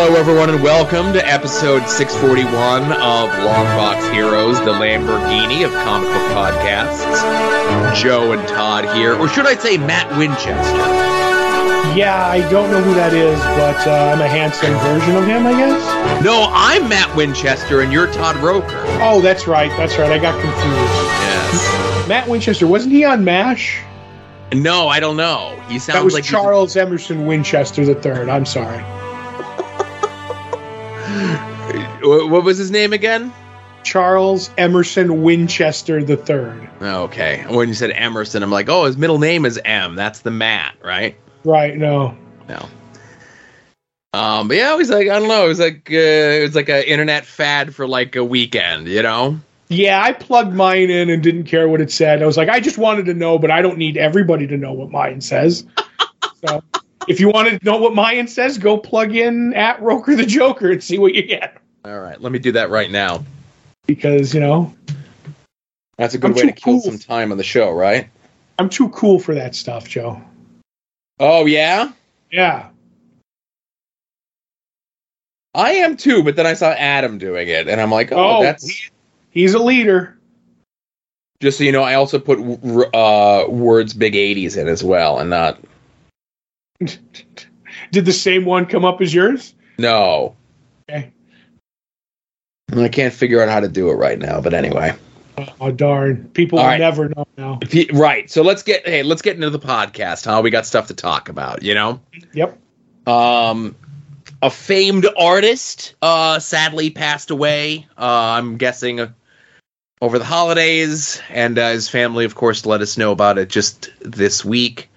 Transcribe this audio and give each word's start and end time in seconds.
Hello, 0.00 0.14
everyone, 0.14 0.48
and 0.48 0.62
welcome 0.62 1.12
to 1.12 1.26
episode 1.26 1.84
641 1.88 2.84
of 2.84 3.30
Longbox 3.30 4.12
Heroes, 4.12 4.56
the 4.60 4.70
Lamborghini 4.70 5.66
of 5.66 5.72
comic 5.72 6.08
book 6.08 6.30
podcasts. 6.30 8.00
Joe 8.00 8.30
and 8.30 8.46
Todd 8.46 8.84
here, 8.96 9.16
or 9.16 9.28
should 9.28 9.44
I 9.44 9.56
say 9.56 9.76
Matt 9.76 10.16
Winchester? 10.16 10.78
Yeah, 11.98 12.28
I 12.28 12.48
don't 12.48 12.70
know 12.70 12.80
who 12.80 12.94
that 12.94 13.12
is, 13.12 13.40
but 13.40 13.88
uh, 13.88 14.12
I'm 14.14 14.20
a 14.20 14.28
handsome 14.28 14.72
version 14.74 15.16
of 15.16 15.26
him, 15.26 15.44
I 15.44 15.52
guess. 15.54 16.24
No, 16.24 16.46
I'm 16.48 16.88
Matt 16.88 17.16
Winchester, 17.16 17.80
and 17.80 17.92
you're 17.92 18.06
Todd 18.12 18.36
Roker. 18.36 18.80
Oh, 19.02 19.20
that's 19.20 19.48
right, 19.48 19.76
that's 19.76 19.98
right. 19.98 20.12
I 20.12 20.18
got 20.20 20.40
confused. 20.40 20.94
Yes. 21.26 22.08
Matt 22.08 22.28
Winchester 22.28 22.68
wasn't 22.68 22.92
he 22.92 23.04
on 23.04 23.24
Mash? 23.24 23.82
No, 24.52 24.86
I 24.86 25.00
don't 25.00 25.16
know. 25.16 25.60
He 25.66 25.80
sounds 25.80 25.98
That 25.98 26.04
was 26.04 26.14
like 26.14 26.22
Charles 26.22 26.76
Emerson 26.76 27.26
Winchester 27.26 27.82
III. 27.82 28.30
I'm 28.30 28.46
sorry. 28.46 28.84
What 32.08 32.44
was 32.44 32.58
his 32.58 32.70
name 32.70 32.92
again? 32.92 33.32
Charles 33.84 34.50
Emerson 34.58 35.22
Winchester 35.22 35.98
III. 35.98 36.68
Okay. 36.80 37.44
When 37.48 37.68
you 37.68 37.74
said 37.74 37.90
Emerson, 37.92 38.42
I'm 38.42 38.50
like, 38.50 38.68
oh, 38.68 38.84
his 38.84 38.96
middle 38.96 39.18
name 39.18 39.46
is 39.46 39.58
M. 39.64 39.94
That's 39.94 40.20
the 40.20 40.30
Matt, 40.30 40.76
right? 40.82 41.18
Right? 41.44 41.76
No. 41.76 42.16
No. 42.48 42.68
Um, 44.14 44.48
but 44.48 44.56
yeah, 44.56 44.72
it 44.72 44.76
was 44.76 44.90
like 44.90 45.08
I 45.08 45.18
don't 45.18 45.28
know. 45.28 45.44
It 45.44 45.48
was 45.48 45.60
like 45.60 45.90
uh, 45.90 45.94
it 45.94 46.42
was 46.42 46.54
like 46.54 46.68
an 46.68 46.82
internet 46.84 47.26
fad 47.26 47.74
for 47.74 47.86
like 47.86 48.16
a 48.16 48.24
weekend, 48.24 48.88
you 48.88 49.02
know. 49.02 49.38
Yeah, 49.68 50.02
I 50.02 50.12
plugged 50.12 50.54
mine 50.54 50.88
in 50.88 51.10
and 51.10 51.22
didn't 51.22 51.44
care 51.44 51.68
what 51.68 51.82
it 51.82 51.92
said. 51.92 52.22
I 52.22 52.26
was 52.26 52.38
like, 52.38 52.48
I 52.48 52.58
just 52.58 52.78
wanted 52.78 53.04
to 53.06 53.14
know, 53.14 53.38
but 53.38 53.50
I 53.50 53.60
don't 53.60 53.76
need 53.76 53.98
everybody 53.98 54.46
to 54.46 54.56
know 54.56 54.72
what 54.72 54.90
mine 54.90 55.20
says. 55.20 55.66
so, 56.46 56.62
if 57.06 57.20
you 57.20 57.28
want 57.28 57.48
to 57.48 57.64
know 57.64 57.76
what 57.76 57.94
mine 57.94 58.28
says, 58.28 58.56
go 58.56 58.78
plug 58.78 59.14
in 59.14 59.52
at 59.52 59.80
Roker 59.82 60.16
the 60.16 60.24
Joker 60.24 60.72
and 60.72 60.82
see 60.82 60.98
what 60.98 61.14
you 61.14 61.22
get. 61.22 61.58
All 61.88 61.98
right, 61.98 62.20
let 62.20 62.30
me 62.32 62.38
do 62.38 62.52
that 62.52 62.68
right 62.68 62.90
now. 62.90 63.24
Because 63.86 64.34
you 64.34 64.40
know, 64.40 64.74
That's 65.96 66.12
a 66.14 66.18
good 66.18 66.32
I'm 66.32 66.34
way 66.36 66.42
to 66.46 66.52
kill 66.52 66.74
cool. 66.74 66.82
some 66.82 66.98
time 66.98 67.32
on 67.32 67.38
the 67.38 67.44
show, 67.44 67.70
right? 67.72 68.10
I'm 68.58 68.68
too 68.68 68.90
cool 68.90 69.18
for 69.18 69.34
that 69.36 69.54
stuff, 69.54 69.88
Joe. 69.88 70.20
Oh 71.18 71.46
yeah, 71.46 71.92
Yeah. 72.30 72.68
I 75.54 75.70
am 75.76 75.96
too. 75.96 76.22
But 76.22 76.36
then 76.36 76.46
I 76.46 76.52
saw 76.54 76.70
Adam 76.72 77.16
doing 77.16 77.48
it, 77.48 77.68
and 77.68 77.80
I'm 77.80 77.90
like, 77.90 78.12
oh, 78.12 78.36
Oh, 78.38 78.42
that's 78.42 78.68
he- 78.68 78.90
he's 79.30 79.54
a 79.54 79.58
leader. 79.58 80.18
just 81.40 81.56
so 81.56 81.64
you 81.64 81.72
know. 81.72 81.82
I 81.82 81.94
also 81.94 82.18
put 82.18 82.38
uh, 82.94 83.46
words 83.48 83.94
big 83.94 84.12
'80s 84.12 84.58
in 84.58 84.68
as 84.68 84.84
well, 84.84 85.18
and 85.20 85.30
not 85.30 85.58
Did 86.80 88.04
the 88.04 88.12
same 88.12 88.44
one 88.44 88.66
come 88.66 88.84
up 88.84 89.00
as 89.00 89.14
yours? 89.14 89.54
no. 89.78 90.36
Okay. 90.90 91.12
I 92.76 92.88
can't 92.88 93.14
figure 93.14 93.42
out 93.42 93.48
how 93.48 93.60
to 93.60 93.68
do 93.68 93.90
it 93.90 93.94
right 93.94 94.18
now, 94.18 94.40
but 94.40 94.54
anyway. 94.54 94.94
Oh 95.60 95.70
darn! 95.70 96.28
People 96.34 96.58
All 96.58 96.64
will 96.64 96.70
right. 96.70 96.80
never 96.80 97.08
know 97.08 97.26
now. 97.36 97.60
Right. 97.92 98.28
So 98.30 98.42
let's 98.42 98.62
get 98.62 98.86
hey, 98.86 99.02
let's 99.02 99.22
get 99.22 99.36
into 99.36 99.50
the 99.50 99.58
podcast. 99.58 100.24
Huh? 100.24 100.40
We 100.42 100.50
got 100.50 100.66
stuff 100.66 100.88
to 100.88 100.94
talk 100.94 101.28
about. 101.28 101.62
You 101.62 101.74
know. 101.74 102.00
Yep. 102.32 102.58
Um, 103.06 103.76
a 104.42 104.50
famed 104.50 105.06
artist 105.18 105.94
uh, 106.02 106.38
sadly 106.40 106.90
passed 106.90 107.30
away. 107.30 107.86
Uh, 107.96 108.36
I'm 108.36 108.56
guessing 108.56 109.00
uh, 109.00 109.12
over 110.00 110.18
the 110.18 110.24
holidays, 110.24 111.20
and 111.30 111.58
uh, 111.58 111.70
his 111.70 111.88
family, 111.88 112.24
of 112.24 112.34
course, 112.34 112.66
let 112.66 112.80
us 112.80 112.98
know 112.98 113.12
about 113.12 113.38
it 113.38 113.48
just 113.48 113.90
this 114.00 114.44
week. 114.44 114.90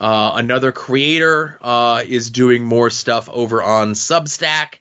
Uh, 0.00 0.32
another 0.34 0.72
creator 0.72 1.58
uh, 1.60 2.02
is 2.04 2.30
doing 2.30 2.64
more 2.64 2.90
stuff 2.90 3.28
over 3.28 3.62
on 3.62 3.92
Substack, 3.92 4.78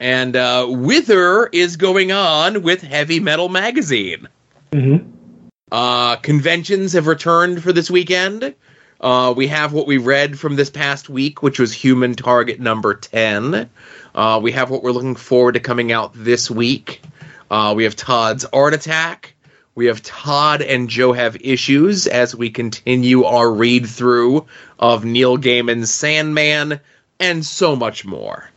and 0.00 0.34
uh, 0.34 0.66
Wither 0.68 1.46
is 1.46 1.76
going 1.76 2.10
on 2.10 2.62
with 2.62 2.82
Heavy 2.82 3.20
Metal 3.20 3.48
Magazine. 3.48 4.26
hmm 4.72 4.96
Uh, 5.70 6.16
conventions 6.16 6.94
have 6.94 7.06
returned 7.06 7.62
for 7.62 7.72
this 7.72 7.88
weekend. 7.90 8.54
Uh, 9.00 9.32
we 9.36 9.46
have 9.46 9.72
what 9.72 9.86
we 9.86 9.98
read 9.98 10.38
from 10.38 10.56
this 10.56 10.68
past 10.68 11.08
week, 11.08 11.42
which 11.42 11.60
was 11.60 11.72
Human 11.72 12.14
Target 12.14 12.58
number 12.58 12.94
10. 12.94 13.70
Uh, 14.14 14.40
we 14.42 14.52
have 14.52 14.68
what 14.68 14.82
we're 14.82 14.90
looking 14.90 15.14
forward 15.14 15.52
to 15.52 15.60
coming 15.60 15.92
out 15.92 16.12
this 16.14 16.50
week. 16.50 17.00
Uh, 17.50 17.72
we 17.76 17.84
have 17.84 17.94
Todd's 17.94 18.44
Art 18.52 18.74
Attack. 18.74 19.34
We 19.74 19.86
have 19.86 20.02
Todd 20.02 20.60
and 20.60 20.90
Joe 20.90 21.12
Have 21.12 21.36
Issues 21.40 22.06
as 22.06 22.34
we 22.34 22.50
continue 22.50 23.24
our 23.24 23.50
read 23.50 23.86
through 23.86 24.46
of 24.78 25.04
Neil 25.04 25.38
Gaiman's 25.38 25.94
Sandman 25.94 26.80
and 27.20 27.46
so 27.46 27.76
much 27.76 28.04
more. 28.04 28.50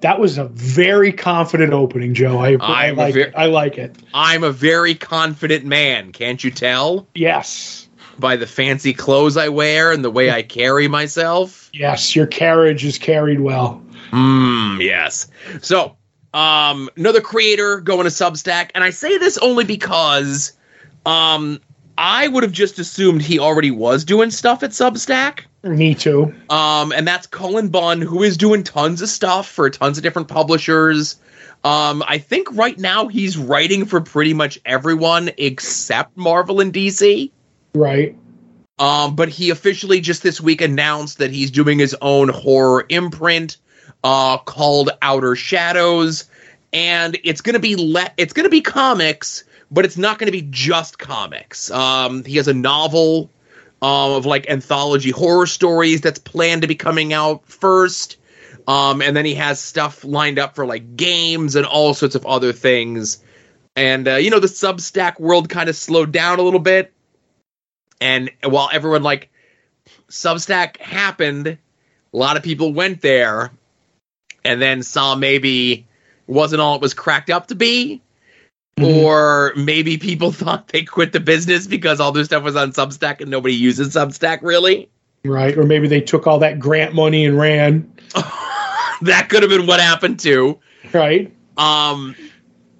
That 0.00 0.18
was 0.18 0.38
a 0.38 0.44
very 0.46 1.12
confident 1.12 1.72
opening, 1.72 2.14
Joe. 2.14 2.38
I, 2.38 2.56
I 2.60 2.90
like 2.90 3.14
ver- 3.14 3.20
it. 3.20 3.34
I 3.36 3.46
like 3.46 3.76
it. 3.76 3.96
I'm 4.14 4.44
a 4.44 4.52
very 4.52 4.94
confident 4.94 5.64
man, 5.64 6.12
can't 6.12 6.42
you 6.42 6.50
tell? 6.50 7.06
Yes. 7.14 7.88
By 8.18 8.36
the 8.36 8.46
fancy 8.46 8.94
clothes 8.94 9.36
I 9.36 9.48
wear 9.48 9.92
and 9.92 10.04
the 10.04 10.10
way 10.10 10.30
I 10.30 10.42
carry 10.42 10.88
myself. 10.88 11.70
Yes. 11.72 12.16
Your 12.16 12.26
carriage 12.26 12.84
is 12.84 12.98
carried 12.98 13.40
well. 13.40 13.82
Hmm, 14.10 14.78
yes. 14.80 15.28
So, 15.60 15.96
um, 16.32 16.88
another 16.96 17.20
creator 17.20 17.80
going 17.80 18.04
to 18.04 18.10
Substack, 18.10 18.70
and 18.74 18.82
I 18.82 18.90
say 18.90 19.18
this 19.18 19.36
only 19.38 19.64
because, 19.64 20.52
um, 21.04 21.60
I 21.98 22.28
would 22.28 22.42
have 22.42 22.52
just 22.52 22.78
assumed 22.78 23.20
he 23.20 23.38
already 23.38 23.70
was 23.70 24.04
doing 24.04 24.30
stuff 24.30 24.62
at 24.62 24.70
Substack. 24.70 25.40
Me 25.62 25.94
too. 25.94 26.34
Um, 26.48 26.92
and 26.92 27.06
that's 27.06 27.26
Cullen 27.26 27.68
Bunn, 27.68 28.00
who 28.00 28.22
is 28.22 28.36
doing 28.36 28.62
tons 28.62 29.02
of 29.02 29.08
stuff 29.08 29.48
for 29.48 29.68
tons 29.68 29.98
of 29.98 30.02
different 30.02 30.28
publishers. 30.28 31.16
Um, 31.62 32.02
I 32.06 32.18
think 32.18 32.48
right 32.52 32.78
now 32.78 33.08
he's 33.08 33.36
writing 33.36 33.84
for 33.84 34.00
pretty 34.00 34.32
much 34.32 34.58
everyone 34.64 35.30
except 35.36 36.16
Marvel 36.16 36.60
and 36.60 36.72
DC. 36.72 37.30
Right. 37.74 38.16
Um, 38.78 39.14
but 39.14 39.28
he 39.28 39.50
officially 39.50 40.00
just 40.00 40.22
this 40.22 40.40
week 40.40 40.62
announced 40.62 41.18
that 41.18 41.30
he's 41.30 41.50
doing 41.50 41.78
his 41.78 41.94
own 42.00 42.30
horror 42.30 42.86
imprint 42.88 43.58
uh, 44.02 44.38
called 44.38 44.90
Outer 45.02 45.36
Shadows, 45.36 46.24
and 46.72 47.18
it's 47.22 47.42
gonna 47.42 47.58
be 47.58 47.76
le- 47.76 48.10
it's 48.16 48.32
gonna 48.32 48.48
be 48.48 48.62
comics, 48.62 49.44
but 49.70 49.84
it's 49.84 49.98
not 49.98 50.18
gonna 50.18 50.32
be 50.32 50.48
just 50.50 50.98
comics. 50.98 51.70
Um, 51.70 52.24
he 52.24 52.36
has 52.36 52.48
a 52.48 52.54
novel 52.54 53.28
um, 53.82 54.12
of 54.12 54.26
like 54.26 54.48
anthology 54.48 55.10
horror 55.10 55.46
stories 55.46 56.00
that's 56.00 56.18
planned 56.18 56.62
to 56.62 56.68
be 56.68 56.74
coming 56.74 57.12
out 57.12 57.46
first. 57.46 58.16
Um, 58.68 59.02
and 59.02 59.16
then 59.16 59.24
he 59.24 59.34
has 59.34 59.60
stuff 59.60 60.04
lined 60.04 60.38
up 60.38 60.54
for 60.54 60.66
like 60.66 60.96
games 60.96 61.56
and 61.56 61.66
all 61.66 61.94
sorts 61.94 62.14
of 62.14 62.26
other 62.26 62.52
things. 62.52 63.22
And 63.74 64.06
uh, 64.06 64.16
you 64.16 64.30
know, 64.30 64.40
the 64.40 64.46
Substack 64.46 65.18
world 65.18 65.48
kind 65.48 65.68
of 65.68 65.76
slowed 65.76 66.12
down 66.12 66.38
a 66.38 66.42
little 66.42 66.60
bit. 66.60 66.92
And 68.00 68.30
while 68.44 68.68
everyone 68.72 69.02
like 69.02 69.30
Substack 70.08 70.78
happened, 70.78 71.46
a 71.46 71.58
lot 72.16 72.36
of 72.36 72.42
people 72.42 72.72
went 72.72 73.00
there 73.00 73.50
and 74.44 74.60
then 74.60 74.82
saw 74.82 75.14
maybe 75.14 75.86
wasn't 76.26 76.60
all 76.60 76.76
it 76.76 76.82
was 76.82 76.94
cracked 76.94 77.30
up 77.30 77.48
to 77.48 77.54
be. 77.54 78.02
Mhm. 78.80 79.02
Or 79.02 79.52
maybe 79.56 79.98
people 79.98 80.32
thought 80.32 80.68
they 80.68 80.82
quit 80.82 81.12
the 81.12 81.20
business 81.20 81.66
because 81.66 82.00
all 82.00 82.12
their 82.12 82.24
stuff 82.24 82.42
was 82.42 82.56
on 82.56 82.72
Substack 82.72 83.20
and 83.20 83.30
nobody 83.30 83.54
uses 83.54 83.94
Substack 83.94 84.42
really. 84.42 84.90
Right. 85.24 85.56
Or 85.56 85.64
maybe 85.64 85.86
they 85.88 86.00
took 86.00 86.26
all 86.26 86.38
that 86.38 86.58
grant 86.58 86.94
money 86.94 87.24
and 87.24 87.36
ran. 87.36 87.92
that 89.02 89.28
could 89.28 89.42
have 89.42 89.50
been 89.50 89.66
what 89.66 89.80
happened 89.80 90.18
too. 90.18 90.58
Right. 90.92 91.34
Um, 91.56 92.16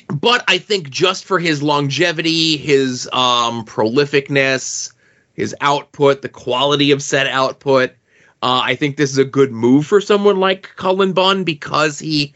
but 0.08 0.42
I 0.48 0.58
think 0.58 0.88
just 0.90 1.24
for 1.24 1.38
his 1.38 1.62
longevity, 1.62 2.56
his 2.56 3.08
um, 3.12 3.64
prolificness, 3.64 4.92
his 5.34 5.54
output, 5.60 6.22
the 6.22 6.28
quality 6.28 6.90
of 6.92 7.02
said 7.02 7.26
output, 7.26 7.90
uh, 8.42 8.62
I 8.64 8.74
think 8.74 8.96
this 8.96 9.10
is 9.10 9.18
a 9.18 9.24
good 9.24 9.52
move 9.52 9.86
for 9.86 10.00
someone 10.00 10.40
like 10.40 10.70
Cullen 10.76 11.12
Bunn 11.12 11.44
because 11.44 11.98
he 11.98 12.34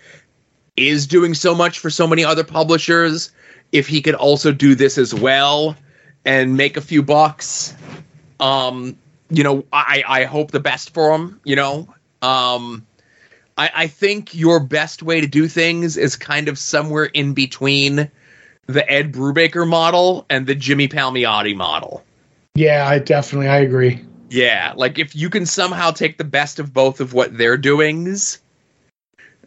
is 0.77 1.07
doing 1.07 1.35
so 1.35 1.55
much 1.55 1.79
for 1.79 1.89
so 1.89 2.07
many 2.07 2.25
other 2.25 2.45
publishers. 2.45 3.33
If 3.75 3.89
he 3.89 4.01
could 4.03 4.15
also 4.15 4.53
do 4.53 4.77
this 4.77 4.99
as 4.99 5.13
well 5.13 5.77
and 6.25 6.57
make 6.57 6.77
a 6.77 6.81
few 6.81 7.03
bucks, 7.03 7.75
um, 8.39 8.97
you 9.31 9.43
know, 9.43 9.65
I, 9.73 10.05
I 10.07 10.25
hope 10.25 10.53
the 10.53 10.61
best 10.61 10.95
for 10.95 11.13
him, 11.13 11.41
you 11.43 11.57
know. 11.57 11.93
Um, 12.23 12.87
I, 13.59 13.71
I 13.75 13.87
think 13.89 14.33
your 14.33 14.61
best 14.61 15.03
way 15.03 15.21
to 15.21 15.27
do 15.27 15.49
things 15.49 15.97
is 15.97 16.15
kind 16.15 16.49
of 16.49 16.57
somewhere 16.57 17.07
in 17.07 17.35
between 17.35 18.11
the 18.67 18.89
Ed 18.89 19.13
Brubaker 19.13 19.67
model 19.67 20.25
and 20.31 20.47
the 20.47 20.55
Jimmy 20.55 20.87
Palmiotti 20.87 21.57
model. 21.57 22.05
Yeah, 22.55 22.87
I 22.89 23.01
definitely 23.01 23.49
I 23.49 23.59
agree. 23.59 24.05
Yeah, 24.31 24.73
like 24.77 25.01
if 25.01 25.17
you 25.17 25.31
can 25.31 25.47
somehow 25.47 25.91
take 25.91 26.17
the 26.17 26.25
best 26.25 26.61
of 26.61 26.73
both 26.73 27.01
of 27.01 27.13
what 27.13 27.37
they're 27.37 27.57
doings, 27.57 28.39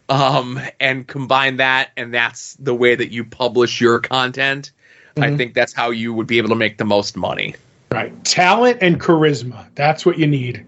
um, 0.09 0.59
and 0.79 1.07
combine 1.07 1.57
that, 1.57 1.89
and 1.97 2.13
that's 2.13 2.53
the 2.55 2.73
way 2.73 2.95
that 2.95 3.11
you 3.11 3.23
publish 3.23 3.81
your 3.81 3.99
content. 3.99 4.71
I 5.17 5.21
Mhm. 5.31 5.37
think 5.37 5.53
that's 5.53 5.73
how 5.73 5.89
you 5.89 6.13
would 6.13 6.27
be 6.27 6.37
able 6.37 6.49
to 6.49 6.55
make 6.55 6.77
the 6.77 6.85
most 6.85 7.17
money. 7.17 7.55
Right. 7.91 8.11
Talent 8.25 8.77
and 8.81 8.99
charisma. 8.99 9.65
That's 9.75 10.05
what 10.05 10.17
you 10.19 10.27
need. 10.27 10.65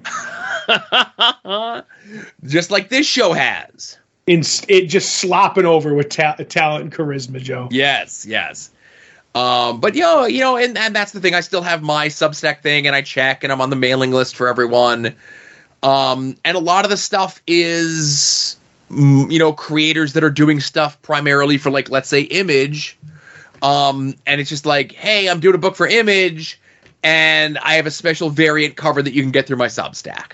Just 2.45 2.71
like 2.71 2.89
this 2.89 3.05
show 3.07 3.33
has. 3.33 3.97
in 4.27 4.43
it 4.67 4.85
just 4.85 5.15
slopping 5.15 5.65
over 5.65 5.95
with 5.95 6.09
ta- 6.09 6.35
talent 6.35 6.83
and 6.83 6.93
charisma, 6.93 7.41
Joe. 7.41 7.67
Yes, 7.71 8.27
yes. 8.27 8.69
Um, 9.33 9.79
but 9.79 9.95
you 9.95 10.01
know, 10.01 10.25
you 10.25 10.39
know, 10.41 10.55
and, 10.55 10.77
and 10.77 10.95
that's 10.95 11.13
the 11.13 11.19
thing. 11.19 11.33
I 11.33 11.39
still 11.41 11.63
have 11.63 11.81
my 11.81 12.07
Substack 12.09 12.61
thing, 12.61 12.85
and 12.85 12.95
I 12.95 13.01
check, 13.01 13.43
and 13.43 13.51
I'm 13.51 13.59
on 13.61 13.71
the 13.71 13.75
mailing 13.75 14.11
list 14.11 14.35
for 14.35 14.47
everyone. 14.47 15.15
Um, 15.81 16.35
and 16.45 16.55
a 16.55 16.59
lot 16.59 16.85
of 16.85 16.91
the 16.91 16.97
stuff 16.97 17.41
is, 17.47 18.57
you 18.89 19.39
know, 19.39 19.53
creators 19.53 20.13
that 20.13 20.23
are 20.23 20.29
doing 20.29 20.59
stuff 20.59 21.01
primarily 21.01 21.57
for 21.57 21.69
like, 21.69 21.89
let's 21.89 22.09
say, 22.09 22.21
Image. 22.21 22.97
Um, 23.61 24.15
and 24.25 24.39
it's 24.39 24.49
just 24.49 24.65
like, 24.65 24.91
hey, 24.93 25.29
I'm 25.29 25.39
doing 25.39 25.55
a 25.55 25.59
book 25.59 25.75
for 25.75 25.85
Image, 25.87 26.59
and 27.03 27.57
I 27.59 27.73
have 27.73 27.85
a 27.85 27.91
special 27.91 28.29
variant 28.29 28.77
cover 28.77 29.01
that 29.01 29.13
you 29.13 29.21
can 29.21 29.31
get 29.31 29.47
through 29.47 29.57
my 29.57 29.67
Substack. 29.67 30.33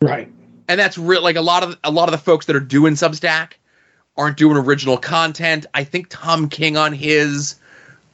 Right. 0.00 0.30
And 0.68 0.78
that's 0.78 0.96
real. 0.96 1.22
Like 1.22 1.36
a 1.36 1.40
lot 1.40 1.62
of 1.62 1.76
a 1.82 1.90
lot 1.90 2.08
of 2.08 2.12
the 2.12 2.18
folks 2.18 2.46
that 2.46 2.54
are 2.54 2.60
doing 2.60 2.94
Substack 2.94 3.52
aren't 4.16 4.36
doing 4.36 4.56
original 4.56 4.96
content. 4.96 5.66
I 5.74 5.82
think 5.84 6.06
Tom 6.10 6.48
King 6.48 6.76
on 6.76 6.92
his. 6.92 7.56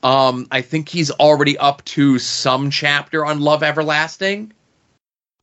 Um, 0.02 0.46
I 0.50 0.62
think 0.62 0.88
he's 0.88 1.10
already 1.10 1.58
up 1.58 1.84
to 1.86 2.18
some 2.18 2.70
chapter 2.70 3.26
on 3.26 3.40
Love 3.40 3.62
Everlasting 3.62 4.52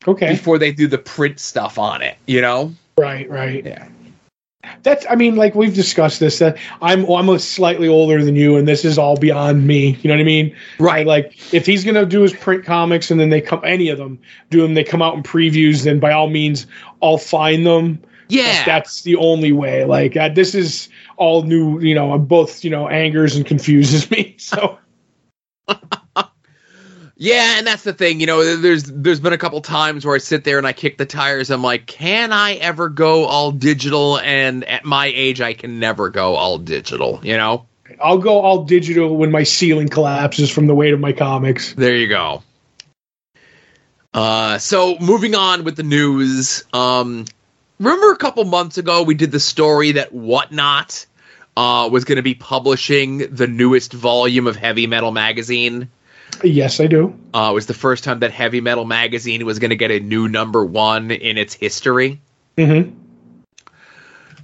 Okay. 0.08 0.30
before 0.30 0.58
they 0.58 0.72
do 0.72 0.88
the 0.88 0.98
print 0.98 1.40
stuff 1.40 1.78
on 1.78 2.02
it, 2.02 2.18
you 2.28 2.40
know? 2.40 2.74
Right. 2.98 3.30
Right. 3.30 3.66
Yeah. 3.66 3.88
That's. 4.84 5.06
I 5.10 5.16
mean, 5.16 5.36
like 5.36 5.56
we've 5.56 5.74
discussed 5.74 6.20
this. 6.20 6.40
That 6.40 6.58
I'm. 6.82 7.06
I'm 7.10 7.30
a 7.30 7.40
slightly 7.40 7.88
older 7.88 8.24
than 8.24 8.36
you, 8.36 8.56
and 8.56 8.68
this 8.68 8.86
is 8.86 8.98
all 8.98 9.18
beyond 9.18 9.66
me. 9.68 9.98
You 10.02 10.08
know 10.08 10.16
what 10.16 10.22
I 10.22 10.26
mean? 10.26 10.56
Right. 10.80 11.06
Like 11.06 11.54
if 11.54 11.66
he's 11.66 11.84
gonna 11.84 12.06
do 12.06 12.22
his 12.22 12.34
print 12.34 12.66
comics 12.66 13.12
and 13.12 13.20
then 13.20 13.30
they 13.30 13.42
come 13.42 13.62
any 13.64 13.90
of 13.90 13.98
them 13.98 14.20
do 14.50 14.62
them, 14.62 14.74
they 14.74 14.84
come 14.84 15.02
out 15.02 15.16
in 15.16 15.24
previews. 15.24 15.84
Then 15.84 16.00
by 16.00 16.12
all 16.12 16.30
means, 16.30 16.68
I'll 17.02 17.18
find 17.18 17.66
them. 17.66 18.02
Yeah. 18.30 18.64
That's 18.66 19.02
the 19.04 19.16
only 19.18 19.52
way. 19.52 19.86
Like 19.86 20.16
uh, 20.16 20.30
this 20.30 20.56
is 20.56 20.90
all 21.18 21.44
new. 21.44 21.80
You 21.80 21.96
know, 21.96 22.18
both 22.18 22.64
you 22.64 22.70
know 22.70 22.88
angers 22.88 23.36
and 23.36 23.46
confuses 23.46 24.10
me. 24.12 24.38
So 24.40 24.80
Yeah, 27.24 27.58
and 27.58 27.66
that's 27.66 27.84
the 27.84 27.94
thing, 27.94 28.20
you 28.20 28.26
know, 28.26 28.58
there's 28.58 28.84
there's 28.84 29.22
been 29.22 29.32
a 29.32 29.38
couple 29.38 29.62
times 29.62 30.06
where 30.06 30.14
I 30.14 30.18
sit 30.18 30.44
there 30.44 30.58
and 30.58 30.68
I 30.68 30.74
kick 30.74 30.98
the 30.98 31.06
tires. 31.06 31.50
I'm 31.50 31.64
like, 31.64 31.86
can 31.86 32.34
I 32.34 32.56
ever 32.56 32.90
go 32.90 33.24
all 33.24 33.54
digital? 33.54 34.20
And 34.20 34.66
at 34.66 34.84
my 34.84 35.06
age, 35.06 35.40
I 35.40 35.54
can 35.54 35.80
never 35.80 36.10
go 36.10 36.36
all 36.36 36.58
digital, 36.58 37.22
you 37.24 37.38
know? 37.38 37.66
I'll 38.02 38.18
go 38.18 38.42
all 38.42 38.66
digital 38.66 39.16
when 39.16 39.32
my 39.32 39.44
ceiling 39.44 39.88
collapses 39.88 40.52
from 40.52 40.68
the 40.68 40.76
weight 40.76 40.94
of 40.94 41.00
my 41.00 41.14
comics. 41.14 41.74
There 41.76 41.96
you 41.96 42.10
go. 42.10 42.44
Uh, 44.14 44.58
so 44.58 44.98
moving 45.00 45.34
on 45.34 45.64
with 45.64 45.78
the 45.78 45.84
news. 45.84 46.66
Um, 46.74 47.24
remember 47.80 48.12
a 48.12 48.18
couple 48.18 48.44
months 48.44 48.78
ago 48.78 49.02
we 49.02 49.16
did 49.16 49.32
the 49.32 49.40
story 49.40 49.94
that 49.94 50.12
Whatnot 50.12 51.06
uh, 51.56 51.88
was 51.90 52.04
going 52.04 52.18
to 52.18 52.22
be 52.22 52.36
publishing 52.36 53.34
the 53.34 53.48
newest 53.48 53.94
volume 53.94 54.46
of 54.46 54.58
Heavy 54.58 54.88
Metal 54.88 55.14
magazine. 55.14 55.90
Yes, 56.44 56.80
I 56.80 56.88
do. 56.88 57.18
Uh, 57.34 57.50
it 57.52 57.54
was 57.54 57.68
the 57.68 57.74
first 57.74 58.04
time 58.04 58.20
that 58.20 58.32
Heavy 58.32 58.62
Metal 58.62 58.86
magazine 58.86 59.46
was 59.46 59.60
going 59.60 59.70
to 59.70 59.76
get 59.76 59.92
a 59.92 60.00
new 60.00 60.28
number 60.28 60.64
one 60.66 61.10
in 61.12 61.38
its 61.38 61.54
history. 61.54 62.20
hmm 62.58 62.82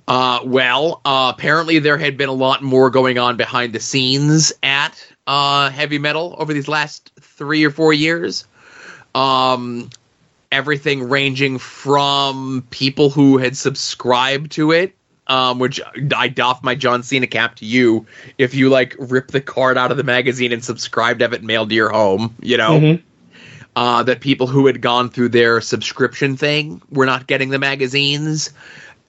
Uh, 0.08 0.40
well, 0.44 1.02
uh, 1.06 1.32
apparently 1.36 1.80
there 1.80 1.98
had 1.98 2.18
been 2.18 2.30
a 2.30 2.34
lot 2.34 2.64
more 2.64 2.90
going 2.90 3.20
on 3.20 3.38
behind 3.38 3.74
the 3.74 3.80
scenes 3.80 4.52
at 4.64 5.06
uh, 5.28 5.70
Heavy 5.70 6.00
Metal 6.00 6.36
over 6.40 6.54
these 6.54 6.68
last 6.68 7.12
three 7.20 7.64
or 7.64 7.70
four 7.70 7.94
years. 7.94 8.48
Um, 9.14 9.90
everything 10.52 11.10
ranging 11.10 11.60
from 11.60 12.66
people 12.72 13.10
who 13.10 13.38
had 13.38 13.56
subscribed 13.56 14.52
to 14.54 14.72
it, 14.72 14.96
um, 15.30 15.60
which 15.60 15.80
I 16.16 16.28
doff 16.28 16.64
my 16.64 16.76
John 16.76 17.04
Cena 17.04 17.28
cap 17.28 17.56
to 17.58 17.66
you 17.66 18.06
if 18.38 18.54
you 18.54 18.70
like 18.70 18.96
rip 19.00 19.30
the 19.30 19.40
card 19.42 19.78
out 19.78 19.92
of 19.92 19.98
the 19.98 20.04
magazine 20.04 20.52
and 20.52 20.64
subscribe 20.64 21.20
to 21.20 21.26
have 21.26 21.34
it 21.34 21.44
mailed 21.44 21.70
to 21.70 21.76
your 21.76 21.90
home, 21.90 22.36
you 22.42 22.58
know 22.58 22.80
Mhm. 22.80 23.02
uh, 23.76 24.04
that 24.04 24.20
people 24.20 24.48
who 24.48 24.66
had 24.68 24.82
gone 24.82 25.10
through 25.10 25.30
their 25.30 25.62
subscription 25.62 26.36
thing 26.36 26.82
were 26.92 27.06
not 27.06 27.28
getting 27.28 27.50
the 27.50 27.60
magazines. 27.60 28.50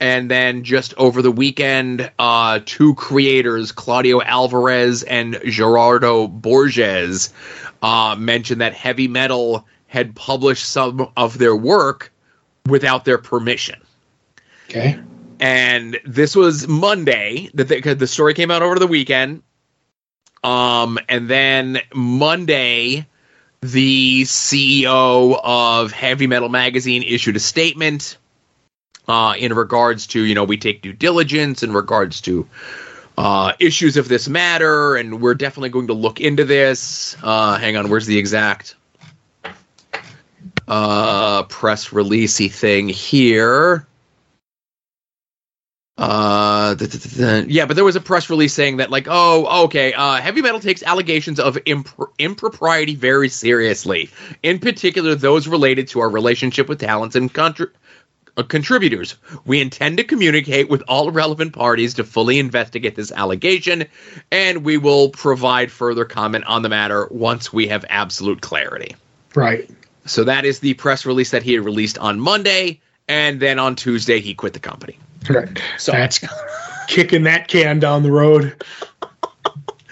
And 0.03 0.31
then 0.31 0.65
just 0.65 0.95
over 0.97 1.21
the 1.21 1.31
weekend, 1.33 2.11
uh, 2.19 2.61
two 2.65 2.95
creators, 2.95 3.71
Claudio 3.71 4.23
Alvarez 4.23 5.03
and 5.03 5.39
Gerardo 5.45 6.27
Borges, 6.27 7.33
uh, 7.83 8.17
mentioned 8.19 8.63
that 8.63 8.73
Heavy 8.73 9.09
Metal 9.09 9.67
had 9.89 10.15
published 10.15 10.67
some 10.67 11.09
of 11.19 11.37
their 11.37 11.55
work 11.55 12.13
without 12.67 13.05
their 13.05 13.19
permission. 13.19 13.77
Okay. 14.71 14.99
And 15.41 15.99
this 16.05 16.37
was 16.37 16.69
Monday 16.69 17.51
that 17.55 17.69
they, 17.69 17.81
'cause 17.81 17.97
the 17.97 18.07
story 18.07 18.35
came 18.35 18.51
out 18.51 18.63
over 18.63 18.79
the 18.79 18.87
weekend. 18.87 19.43
Um, 20.45 20.99
and 21.09 21.29
then 21.29 21.81
Monday, 21.95 23.07
the 23.63 24.25
CEO 24.25 25.41
of 25.43 25.93
Heavy 25.93 26.27
Metal 26.27 26.49
Magazine 26.49 27.03
issued 27.03 27.37
a 27.37 27.41
statement 27.41 28.19
uh, 29.09 29.35
in 29.39 29.53
regards 29.55 30.07
to, 30.09 30.21
you 30.21 30.35
know, 30.35 30.45
we 30.45 30.57
take 30.57 30.83
due 30.83 30.93
diligence 30.93 31.63
in 31.63 31.73
regards 31.73 32.21
to 32.23 32.47
uh, 33.19 33.53
issues 33.59 33.97
of 33.97 34.09
this 34.09 34.29
matter, 34.29 34.97
and 34.97 35.21
we're 35.21 35.35
definitely 35.35 35.69
going 35.69 35.89
to 35.89 35.95
look 35.95 36.21
into 36.21 36.45
this. 36.45 37.17
Uh, 37.23 37.59
hang 37.59 37.77
on, 37.77 37.89
where's 37.91 38.07
the 38.07 38.17
exact 38.17 38.77
uh, 40.69 41.43
press 41.45 41.89
releasey 41.89 42.51
thing 42.51 42.89
here? 42.89 43.87
Uh, 46.01 46.75
th- 46.77 46.91
th- 46.91 47.15
th- 47.15 47.47
yeah, 47.49 47.67
but 47.67 47.77
there 47.77 47.85
was 47.85 47.95
a 47.95 48.01
press 48.01 48.31
release 48.31 48.55
saying 48.55 48.79
that, 48.79 48.91
like, 48.91 49.07
oh, 49.11 49.65
okay, 49.65 49.93
uh, 49.93 50.15
heavy 50.15 50.41
metal 50.41 50.59
takes 50.59 50.83
allegations 50.83 51.39
of 51.39 51.57
impr- 51.67 52.09
impropriety 52.19 52.95
very 52.95 53.29
seriously. 53.29 54.09
In 54.43 54.59
particular, 54.61 55.15
those 55.15 55.47
related 55.47 55.89
to 55.89 56.01
our 56.01 56.09
relationship 56.09 56.71
with 56.71 56.81
talents 56.81 57.17
and 57.17 57.33
contri- 57.33 57.71
uh, 58.39 58.43
contributors. 58.45 59.17
We 59.45 59.61
intend 59.61 59.99
to 59.99 60.05
communicate 60.05 60.71
with 60.71 60.83
all 60.89 61.11
relevant 61.11 61.53
parties 61.53 61.93
to 61.95 62.05
fully 62.05 62.39
investigate 62.39 62.95
this 62.95 63.13
allegation, 63.13 63.85
and 64.33 64.65
we 64.65 64.79
will 64.79 65.11
provide 65.11 65.71
further 65.71 66.07
comment 66.07 66.47
on 66.47 66.63
the 66.63 66.71
matter 66.71 67.09
once 67.11 67.53
we 67.53 67.69
have 67.69 67.85
absolute 67.91 68.41
clarity. 68.41 68.97
Right. 69.35 69.69
So 70.07 70.25
that 70.25 70.47
is 70.47 70.61
the 70.61 70.73
press 70.73 71.05
release 71.05 71.33
that 71.33 71.43
he 71.43 71.53
had 71.53 71.65
released 71.67 71.99
on 71.99 72.21
Monday, 72.21 72.81
and 73.07 73.39
then 73.39 73.59
on 73.59 73.77
Tuesday 73.77 74.21
he 74.21 74.33
quit 74.33 74.55
the 74.55 74.61
company. 74.61 74.97
Right. 75.29 75.61
So- 75.79 75.93
That's 75.93 76.21
kicking 76.89 77.23
that 77.25 77.49
can 77.49 77.79
down 77.79 78.03
the 78.03 78.13
road. 78.13 78.55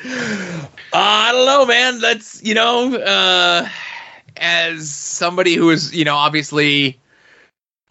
Uh, 0.04 0.66
I 0.92 1.32
don't 1.32 1.46
know, 1.46 1.66
man. 1.66 2.00
That's 2.00 2.42
you 2.42 2.54
know, 2.54 2.94
uh, 2.96 3.68
as 4.36 4.90
somebody 4.90 5.54
who 5.54 5.70
is 5.70 5.94
you 5.94 6.04
know 6.04 6.14
obviously, 6.16 6.98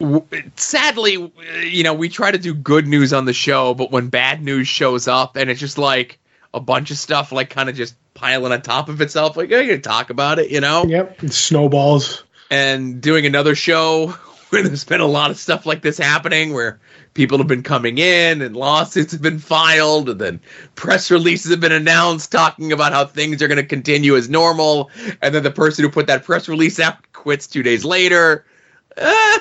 w- 0.00 0.24
sadly, 0.56 1.32
you 1.64 1.82
know, 1.82 1.94
we 1.94 2.08
try 2.08 2.30
to 2.30 2.38
do 2.38 2.54
good 2.54 2.86
news 2.86 3.12
on 3.12 3.24
the 3.24 3.32
show, 3.32 3.74
but 3.74 3.90
when 3.92 4.08
bad 4.08 4.42
news 4.42 4.66
shows 4.68 5.06
up 5.06 5.36
and 5.36 5.48
it's 5.50 5.60
just 5.60 5.78
like 5.78 6.18
a 6.54 6.60
bunch 6.60 6.90
of 6.90 6.98
stuff 6.98 7.30
like 7.30 7.50
kind 7.50 7.68
of 7.68 7.76
just 7.76 7.94
piling 8.14 8.52
on 8.52 8.62
top 8.62 8.88
of 8.88 9.00
itself, 9.00 9.36
like 9.36 9.50
gotta 9.50 9.78
talk 9.78 10.10
about 10.10 10.38
it, 10.38 10.50
you 10.50 10.60
know, 10.60 10.84
Yep. 10.86 11.22
It 11.24 11.32
snowballs. 11.32 12.24
and 12.50 13.00
doing 13.00 13.26
another 13.26 13.54
show 13.54 14.08
where 14.48 14.62
there's 14.62 14.84
been 14.84 15.00
a 15.00 15.06
lot 15.06 15.30
of 15.30 15.38
stuff 15.38 15.66
like 15.66 15.82
this 15.82 15.98
happening 15.98 16.52
where 16.54 16.80
people 17.18 17.36
have 17.36 17.48
been 17.48 17.64
coming 17.64 17.98
in 17.98 18.40
and 18.42 18.54
lawsuits 18.54 19.10
have 19.10 19.20
been 19.20 19.40
filed 19.40 20.08
and 20.08 20.20
then 20.20 20.40
press 20.76 21.10
releases 21.10 21.50
have 21.50 21.58
been 21.58 21.72
announced 21.72 22.30
talking 22.30 22.70
about 22.70 22.92
how 22.92 23.04
things 23.04 23.42
are 23.42 23.48
going 23.48 23.56
to 23.56 23.66
continue 23.66 24.14
as 24.14 24.28
normal 24.28 24.88
and 25.20 25.34
then 25.34 25.42
the 25.42 25.50
person 25.50 25.84
who 25.84 25.90
put 25.90 26.06
that 26.06 26.22
press 26.22 26.48
release 26.48 26.78
out 26.78 26.94
quits 27.12 27.48
two 27.48 27.64
days 27.64 27.84
later 27.84 28.46
eh, 28.96 29.38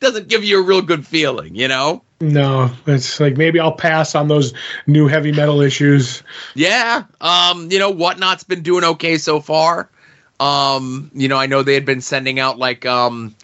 doesn't 0.00 0.28
give 0.28 0.44
you 0.44 0.60
a 0.60 0.62
real 0.62 0.82
good 0.82 1.06
feeling 1.06 1.54
you 1.54 1.66
know 1.66 2.02
No, 2.20 2.70
it's 2.86 3.20
like 3.20 3.38
maybe 3.38 3.58
I'll 3.58 3.72
pass 3.72 4.14
on 4.14 4.28
those 4.28 4.52
new 4.86 5.08
heavy 5.08 5.32
metal 5.32 5.62
issues. 5.62 6.22
Yeah. 6.54 7.04
Um, 7.20 7.70
you 7.70 7.78
know, 7.78 7.90
Whatnot's 7.90 8.44
been 8.44 8.62
doing 8.62 8.84
okay 8.84 9.18
so 9.18 9.40
far. 9.40 9.90
Um, 10.40 11.10
you 11.14 11.28
know, 11.28 11.36
I 11.36 11.46
know 11.46 11.62
they 11.62 11.74
had 11.74 11.84
been 11.84 12.00
sending 12.00 12.38
out 12.38 12.58
like 12.58 12.86
um 12.86 13.34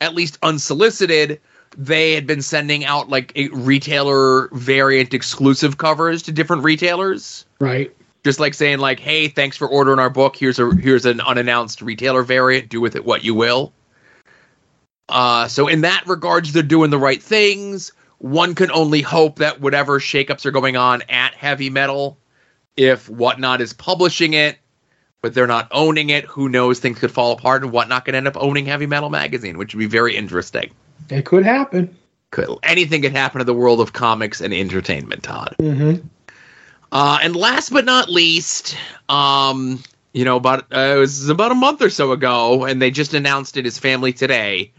at 0.00 0.14
least 0.14 0.38
unsolicited, 0.42 1.40
they 1.76 2.12
had 2.14 2.26
been 2.26 2.42
sending 2.42 2.84
out 2.84 3.08
like 3.08 3.32
a 3.36 3.48
retailer 3.48 4.48
variant 4.52 5.14
exclusive 5.14 5.78
covers 5.78 6.22
to 6.22 6.32
different 6.32 6.64
retailers. 6.64 7.44
Right. 7.60 7.94
Just 8.24 8.40
like 8.40 8.54
saying 8.54 8.78
like, 8.78 8.98
"Hey, 8.98 9.28
thanks 9.28 9.56
for 9.56 9.68
ordering 9.68 9.98
our 9.98 10.10
book. 10.10 10.36
Here's 10.36 10.58
a 10.58 10.74
here's 10.74 11.06
an 11.06 11.20
unannounced 11.20 11.82
retailer 11.82 12.22
variant. 12.22 12.68
Do 12.68 12.80
with 12.80 12.96
it 12.96 13.04
what 13.04 13.22
you 13.22 13.34
will." 13.34 13.72
Uh, 15.08 15.46
so 15.46 15.68
in 15.68 15.82
that 15.82 16.04
regards, 16.06 16.52
they're 16.52 16.62
doing 16.62 16.90
the 16.90 16.98
right 16.98 17.22
things. 17.22 17.92
One 18.18 18.54
can 18.54 18.72
only 18.72 19.02
hope 19.02 19.38
that 19.38 19.60
whatever 19.60 20.00
shakeups 20.00 20.46
are 20.46 20.50
going 20.50 20.76
on 20.76 21.02
at 21.08 21.34
Heavy 21.34 21.70
Metal, 21.70 22.18
if 22.76 23.08
Whatnot 23.08 23.60
is 23.60 23.72
publishing 23.72 24.34
it, 24.34 24.58
but 25.22 25.34
they're 25.34 25.46
not 25.46 25.68
owning 25.70 26.10
it, 26.10 26.24
who 26.24 26.48
knows? 26.48 26.80
Things 26.80 26.98
could 26.98 27.12
fall 27.12 27.32
apart, 27.32 27.62
and 27.62 27.70
Whatnot 27.70 28.04
could 28.04 28.14
end 28.14 28.26
up 28.26 28.36
owning 28.36 28.66
Heavy 28.66 28.86
Metal 28.86 29.10
magazine, 29.10 29.58
which 29.58 29.74
would 29.74 29.80
be 29.80 29.86
very 29.86 30.16
interesting. 30.16 30.70
It 31.10 31.24
could 31.24 31.44
happen. 31.44 31.96
Could, 32.30 32.48
anything 32.62 33.02
could 33.02 33.12
happen 33.12 33.38
to 33.38 33.44
the 33.44 33.54
world 33.54 33.80
of 33.80 33.92
comics 33.92 34.40
and 34.40 34.52
entertainment, 34.52 35.22
Todd. 35.22 35.54
Mm-hmm. 35.58 36.06
Uh, 36.92 37.18
and 37.22 37.36
last 37.36 37.70
but 37.70 37.84
not 37.84 38.08
least, 38.08 38.76
um, 39.08 39.82
you 40.12 40.24
know, 40.24 40.36
about 40.36 40.72
uh, 40.72 40.94
it 40.96 40.98
was 40.98 41.28
about 41.28 41.52
a 41.52 41.54
month 41.54 41.82
or 41.82 41.90
so 41.90 42.12
ago, 42.12 42.64
and 42.64 42.80
they 42.80 42.90
just 42.90 43.14
announced 43.14 43.56
it. 43.56 43.64
His 43.64 43.78
family 43.78 44.12
today. 44.12 44.72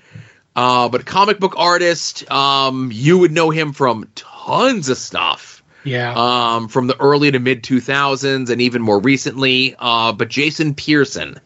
Uh, 0.55 0.89
but 0.89 1.05
comic 1.05 1.39
book 1.39 1.53
artist, 1.55 2.29
um, 2.31 2.89
you 2.91 3.19
would 3.19 3.31
know 3.31 3.51
him 3.51 3.73
from 3.73 4.09
tons 4.15 4.89
of 4.89 4.97
stuff. 4.97 5.63
Yeah. 5.83 6.13
Um, 6.15 6.67
from 6.67 6.87
the 6.87 6.99
early 6.99 7.31
to 7.31 7.39
mid 7.39 7.63
2000s 7.63 8.49
and 8.49 8.61
even 8.61 8.81
more 8.81 8.99
recently. 8.99 9.75
Uh, 9.77 10.11
but 10.11 10.27
Jason 10.27 10.73
Pearson 10.73 11.39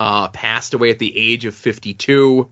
uh, 0.00 0.28
passed 0.28 0.72
away 0.72 0.90
at 0.90 0.98
the 0.98 1.16
age 1.16 1.44
of 1.44 1.54
52. 1.54 2.50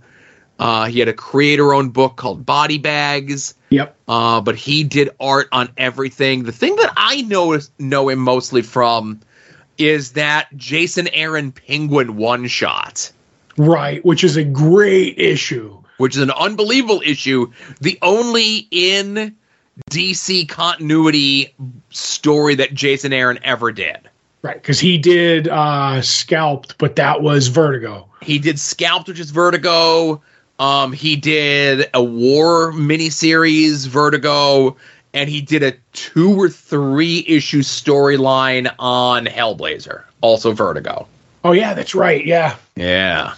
Uh, 0.63 0.85
he 0.87 1.01
had 1.01 1.09
a 1.09 1.13
creator 1.13 1.75
owned 1.75 1.93
book 1.93 2.15
called 2.15 2.47
Body 2.47 2.79
Bags. 2.79 3.55
Yep. 3.71 3.97
Uh, 4.07 4.41
but 4.41 4.55
he 4.55 4.85
did 4.85 5.11
art 5.19 5.49
on 5.51 5.69
everything. 5.77 6.45
The 6.45 6.53
thing 6.53 6.77
that 6.77 6.93
I 6.97 7.23
know 7.23 7.59
know 7.81 8.09
him 8.09 8.21
mostly 8.21 8.63
from 8.63 9.21
is 9.77 10.13
that 10.13 10.47
Jason 10.57 11.09
Aaron 11.09 11.51
Penguin 11.51 12.15
one 12.17 12.47
shot, 12.47 13.11
Right, 13.57 14.05
which 14.05 14.23
is 14.23 14.37
a 14.37 14.45
great 14.45 15.19
issue. 15.19 15.79
which 15.97 16.15
is 16.17 16.23
an 16.23 16.31
unbelievable 16.31 17.03
issue. 17.05 17.51
The 17.81 17.99
only 18.03 18.69
in 18.71 19.35
DC 19.91 20.49
continuity 20.49 21.55
story 21.91 22.55
that 22.55 22.73
Jason 22.73 23.13
Aaron 23.13 23.41
ever 23.43 23.73
did. 23.73 23.99
Right, 24.43 24.57
because 24.57 24.79
he 24.79 24.99
did 24.99 25.49
uh, 25.49 26.03
Scalped, 26.03 26.79
but 26.79 26.97
that 26.97 27.23
was 27.23 27.49
Vertigo. 27.49 28.09
He 28.21 28.39
did 28.39 28.59
Scalped, 28.61 29.09
which 29.09 29.19
is 29.21 29.31
Vertigo. 29.31 30.21
Um, 30.59 30.93
he 30.93 31.17
did 31.17 31.89
a 31.93 32.03
war 32.03 32.73
miniseries, 32.73 33.87
Vertigo, 33.87 34.77
and 35.13 35.29
he 35.29 35.41
did 35.41 35.63
a 35.63 35.73
two 35.93 36.41
or 36.41 36.49
three 36.49 37.25
issue 37.27 37.61
storyline 37.61 38.73
on 38.79 39.27
Hellblazer, 39.27 40.05
also 40.21 40.53
Vertigo. 40.53 41.09
Oh 41.45 41.53
yeah, 41.53 41.75
that's 41.75 41.95
right. 41.95 42.25
Yeah. 42.25 42.57
Yeah. 42.77 43.35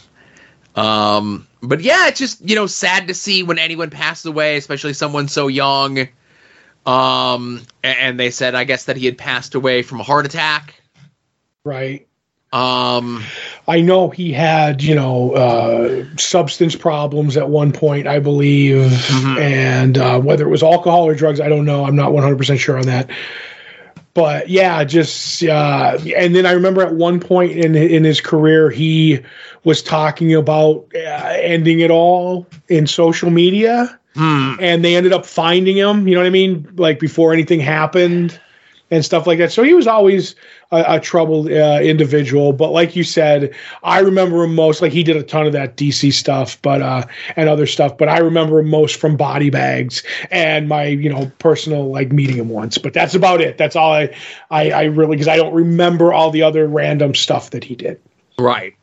Um, 0.77 1.47
but 1.63 1.81
yeah, 1.81 2.09
it's 2.09 2.19
just 2.19 2.47
you 2.47 2.55
know 2.55 2.67
sad 2.67 3.09
to 3.09 3.15
see 3.15 3.43
when 3.43 3.59
anyone 3.59 3.91
passes 3.91 4.27
away, 4.27 4.57
especially 4.57 4.93
someone 4.93 5.29
so 5.29 5.49
young. 5.49 6.09
Um, 6.85 7.63
and 7.83 8.21
they 8.21 8.31
said 8.31 8.55
I 8.55 8.65
guess 8.65 8.85
that 8.85 8.97
he 8.97 9.07
had 9.07 9.17
passed 9.17 9.55
away 9.55 9.83
from 9.83 10.01
a 10.01 10.03
heart 10.03 10.27
attack. 10.27 10.75
Right. 11.65 12.07
Um, 12.53 13.25
I 13.67 13.81
know 13.81 14.11
he 14.11 14.31
had, 14.33 14.83
you 14.83 14.95
know, 14.95 15.33
uh, 15.33 16.05
substance 16.19 16.77
problems 16.77 17.37
at 17.37 17.49
one 17.49 17.73
point, 17.73 18.07
I 18.07 18.19
believe, 18.19 18.91
Mhm. 18.91 19.41
and 19.41 19.99
uh, 19.99 20.21
whether 20.21 20.45
it 20.47 20.51
was 20.51 20.63
alcohol 20.63 21.05
or 21.07 21.15
drugs, 21.15 21.41
I 21.41 21.49
don't 21.49 21.65
know. 21.65 21.85
I'm 21.85 21.97
not 21.97 22.13
100% 22.13 22.59
sure 22.61 22.77
on 22.77 22.85
that. 22.87 23.09
But 24.13 24.49
yeah, 24.49 24.85
just 24.85 25.43
uh, 25.43 25.99
and 26.17 26.37
then 26.37 26.47
I 26.47 26.53
remember 26.53 26.83
at 26.83 26.95
one 26.95 27.19
point 27.19 27.53
in 27.53 27.75
in 27.75 28.05
his 28.05 28.21
career, 28.21 28.71
he 28.71 29.19
was 29.65 29.83
talking 29.83 30.33
about 30.35 30.85
uh, 30.95 30.99
ending 31.43 31.81
it 31.81 31.91
all 31.91 32.47
in 32.69 32.87
social 32.87 33.31
media, 33.31 33.99
hmm, 34.15 34.53
and 34.61 34.85
they 34.85 34.95
ended 34.95 35.13
up 35.13 35.27
finding 35.27 35.77
him. 35.77 36.07
You 36.07 36.15
know 36.15 36.21
what 36.21 36.29
I 36.29 36.31
mean? 36.31 36.69
Like 36.77 37.01
before 37.01 37.33
anything 37.33 37.59
happened 37.59 38.39
and 38.95 39.05
stuff 39.05 39.27
like 39.27 39.39
that. 39.39 39.51
So 39.51 39.63
he 39.63 39.75
was 39.75 39.87
always 39.87 40.37
a, 40.71 40.85
a 40.89 41.01
troubled 41.01 41.51
uh, 41.51 41.81
individual. 41.83 42.53
But 42.53 42.71
like 42.71 42.95
you 42.95 43.03
said, 43.03 43.53
I 43.83 43.99
remember 43.99 44.45
him 44.45 44.55
most. 44.55 44.81
Like 44.81 44.93
he 44.93 45.03
did 45.03 45.17
a 45.17 45.23
ton 45.23 45.47
of 45.47 45.53
that 45.53 45.77
DC 45.77 46.13
stuff, 46.13 46.61
but 46.63 46.81
uh, 46.81 47.05
and 47.37 47.49
other 47.49 47.67
stuff. 47.67 47.99
But 47.99 48.09
I 48.09 48.19
remember 48.19 48.61
him 48.61 48.71
most 48.71 48.97
from 48.97 49.17
Body 49.17 49.51
Bags 49.51 50.03
and 50.31 50.69
my 50.69 50.87
you 50.87 51.11
know 51.11 51.31
personal 51.41 51.91
like 51.91 52.13
meeting 52.13 52.37
him 52.37 52.49
once. 52.49 52.79
But 52.79 52.95
that's 52.95 53.15
about 53.15 53.41
it. 53.41 53.59
That's 53.59 53.75
all 53.75 53.93
I 53.93 54.15
I, 54.51 54.71
I 54.71 54.85
really 54.85 55.17
because 55.17 55.29
I 55.29 55.37
don't 55.37 55.55
remember 55.55 56.13
all 56.13 56.31
the 56.31 56.43
other 56.43 56.67
random 56.69 57.15
stuff 57.15 57.51
that 57.51 57.65
he 57.65 57.75
did. 57.75 58.01
right. 58.39 58.75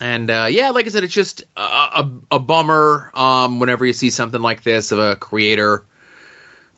And 0.00 0.30
uh, 0.30 0.48
yeah, 0.50 0.70
like 0.70 0.86
I 0.86 0.88
said, 0.88 1.04
it's 1.04 1.14
just 1.14 1.44
a, 1.56 1.60
a, 1.60 2.10
a 2.32 2.38
bummer 2.40 3.12
um, 3.14 3.60
whenever 3.60 3.86
you 3.86 3.92
see 3.92 4.10
something 4.10 4.40
like 4.40 4.64
this 4.64 4.90
of 4.90 4.98
a 4.98 5.14
creator 5.16 5.84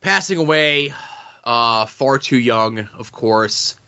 passing 0.00 0.36
away 0.36 0.92
uh, 1.48 1.86
far 1.86 2.18
too 2.18 2.38
young, 2.38 2.78
of 2.78 3.10
course. 3.10 3.80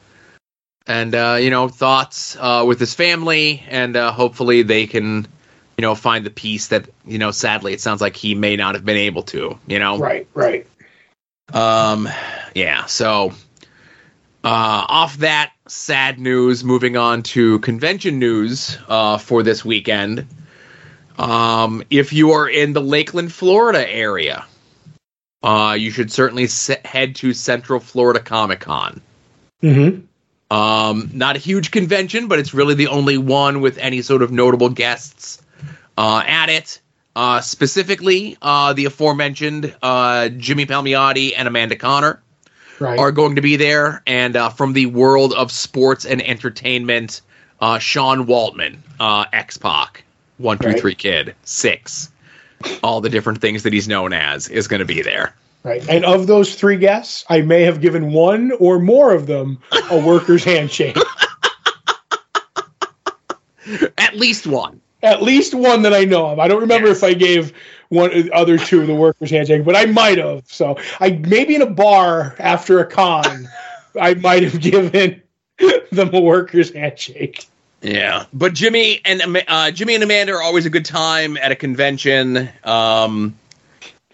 And 0.86 1.14
uh, 1.14 1.36
you 1.38 1.50
know, 1.50 1.68
thoughts 1.68 2.34
uh, 2.40 2.64
with 2.66 2.80
his 2.80 2.94
family, 2.94 3.62
and 3.68 3.94
uh, 3.96 4.12
hopefully 4.12 4.62
they 4.62 4.86
can, 4.86 5.26
you 5.76 5.82
know, 5.82 5.94
find 5.94 6.24
the 6.24 6.30
peace 6.30 6.68
that 6.68 6.88
you 7.04 7.18
know. 7.18 7.30
Sadly, 7.32 7.74
it 7.74 7.82
sounds 7.82 8.00
like 8.00 8.16
he 8.16 8.34
may 8.34 8.56
not 8.56 8.76
have 8.76 8.84
been 8.84 8.96
able 8.96 9.24
to. 9.24 9.58
You 9.66 9.78
know, 9.78 9.98
Right. 9.98 10.26
Right. 10.32 10.66
um, 11.52 12.08
yeah. 12.54 12.86
So, 12.86 13.32
uh, 14.42 14.84
off 14.88 15.18
that 15.18 15.52
sad 15.68 16.18
news, 16.18 16.64
moving 16.64 16.96
on 16.96 17.22
to 17.24 17.58
convention 17.58 18.18
news 18.18 18.78
uh, 18.88 19.18
for 19.18 19.42
this 19.42 19.66
weekend. 19.66 20.26
Um, 21.18 21.84
if 21.90 22.14
you 22.14 22.30
are 22.32 22.48
in 22.48 22.72
the 22.72 22.80
Lakeland, 22.80 23.30
Florida 23.34 23.86
area, 23.86 24.46
uh, 25.42 25.76
you 25.78 25.90
should 25.90 26.10
certainly 26.12 26.46
se- 26.46 26.80
head 26.84 27.16
to 27.16 27.32
Central 27.32 27.80
Florida 27.80 28.20
Comic 28.20 28.60
Con. 28.60 29.00
Mm-hmm. 29.62 30.06
Um, 30.54 31.10
not 31.12 31.36
a 31.36 31.38
huge 31.38 31.70
convention, 31.70 32.26
but 32.28 32.38
it's 32.38 32.52
really 32.54 32.74
the 32.74 32.88
only 32.88 33.18
one 33.18 33.60
with 33.60 33.78
any 33.78 34.02
sort 34.02 34.22
of 34.22 34.32
notable 34.32 34.68
guests 34.68 35.40
uh, 35.96 36.22
at 36.26 36.48
it. 36.48 36.80
Uh, 37.14 37.40
specifically, 37.40 38.36
uh, 38.40 38.72
the 38.72 38.84
aforementioned 38.86 39.74
uh, 39.82 40.28
Jimmy 40.28 40.66
Palmiotti 40.66 41.32
and 41.36 41.46
Amanda 41.48 41.76
Conner 41.76 42.22
Right. 42.78 42.98
are 42.98 43.12
going 43.12 43.36
to 43.36 43.42
be 43.42 43.56
there, 43.56 44.02
and 44.06 44.34
uh, 44.36 44.48
from 44.48 44.72
the 44.72 44.86
world 44.86 45.34
of 45.34 45.52
sports 45.52 46.06
and 46.06 46.22
entertainment, 46.22 47.20
uh, 47.60 47.78
Sean 47.78 48.26
Waltman, 48.26 48.78
uh, 48.98 49.26
X 49.34 49.58
Pac, 49.58 50.02
one 50.38 50.56
two 50.58 50.68
Right. 50.82 50.96
kid, 50.96 51.34
six, 51.44 52.09
all 52.82 53.00
the 53.00 53.08
different 53.08 53.40
things 53.40 53.62
that 53.62 53.72
he's 53.72 53.88
known 53.88 54.12
as, 54.12 54.48
is 54.48 54.68
going 54.68 54.80
to 54.80 54.86
be 54.86 55.02
there. 55.02 55.34
Right. 55.62 55.86
And 55.88 56.04
of 56.04 56.26
those 56.26 56.54
three 56.54 56.76
guests, 56.78 57.24
I 57.28 57.42
may 57.42 57.62
have 57.62 57.80
given 57.80 58.12
one 58.12 58.52
or 58.52 58.78
more 58.78 59.12
of 59.14 59.26
them 59.26 59.58
a 59.90 59.98
worker's 60.04 60.42
handshake. 60.44 60.96
At 63.98 64.16
least 64.16 64.46
one. 64.46 64.80
At 65.02 65.22
least 65.22 65.54
one 65.54 65.82
that 65.82 65.94
I 65.94 66.04
know 66.04 66.26
of. 66.30 66.38
I 66.38 66.48
don't 66.48 66.60
remember 66.60 66.88
Yes. 66.88 66.98
if 66.98 67.04
I 67.04 67.14
gave 67.14 67.52
one 67.88 68.10
the 68.10 68.32
other 68.32 68.58
two 68.58 68.80
of 68.80 68.86
the 68.86 68.94
worker's 68.94 69.30
handshake, 69.30 69.64
but 69.64 69.76
I 69.76 69.86
might 69.86 70.18
have. 70.18 70.44
So 70.46 70.76
I 70.98 71.10
maybe 71.10 71.54
in 71.54 71.62
a 71.62 71.70
bar 71.70 72.34
after 72.38 72.80
a 72.80 72.86
con, 72.86 73.48
I 74.00 74.14
might 74.14 74.42
have 74.42 74.60
given 74.60 75.22
them 75.92 76.14
a 76.14 76.20
worker's 76.20 76.72
handshake. 76.72 77.46
Yeah, 77.82 78.26
but 78.32 78.52
Jimmy 78.52 79.00
and 79.04 79.42
uh, 79.48 79.70
Jimmy 79.70 79.94
and 79.94 80.04
Amanda 80.04 80.34
are 80.34 80.42
always 80.42 80.66
a 80.66 80.70
good 80.70 80.84
time 80.84 81.36
at 81.38 81.50
a 81.50 81.56
convention. 81.56 82.48
Um, 82.62 83.34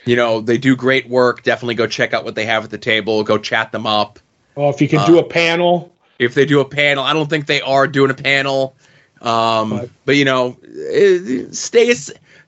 you 0.04 0.14
know, 0.14 0.40
they 0.40 0.56
do 0.56 0.76
great 0.76 1.08
work. 1.08 1.42
Definitely 1.42 1.74
go 1.74 1.88
check 1.88 2.14
out 2.14 2.24
what 2.24 2.36
they 2.36 2.46
have 2.46 2.62
at 2.64 2.70
the 2.70 2.78
table. 2.78 3.24
Go 3.24 3.38
chat 3.38 3.72
them 3.72 3.86
up. 3.86 4.20
Well, 4.54 4.70
if 4.70 4.80
you 4.80 4.88
can 4.88 5.00
Uh, 5.00 5.06
do 5.06 5.18
a 5.18 5.24
panel, 5.24 5.92
If 6.18 6.32
they 6.34 6.46
do 6.46 6.60
a 6.60 6.64
panel, 6.64 7.04
I 7.04 7.12
don't 7.12 7.28
think 7.28 7.46
they 7.46 7.60
are 7.60 7.86
doing 7.86 8.10
a 8.10 8.14
panel. 8.14 8.74
Um, 9.20 9.70
But- 9.70 9.90
but 10.06 10.16
you 10.16 10.24
know, 10.24 10.56
eh, 10.92 11.44
stay 11.50 11.94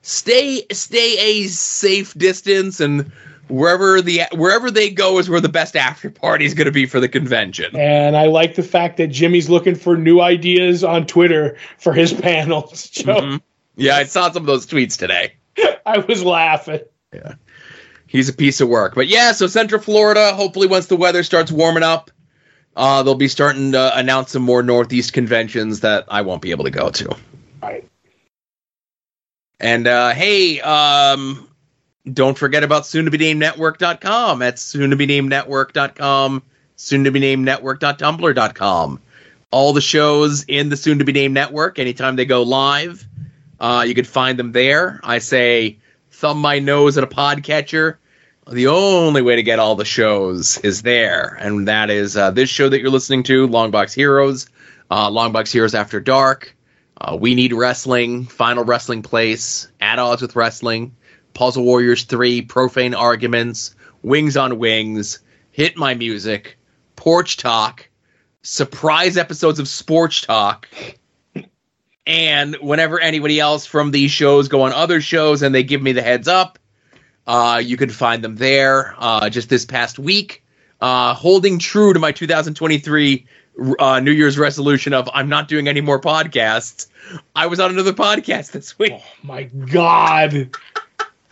stay 0.01 0.65
stay 0.71 1.17
a 1.19 1.47
safe 1.47 2.13
distance, 2.17 2.79
and 2.79 3.11
wherever 3.49 4.01
the 4.01 4.21
wherever 4.33 4.71
they 4.71 4.89
go 4.89 5.19
is 5.19 5.29
where 5.29 5.41
the 5.41 5.49
best 5.49 5.75
after 5.75 6.09
party 6.09 6.45
is 6.45 6.53
going 6.53 6.65
to 6.65 6.71
be 6.71 6.85
for 6.85 6.99
the 6.99 7.09
convention. 7.09 7.75
and 7.75 8.15
I 8.15 8.25
like 8.27 8.55
the 8.55 8.63
fact 8.63 8.97
that 8.97 9.07
Jimmy's 9.07 9.49
looking 9.49 9.75
for 9.75 9.97
new 9.97 10.21
ideas 10.21 10.83
on 10.83 11.05
Twitter 11.05 11.57
for 11.77 11.93
his 11.93 12.13
panels. 12.13 12.91
Mhm. 12.99 13.41
Yeah, 13.75 13.95
I 13.95 14.03
saw 14.03 14.29
some 14.31 14.43
of 14.43 14.47
those 14.47 14.67
tweets 14.67 14.97
today. 14.97 15.33
I 15.85 15.99
was 15.99 16.23
laughing. 16.23 16.81
Yeah, 17.13 17.35
he's 18.07 18.27
a 18.29 18.33
piece 18.33 18.59
of 18.61 18.67
work. 18.69 18.93
But 18.95 19.07
yeah, 19.07 19.31
so 19.31 19.47
Central 19.47 19.81
Florida, 19.81 20.33
hopefully 20.33 20.67
once 20.67 20.87
the 20.87 20.97
weather 20.97 21.23
starts 21.23 21.51
warming 21.51 21.83
up, 21.83 22.11
uh, 22.75 23.03
they'll 23.03 23.15
be 23.15 23.27
starting 23.29 23.71
to 23.71 23.97
announce 23.97 24.31
some 24.31 24.41
more 24.43 24.61
Northeast 24.63 25.13
conventions 25.13 25.79
that 25.79 26.05
I 26.09 26.21
won't 26.21 26.41
be 26.41 26.51
able 26.51 26.65
to 26.65 26.71
go 26.71 26.89
to. 26.89 27.15
Right. 27.63 27.85
And 29.59 29.87
uh, 29.87 30.11
hey, 30.11 30.61
um, 30.61 31.48
don't 32.13 32.37
forget 32.37 32.63
about 32.63 32.85
soon 32.85 33.05
to 33.05 33.11
be 33.11 33.17
named 33.17 33.39
network.com. 33.39 34.39
That's 34.39 34.61
soon 34.61 34.89
to 34.91 34.95
be 34.95 35.05
named 35.05 35.29
network.com, 35.29 36.43
soon 36.75 37.03
to 37.03 37.11
be 37.11 37.19
named 37.19 37.45
network.tumblr.com. 37.45 39.01
All 39.51 39.73
the 39.73 39.81
shows 39.81 40.43
in 40.43 40.69
the 40.69 40.77
soon 40.77 40.99
to 40.99 41.05
be 41.05 41.11
named 41.11 41.33
network, 41.33 41.79
anytime 41.79 42.15
they 42.15 42.25
go 42.25 42.43
live, 42.43 43.07
uh, 43.59 43.83
you 43.87 43.95
can 43.95 44.05
find 44.05 44.37
them 44.37 44.51
there. 44.51 44.99
I 45.03 45.19
say 45.19 45.79
thumb 46.11 46.39
my 46.39 46.59
nose 46.59 46.97
at 46.97 47.03
a 47.03 47.07
podcatcher. 47.07 47.95
The 48.51 48.67
only 48.67 49.21
way 49.21 49.35
to 49.35 49.43
get 49.43 49.59
all 49.59 49.75
the 49.75 49.85
shows 49.85 50.57
is 50.59 50.81
there, 50.81 51.37
and 51.39 51.67
that 51.67 51.89
is 51.89 52.17
uh, 52.17 52.31
this 52.31 52.49
show 52.49 52.67
that 52.67 52.79
you're 52.79 52.89
listening 52.89 53.23
to, 53.23 53.47
Longbox 53.47 53.93
Heroes, 53.93 54.47
uh, 54.89 55.09
Longbox 55.09 55.51
Heroes 55.51 55.75
After 55.75 55.99
Dark, 55.99 56.55
uh, 56.99 57.15
We 57.15 57.35
Need 57.35 57.53
Wrestling, 57.53 58.25
Final 58.25 58.63
Wrestling 58.63 59.03
Place, 59.03 59.67
At 59.79 59.99
Odds 59.99 60.23
with 60.23 60.35
Wrestling, 60.35 60.95
Puzzle 61.33 61.63
Warriors 61.63 62.03
3, 62.03 62.41
Profane 62.43 62.93
Arguments, 62.93 63.75
Wings 64.01 64.37
on 64.37 64.59
Wings, 64.59 65.19
Hit 65.51 65.77
My 65.77 65.93
Music, 65.93 66.57
Porch 66.95 67.37
Talk, 67.37 67.89
surprise 68.41 69.17
episodes 69.17 69.59
of 69.59 69.67
Sports 69.67 70.21
Talk. 70.21 70.67
And 72.05 72.55
whenever 72.55 72.99
anybody 72.99 73.39
else 73.39 73.65
from 73.65 73.91
these 73.91 74.11
shows 74.11 74.47
go 74.47 74.63
on 74.63 74.73
other 74.73 74.99
shows 74.99 75.41
and 75.41 75.53
they 75.53 75.63
give 75.63 75.81
me 75.81 75.91
the 75.91 76.01
heads 76.01 76.27
up, 76.27 76.57
uh, 77.27 77.61
you 77.63 77.77
can 77.77 77.89
find 77.89 78.23
them 78.23 78.35
there. 78.35 78.95
Uh, 78.97 79.29
just 79.29 79.49
this 79.49 79.63
past 79.63 79.99
week, 79.99 80.43
uh, 80.81 81.13
holding 81.13 81.59
true 81.59 81.93
to 81.93 81.99
my 81.99 82.11
2023 82.11 83.27
uh, 83.79 83.99
New 83.99 84.11
Year's 84.11 84.37
resolution 84.37 84.93
of 84.93 85.09
I'm 85.13 85.29
not 85.29 85.47
doing 85.47 85.67
any 85.67 85.81
more 85.81 85.99
podcasts. 85.99 86.87
I 87.35 87.47
was 87.47 87.59
on 87.59 87.71
another 87.71 87.93
podcast 87.93 88.51
this 88.51 88.79
week. 88.79 88.93
Oh 88.95 89.03
my 89.23 89.43
god! 89.43 90.51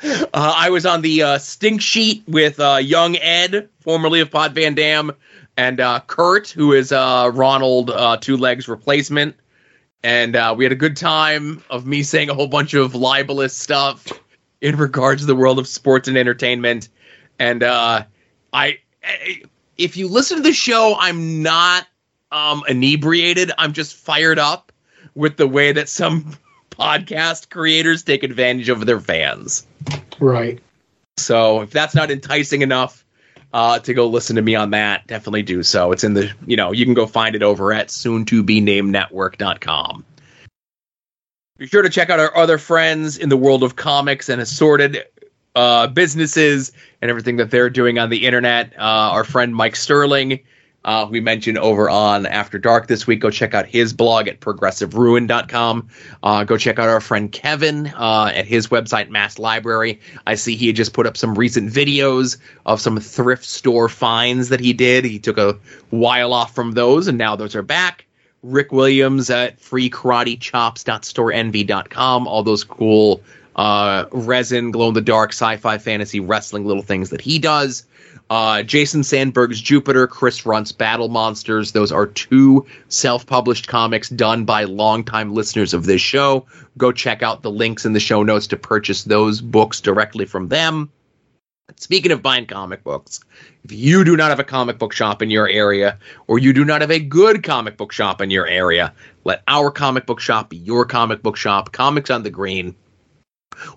Uh, 0.04 0.27
I 0.34 0.70
was 0.70 0.86
on 0.86 1.01
the 1.01 1.24
uh, 1.24 1.38
Stink 1.39 1.82
Sheet 1.82 2.24
with 2.27 2.60
uh, 2.60 2.77
Young 2.82 3.18
Ed, 3.18 3.70
formerly 3.80 4.20
of 4.20 4.30
Pod 4.32 4.54
Van 4.54 4.75
Dam, 4.75 5.12
and 5.58 5.80
uh, 5.80 6.00
Kurt, 6.06 6.50
who 6.50 6.74
is 6.74 6.92
uh, 6.92 7.32
Ronald 7.34 7.89
uh, 7.89 8.18
Two 8.18 8.38
Legs 8.38 8.68
replacement. 8.68 9.36
And 10.04 10.38
we 10.58 10.63
had 10.63 10.72
a 10.72 10.75
good 10.75 10.96
time 10.96 11.63
of 11.70 11.86
me 11.86 12.04
saying 12.04 12.30
a 12.30 12.34
whole 12.34 12.48
bunch 12.48 12.74
of 12.74 12.96
libelous 12.96 13.58
stuff 13.58 14.08
in 14.62 14.77
regards 14.77 15.22
to 15.24 15.25
the 15.25 15.36
world 15.36 15.60
of 15.60 15.68
sports 15.68 16.08
and 16.08 16.18
entertainment. 16.18 16.89
And 17.39 17.63
I, 17.63 18.06
I- 18.54 19.42
if 19.77 19.96
you 19.96 20.08
listen 20.08 20.38
to 20.38 20.44
the 20.44 20.54
show, 20.54 20.96
I'm 21.00 21.44
not 21.44 21.86
um, 22.32 22.63
inebriated. 22.68 23.51
I'm 23.60 23.74
just 23.74 23.96
fired 23.96 24.39
up 24.39 24.72
with 25.13 25.38
the 25.38 25.48
way 25.48 25.72
that 25.72 25.88
some 25.88 26.36
podcast 26.72 27.50
creators 27.51 28.01
take 28.01 28.24
advantage 28.24 28.70
of 28.70 28.86
their 28.88 29.00
fans. 29.00 29.67
Right. 30.20 30.60
So 31.18 31.62
if 31.62 31.72
that's 31.72 31.96
not 31.96 32.12
enticing 32.12 32.62
enough 32.62 33.04
uh, 33.54 33.80
to 33.80 33.94
go 33.94 34.08
listen 34.08 34.36
to 34.36 34.42
me 34.42 34.56
on 34.56 34.72
that, 34.72 35.08
definitely 35.08 35.44
do 35.44 35.64
so. 35.64 35.92
It's 35.92 36.04
in 36.04 36.14
the, 36.14 36.32
you 36.46 36.58
know, 36.58 36.72
you 36.72 36.86
can 36.86 36.94
go 36.94 37.08
find 37.08 37.36
it 37.36 37.44
over 37.44 37.74
at 37.74 37.90
soon 37.90 38.26
to 38.26 38.44
be 38.44 38.62
named 38.62 38.92
network.com. 38.92 40.06
Be 41.58 41.66
sure 41.66 41.82
to 41.82 41.90
check 41.90 42.12
out 42.12 42.20
our 42.20 42.36
other 42.38 42.60
friends 42.60 43.18
in 43.18 43.30
the 43.30 43.38
world 43.38 43.64
of 43.64 43.76
comics 43.76 44.30
and 44.30 44.40
assorted 44.40 45.06
uh, 45.56 45.88
businesses 45.88 46.72
and 47.02 47.10
everything 47.10 47.38
that 47.38 47.50
they're 47.50 47.72
doing 47.72 47.98
on 47.98 48.12
the 48.12 48.28
internet. 48.28 48.74
Uh, 48.78 48.82
our 48.82 49.24
friend 49.24 49.56
Mike 49.56 49.76
Sterling, 49.76 50.42
uh, 50.88 51.06
we 51.10 51.20
mentioned 51.20 51.58
over 51.58 51.89
on 51.89 52.25
After 52.25 52.58
Dark 52.58 52.88
this 52.88 53.06
week. 53.06 53.20
Go 53.20 53.29
check 53.29 53.53
out 53.53 53.67
his 53.67 53.91
blog 53.91 54.29
at 54.29 54.39
progressiveruin.com. 54.39 55.89
Uh, 56.24 56.46
go 56.46 56.58
check 56.58 56.79
out 56.79 56.88
our 56.88 57.01
friend 57.01 57.29
Kevin 57.29 57.88
uh, 57.88 58.32
at 58.34 58.48
his 58.48 58.70
website, 58.70 59.10
Mass 59.10 59.38
Library. 59.38 60.00
I 60.25 60.36
see 60.36 60.56
he 60.56 60.67
had 60.67 60.77
just 60.77 60.94
put 60.94 61.06
up 61.06 61.17
some 61.17 61.36
recent 61.36 61.70
videos 61.72 62.38
of 62.65 62.79
some 62.79 63.01
thrift 63.01 63.44
store 63.44 63.89
finds 63.89 64.48
that 64.48 64.62
he 64.62 64.72
did. 64.72 65.03
He 65.03 65.20
took 65.20 65.38
a 65.38 65.58
while 65.89 66.32
off 66.32 66.56
from 66.56 66.72
those, 66.72 67.10
and 67.10 67.17
now 67.17 67.36
those 67.36 67.53
are 67.53 67.62
back. 67.62 68.06
Rick 68.41 68.72
Williams 68.72 69.29
at 69.29 69.60
freekaratechops.storeenvy.com. 69.60 72.27
All 72.27 72.44
those 72.44 72.63
cool 72.63 73.22
uh, 73.58 74.06
resin, 74.12 74.72
glow 74.72 74.88
in 74.88 74.94
the 74.94 75.01
dark, 75.01 75.32
sci 75.32 75.58
fi, 75.58 75.77
fantasy, 75.79 76.22
wrestling 76.22 76.65
little 76.65 76.84
things 76.84 77.10
that 77.10 77.20
he 77.20 77.39
does. 77.39 77.86
Uh, 78.30 78.62
Jason 78.62 79.04
Sandberg's 79.04 79.62
Jupiter, 79.62 80.06
Chris 80.06 80.46
Runt's 80.46 80.74
Battle 80.74 81.08
Monsters. 81.08 81.72
Those 81.72 81.92
are 81.92 82.08
two 82.08 82.66
self 82.90 83.26
published 83.26 83.68
comics 83.68 84.10
done 84.10 84.44
by 84.44 84.66
longtime 84.66 85.34
listeners 85.34 85.74
of 85.74 85.86
this 85.86 86.02
show. 86.02 86.46
Go 86.78 86.92
check 86.92 87.24
out 87.24 87.42
the 87.42 87.52
links 87.52 87.86
in 87.86 87.94
the 87.94 88.00
show 88.00 88.24
notes 88.24 88.48
to 88.48 88.58
purchase 88.58 89.06
those 89.06 89.40
books 89.40 89.80
directly 89.80 90.26
from 90.26 90.50
them. 90.50 90.92
Speaking 91.76 92.12
of 92.12 92.22
buying 92.22 92.46
comic 92.46 92.84
books, 92.84 93.20
if 93.63 93.72
you 93.72 94.04
do 94.04 94.18
not 94.18 94.30
have 94.30 94.40
a 94.40 94.44
comic 94.44 94.78
book 94.78 94.94
shop 94.94 95.22
in 95.22 95.30
your 95.30 95.48
area, 95.48 95.98
or 96.28 96.40
you 96.40 96.54
do 96.54 96.66
not 96.66 96.82
have 96.82 96.92
a 96.92 97.00
good 97.00 97.44
comic 97.44 97.78
book 97.78 97.92
shop 97.92 98.22
in 98.22 98.30
your 98.30 98.48
area, 98.48 98.94
let 99.26 99.44
our 99.48 99.70
comic 99.70 100.06
book 100.06 100.20
shop 100.20 100.50
be 100.50 100.58
your 100.58 100.86
comic 100.86 101.22
book 101.22 101.36
shop. 101.36 101.72
Comics 101.72 102.10
on 102.10 102.24
the 102.24 102.30
Green. 102.30 102.74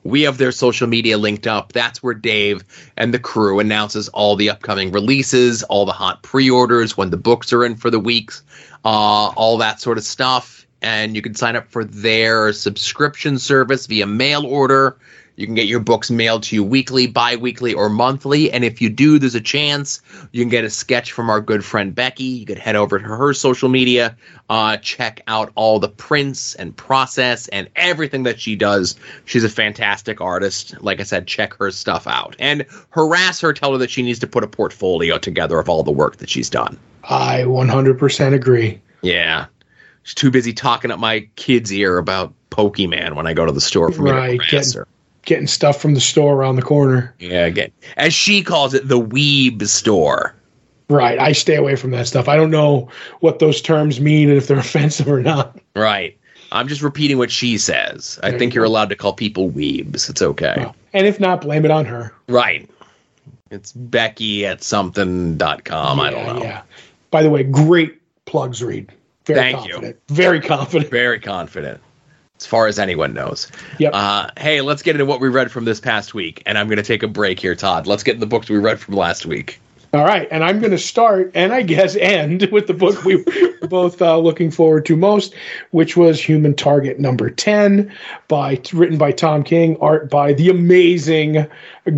We 0.05 0.23
have 0.23 0.39
their 0.39 0.53
social 0.53 0.87
media 0.87 1.19
linked 1.19 1.47
up. 1.47 1.73
That's 1.73 2.03
where 2.03 2.15
Dave 2.15 2.65
and 2.97 3.15
the 3.15 3.19
crew 3.19 3.61
announces 3.61 4.09
all 4.11 4.37
the 4.37 4.51
upcoming 4.51 4.93
releases, 4.93 5.63
all 5.65 5.87
the 5.87 5.93
hot 5.93 6.23
pre-orders, 6.23 6.97
when 6.97 7.11
the 7.11 7.17
books 7.17 7.53
are 7.53 7.65
in 7.65 7.77
for 7.77 7.91
the 7.91 8.01
weeks, 8.01 8.43
uh, 8.85 9.29
all 9.37 9.59
that 9.59 9.81
sort 9.81 9.99
of 9.99 10.05
stuff. 10.05 10.67
And 10.83 11.15
you 11.15 11.23
can 11.23 11.35
sign 11.35 11.57
up 11.57 11.71
for 11.71 11.85
their 11.85 12.53
subscription 12.53 13.39
service 13.39 13.87
via 13.87 14.07
mail 14.07 14.47
order. 14.47 14.97
You 15.41 15.47
can 15.47 15.55
get 15.55 15.67
your 15.67 15.81
books 15.81 16.11
mailed 16.11 16.43
to 16.45 16.55
you 16.55 16.63
weekly, 16.63 17.07
bi-weekly, 17.07 17.73
or 17.73 17.89
monthly. 17.89 18.53
And 18.53 18.63
if 18.63 18.83
you 18.83 18.91
do, 18.91 19.19
there's 19.19 19.35
a 19.35 19.41
chance 19.41 20.03
you 20.33 20.43
can 20.43 20.51
get 20.51 20.65
a 20.65 20.71
sketch 20.71 21.13
from 21.13 21.31
our 21.31 21.41
good 21.41 21.65
friend 21.65 21.95
Becky. 21.95 22.25
You 22.25 22.45
could 22.45 22.59
head 22.59 22.77
over 22.77 22.99
to 22.99 23.05
her 23.05 23.33
social 23.33 23.71
media, 23.71 24.19
uh, 24.51 24.77
check 24.77 25.23
out 25.27 25.51
all 25.55 25.79
the 25.79 25.89
prints 25.89 26.55
and 26.57 26.77
process 26.77 27.49
and 27.49 27.71
everything 27.75 28.25
that 28.25 28.39
she 28.39 28.55
does. 28.55 28.97
She's 29.25 29.43
a 29.43 29.49
fantastic 29.49 30.21
artist. 30.21 30.79
Like 30.83 31.01
I 31.01 31.05
said, 31.05 31.27
check 31.27 31.55
her 31.55 31.71
stuff 31.71 32.07
out 32.07 32.37
and 32.39 32.67
harass 32.91 33.41
her. 33.41 33.55
Tell 33.55 33.73
her 33.73 33.79
that 33.79 33.89
she 33.91 34.03
needs 34.03 34.19
to 34.19 34.27
put 34.27 34.45
a 34.45 34.47
portfolio 34.47 35.17
together 35.17 35.59
of 35.59 35.71
all 35.71 35.83
the 35.83 35.91
work 35.91 36.17
that 36.19 36.29
she's 36.29 36.51
done. 36.51 36.79
I 37.05 37.45
100% 37.45 38.35
agree. 38.35 38.83
Yeah. 39.01 39.47
She's 40.03 40.15
too 40.15 40.31
busy 40.31 40.53
talking 40.53 40.91
at 40.91 40.99
my 40.99 41.27
kid's 41.37 41.73
ear 41.73 41.97
about 41.97 42.35
Pokemon 42.51 43.15
when 43.15 43.27
I 43.27 43.33
go 43.33 43.47
to 43.47 43.53
the 43.53 43.61
store 43.63 43.91
for 43.91 44.03
me 44.03 44.11
Right, 44.11 44.31
to 44.33 44.37
harass 44.37 44.51
getting- 44.51 44.81
her. 44.81 44.89
Getting 45.31 45.47
stuff 45.47 45.81
from 45.81 45.95
the 45.95 46.01
store 46.01 46.35
around 46.35 46.57
the 46.57 46.63
corner. 46.63 47.15
Yeah, 47.21 47.47
again, 47.47 47.71
as 47.97 48.13
she 48.13 48.43
calls 48.43 48.75
it, 48.75 48.89
the 48.89 48.99
weeb 48.99 49.65
store. 49.69 50.35
Right. 50.89 51.21
I 51.21 51.31
stay 51.31 51.55
away 51.55 51.77
from 51.77 51.93
that 51.93 52.09
stuff. 52.09 52.27
I 52.27 52.35
don't 52.35 52.51
know 52.51 52.89
what 53.21 53.39
those 53.39 53.63
terms 53.63 54.01
mean 54.01 54.29
and 54.29 54.37
if 54.37 54.49
they're 54.49 54.59
offensive 54.69 55.07
or 55.09 55.21
not. 55.21 55.57
Right. 55.77 56.19
I'm 56.51 56.67
just 56.67 56.83
repeating 56.83 57.17
what 57.17 57.31
she 57.31 57.59
says. 57.59 58.19
I 58.25 58.31
There 58.31 58.41
think 58.41 58.55
you 58.55 58.59
you're 58.59 58.65
allowed 58.65 58.89
to 58.89 58.97
call 58.97 59.13
people 59.13 59.53
weebs. 59.53 60.11
It's 60.11 60.21
okay. 60.21 60.67
And 60.93 61.07
if 61.07 61.21
not, 61.21 61.43
blame 61.43 61.65
it 61.65 61.71
on 61.71 61.85
her. 61.85 62.13
Right. 62.29 62.69
It's 63.53 63.71
Becky 63.71 64.45
at 64.47 64.65
something.com. 64.65 66.01
I 66.01 66.11
don't 66.11 66.27
know. 66.27 66.43
Yeah. 66.43 66.63
By 67.13 67.23
the 67.23 67.31
way, 67.31 67.45
great 67.45 68.01
plugs 68.25 68.65
read. 68.65 68.91
Very 69.27 69.53
Thank 69.53 69.69
you. 69.69 69.95
Very 70.09 70.41
confident. 70.41 70.91
Very 70.91 71.21
confident, 71.21 71.81
as 72.41 72.47
far 72.47 72.67
as 72.67 72.79
anyone 72.79 73.13
knows. 73.13 73.49
Yep. 73.79 73.93
Uh, 73.95 74.31
hey, 74.39 74.63
let's 74.63 74.83
get 74.83 74.97
into 74.97 75.05
what 75.05 75.21
we 75.21 75.29
read 75.29 75.51
from 75.51 75.67
this 75.67 75.81
past 75.81 76.15
week. 76.15 76.43
And 76.47 76.57
I'm 76.57 76.69
going 76.69 76.79
to 76.79 76.83
take 76.83 77.03
a 77.03 77.09
break 77.09 77.39
here, 77.39 77.55
Todd. 77.55 77.87
Let's 77.87 78.03
get 78.03 78.15
in 78.15 78.21
the 78.21 78.27
books 78.27 78.49
we 78.49 78.57
read 78.57 78.81
from 78.81 78.97
last 78.97 79.27
week. 79.27 79.61
All 79.93 80.05
right, 80.05 80.29
and 80.31 80.45
I'm 80.45 80.61
going 80.61 80.71
to 80.71 80.79
start 80.79 81.33
and 81.35 81.53
I 81.53 81.63
guess 81.63 81.97
end 81.97 82.49
with 82.53 82.69
the 82.69 82.75
book 82.75 83.05
we 83.05 83.17
were 83.17 83.67
both 83.69 84.01
uh, 84.01 84.19
looking 84.19 84.53
forward 84.53 84.87
to 84.87 84.95
most, 84.95 85.35
which 85.73 85.97
was 85.97 86.23
Human 86.23 86.55
Target 86.55 87.01
number 87.01 87.29
10 87.29 87.93
by 88.29 88.61
written 88.73 88.99
by 88.99 89.11
Tom 89.11 89.43
King, 89.43 89.77
art 89.81 90.09
by 90.09 90.33
the 90.33 90.49
amazing 90.49 91.45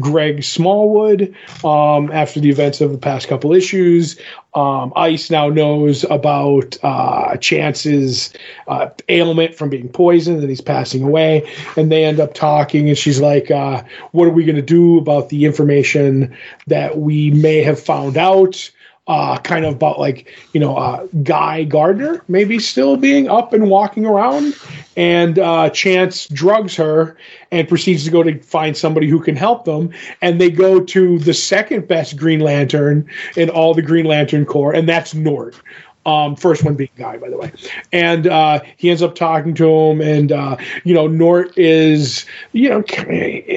Greg 0.00 0.42
Smallwood. 0.42 1.34
Um, 1.62 2.10
after 2.10 2.40
the 2.40 2.48
events 2.48 2.80
of 2.80 2.92
the 2.92 2.98
past 2.98 3.28
couple 3.28 3.52
issues, 3.52 4.18
um, 4.54 4.92
Ice 4.96 5.30
now 5.30 5.48
knows 5.48 6.04
about 6.04 6.76
uh, 6.82 7.36
Chance's 7.38 8.32
uh, 8.68 8.90
ailment 9.08 9.54
from 9.54 9.70
being 9.70 9.88
poisoned, 9.88 10.40
and 10.40 10.48
he's 10.50 10.60
passing 10.60 11.02
away. 11.02 11.50
And 11.76 11.90
they 11.90 12.04
end 12.04 12.20
up 12.20 12.34
talking, 12.34 12.88
and 12.88 12.98
she's 12.98 13.20
like, 13.20 13.50
uh, 13.50 13.82
"What 14.10 14.26
are 14.26 14.32
we 14.32 14.44
going 14.44 14.56
to 14.56 14.62
do 14.62 14.98
about 14.98 15.30
the 15.30 15.46
information 15.46 16.36
that 16.66 16.98
we 16.98 17.30
may 17.30 17.62
have 17.62 17.80
found 17.80 18.16
out?" 18.16 18.70
Uh, 19.08 19.36
kind 19.38 19.64
of 19.64 19.74
about 19.74 19.98
like 19.98 20.32
you 20.52 20.60
know 20.60 20.76
uh, 20.76 21.04
Guy 21.24 21.64
Gardner 21.64 22.22
maybe 22.28 22.60
still 22.60 22.96
being 22.96 23.28
up 23.28 23.52
and 23.52 23.68
walking 23.68 24.06
around, 24.06 24.54
and 24.96 25.40
uh, 25.40 25.70
Chance 25.70 26.28
drugs 26.28 26.76
her 26.76 27.16
and 27.50 27.68
proceeds 27.68 28.04
to 28.04 28.12
go 28.12 28.22
to 28.22 28.38
find 28.38 28.76
somebody 28.76 29.08
who 29.08 29.20
can 29.20 29.34
help 29.34 29.64
them. 29.64 29.90
And 30.20 30.40
they 30.40 30.50
go 30.50 30.78
to 30.84 31.18
the 31.18 31.34
second 31.34 31.88
best 31.88 32.16
Green 32.16 32.38
Lantern 32.38 33.10
in 33.34 33.50
all 33.50 33.74
the 33.74 33.82
Green 33.82 34.04
Lantern 34.04 34.46
Corps, 34.46 34.72
and 34.72 34.88
that's 34.88 35.14
Nort. 35.14 35.56
Um, 36.04 36.34
first 36.34 36.64
one 36.64 36.74
being 36.74 36.90
Guy, 36.96 37.16
by 37.16 37.28
the 37.28 37.38
way. 37.38 37.52
And 37.92 38.26
uh, 38.26 38.60
he 38.76 38.90
ends 38.90 39.02
up 39.02 39.14
talking 39.14 39.54
to 39.54 39.68
him, 39.68 40.00
and 40.00 40.32
uh, 40.32 40.56
you 40.84 40.94
know, 40.94 41.08
Nort 41.08 41.52
is, 41.56 42.24
you 42.52 42.68
know, 42.68 42.84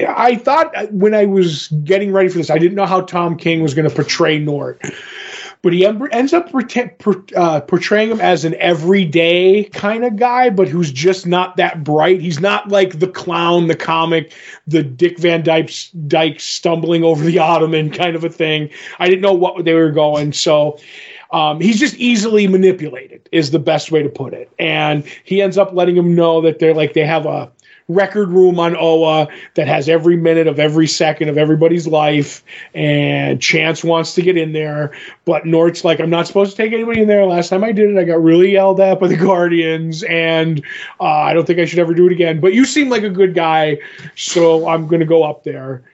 I 0.08 0.36
thought 0.42 0.92
when 0.92 1.14
I 1.14 1.26
was 1.26 1.68
getting 1.84 2.12
ready 2.12 2.28
for 2.28 2.38
this, 2.38 2.50
I 2.50 2.58
didn't 2.58 2.74
know 2.74 2.86
how 2.86 3.00
Tom 3.00 3.36
King 3.36 3.62
was 3.62 3.74
going 3.74 3.88
to 3.88 3.94
portray 3.94 4.38
Nort 4.38 4.80
but 5.66 5.72
he 5.72 5.84
ends 5.84 6.32
up 6.32 6.48
uh, 7.34 7.60
portraying 7.62 8.08
him 8.08 8.20
as 8.20 8.44
an 8.44 8.54
everyday 8.54 9.64
kind 9.64 10.04
of 10.04 10.14
guy, 10.14 10.48
but 10.48 10.68
who's 10.68 10.92
just 10.92 11.26
not 11.26 11.56
that 11.56 11.82
bright. 11.82 12.20
He's 12.20 12.38
not 12.38 12.68
like 12.68 13.00
the 13.00 13.08
clown, 13.08 13.66
the 13.66 13.74
comic, 13.74 14.32
the 14.68 14.84
Dick 14.84 15.18
Van 15.18 15.42
Dyke, 15.42 15.72
Dyke 16.06 16.38
stumbling 16.38 17.02
over 17.02 17.24
the 17.24 17.40
ottoman 17.40 17.90
kind 17.90 18.14
of 18.14 18.22
a 18.22 18.28
thing. 18.28 18.70
I 19.00 19.08
didn't 19.08 19.22
know 19.22 19.32
what 19.32 19.64
they 19.64 19.74
were 19.74 19.90
going, 19.90 20.32
so. 20.32 20.78
Um, 21.32 21.60
he's 21.60 21.80
just 21.80 21.96
easily 21.96 22.46
manipulated, 22.46 23.28
is 23.32 23.50
the 23.50 23.58
best 23.58 23.90
way 23.90 24.00
to 24.00 24.08
put 24.08 24.32
it. 24.32 24.48
And 24.60 25.04
he 25.24 25.42
ends 25.42 25.58
up 25.58 25.72
letting 25.72 25.96
him 25.96 26.14
know 26.14 26.40
that 26.42 26.60
they're 26.60 26.72
like 26.72 26.92
they 26.92 27.04
have 27.04 27.26
a 27.26 27.50
record 27.88 28.30
room 28.30 28.58
on 28.58 28.76
Oa 28.76 29.28
that 29.54 29.68
has 29.68 29.88
every 29.88 30.16
minute 30.16 30.46
of 30.46 30.58
every 30.58 30.86
second 30.86 31.28
of 31.28 31.38
everybody's 31.38 31.86
life, 31.86 32.42
and 32.74 33.40
Chance 33.40 33.84
wants 33.84 34.14
to 34.14 34.22
get 34.22 34.36
in 34.36 34.52
there, 34.52 34.92
but 35.24 35.46
Nort's 35.46 35.84
like, 35.84 36.00
I'm 36.00 36.10
not 36.10 36.26
supposed 36.26 36.50
to 36.52 36.56
take 36.56 36.72
anybody 36.72 37.02
in 37.02 37.08
there. 37.08 37.24
Last 37.24 37.48
time 37.48 37.62
I 37.62 37.72
did 37.72 37.90
it, 37.90 37.98
I 37.98 38.04
got 38.04 38.22
really 38.22 38.52
yelled 38.52 38.80
at 38.80 38.98
by 38.98 39.08
the 39.08 39.16
Guardians, 39.26 40.02
and 40.04 40.64
uh, 41.00 41.04
I 41.04 41.32
don't 41.32 41.46
think 41.46 41.58
I 41.58 41.64
should 41.64 41.78
ever 41.78 41.94
do 41.94 42.06
it 42.06 42.12
again. 42.12 42.40
But 42.40 42.54
you 42.54 42.64
seem 42.64 42.88
like 42.88 43.02
a 43.02 43.10
good 43.10 43.34
guy, 43.34 43.78
so 44.16 44.68
I'm 44.68 44.86
going 44.88 45.00
to 45.00 45.06
go 45.06 45.22
up 45.22 45.44
there. 45.44 45.84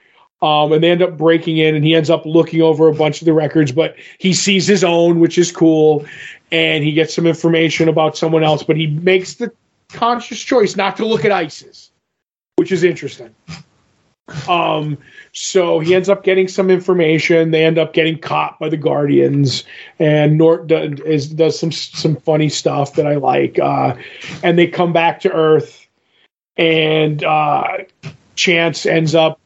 Um, 0.41 0.73
and 0.73 0.83
they 0.83 0.91
end 0.91 1.01
up 1.01 1.17
breaking 1.17 1.57
in, 1.57 1.73
and 1.73 1.85
he 1.85 1.95
ends 1.95 2.09
up 2.09 2.25
looking 2.25 2.61
over 2.61 2.89
a 2.89 2.93
bunch 2.93 3.21
of 3.21 3.25
the 3.25 3.31
records, 3.31 3.71
but 3.71 3.95
he 4.17 4.33
sees 4.33 4.67
his 4.67 4.83
own, 4.83 5.21
which 5.21 5.37
is 5.37 5.53
cool, 5.53 6.05
and 6.51 6.83
he 6.83 6.91
gets 6.91 7.13
some 7.13 7.25
information 7.25 7.87
about 7.87 8.17
someone 8.17 8.43
else, 8.43 8.61
but 8.61 8.75
he 8.75 8.87
makes 8.87 9.35
the 9.35 9.53
conscious 9.93 10.41
choice 10.41 10.75
not 10.75 10.97
to 10.97 11.05
look 11.05 11.25
at 11.25 11.31
Ice's, 11.31 11.91
which 12.57 12.71
is 12.71 12.83
interesting. 12.83 13.33
Um, 14.47 14.97
so 15.33 15.79
he 15.79 15.93
ends 15.95 16.09
up 16.09 16.23
getting 16.23 16.47
some 16.47 16.69
information. 16.69 17.51
They 17.51 17.65
end 17.65 17.77
up 17.77 17.93
getting 17.93 18.17
caught 18.17 18.57
by 18.59 18.69
the 18.69 18.77
Guardians, 18.77 19.63
and 19.99 20.37
Nort 20.39 20.67
does, 20.67 20.99
is, 21.01 21.29
does 21.29 21.59
some 21.59 21.71
some 21.71 22.15
funny 22.15 22.49
stuff 22.49 22.95
that 22.95 23.05
I 23.05 23.15
like. 23.15 23.59
Uh, 23.59 23.95
and 24.41 24.57
they 24.57 24.67
come 24.67 24.93
back 24.93 25.21
to 25.21 25.31
Earth, 25.31 25.87
and 26.57 27.23
uh, 27.23 27.79
Chance 28.35 28.85
ends 28.85 29.13
up 29.13 29.39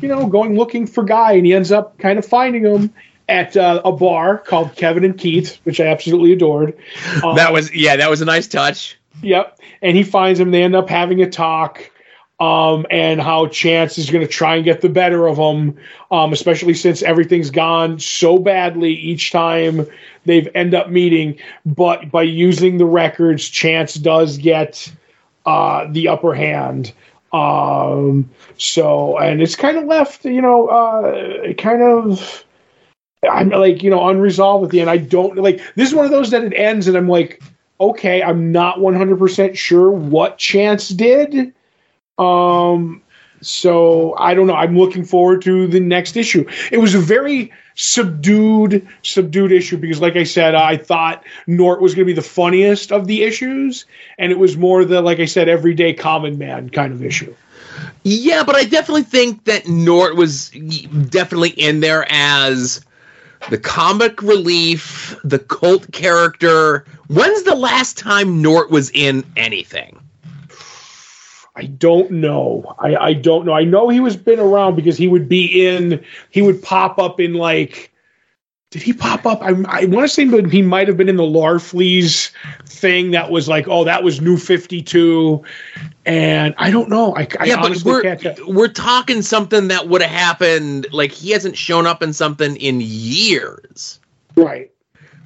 you 0.00 0.08
know, 0.08 0.26
going 0.26 0.56
looking 0.56 0.86
for 0.86 1.04
Guy, 1.04 1.32
and 1.32 1.46
he 1.46 1.54
ends 1.54 1.72
up 1.72 1.98
kind 1.98 2.18
of 2.18 2.24
finding 2.24 2.64
him 2.64 2.92
at 3.28 3.56
uh, 3.56 3.80
a 3.84 3.92
bar 3.92 4.38
called 4.38 4.74
Kevin 4.74 5.04
and 5.04 5.16
Keith, 5.16 5.58
which 5.64 5.80
I 5.80 5.86
absolutely 5.86 6.32
adored. 6.32 6.76
Um, 7.22 7.36
that 7.36 7.52
was 7.52 7.72
yeah, 7.74 7.96
that 7.96 8.10
was 8.10 8.20
a 8.20 8.24
nice 8.24 8.48
touch. 8.48 8.98
Yep, 9.22 9.58
and 9.82 9.96
he 9.96 10.02
finds 10.02 10.40
him. 10.40 10.50
They 10.50 10.62
end 10.62 10.76
up 10.76 10.88
having 10.88 11.20
a 11.22 11.30
talk. 11.30 11.90
Um, 12.38 12.86
and 12.90 13.20
how 13.20 13.48
Chance 13.48 13.98
is 13.98 14.08
going 14.08 14.26
to 14.26 14.32
try 14.32 14.56
and 14.56 14.64
get 14.64 14.80
the 14.80 14.88
better 14.88 15.28
of 15.28 15.36
him, 15.36 15.76
um, 16.10 16.32
especially 16.32 16.72
since 16.72 17.02
everything's 17.02 17.50
gone 17.50 17.98
so 17.98 18.38
badly 18.38 18.94
each 18.94 19.30
time 19.30 19.86
they've 20.24 20.48
end 20.54 20.74
up 20.74 20.88
meeting. 20.88 21.38
But 21.66 22.10
by 22.10 22.22
using 22.22 22.78
the 22.78 22.86
records, 22.86 23.46
Chance 23.46 23.96
does 23.96 24.38
get 24.38 24.90
uh, 25.44 25.86
the 25.90 26.08
upper 26.08 26.32
hand. 26.32 26.94
Um, 27.30 28.30
so, 28.56 29.18
and 29.18 29.42
it's 29.42 29.54
kind 29.54 29.76
of 29.76 29.84
left, 29.84 30.24
you 30.24 30.40
know, 30.40 30.68
uh, 30.68 31.52
kind 31.58 31.82
of, 31.82 32.44
I'm 33.30 33.50
like, 33.50 33.82
you 33.82 33.90
know, 33.90 34.08
unresolved 34.08 34.64
at 34.64 34.70
the 34.70 34.80
end. 34.80 34.88
I 34.88 34.96
don't 34.96 35.36
like, 35.36 35.60
this 35.74 35.90
is 35.90 35.94
one 35.94 36.06
of 36.06 36.10
those 36.10 36.30
that 36.30 36.42
it 36.42 36.54
ends 36.54 36.88
and 36.88 36.96
I'm 36.96 37.08
like, 37.08 37.42
okay, 37.80 38.22
I'm 38.22 38.52
not 38.52 38.78
100% 38.78 39.56
sure 39.56 39.90
what 39.90 40.38
Chance 40.38 40.90
did. 40.90 41.54
Um, 42.18 43.02
so 43.40 44.14
I 44.18 44.34
don't 44.34 44.46
know. 44.46 44.54
I'm 44.54 44.76
looking 44.76 45.04
forward 45.04 45.42
to 45.42 45.66
the 45.66 45.80
next 45.80 46.16
issue. 46.16 46.46
It 46.70 46.78
was 46.78 46.94
a 46.94 46.98
very 46.98 47.50
subdued, 47.74 48.86
subdued 49.02 49.52
issue 49.52 49.78
because, 49.78 50.00
like 50.00 50.16
I 50.16 50.24
said, 50.24 50.54
I 50.54 50.76
thought 50.76 51.24
Nort 51.46 51.80
was 51.80 51.94
going 51.94 52.06
to 52.06 52.12
be 52.12 52.14
the 52.14 52.22
funniest 52.22 52.92
of 52.92 53.06
the 53.06 53.22
issues, 53.22 53.86
and 54.18 54.30
it 54.30 54.38
was 54.38 54.58
more 54.58 54.84
the, 54.84 55.00
like 55.00 55.20
I 55.20 55.24
said, 55.24 55.48
everyday 55.48 55.94
common 55.94 56.36
man 56.36 56.68
kind 56.68 56.92
of 56.92 57.02
issue. 57.02 57.34
Yeah, 58.02 58.44
but 58.44 58.56
I 58.56 58.64
definitely 58.64 59.04
think 59.04 59.44
that 59.44 59.64
Nort 59.64 60.16
was 60.16 60.50
definitely 61.08 61.50
in 61.50 61.80
there 61.80 62.06
as 62.10 62.84
the 63.48 63.58
comic 63.58 64.22
relief, 64.22 65.16
the 65.24 65.38
cult 65.38 65.90
character. 65.92 66.84
When's 67.10 67.42
the 67.42 67.56
last 67.56 67.98
time 67.98 68.40
Nort 68.40 68.70
was 68.70 68.88
in 68.94 69.24
anything? 69.36 69.98
I 71.56 71.64
don't 71.64 72.08
know. 72.12 72.76
I, 72.78 72.94
I 72.94 73.12
don't 73.14 73.44
know. 73.44 73.52
I 73.52 73.64
know 73.64 73.88
he 73.88 73.98
was 73.98 74.16
been 74.16 74.38
around 74.38 74.76
because 74.76 74.96
he 74.96 75.08
would 75.08 75.28
be 75.28 75.66
in. 75.66 76.04
He 76.30 76.40
would 76.40 76.62
pop 76.62 77.00
up 77.00 77.18
in 77.18 77.34
like. 77.34 77.92
Did 78.70 78.82
he 78.82 78.92
pop 78.92 79.26
up? 79.26 79.42
I, 79.42 79.48
I 79.66 79.86
want 79.86 80.04
to 80.04 80.08
say 80.08 80.24
he 80.48 80.62
might 80.62 80.86
have 80.86 80.96
been 80.96 81.08
in 81.08 81.16
the 81.16 81.24
Larfleeze 81.24 82.30
thing 82.66 83.10
that 83.10 83.28
was 83.28 83.48
like, 83.48 83.66
oh, 83.66 83.82
that 83.82 84.04
was 84.04 84.20
New 84.20 84.36
Fifty 84.36 84.80
Two, 84.80 85.42
and 86.06 86.54
I 86.58 86.70
don't 86.70 86.88
know. 86.88 87.16
I, 87.16 87.26
I 87.40 87.46
yeah, 87.46 87.60
but 87.60 87.82
we're 87.84 88.16
we're 88.46 88.68
talking 88.68 89.22
something 89.22 89.66
that 89.66 89.88
would 89.88 90.00
have 90.00 90.12
happened. 90.12 90.86
Like 90.92 91.10
he 91.10 91.32
hasn't 91.32 91.56
shown 91.56 91.88
up 91.88 92.04
in 92.04 92.12
something 92.12 92.54
in 92.54 92.80
years, 92.80 93.98
right? 94.36 94.70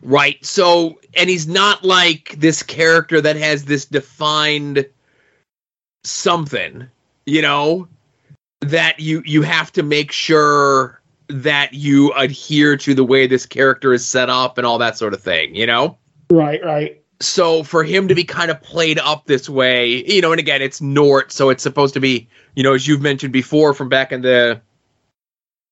Right. 0.04 0.44
So, 0.44 1.00
and 1.16 1.30
he's 1.30 1.48
not 1.48 1.82
like 1.82 2.36
this 2.38 2.62
character 2.62 3.22
that 3.22 3.36
has 3.36 3.64
this 3.64 3.86
defined 3.86 4.86
something, 6.04 6.86
you 7.24 7.40
know, 7.40 7.88
that 8.60 9.00
you 9.00 9.22
you 9.24 9.40
have 9.42 9.72
to 9.72 9.82
make 9.82 10.12
sure 10.12 11.00
that 11.28 11.72
you 11.72 12.12
adhere 12.12 12.76
to 12.76 12.94
the 12.94 13.02
way 13.02 13.26
this 13.26 13.46
character 13.46 13.94
is 13.94 14.06
set 14.06 14.28
up 14.28 14.58
and 14.58 14.66
all 14.66 14.76
that 14.78 14.98
sort 14.98 15.14
of 15.14 15.22
thing, 15.22 15.54
you 15.54 15.66
know? 15.66 15.96
Right, 16.30 16.62
right. 16.62 17.00
So 17.20 17.62
for 17.62 17.82
him 17.82 18.08
to 18.08 18.14
be 18.14 18.24
kind 18.24 18.50
of 18.50 18.60
played 18.60 18.98
up 18.98 19.24
this 19.24 19.48
way, 19.48 20.04
you 20.06 20.20
know, 20.20 20.32
and 20.32 20.38
again, 20.38 20.60
it's 20.60 20.80
Nort, 20.80 21.32
so 21.32 21.48
it's 21.48 21.62
supposed 21.62 21.94
to 21.94 22.00
be, 22.00 22.28
you 22.54 22.62
know, 22.62 22.74
as 22.74 22.86
you've 22.86 23.00
mentioned 23.00 23.32
before 23.32 23.72
from 23.72 23.88
back 23.88 24.12
in 24.12 24.20
the 24.20 24.60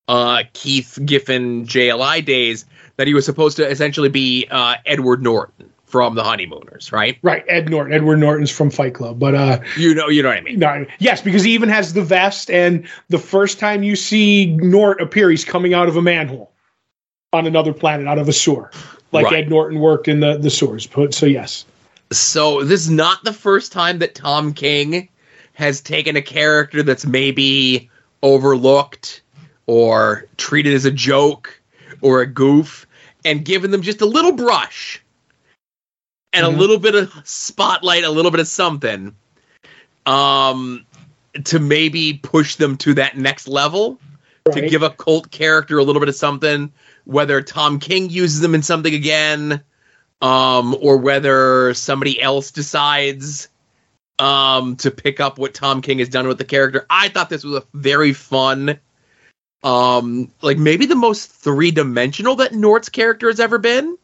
uh 0.08 0.44
Keith 0.54 0.98
Giffen 1.04 1.66
JLI 1.66 2.24
days, 2.24 2.64
that 2.96 3.06
he 3.06 3.14
was 3.14 3.24
supposed 3.24 3.56
to 3.56 3.68
essentially 3.68 4.08
be 4.08 4.46
uh 4.50 4.76
Edward 4.86 5.22
Norton 5.22 5.72
from 5.92 6.14
the 6.14 6.24
honeymooners, 6.24 6.90
right? 6.90 7.18
Right, 7.20 7.44
Ed 7.48 7.68
Norton. 7.68 7.92
Edward 7.92 8.16
Norton's 8.16 8.50
from 8.50 8.70
Fight 8.70 8.94
Club, 8.94 9.18
but 9.18 9.34
uh, 9.34 9.60
you 9.76 9.94
know, 9.94 10.08
you 10.08 10.22
know 10.22 10.30
what 10.30 10.38
I 10.38 10.40
mean. 10.40 10.58
No, 10.58 10.86
yes, 10.98 11.20
because 11.20 11.42
he 11.42 11.52
even 11.52 11.68
has 11.68 11.92
the 11.92 12.02
vest, 12.02 12.50
and 12.50 12.88
the 13.10 13.18
first 13.18 13.58
time 13.58 13.82
you 13.82 13.94
see 13.94 14.56
Nort 14.58 15.02
appear, 15.02 15.28
he's 15.28 15.44
coming 15.44 15.74
out 15.74 15.88
of 15.88 15.96
a 15.96 16.02
manhole 16.02 16.50
on 17.34 17.46
another 17.46 17.74
planet, 17.74 18.08
out 18.08 18.18
of 18.18 18.26
a 18.26 18.32
sewer, 18.32 18.70
like 19.12 19.26
right. 19.26 19.44
Ed 19.44 19.50
Norton 19.50 19.80
worked 19.80 20.08
in 20.08 20.20
the 20.20 20.38
the 20.38 20.48
sewers. 20.48 20.88
So 21.10 21.26
yes. 21.26 21.66
So 22.10 22.64
this 22.64 22.80
is 22.80 22.90
not 22.90 23.22
the 23.24 23.32
first 23.34 23.70
time 23.70 23.98
that 23.98 24.14
Tom 24.14 24.54
King 24.54 25.10
has 25.52 25.82
taken 25.82 26.16
a 26.16 26.22
character 26.22 26.82
that's 26.82 27.04
maybe 27.04 27.90
overlooked 28.22 29.20
or 29.66 30.26
treated 30.38 30.72
as 30.72 30.86
a 30.86 30.90
joke 30.90 31.61
or 32.02 32.20
a 32.20 32.26
goof 32.26 32.86
and 33.24 33.44
giving 33.44 33.70
them 33.70 33.82
just 33.82 34.00
a 34.00 34.06
little 34.06 34.32
brush 34.32 35.02
and 36.32 36.44
mm-hmm. 36.44 36.54
a 36.54 36.58
little 36.58 36.78
bit 36.78 36.94
of 36.94 37.12
spotlight, 37.24 38.04
a 38.04 38.10
little 38.10 38.30
bit 38.30 38.40
of 38.40 38.48
something, 38.48 39.14
um, 40.06 40.84
to 41.44 41.58
maybe 41.58 42.14
push 42.14 42.56
them 42.56 42.76
to 42.78 42.94
that 42.94 43.16
next 43.16 43.48
level, 43.48 43.98
right. 44.46 44.54
to 44.54 44.68
give 44.68 44.82
a 44.82 44.90
cult 44.90 45.30
character 45.30 45.78
a 45.78 45.84
little 45.84 46.00
bit 46.00 46.08
of 46.08 46.14
something. 46.14 46.72
Whether 47.04 47.42
Tom 47.42 47.78
King 47.78 48.10
uses 48.10 48.40
them 48.40 48.54
in 48.54 48.62
something 48.62 48.94
again, 48.94 49.62
um, 50.20 50.76
or 50.80 50.96
whether 50.98 51.74
somebody 51.74 52.20
else 52.20 52.52
decides 52.52 53.48
um, 54.18 54.76
to 54.76 54.90
pick 54.90 55.18
up 55.18 55.38
what 55.38 55.52
Tom 55.52 55.82
King 55.82 55.98
has 55.98 56.08
done 56.08 56.28
with 56.28 56.38
the 56.38 56.44
character. 56.44 56.86
I 56.88 57.08
thought 57.08 57.28
this 57.28 57.44
was 57.44 57.56
a 57.56 57.66
very 57.74 58.12
fun, 58.12 58.78
um, 59.62 60.30
like 60.42 60.58
maybe 60.58 60.86
the 60.86 60.96
most 60.96 61.30
three 61.30 61.70
dimensional 61.70 62.36
that 62.36 62.52
Nort's 62.52 62.88
character 62.88 63.28
has 63.28 63.40
ever 63.40 63.58
been. 63.58 63.96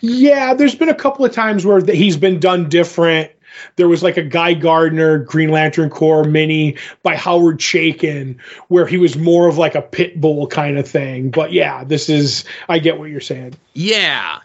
Yeah, 0.00 0.54
there's 0.54 0.74
been 0.74 0.88
a 0.88 0.94
couple 0.94 1.24
of 1.24 1.32
times 1.32 1.64
where 1.64 1.84
he's 1.84 2.16
been 2.16 2.40
done 2.40 2.68
different. 2.68 3.30
There 3.76 3.88
was 3.88 4.02
like 4.02 4.16
a 4.16 4.22
Guy 4.22 4.54
Gardner 4.54 5.18
Green 5.18 5.50
Lantern 5.50 5.90
Corps 5.90 6.24
mini 6.24 6.76
by 7.02 7.16
Howard 7.16 7.58
Chaykin 7.58 8.40
where 8.68 8.86
he 8.86 8.98
was 8.98 9.16
more 9.16 9.48
of 9.48 9.58
like 9.58 9.74
a 9.74 9.82
pit 9.82 10.20
bull 10.20 10.46
kind 10.46 10.78
of 10.78 10.88
thing. 10.88 11.30
But 11.30 11.52
yeah, 11.52 11.84
this 11.84 12.08
is 12.08 12.44
I 12.68 12.78
get 12.78 12.98
what 12.98 13.10
you're 13.10 13.20
saying. 13.20 13.54
Yeah. 13.74 14.40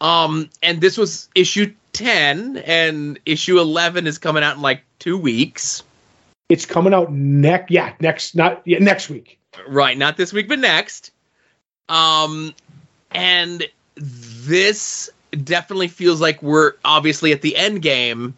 Um 0.00 0.50
and 0.62 0.80
this 0.80 0.98
was 0.98 1.28
issue 1.34 1.72
10 1.92 2.58
and 2.58 3.18
issue 3.24 3.58
11 3.58 4.06
is 4.06 4.18
coming 4.18 4.42
out 4.42 4.56
in 4.56 4.62
like 4.62 4.82
2 4.98 5.16
weeks. 5.16 5.82
It's 6.50 6.66
coming 6.66 6.92
out 6.92 7.12
next 7.12 7.70
yeah, 7.70 7.94
next 8.00 8.34
not 8.34 8.62
yeah, 8.66 8.78
next 8.78 9.08
week. 9.08 9.39
Right, 9.68 9.96
not 9.96 10.16
this 10.16 10.32
week 10.32 10.48
but 10.48 10.58
next. 10.58 11.12
Um 11.88 12.54
and 13.10 13.66
this 13.96 15.10
definitely 15.30 15.88
feels 15.88 16.20
like 16.20 16.42
we're 16.42 16.74
obviously 16.84 17.32
at 17.32 17.42
the 17.42 17.56
end 17.56 17.82
game 17.82 18.36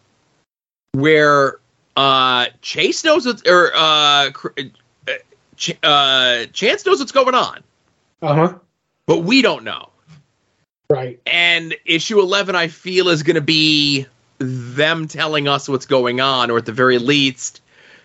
where 0.93 1.59
uh 1.95 2.47
Chase 2.61 3.03
knows 3.03 3.25
what's 3.25 3.43
or 3.47 3.71
uh, 3.75 4.31
uh 5.83 6.45
Chance 6.51 6.85
knows 6.85 6.99
what's 6.99 7.11
going 7.11 7.35
on. 7.35 7.63
Uh-huh. 8.21 8.55
But 9.05 9.19
we 9.19 9.41
don't 9.41 9.63
know. 9.63 9.89
Right. 10.89 11.19
And 11.25 11.75
issue 11.85 12.19
11 12.19 12.55
I 12.55 12.67
feel 12.67 13.09
is 13.09 13.23
going 13.23 13.35
to 13.35 13.41
be 13.41 14.05
them 14.37 15.07
telling 15.07 15.47
us 15.47 15.67
what's 15.69 15.85
going 15.85 16.21
on 16.21 16.51
or 16.51 16.57
at 16.57 16.65
the 16.65 16.71
very 16.71 16.99
least 16.99 17.61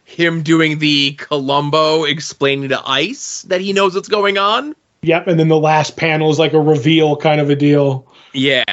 him 0.09 0.43
doing 0.43 0.79
the 0.79 1.13
Columbo 1.13 2.05
explaining 2.05 2.71
to 2.71 2.83
Ice 2.89 3.43
that 3.43 3.61
he 3.61 3.73
knows 3.73 3.95
what's 3.95 4.09
going 4.09 4.39
on. 4.39 4.75
Yep, 5.03 5.29
and 5.29 5.39
then 5.39 5.49
the 5.49 5.59
last 5.59 5.97
panel 5.97 6.31
is 6.31 6.39
like 6.39 6.55
a 6.55 6.61
reveal 6.61 7.15
kind 7.17 7.41
of 7.41 7.51
a 7.51 7.55
deal. 7.57 8.07
Yeah. 8.33 8.65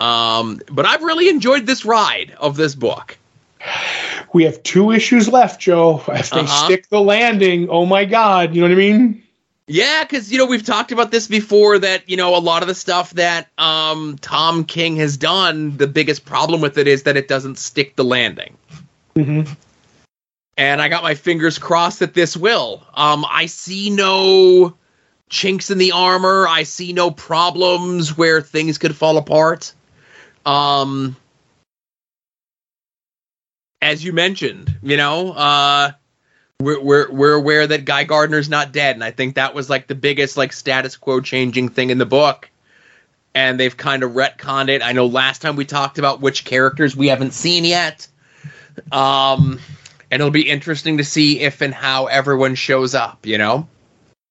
Um, 0.00 0.60
but 0.70 0.86
I've 0.86 1.02
really 1.02 1.28
enjoyed 1.28 1.66
this 1.66 1.84
ride 1.84 2.34
of 2.38 2.56
this 2.56 2.74
book. 2.74 3.18
we 4.32 4.44
have 4.44 4.62
two 4.62 4.92
issues 4.92 5.28
left, 5.28 5.60
Joe. 5.60 6.02
If 6.08 6.30
they 6.30 6.40
Uh-huh. 6.40 6.64
stick 6.66 6.88
the 6.88 7.00
landing, 7.00 7.68
oh 7.68 7.84
my 7.84 8.04
God, 8.04 8.54
you 8.54 8.60
know 8.60 8.68
what 8.68 8.72
I 8.72 8.78
mean? 8.78 9.22
Yeah, 9.66 10.04
because 10.04 10.30
you 10.30 10.38
know 10.38 10.46
we've 10.46 10.64
talked 10.64 10.92
about 10.92 11.10
this 11.10 11.26
before. 11.26 11.78
That 11.80 12.08
you 12.08 12.16
know 12.16 12.36
a 12.36 12.38
lot 12.38 12.62
of 12.62 12.68
the 12.68 12.74
stuff 12.74 13.10
that 13.14 13.48
um, 13.58 14.16
Tom 14.20 14.64
King 14.64 14.94
has 14.96 15.16
done, 15.16 15.76
the 15.76 15.88
biggest 15.88 16.24
problem 16.24 16.60
with 16.60 16.78
it 16.78 16.86
is 16.86 17.02
that 17.02 17.16
it 17.16 17.26
doesn't 17.26 17.58
stick 17.58 17.96
the 17.96 18.04
landing. 18.04 18.56
Mm-hmm. 19.16 19.52
And 20.56 20.80
I 20.80 20.88
got 20.88 21.02
my 21.02 21.14
fingers 21.14 21.58
crossed 21.58 21.98
that 21.98 22.14
this 22.14 22.36
will. 22.36 22.82
Um, 22.94 23.26
I 23.28 23.46
see 23.46 23.90
no 23.90 24.74
chinks 25.28 25.70
in 25.70 25.78
the 25.78 25.92
armor. 25.92 26.46
I 26.48 26.62
see 26.62 26.92
no 26.92 27.10
problems 27.10 28.16
where 28.16 28.40
things 28.40 28.78
could 28.78 28.96
fall 28.96 29.18
apart. 29.18 29.74
Um, 30.46 31.16
as 33.82 34.02
you 34.02 34.12
mentioned, 34.12 34.78
you 34.82 34.96
know, 34.96 35.32
uh, 35.32 35.92
we're 36.60 36.80
we're 36.80 37.10
we're 37.10 37.34
aware 37.34 37.66
that 37.66 37.84
Guy 37.84 38.04
Gardner's 38.04 38.48
not 38.48 38.72
dead, 38.72 38.96
and 38.96 39.04
I 39.04 39.10
think 39.10 39.34
that 39.34 39.54
was 39.54 39.68
like 39.68 39.86
the 39.86 39.94
biggest 39.94 40.36
like 40.36 40.52
status 40.52 40.96
quo 40.96 41.20
changing 41.20 41.68
thing 41.68 41.90
in 41.90 41.98
the 41.98 42.06
book. 42.06 42.50
And 43.34 43.60
they've 43.60 43.76
kind 43.76 44.02
of 44.02 44.12
retconned 44.12 44.70
it. 44.70 44.80
I 44.82 44.92
know 44.92 45.04
last 45.04 45.42
time 45.42 45.56
we 45.56 45.66
talked 45.66 45.98
about 45.98 46.22
which 46.22 46.46
characters 46.46 46.96
we 46.96 47.08
haven't 47.08 47.34
seen 47.34 47.66
yet. 47.66 48.08
Um, 48.90 49.60
and 50.16 50.22
it'll 50.22 50.30
be 50.30 50.48
interesting 50.48 50.96
to 50.96 51.04
see 51.04 51.40
if 51.40 51.60
and 51.60 51.74
how 51.74 52.06
everyone 52.06 52.54
shows 52.54 52.94
up. 52.94 53.26
You 53.26 53.36
know. 53.36 53.68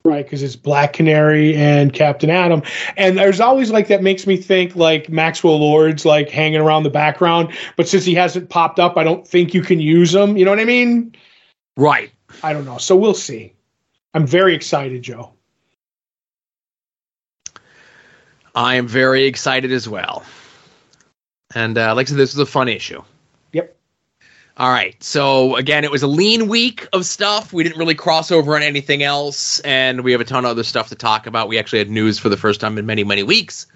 Right, 0.04 0.26
because 0.26 0.42
it's 0.42 0.56
Black 0.56 0.94
Canary 0.94 1.56
and 1.56 1.94
Captain 1.94 2.32
Atom, 2.32 2.64
and 2.98 3.18
there's 3.18 3.40
always 3.40 3.70
like 3.70 3.88
that 3.90 4.02
makes 4.02 4.26
me 4.26 4.36
think 4.36 4.76
like 4.76 5.10
Maxwell 5.10 5.60
Lord's 5.60 6.04
like 6.04 6.30
hanging 6.30 6.60
around 6.60 6.84
the 6.84 6.90
background, 6.90 7.54
but 7.76 7.88
since 7.88 8.04
he 8.04 8.16
hasn't 8.16 8.50
popped 8.50 8.80
up, 8.80 8.98
I 8.98 9.04
don't 9.04 9.28
think 9.28 9.54
you 9.54 9.62
can 9.62 9.80
use 9.80 10.14
him. 10.14 10.38
You 10.38 10.46
know 10.46 10.52
what 10.52 10.60
I 10.60 10.66
mean? 10.66 11.16
Right. 11.78 12.12
I 12.42 12.52
don't 12.52 12.66
know. 12.66 12.80
So 12.80 12.96
we'll 12.96 13.14
see. 13.14 13.54
I'm 14.16 14.26
very 14.26 14.56
excited, 14.56 15.04
Joe. 15.04 15.34
I 18.56 18.76
am 18.76 18.88
very 18.88 19.26
excited 19.26 19.72
as 19.72 19.88
well. 19.88 20.24
And 21.54 21.78
uh, 21.78 21.94
like 21.94 22.08
I 22.08 22.10
said, 22.10 22.18
this 22.18 22.36
was 22.36 22.48
a 22.48 22.52
fun 22.52 22.70
issue. 22.70 23.04
All 24.58 24.70
right. 24.70 25.02
So 25.04 25.58
again, 25.58 25.84
it 25.84 25.92
was 25.92 26.04
a 26.04 26.08
lean 26.08 26.48
week 26.48 26.88
of 26.94 27.06
stuff. 27.06 27.52
We 27.52 27.64
didn't 27.64 27.78
really 27.78 27.96
cross 27.96 28.32
over 28.32 28.56
on 28.56 28.64
anything 28.64 29.04
else, 29.04 29.60
and 29.60 30.02
we 30.02 30.14
have 30.14 30.22
a 30.22 30.26
ton 30.26 30.46
of 30.46 30.52
other 30.52 30.64
stuff 30.64 30.90
to 30.90 30.96
talk 30.96 31.28
about. 31.28 31.50
We 31.50 31.60
actually 31.60 31.80
had 31.80 31.90
news 31.90 32.20
for 32.20 32.30
the 32.30 32.38
first 32.38 32.62
time 32.62 32.78
in 32.78 32.86
many, 32.86 33.04
many 33.04 33.24
weeks. 33.24 33.68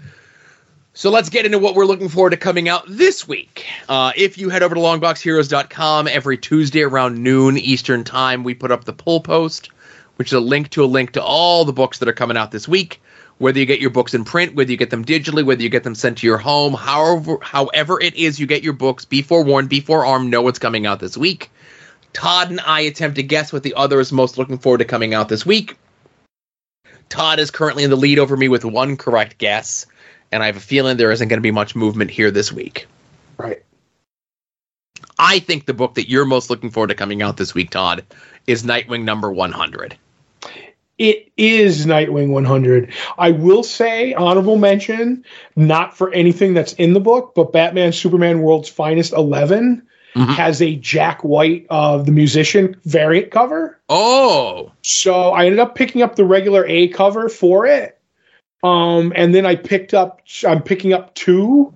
So 0.94 1.10
let's 1.12 1.30
get 1.30 1.46
into 1.46 1.60
what 1.60 1.76
we're 1.76 1.86
looking 1.86 2.10
forward 2.10 2.32
to 2.32 2.38
coming 2.38 2.70
out 2.70 2.84
this 2.88 3.28
week. 3.28 3.66
Uh, 3.88 4.14
if 4.16 4.38
you 4.38 4.50
head 4.50 4.64
over 4.64 4.76
to 4.76 4.82
longboxheroes.com 4.82 6.08
every 6.08 6.38
Tuesday 6.38 6.82
around 6.82 7.22
noon 7.22 7.58
Eastern 7.58 8.04
Time, 8.04 8.44
we 8.44 8.54
put 8.54 8.72
up 8.72 8.86
the 8.86 8.94
pull 8.94 9.20
post, 9.20 9.70
which 10.16 10.30
is 10.30 10.34
a 10.34 10.40
link 10.40 10.70
to 10.72 10.84
a 10.84 10.88
link 10.88 11.12
to 11.12 11.24
all 11.24 11.66
the 11.66 11.74
books 11.74 12.00
that 12.00 12.08
are 12.08 12.14
coming 12.14 12.38
out 12.38 12.52
this 12.52 12.68
week. 12.68 13.02
Whether 13.40 13.60
you 13.60 13.66
get 13.66 13.80
your 13.80 13.90
books 13.90 14.14
in 14.14 14.26
print, 14.26 14.54
whether 14.54 14.70
you 14.70 14.78
get 14.78 14.90
them 14.90 15.04
digitally, 15.04 15.46
whether 15.46 15.64
you 15.64 15.70
get 15.70 15.84
them 15.84 15.96
sent 15.96 16.20
to 16.20 16.28
your 16.28 16.38
home, 16.38 16.74
however, 16.74 17.38
however 17.42 18.00
it 18.00 18.16
is 18.16 18.40
you 18.40 18.46
get 18.46 18.64
your 18.64 18.74
books, 18.74 19.06
be 19.06 19.22
forewarned, 19.22 19.70
be 19.70 19.80
forearmed, 19.80 20.30
know 20.30 20.42
what's 20.42 20.60
coming 20.60 20.86
out 20.86 21.00
this 21.00 21.18
week. 21.18 21.50
Todd 22.14 22.50
and 22.50 22.60
I 22.60 22.82
attempt 22.82 23.16
to 23.16 23.24
guess 23.24 23.54
what 23.54 23.64
the 23.64 23.76
other 23.76 24.00
is 24.00 24.12
most 24.12 24.38
looking 24.38 24.58
forward 24.58 24.80
to 24.80 24.86
coming 24.86 25.14
out 25.14 25.30
this 25.30 25.46
week. 25.46 25.78
Todd 27.08 27.40
is 27.40 27.50
currently 27.50 27.84
in 27.84 27.90
the 27.90 27.96
lead 27.96 28.20
over 28.20 28.36
me 28.36 28.50
with 28.50 28.66
one 28.66 28.98
correct 28.98 29.38
guess, 29.38 29.86
and 30.32 30.44
I 30.44 30.48
have 30.48 30.58
a 30.58 30.62
feeling 30.62 30.98
there 30.98 31.12
isn't 31.12 31.28
going 31.28 31.38
to 31.38 31.42
be 31.42 31.52
much 31.52 31.76
movement 31.76 32.12
here 32.12 32.32
this 32.32 32.52
week. 32.52 32.88
Right. 33.38 33.64
I 35.18 35.40
think 35.40 35.66
the 35.66 35.74
book 35.74 35.96
that 35.96 36.10
you're 36.10 36.26
most 36.26 36.50
looking 36.50 36.72
forward 36.72 36.88
to 36.88 36.96
coming 36.96 37.22
out 37.22 37.38
this 37.38 37.54
week, 37.54 37.72
Todd, 37.72 38.06
is 38.48 38.64
Nightwing 38.64 39.04
number 39.04 39.32
100. 39.32 39.98
It 41.00 41.32
is 41.38 41.86
Nightwing 41.86 42.30
100. 42.30 42.92
I 43.18 43.32
will 43.32 43.64
say, 43.64 44.14
honorable 44.14 44.58
mention, 44.58 45.24
not 45.56 45.98
for 45.98 46.12
anything 46.14 46.54
that's 46.54 46.74
in 46.74 46.94
the 46.94 47.00
book, 47.00 47.32
but 47.36 47.54
Batman 47.54 47.94
Superman 47.94 48.42
World's 48.42 48.68
Finest 48.70 49.14
11 49.14 49.84
Mhm. 50.16 50.28
has 50.36 50.62
a 50.62 50.76
Jack 50.76 51.24
White 51.24 51.68
of 51.70 52.06
the 52.06 52.12
musician 52.12 52.76
variant 52.84 53.32
cover. 53.32 53.80
Oh, 53.88 54.72
So 54.82 55.32
I 55.32 55.46
ended 55.46 55.60
up 55.60 55.76
picking 55.76 56.02
up 56.02 56.16
the 56.16 56.26
regular 56.26 56.66
A 56.68 56.90
cover 56.90 57.30
for 57.30 57.66
it. 57.66 57.98
Um, 58.62 59.14
and 59.16 59.34
then 59.34 59.46
I 59.46 59.56
picked 59.56 59.94
up, 59.94 60.22
I'm 60.46 60.62
picking 60.64 60.92
up 60.92 61.14
two 61.14 61.74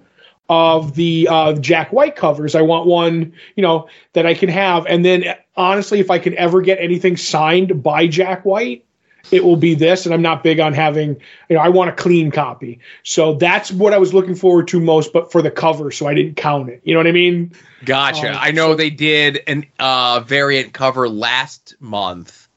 of 0.50 0.96
the 0.96 1.30
uh, 1.32 1.54
Jack 1.54 1.94
White 1.94 2.18
covers. 2.18 2.56
I 2.56 2.62
want 2.64 2.88
one, 2.88 3.34
you 3.56 3.64
know, 3.64 3.88
that 4.14 4.26
I 4.26 4.34
can 4.34 4.50
have. 4.50 4.86
And 4.88 5.06
then 5.06 5.24
honestly, 5.56 6.02
if 6.02 6.12
I 6.12 6.20
can 6.20 6.38
ever 6.38 6.62
get 6.62 6.80
anything 6.82 7.16
signed 7.16 7.82
by 7.82 8.08
Jack 8.08 8.44
White, 8.44 8.84
it 9.32 9.44
will 9.44 9.56
be 9.56 9.74
this. 9.76 10.06
And 10.06 10.14
I'm 10.14 10.22
not 10.22 10.44
big 10.44 10.60
on 10.60 10.74
having, 10.74 11.18
you 11.50 11.56
know, 11.56 11.62
I 11.62 11.70
want 11.70 11.90
a 11.90 11.94
clean 11.94 12.32
copy. 12.32 12.80
So 13.04 13.36
that's 13.36 13.72
what 13.72 13.94
I 13.94 13.98
was 13.98 14.14
looking 14.14 14.36
forward 14.36 14.68
to 14.70 14.80
most, 14.80 15.14
but 15.14 15.32
for 15.32 15.42
the 15.42 15.52
cover, 15.52 15.92
so 15.92 16.08
I 16.08 16.14
didn't 16.14 16.36
count 16.36 16.70
it. 16.70 16.82
You 16.84 16.94
know 16.94 17.00
what 17.00 17.08
I 17.08 17.14
mean? 17.14 17.54
gotcha. 17.86 18.30
Um, 18.32 18.38
I 18.40 18.52
know 18.52 18.72
so- 18.72 18.76
they 18.76 18.90
did 18.90 19.42
an 19.48 19.66
uh, 19.80 20.22
variant 20.22 20.74
cover 20.74 21.08
last 21.10 21.76
month 21.80 22.48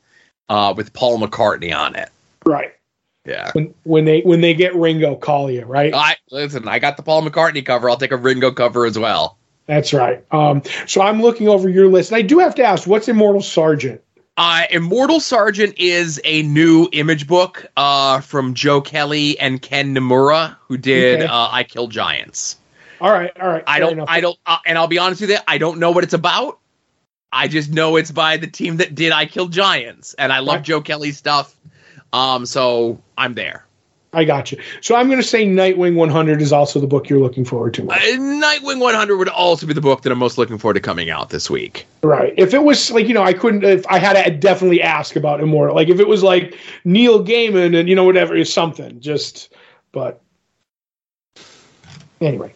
uh, 0.49 0.75
with 0.77 0.93
Paul 0.93 1.19
McCartney 1.19 1.77
on 1.77 1.95
it. 1.97 2.11
Right. 2.45 2.73
Yeah. 3.25 3.51
When 3.55 3.75
when 3.83 4.05
they 4.05 4.21
when 4.21 4.41
they 4.41 4.55
get 4.55 4.77
Ringo, 4.77 5.17
call 5.17 5.51
you, 5.51 5.65
right? 5.65 5.93
I 5.93 6.17
listen. 6.31 6.69
I 6.69 6.79
got 6.79 6.97
the 6.97 7.03
Paul 7.03 7.29
McCartney 7.29 7.67
cover. 7.67 7.91
I'll 7.91 7.97
take 7.97 8.13
a 8.13 8.17
Ringo 8.17 8.53
cover 8.53 8.87
as 8.87 8.97
well. 8.97 9.37
That's 9.67 9.93
right. 9.93 10.25
Um, 10.33 10.63
so 10.87 11.03
I'm 11.03 11.21
looking 11.21 11.49
over 11.49 11.69
your 11.69 11.89
list. 11.89 12.13
And 12.13 12.19
I 12.19 12.23
do 12.23 12.39
have 12.39 12.55
to 12.55 12.63
ask, 12.63 12.87
what's 12.87 13.09
Immortal 13.09 13.43
Sergeant? 13.43 14.01
Uh, 14.39 14.65
Immortal 14.71 15.21
Sergeant 15.21 15.79
is 15.79 16.21
a 16.25 16.43
new 16.43 16.89
image 16.93 17.27
book 17.27 17.67
uh, 17.77 18.21
from 18.21 18.53
Joe 18.55 18.81
Kelly 18.83 19.39
and 19.39 19.63
Ken 19.63 19.95
Niimura, 19.95 20.57
who 20.69 20.77
did 20.77 21.23
Okay. 21.23 21.27
uh, 21.27 21.49
I 21.51 21.65
Kill 21.65 21.89
Giants. 21.89 22.57
All 23.01 23.11
right, 23.11 23.31
all 23.41 23.49
right. 23.49 23.65
I 23.67 23.79
don't, 23.79 23.93
enough. 23.93 24.09
I 24.11 24.21
don't, 24.21 24.39
uh, 24.47 24.59
and 24.67 24.77
I'll 24.77 24.89
be 24.89 24.99
honest 24.99 25.21
with 25.23 25.31
you, 25.31 25.39
I 25.49 25.59
don't 25.59 25.79
know 25.79 25.91
what 25.91 26.05
it's 26.05 26.15
about. 26.15 26.59
I 27.33 27.49
just 27.49 27.71
know 27.71 27.97
it's 27.97 28.11
by 28.11 28.37
the 28.37 28.47
team 28.47 28.77
that 28.79 28.95
did 28.95 29.13
I 29.13 29.27
Kill 29.27 29.49
Giants, 29.49 30.15
and 30.15 30.33
I 30.33 30.39
love 30.41 30.57
Right. 30.57 30.65
Joe 30.65 30.81
Kelly's 30.81 31.17
stuff. 31.19 31.55
Um, 32.13 32.47
so 32.47 33.03
I'm 33.19 33.35
there. 33.35 33.66
I 34.17 34.25
got 34.25 34.51
you. 34.51 34.59
So 34.81 34.97
I'm 34.97 35.09
going 35.09 35.21
to 35.21 35.27
say 35.27 35.47
Nightwing 35.47 35.95
100 35.95 36.41
is 36.41 36.51
also 36.51 36.81
the 36.81 36.87
book 36.87 37.11
you're 37.11 37.21
looking 37.21 37.45
forward 37.45 37.75
to. 37.75 37.91
Uh, 37.91 37.97
Nightwing 37.97 38.81
100 38.81 39.19
would 39.19 39.29
also 39.29 39.67
be 39.67 39.75
the 39.75 39.83
book 39.83 40.01
that 40.03 40.11
I'm 40.11 40.19
most 40.19 40.39
looking 40.39 40.57
forward 40.57 40.75
to 40.75 40.81
coming 40.81 41.11
out 41.11 41.29
this 41.29 41.51
week. 41.51 41.87
right. 42.03 42.33
If 42.39 42.55
it 42.55 42.65
was 42.65 42.91
like, 42.91 43.09
you 43.09 43.13
know, 43.13 43.23
I 43.23 43.35
couldn't, 43.35 43.63
if 43.63 43.87
I 43.89 43.99
had 43.99 44.15
to 44.25 44.31
definitely 44.31 44.81
ask 44.81 45.17
about 45.17 45.41
Immortal. 45.41 45.77
Like 45.77 45.91
if 45.91 46.01
it 46.01 46.09
was 46.09 46.23
like 46.23 46.59
Neil 46.87 47.23
Gaiman 47.23 47.79
and, 47.79 47.91
you 47.91 47.95
know, 47.95 48.05
whatever, 48.05 48.35
is 48.35 48.51
something. 48.51 49.01
Just, 49.01 49.53
but 49.93 50.23
anyway. 52.23 52.55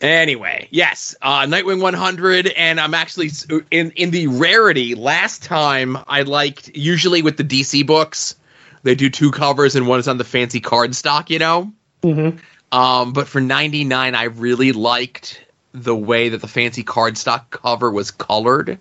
Anyway, 0.00 0.66
yes, 0.72 1.14
uh, 1.22 1.42
Nightwing 1.42 1.80
100, 1.80 2.48
and 2.48 2.80
I'm 2.80 2.94
actually 2.94 3.30
in 3.70 3.92
in 3.92 4.10
the 4.10 4.26
rarity. 4.26 4.96
Last 4.96 5.44
time 5.44 5.96
I 6.08 6.22
liked 6.22 6.68
usually 6.74 7.22
with 7.22 7.36
the 7.36 7.44
DC 7.44 7.86
books, 7.86 8.34
they 8.84 8.94
do 8.94 9.10
two 9.10 9.32
covers 9.32 9.74
and 9.74 9.88
one 9.88 9.98
is 9.98 10.06
on 10.06 10.18
the 10.18 10.24
fancy 10.24 10.60
card 10.60 10.94
stock, 10.94 11.30
you 11.30 11.40
know. 11.40 11.72
Mm-hmm. 12.02 12.38
Um, 12.70 13.12
but 13.12 13.26
for 13.26 13.40
99, 13.40 14.14
I 14.14 14.24
really 14.24 14.72
liked 14.72 15.44
the 15.72 15.96
way 15.96 16.28
that 16.28 16.40
the 16.40 16.48
fancy 16.48 16.84
card 16.84 17.18
stock 17.18 17.50
cover 17.50 17.90
was 17.90 18.10
colored. 18.10 18.78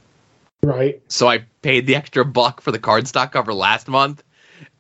Right. 0.62 1.02
So 1.08 1.28
I 1.28 1.46
paid 1.62 1.88
the 1.88 1.96
extra 1.96 2.24
buck 2.24 2.62
for 2.62 2.72
the 2.72 2.80
cardstock 2.80 3.32
cover 3.32 3.54
last 3.54 3.88
month, 3.88 4.24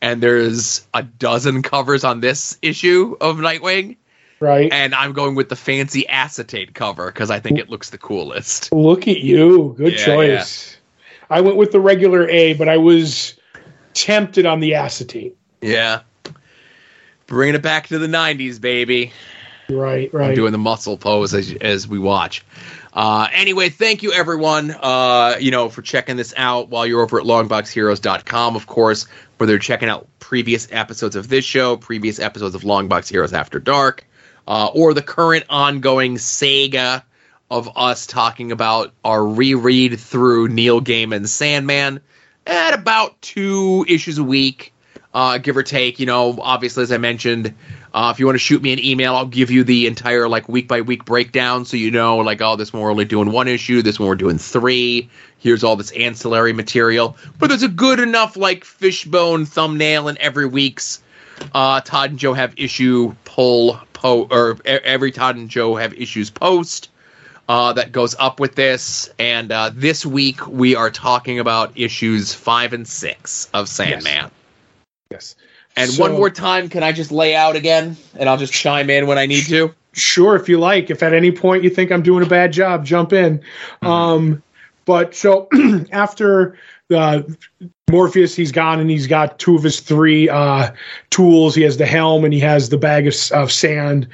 and 0.01 0.21
there's 0.21 0.88
a 0.93 1.03
dozen 1.03 1.62
covers 1.62 2.03
on 2.03 2.19
this 2.21 2.57
issue 2.62 3.17
of 3.19 3.38
Nightwing, 3.38 3.97
Right. 4.39 4.71
and 4.71 4.93
I'm 4.95 5.13
going 5.13 5.36
with 5.36 5.49
the 5.49 5.55
fancy 5.55 6.07
acetate 6.07 6.73
cover 6.73 7.07
because 7.07 7.31
I 7.31 7.39
think 7.39 7.59
it 7.59 7.69
looks 7.69 7.89
the 7.89 7.97
coolest. 7.97 8.71
Look 8.71 9.07
at 9.07 9.19
you. 9.19 9.73
Good 9.77 9.93
Yeah, 9.93 10.05
choice. 10.05 10.77
I 11.29 11.41
went 11.41 11.57
with 11.57 11.71
the 11.71 11.79
regular 11.79 12.29
A, 12.29 12.53
but 12.53 12.69
I 12.69 12.77
was 12.77 13.36
tempted 13.93 14.45
on 14.45 14.60
the 14.60 14.75
acetate. 14.75 15.38
Yeah, 15.62 16.01
bringing 17.27 17.56
it 17.56 17.62
back 17.62 17.88
to 17.88 17.99
the 17.99 18.08
'90s, 18.08 18.60
baby. 18.60 19.13
Right, 19.69 20.10
I'm 20.13 20.19
right. 20.19 20.36
doing 20.36 20.51
the 20.51 20.58
muscle 20.58 20.97
pose 20.97 21.34
as 21.34 21.53
as 21.62 21.88
we 21.88 21.99
watch. 21.99 22.43
Uh, 22.93 23.27
anyway, 23.34 23.69
thank 23.69 24.03
you 24.03 24.12
everyone. 24.12 24.71
Uh, 24.71 25.36
you 25.39 25.51
know 25.51 25.69
for 25.69 25.82
checking 25.82 26.17
this 26.17 26.34
out 26.38 26.69
while 26.69 26.86
you're 26.86 27.01
over 27.01 27.19
at 27.19 27.25
longboxheroes.com. 27.25 28.56
Of 28.56 28.67
course, 28.67 29.08
whether 29.38 29.53
you're 29.53 29.60
checking 29.60 29.89
out 29.89 30.08
previous 30.19 30.67
episodes 30.71 31.15
of 31.15 31.29
this 31.29 31.45
show, 31.45 31.77
previous 31.77 32.19
episodes 32.19 32.56
of 32.56 32.63
Longbox 32.63 33.10
Heroes 33.10 33.34
After 33.34 33.60
Dark, 33.60 34.06
uh, 34.47 34.67
or 34.73 34.93
the 34.93 35.01
current 35.01 35.45
ongoing 35.49 36.17
saga 36.17 37.03
of 37.49 37.69
us 37.77 38.08
talking 38.08 38.51
about 38.51 38.93
our 39.03 39.25
reread 39.25 39.99
through 39.99 40.49
Neil 40.49 40.82
Gaiman's 40.82 41.32
Sandman 41.32 42.01
at 42.47 42.73
about 42.73 43.21
two 43.21 43.86
issues 43.88 44.17
a 44.17 44.23
week, 44.23 44.73
uh, 45.13 45.38
give 45.38 45.56
or 45.58 45.63
take. 45.63 45.99
You 45.99 46.06
know, 46.06 46.38
obviously, 46.41 46.84
as 46.84 46.91
I 46.91 46.97
mentioned, 46.97 47.53
Uh, 47.93 48.10
if 48.12 48.19
you 48.19 48.25
want 48.25 48.34
to 48.34 48.39
shoot 48.39 48.60
me 48.63 48.73
an 48.73 48.84
email, 48.84 49.15
I'll 49.15 49.27
give 49.27 49.51
you 49.51 49.63
the 49.63 49.86
entire 49.86 50.27
like 50.27 50.49
week 50.49 50.67
by 50.67 50.82
week 50.82 51.06
breakdown, 51.06 51.63
so 51.63 51.77
you 51.77 51.91
know 51.91 52.17
like 52.17 52.41
oh 52.41 52.56
this 52.56 52.73
one 52.73 52.82
we're 52.82 52.89
only 52.89 53.06
doing 53.06 53.32
one 53.32 53.47
issue, 53.47 53.84
this 53.84 53.99
one 53.99 54.10
we're 54.10 54.15
doing 54.15 54.39
three. 54.39 55.08
Here's 55.38 55.63
all 55.63 55.75
this 55.75 55.91
ancillary 55.91 56.53
material, 56.53 57.15
but 57.38 57.49
there's 57.49 57.62
a 57.62 57.67
good 57.67 57.99
enough 57.99 58.36
like 58.36 58.65
fishbone 58.65 59.45
thumbnail 59.45 60.08
in 60.08 60.17
every 60.19 60.47
week's. 60.47 61.03
Uh, 61.53 61.82
Todd 61.82 62.10
and 62.10 62.19
Joe 62.19 62.34
have 62.34 62.56
issue 62.58 63.13
pull 63.25 63.79
po 63.93 64.27
or 64.32 64.58
every 64.65 65.12
Todd 65.12 65.36
and 65.36 65.47
Joe 65.47 65.75
have 65.75 65.93
issues 65.93 66.32
post 66.32 66.89
uh, 67.49 67.73
that 67.73 67.91
goes 67.91 68.15
up 68.19 68.39
with 68.39 68.56
this. 68.56 69.10
And 69.19 69.51
uh, 69.51 69.71
this 69.73 70.06
week 70.06 70.45
we 70.47 70.75
are 70.75 70.89
talking 70.89 71.39
about 71.39 71.71
issues 71.75 72.34
five 72.34 72.73
and 72.73 72.88
six 72.88 73.49
of 73.53 73.67
Sandman. 73.69 74.32
Yes. 75.12 75.36
And 75.75 75.89
So- 75.89 76.01
one 76.03 76.13
more 76.13 76.29
time, 76.29 76.69
can 76.69 76.84
I 76.84 76.91
just 76.91 77.12
lay 77.12 77.36
out 77.36 77.56
again, 77.56 77.97
and 78.15 78.29
I'll 78.29 78.38
just 78.38 78.53
chime 78.53 78.89
in 78.89 79.08
when 79.08 79.17
I 79.17 79.25
need 79.25 79.45
to. 79.47 79.73
Sure, 79.93 80.36
if 80.36 80.49
you 80.49 80.60
like. 80.60 80.89
If 80.89 81.03
at 81.03 81.13
any 81.13 81.32
point 81.32 81.63
you 81.63 81.69
think 81.69 81.91
I'm 81.91 82.01
doing 82.01 82.23
a 82.23 82.27
bad 82.27 82.51
job, 82.51 82.84
jump 82.84 83.13
in. 83.13 83.41
Um, 83.84 84.41
but 84.86 85.13
so 85.13 85.47
after 85.91 86.58
the 86.88 87.38
Morpheus, 87.93 88.36
he's 88.36 88.51
gone 88.51 88.79
and 88.79 88.89
he's 88.89 89.06
got 89.06 89.38
two 89.38 89.56
of 89.56 89.62
his 89.62 89.79
three 89.79 90.27
uh, 90.27 90.71
tools. 91.12 91.53
He 91.53 91.62
has 91.62 91.77
the 91.77 91.86
helm 91.86 92.25
and 92.25 92.34
he 92.34 92.39
has 92.39 92.69
the 92.69 92.77
bag 92.77 93.06
of, 93.06 93.13
of 93.32 93.51
sand. 93.51 94.08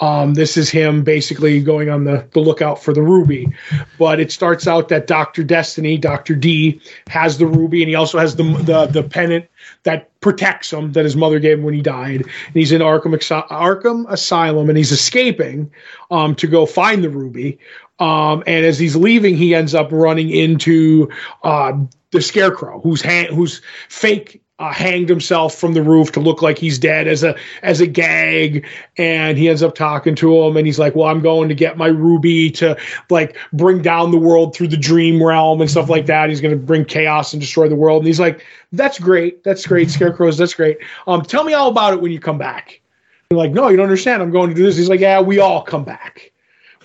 Um, 0.00 0.32
this 0.32 0.56
is 0.56 0.70
him 0.70 1.04
basically 1.04 1.60
going 1.60 1.90
on 1.90 2.04
the, 2.04 2.26
the 2.32 2.40
lookout 2.40 2.82
for 2.82 2.94
the 2.94 3.02
ruby. 3.02 3.52
But 3.98 4.20
it 4.20 4.32
starts 4.32 4.66
out 4.66 4.88
that 4.88 5.06
Dr. 5.06 5.44
Destiny, 5.44 5.98
Dr. 5.98 6.34
D, 6.34 6.80
has 7.08 7.36
the 7.36 7.46
ruby 7.46 7.82
and 7.82 7.90
he 7.90 7.94
also 7.94 8.18
has 8.18 8.36
the, 8.36 8.42
the, 8.42 8.86
the 8.86 9.02
pennant 9.02 9.44
that 9.82 10.18
protects 10.20 10.72
him 10.72 10.92
that 10.92 11.04
his 11.04 11.14
mother 11.14 11.38
gave 11.38 11.58
him 11.58 11.64
when 11.64 11.74
he 11.74 11.82
died. 11.82 12.22
And 12.22 12.54
he's 12.54 12.72
in 12.72 12.80
Arkham, 12.80 13.12
Arkham 13.48 14.10
Asylum 14.10 14.70
and 14.70 14.78
he's 14.78 14.92
escaping 14.92 15.70
um, 16.10 16.34
to 16.36 16.46
go 16.46 16.64
find 16.64 17.04
the 17.04 17.10
ruby. 17.10 17.58
Um, 17.98 18.42
and 18.46 18.64
as 18.64 18.78
he's 18.78 18.96
leaving, 18.96 19.36
he 19.36 19.54
ends 19.54 19.74
up 19.74 19.88
running 19.90 20.30
into 20.30 21.10
uh, 21.42 21.72
the 22.16 22.22
Scarecrow, 22.22 22.80
who's 22.80 23.02
ha- 23.02 23.28
who's 23.30 23.60
fake 23.88 24.42
uh, 24.58 24.72
hanged 24.72 25.08
himself 25.08 25.54
from 25.54 25.74
the 25.74 25.82
roof 25.82 26.12
to 26.12 26.20
look 26.20 26.40
like 26.40 26.56
he's 26.56 26.78
dead 26.78 27.06
as 27.06 27.22
a 27.22 27.36
as 27.62 27.80
a 27.80 27.86
gag. 27.86 28.66
And 28.96 29.36
he 29.36 29.48
ends 29.48 29.62
up 29.62 29.74
talking 29.74 30.14
to 30.16 30.42
him, 30.42 30.56
and 30.56 30.66
he's 30.66 30.78
like, 30.78 30.96
"Well, 30.96 31.08
I'm 31.08 31.20
going 31.20 31.48
to 31.48 31.54
get 31.54 31.76
my 31.76 31.88
ruby 31.88 32.50
to 32.52 32.76
like 33.10 33.36
bring 33.52 33.82
down 33.82 34.10
the 34.10 34.18
world 34.18 34.54
through 34.54 34.68
the 34.68 34.76
dream 34.76 35.22
realm 35.22 35.60
and 35.60 35.70
stuff 35.70 35.90
like 35.90 36.06
that. 36.06 36.30
He's 36.30 36.40
going 36.40 36.58
to 36.58 36.64
bring 36.64 36.84
chaos 36.84 37.32
and 37.32 37.40
destroy 37.40 37.68
the 37.68 37.76
world." 37.76 38.00
And 38.00 38.06
he's 38.06 38.20
like, 38.20 38.44
"That's 38.72 38.98
great. 38.98 39.44
That's 39.44 39.66
great, 39.66 39.90
Scarecrows. 39.90 40.38
That's 40.38 40.54
great. 40.54 40.78
Um, 41.06 41.22
tell 41.22 41.44
me 41.44 41.52
all 41.52 41.68
about 41.68 41.92
it 41.92 42.00
when 42.00 42.12
you 42.12 42.20
come 42.20 42.38
back." 42.38 42.80
They're 43.28 43.38
like, 43.38 43.52
"No, 43.52 43.68
you 43.68 43.76
don't 43.76 43.84
understand. 43.84 44.22
I'm 44.22 44.30
going 44.30 44.48
to 44.48 44.54
do 44.54 44.62
this." 44.62 44.76
He's 44.76 44.88
like, 44.88 45.00
"Yeah, 45.00 45.20
we 45.20 45.38
all 45.38 45.62
come 45.62 45.84
back." 45.84 46.32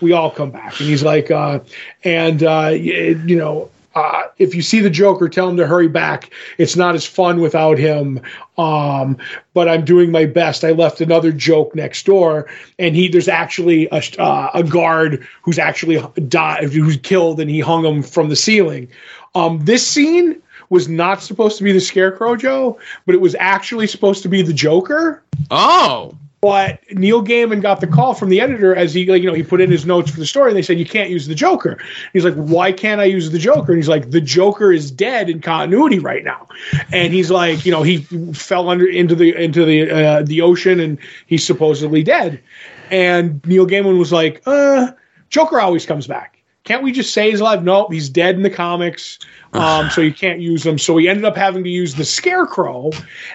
we 0.02 0.12
all 0.13 0.32
come 0.32 0.50
back. 0.50 0.80
And 0.80 0.89
he's 0.89 1.04
like, 1.04 1.30
uh, 1.30 1.60
and 2.04 2.44
uh, 2.44 2.72
you 2.74 3.36
know, 3.36 3.70
uh, 3.95 4.23
if 4.38 4.56
you 4.56 4.62
see 4.62 4.80
the 4.80 4.89
Joker, 4.89 5.27
tell 5.27 5.49
him 5.49 5.58
to 5.58 5.67
hurry 5.67 5.88
back. 5.88 6.32
It's 6.58 6.75
not 6.75 6.95
as 6.95 7.06
fun 7.06 7.41
without 7.41 7.77
him. 7.77 8.21
Um, 8.58 9.17
but 9.54 9.67
I'm 9.67 9.84
doing 9.84 10.12
my 10.12 10.25
best. 10.25 10.63
I 10.63 10.71
left 10.71 11.01
another 11.01 11.32
joke 11.32 11.75
next 11.75 12.06
door, 12.06 12.47
and 12.80 12.95
he 12.95 13.08
there's 13.08 13.27
actually 13.27 13.88
a, 13.91 14.01
uh, 14.19 14.51
a 14.54 14.63
guard 14.63 15.27
who's 15.41 15.60
actually 15.60 16.01
died, 16.27 16.71
who's 16.71 16.97
killed, 16.97 17.39
and 17.39 17.49
he 17.49 17.60
hung 17.60 17.86
him 17.86 18.04
from 18.04 18.30
the 18.30 18.36
ceiling. 18.36 18.88
Um, 19.36 19.63
this 19.65 19.88
scene 19.88 20.41
was 20.69 20.88
not 20.88 21.21
supposed 21.21 21.58
to 21.58 21.63
be 21.63 21.73
the 21.73 21.82
Scarecrow 21.82 22.36
Joe, 22.36 22.80
but 23.06 23.15
it 23.15 23.19
was 23.19 23.36
actually 23.39 23.88
supposed 23.88 24.23
to 24.23 24.30
be 24.30 24.41
the 24.41 24.54
Joker 24.54 25.21
Oh, 25.49 26.15
but 26.41 26.80
Neil 26.91 27.23
Gaiman 27.23 27.62
got 27.62 27.82
the 27.82 27.88
call 27.88 28.15
from 28.15 28.30
the 28.30 28.41
editor 28.41 28.75
as 28.75 28.95
he, 28.95 29.01
you 29.01 29.27
know, 29.27 29.34
he 29.34 29.43
put 29.43 29.62
in 29.62 29.69
his 29.69 29.86
notes 29.86 30.10
for 30.10 30.19
the 30.19 30.25
story, 30.25 30.49
and 30.49 30.58
they 30.58 30.63
said 30.63 30.80
you 30.80 30.86
can't 30.86 31.12
use 31.12 31.27
the 31.27 31.36
Joker. 31.36 31.77
He's 32.13 32.25
like, 32.25 32.34
why 32.34 32.71
can't 32.71 32.99
I 32.99 33.06
use 33.06 33.30
the 33.30 33.38
Joker? 33.38 33.71
And 33.71 33.77
he's 33.77 33.88
like, 33.88 34.10
the 34.10 34.21
Joker 34.21 34.71
is 34.71 34.89
dead 34.89 35.30
in 35.30 35.39
continuity 35.39 35.99
right 35.99 36.23
now, 36.23 36.47
and 36.91 37.13
he's 37.13 37.30
like, 37.30 37.63
you 37.63 37.71
know, 37.71 37.84
he 37.84 37.99
fell 38.34 38.69
under 38.69 38.88
into 38.88 39.13
the 39.13 39.36
into 39.36 39.65
the 39.65 39.91
uh, 39.91 40.23
the 40.23 40.41
ocean, 40.41 40.80
and 40.80 40.97
he's 41.27 41.45
supposedly 41.45 42.01
dead. 42.01 42.41
And 42.89 43.45
Neil 43.45 43.67
Gaiman 43.67 43.99
was 43.99 44.12
like, 44.12 44.41
uh, 44.45 44.91
Joker 45.30 45.62
always 45.62 45.86
comes 45.86 46.08
back. 46.08 46.40
Can't 46.63 46.84
we 46.84 46.91
just 46.91 47.13
say 47.13 47.32
he's 47.32 47.39
alive? 47.39 47.63
No, 47.63 47.88
he's 47.89 48.10
dead 48.10 48.36
in 48.36 48.43
the 48.43 48.50
comics, 48.50 49.19
um, 49.54 49.89
so 49.89 50.02
you 50.02 50.13
can't 50.13 50.39
use 50.39 50.65
him. 50.65 50.78
So 50.78 50.97
he 50.97 51.10
ended 51.10 51.26
up 51.26 51.36
having 51.36 51.63
to 51.63 51.69
use 51.69 51.95
the 51.95 52.06
Scarecrow, 52.06 52.91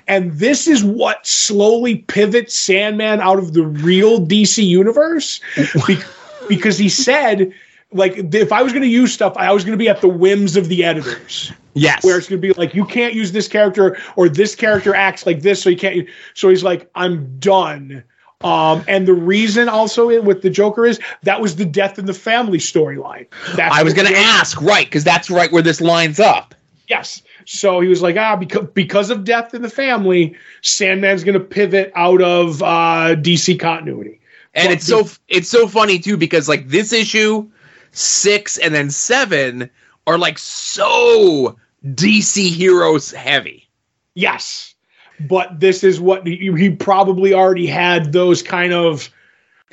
and 0.07 0.33
this 0.33 0.67
is 0.67 0.85
what 0.85 1.27
slowly 1.27 1.99
pivots 1.99 2.57
Sandman 2.57 3.21
out 3.21 3.39
of 3.39 3.53
the 3.53 3.65
real 3.65 4.25
DC 4.25 4.65
universe, 4.67 5.41
be- 5.87 5.99
because 6.49 6.79
he 6.79 6.89
said, 6.89 7.53
like, 7.93 8.17
if 8.17 8.53
I 8.53 8.63
was 8.63 8.73
going 8.73 8.83
to 8.83 8.89
use 8.89 9.13
stuff, 9.13 9.37
I 9.37 9.53
was 9.53 9.65
going 9.65 9.77
to 9.77 9.83
be 9.83 9.89
at 9.89 10.01
the 10.01 10.09
whims 10.09 10.57
of 10.57 10.69
the 10.69 10.85
editors 10.85 11.53
yes. 11.77 12.05
where 12.05 12.17
it's 12.17 12.29
going 12.29 12.41
to 12.41 12.49
be 12.49 12.53
like 12.55 12.75
you 12.75 12.85
can't 12.85 13.15
use 13.15 13.33
this 13.33 13.47
character 13.47 13.97
or 14.17 14.29
this 14.29 14.55
character 14.55 14.95
acts 14.95 15.27
like 15.27 15.43
this 15.43 15.63
so 15.63 15.71
you 15.71 15.77
can't 15.77 16.09
so 16.35 16.49
he's 16.49 16.65
like 16.65 16.91
i'm 16.95 17.39
done 17.39 18.03
um 18.43 18.85
and 18.87 19.07
the 19.09 19.15
reason 19.15 19.69
also 19.69 20.21
with 20.23 20.43
the 20.43 20.51
joker 20.51 20.85
is 20.87 21.01
that 21.23 21.41
was 21.41 21.57
the 21.57 21.65
death 21.65 21.99
in 21.99 22.05
the 22.07 22.15
family 22.15 22.59
storyline 22.59 23.27
I 23.59 23.83
was 23.83 23.95
going 23.95 24.09
to 24.09 24.17
ask, 24.17 24.61
right? 24.61 24.87
Because 24.87 25.05
that's 25.05 25.31
right 25.31 25.51
where 25.51 25.63
this 25.63 25.81
lines 25.81 26.21
up. 26.21 26.55
yes 26.89 27.23
so 27.47 27.81
he 27.81 27.89
was 27.89 28.03
like 28.03 28.17
ah 28.17 28.37
because 28.37 28.69
because 28.75 29.11
of 29.11 29.25
death 29.25 29.55
in 29.55 29.63
the 29.63 29.71
family 29.71 30.37
sandman's 30.63 31.25
going 31.25 31.39
to 31.39 31.45
pivot 31.45 31.91
out 31.95 32.21
of 32.23 32.63
uh 32.63 33.15
dc 33.17 33.59
continuity 33.59 34.21
And 34.55 34.69
Well, 34.69 34.75
it's 34.77 34.87
so 34.87 35.09
it's 35.29 35.49
so 35.49 35.67
funny 35.69 35.99
too 35.99 36.17
because 36.17 36.49
like 36.49 36.69
this 36.69 36.93
issue 36.93 37.49
six 37.93 38.59
and 38.59 38.75
then 38.75 38.91
seven 38.91 39.71
are 40.07 40.19
like 40.19 40.39
so 40.39 41.57
DC 41.85 42.51
heroes 42.55 43.11
heavy. 43.11 43.69
Yes, 44.15 44.75
but 45.21 45.61
this 45.61 45.83
is 45.85 46.01
what 46.01 46.27
he, 46.27 46.53
he 46.57 46.71
probably 46.71 47.33
already 47.35 47.67
had 47.67 48.13
those 48.13 48.43
kind 48.43 48.73
of 48.73 49.11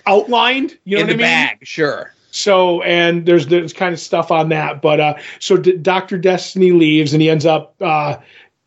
outlined. 0.05 0.77
You 0.83 0.97
know 0.97 1.01
in 1.01 1.07
what 1.07 1.17
the 1.17 1.23
I 1.23 1.27
mean? 1.27 1.47
bag, 1.47 1.59
sure. 1.63 2.13
So, 2.31 2.81
and 2.81 3.25
there's 3.25 3.47
there's 3.47 3.73
kind 3.73 3.93
of 3.93 3.99
stuff 3.99 4.31
on 4.31 4.49
that, 4.49 4.81
but 4.81 4.99
uh, 4.99 5.15
so 5.39 5.55
D- 5.57 5.77
Doctor 5.77 6.17
Destiny 6.17 6.71
leaves 6.71 7.13
and 7.13 7.21
he 7.21 7.29
ends 7.29 7.45
up 7.45 7.75
uh, 7.79 8.17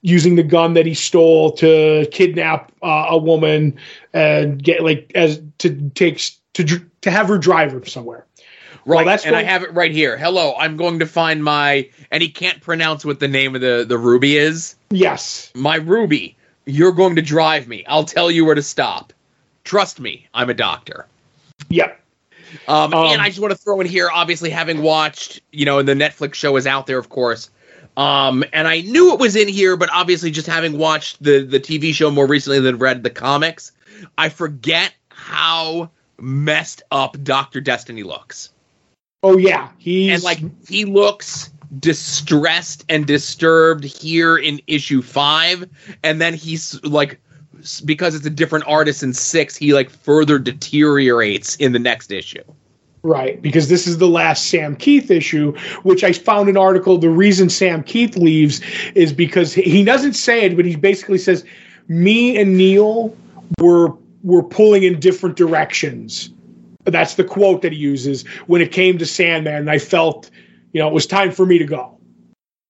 using 0.03 0.37
the 0.37 0.45
gun 0.45 0.75
that 0.75 0.87
he 0.87 0.95
stole 0.95 1.51
to 1.53 2.07
kidnap 2.13 2.71
uh, 2.83 3.07
a 3.09 3.19
woman 3.19 3.77
and 4.13 4.63
get 4.63 4.85
like 4.85 5.11
as 5.17 5.43
to 5.59 5.91
take 5.91 6.23
to 6.55 6.65
to 7.01 7.11
have 7.11 7.27
her 7.27 7.39
drive 7.39 7.73
her 7.73 7.85
somewhere. 7.85 8.25
Right, 8.85 9.05
that's 9.05 9.27
and 9.27 9.35
I 9.35 9.43
have 9.43 9.65
it 9.65 9.75
right 9.75 9.91
here. 9.91 10.17
Hello, 10.17 10.55
I'm 10.57 10.77
going 10.77 11.01
to 11.01 11.07
find 11.07 11.43
my 11.43 11.91
and 12.13 12.23
he 12.23 12.29
can't 12.29 12.61
pronounce 12.61 13.05
what 13.05 13.19
the 13.19 13.27
name 13.27 13.57
of 13.57 13.61
the 13.61 13.85
the 13.87 13.99
ruby 13.99 14.37
is. 14.37 14.77
Yes, 14.91 15.51
My 15.57 15.77
ruby. 15.77 16.36
You're 16.67 16.93
going 16.93 17.17
to 17.17 17.23
drive 17.23 17.69
me. 17.69 17.85
I'll 17.87 18.05
tell 18.05 18.31
you 18.31 18.45
where 18.45 18.55
to 18.55 18.63
stop. 18.63 19.13
Trust 19.65 20.01
me, 20.01 20.27
I'm 20.35 20.51
a 20.51 20.55
doctor. 20.55 21.07
yep, 21.69 22.01
Um, 22.69 22.93
Um, 22.95 23.13
and 23.13 23.21
I 23.23 23.29
just 23.29 23.41
want 23.41 23.53
to 23.53 23.59
throw 23.59 23.81
in 23.81 23.87
here, 23.87 24.09
obviously, 24.13 24.51
having 24.51 24.83
watched, 24.83 25.41
you 25.53 25.65
know, 25.65 25.79
and 25.79 25.89
the 25.89 25.95
Netflix 25.95 26.35
show 26.35 26.57
is 26.57 26.67
out 26.67 26.87
there, 26.87 26.99
of 26.99 27.09
course. 27.09 27.51
Um, 27.97 28.45
and 28.53 28.69
I 28.69 28.83
knew 28.83 29.13
it 29.15 29.19
was 29.19 29.37
in 29.37 29.49
here, 29.49 29.77
but 29.77 29.89
obviously, 29.93 30.31
just 30.31 30.47
having 30.47 30.77
watched 30.77 31.23
the 31.23 31.45
the 31.45 31.59
TV 31.59 31.95
show 31.95 32.11
more 32.11 32.27
recently 32.27 32.61
than 32.61 32.79
read 32.79 33.03
the 33.03 33.11
comics, 33.11 33.73
I 34.19 34.29
forget 34.29 34.93
how 35.09 35.91
messed 36.19 36.83
up 36.91 37.17
Doctor 37.25 37.61
Destiny 37.61 38.03
looks. 38.03 38.51
oh 39.23 39.39
yeah, 39.39 39.71
he's 39.79 40.13
And 40.13 40.23
like 40.23 40.41
he 40.69 40.85
looks 40.85 41.51
distressed 41.79 42.85
and 42.89 43.07
disturbed 43.07 43.85
here 43.85 44.37
in 44.37 44.61
issue 44.67 45.03
five, 45.03 45.69
and 46.03 46.21
then 46.21 46.35
he's 46.35 46.83
like 46.85 47.21
because 47.85 48.15
it's 48.15 48.27
a 48.27 48.31
different 48.31 48.67
artist 48.67 49.03
in 49.03 49.13
six, 49.13 49.57
he 49.57 49.73
like 49.73 49.91
further 49.91 50.39
deteriorates 50.39 51.57
in 51.57 51.73
the 51.73 51.79
next 51.79 52.13
issue. 52.13 52.43
Right, 53.03 53.41
because 53.41 53.69
this 53.69 53.87
is 53.87 53.99
the 53.99 54.09
last 54.09 54.49
Sam 54.49 54.75
Kieth 54.77 55.11
issue, 55.11 55.57
which 55.85 56.03
I 56.03 56.13
found 56.13 56.49
an 56.49 56.57
article. 56.57 56.99
The 56.99 57.09
reason 57.09 57.49
Sam 57.49 57.85
Kieth 57.85 58.17
leaves 58.17 58.61
is 58.97 59.13
because 59.13 59.55
he- 59.55 59.85
doesn't 59.85 60.15
say 60.15 60.43
it, 60.45 60.57
but 60.57 60.65
he 60.65 60.75
basically 60.75 61.19
says, 61.19 61.45
"Me 61.87 62.37
and 62.37 62.57
Neil 62.57 63.17
were 63.61 63.93
were 64.25 64.43
pulling 64.43 64.83
in 64.83 64.99
different 64.99 65.37
directions." 65.37 66.31
That's 66.85 67.15
the 67.15 67.25
quote 67.25 67.63
that 67.63 67.73
he 67.73 67.79
uses 67.79 68.25
when 68.49 68.61
it 68.61 68.73
came 68.73 68.99
to 68.99 69.07
Sandman. 69.07 69.55
And 69.55 69.71
I 69.71 69.79
felt, 69.79 70.31
you 70.77 70.83
know, 70.83 70.89
it 70.89 70.93
was 70.93 71.07
time 71.07 71.33
for 71.33 71.47
me 71.47 71.57
to 71.57 71.65
go. 71.65 71.99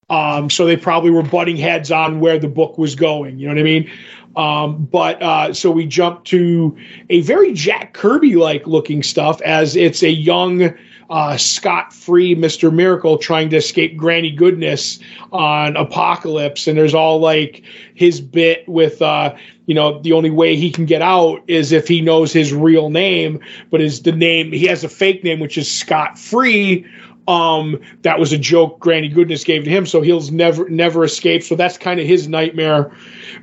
Um, 0.08 0.48
so 0.48 0.64
they 0.64 0.76
probably 0.76 1.10
were 1.10 1.24
butting 1.24 1.56
heads 1.56 1.90
on 1.90 2.20
where 2.20 2.38
the 2.38 2.46
book 2.46 2.78
was 2.78 2.94
going. 2.94 3.36
You 3.36 3.48
know 3.48 3.54
what 3.54 3.58
I 3.58 3.64
mean? 3.64 3.90
Um, 4.36 4.84
but 4.84 5.20
uh, 5.20 5.52
so 5.52 5.72
we 5.72 5.86
jump 5.86 6.22
to 6.26 6.76
a 7.10 7.22
very 7.22 7.52
Jack 7.52 7.94
Kirby 7.94 8.36
like 8.36 8.64
looking 8.64 9.02
stuff 9.02 9.40
as 9.40 9.74
it's 9.74 10.04
a 10.04 10.10
young 10.10 10.72
uh, 11.10 11.36
Scott 11.36 11.92
Free 11.92 12.34
Mr. 12.34 12.72
Miracle 12.72 13.18
trying 13.18 13.50
to 13.50 13.56
escape 13.56 13.96
Granny 13.96 14.30
Goodness 14.30 14.98
on 15.32 15.76
Apocalypse. 15.76 16.66
And 16.66 16.76
there's 16.76 16.94
all 16.94 17.18
like 17.18 17.64
his 17.94 18.20
bit 18.20 18.68
with, 18.68 19.00
uh, 19.00 19.34
you 19.66 19.74
know, 19.74 20.00
the 20.00 20.12
only 20.12 20.30
way 20.30 20.56
he 20.56 20.70
can 20.70 20.84
get 20.84 21.02
out 21.02 21.42
is 21.46 21.72
if 21.72 21.86
he 21.88 22.00
knows 22.00 22.32
his 22.32 22.52
real 22.52 22.90
name, 22.90 23.40
but 23.70 23.80
is 23.80 24.02
the 24.02 24.12
name, 24.12 24.52
he 24.52 24.66
has 24.66 24.84
a 24.84 24.88
fake 24.88 25.22
name, 25.22 25.40
which 25.40 25.58
is 25.58 25.70
Scott 25.70 26.18
Free. 26.18 26.84
Um, 27.28 27.80
that 28.02 28.18
was 28.18 28.32
a 28.32 28.38
joke 28.38 28.78
Granny 28.78 29.08
Goodness 29.08 29.42
gave 29.42 29.64
to 29.64 29.70
him, 29.70 29.84
so 29.86 30.00
he'll 30.00 30.20
never 30.30 30.68
never 30.68 31.04
escape. 31.04 31.42
So 31.42 31.56
that's 31.56 31.76
kind 31.76 31.98
of 31.98 32.06
his 32.06 32.28
nightmare. 32.28 32.92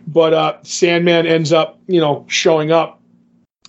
But 0.07 0.33
uh, 0.33 0.57
Sandman 0.63 1.27
ends 1.27 1.51
up, 1.51 1.79
you 1.87 1.99
know, 1.99 2.25
showing 2.29 2.71
up 2.71 3.01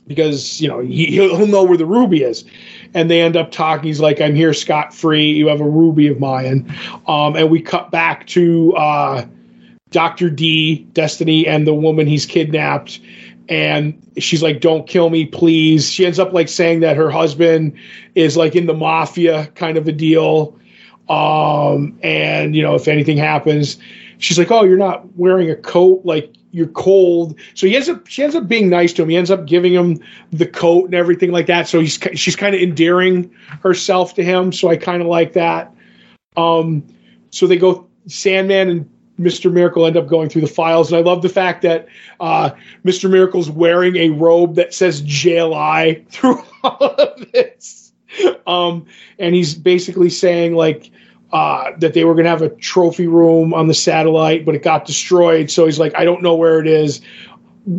because 0.06 0.60
you 0.60 0.68
know 0.68 0.80
he, 0.80 1.06
he'll 1.06 1.46
know 1.46 1.64
where 1.64 1.78
the 1.78 1.86
ruby 1.86 2.22
is. 2.22 2.44
And 2.92 3.10
they 3.10 3.20
end 3.22 3.36
up 3.36 3.50
talking. 3.50 3.86
He's 3.86 4.00
like 4.00 4.20
i'm 4.20 4.34
here 4.34 4.54
Scott 4.54 4.94
Free 4.94 5.32
you 5.32 5.48
have 5.48 5.60
a 5.60 5.68
ruby 5.68 6.08
of 6.08 6.20
mine. 6.20 6.72
Um, 7.06 7.36
and 7.36 7.50
we 7.50 7.60
cut 7.60 7.90
back 7.90 8.26
to 8.28 8.74
uh, 8.74 9.26
dr 9.90 10.30
d 10.30 10.86
destiny 10.92 11.46
and 11.46 11.66
the 11.66 11.74
woman 11.74 12.06
he's 12.06 12.26
kidnapped 12.26 13.00
and 13.48 14.00
she's 14.18 14.42
like 14.42 14.60
don't 14.60 14.86
kill 14.86 15.10
me 15.10 15.24
please 15.26 15.90
she 15.90 16.06
ends 16.06 16.18
up 16.18 16.32
like 16.32 16.48
saying 16.48 16.80
that 16.80 16.96
her 16.96 17.10
husband 17.10 17.76
is 18.14 18.36
like 18.36 18.56
in 18.56 18.66
the 18.66 18.74
mafia 18.74 19.46
kind 19.54 19.76
of 19.76 19.86
a 19.86 19.92
deal 19.92 20.58
um, 21.08 21.98
and 22.02 22.56
you 22.56 22.62
know 22.62 22.74
if 22.74 22.88
anything 22.88 23.16
happens 23.16 23.78
she's 24.18 24.38
like 24.38 24.50
oh 24.50 24.64
you're 24.64 24.78
not 24.78 25.04
wearing 25.16 25.50
a 25.50 25.56
coat 25.56 26.00
like 26.04 26.34
you're 26.54 26.68
cold. 26.68 27.36
So 27.54 27.66
he 27.66 27.74
ends 27.74 27.88
up 27.88 28.06
she 28.06 28.22
ends 28.22 28.36
up 28.36 28.46
being 28.46 28.70
nice 28.70 28.92
to 28.92 29.02
him. 29.02 29.08
He 29.08 29.16
ends 29.16 29.30
up 29.30 29.44
giving 29.44 29.74
him 29.74 29.98
the 30.30 30.46
coat 30.46 30.84
and 30.84 30.94
everything 30.94 31.32
like 31.32 31.46
that. 31.46 31.66
So 31.66 31.80
he's 31.80 31.98
she's 32.14 32.36
kind 32.36 32.54
of 32.54 32.60
endearing 32.60 33.34
herself 33.60 34.14
to 34.14 34.24
him. 34.24 34.52
So 34.52 34.68
I 34.68 34.76
kind 34.76 35.02
of 35.02 35.08
like 35.08 35.32
that. 35.32 35.74
Um, 36.36 36.86
so 37.30 37.48
they 37.48 37.56
go 37.56 37.88
Sandman 38.06 38.70
and 38.70 38.93
Mr. 39.18 39.52
Miracle 39.52 39.86
end 39.86 39.96
up 39.96 40.08
going 40.08 40.28
through 40.28 40.42
the 40.42 40.48
files, 40.48 40.90
and 40.90 40.98
I 40.98 41.02
love 41.08 41.22
the 41.22 41.28
fact 41.28 41.62
that 41.62 41.86
uh, 42.20 42.50
Mr. 42.84 43.08
Miracle's 43.08 43.50
wearing 43.50 43.96
a 43.96 44.10
robe 44.10 44.56
that 44.56 44.74
says 44.74 45.02
JLI 45.02 46.08
through 46.08 46.42
all 46.64 46.78
of 46.80 47.32
this. 47.32 47.92
Um, 48.46 48.86
and 49.18 49.34
he's 49.34 49.54
basically 49.54 50.10
saying 50.10 50.54
like 50.54 50.90
uh, 51.32 51.72
that 51.78 51.94
they 51.94 52.04
were 52.04 52.14
going 52.14 52.24
to 52.24 52.30
have 52.30 52.42
a 52.42 52.48
trophy 52.48 53.08
room 53.08 53.54
on 53.54 53.66
the 53.66 53.74
satellite, 53.74 54.44
but 54.44 54.54
it 54.54 54.62
got 54.62 54.84
destroyed. 54.84 55.50
So 55.50 55.64
he's 55.64 55.78
like, 55.78 55.94
I 55.96 56.04
don't 56.04 56.22
know 56.22 56.36
where 56.36 56.60
it 56.60 56.66
is, 56.66 57.00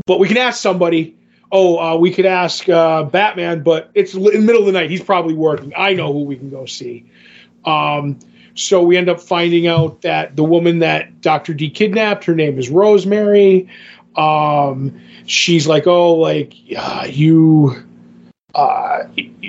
but 0.06 0.20
we 0.20 0.28
can 0.28 0.38
ask 0.38 0.62
somebody. 0.62 1.18
Oh, 1.52 1.78
uh, 1.78 1.96
we 1.96 2.12
could 2.12 2.26
ask 2.26 2.68
uh, 2.68 3.04
Batman, 3.04 3.64
but 3.64 3.92
it's 3.94 4.14
in 4.14 4.24
the 4.24 4.40
middle 4.40 4.62
of 4.62 4.66
the 4.66 4.74
night. 4.74 4.90
He's 4.90 5.04
probably 5.04 5.36
working. 5.36 5.72
I 5.78 5.94
know 5.94 6.12
who 6.12 6.24
we 6.24 6.36
can 6.36 6.50
go 6.50 6.66
see. 6.66 7.06
Um, 7.64 8.20
so 8.56 8.82
we 8.82 8.98
end 8.98 9.10
up 9.10 9.22
finding 9.22 9.68
out 9.68 10.02
that 10.02 10.36
the 10.36 10.44
woman 10.44 10.80
that 10.80 11.22
Dr. 11.22 11.54
D 11.54 11.70
kidnapped, 11.70 12.24
her 12.26 12.36
name 12.36 12.58
is 12.58 12.70
Rosemary. 12.70 13.70
Um, 14.16 15.02
she's 15.26 15.68
like, 15.68 15.88
oh, 15.88 16.16
like 16.16 16.54
uh, 16.76 17.06
you, 17.10 17.84
uh, 18.54 19.04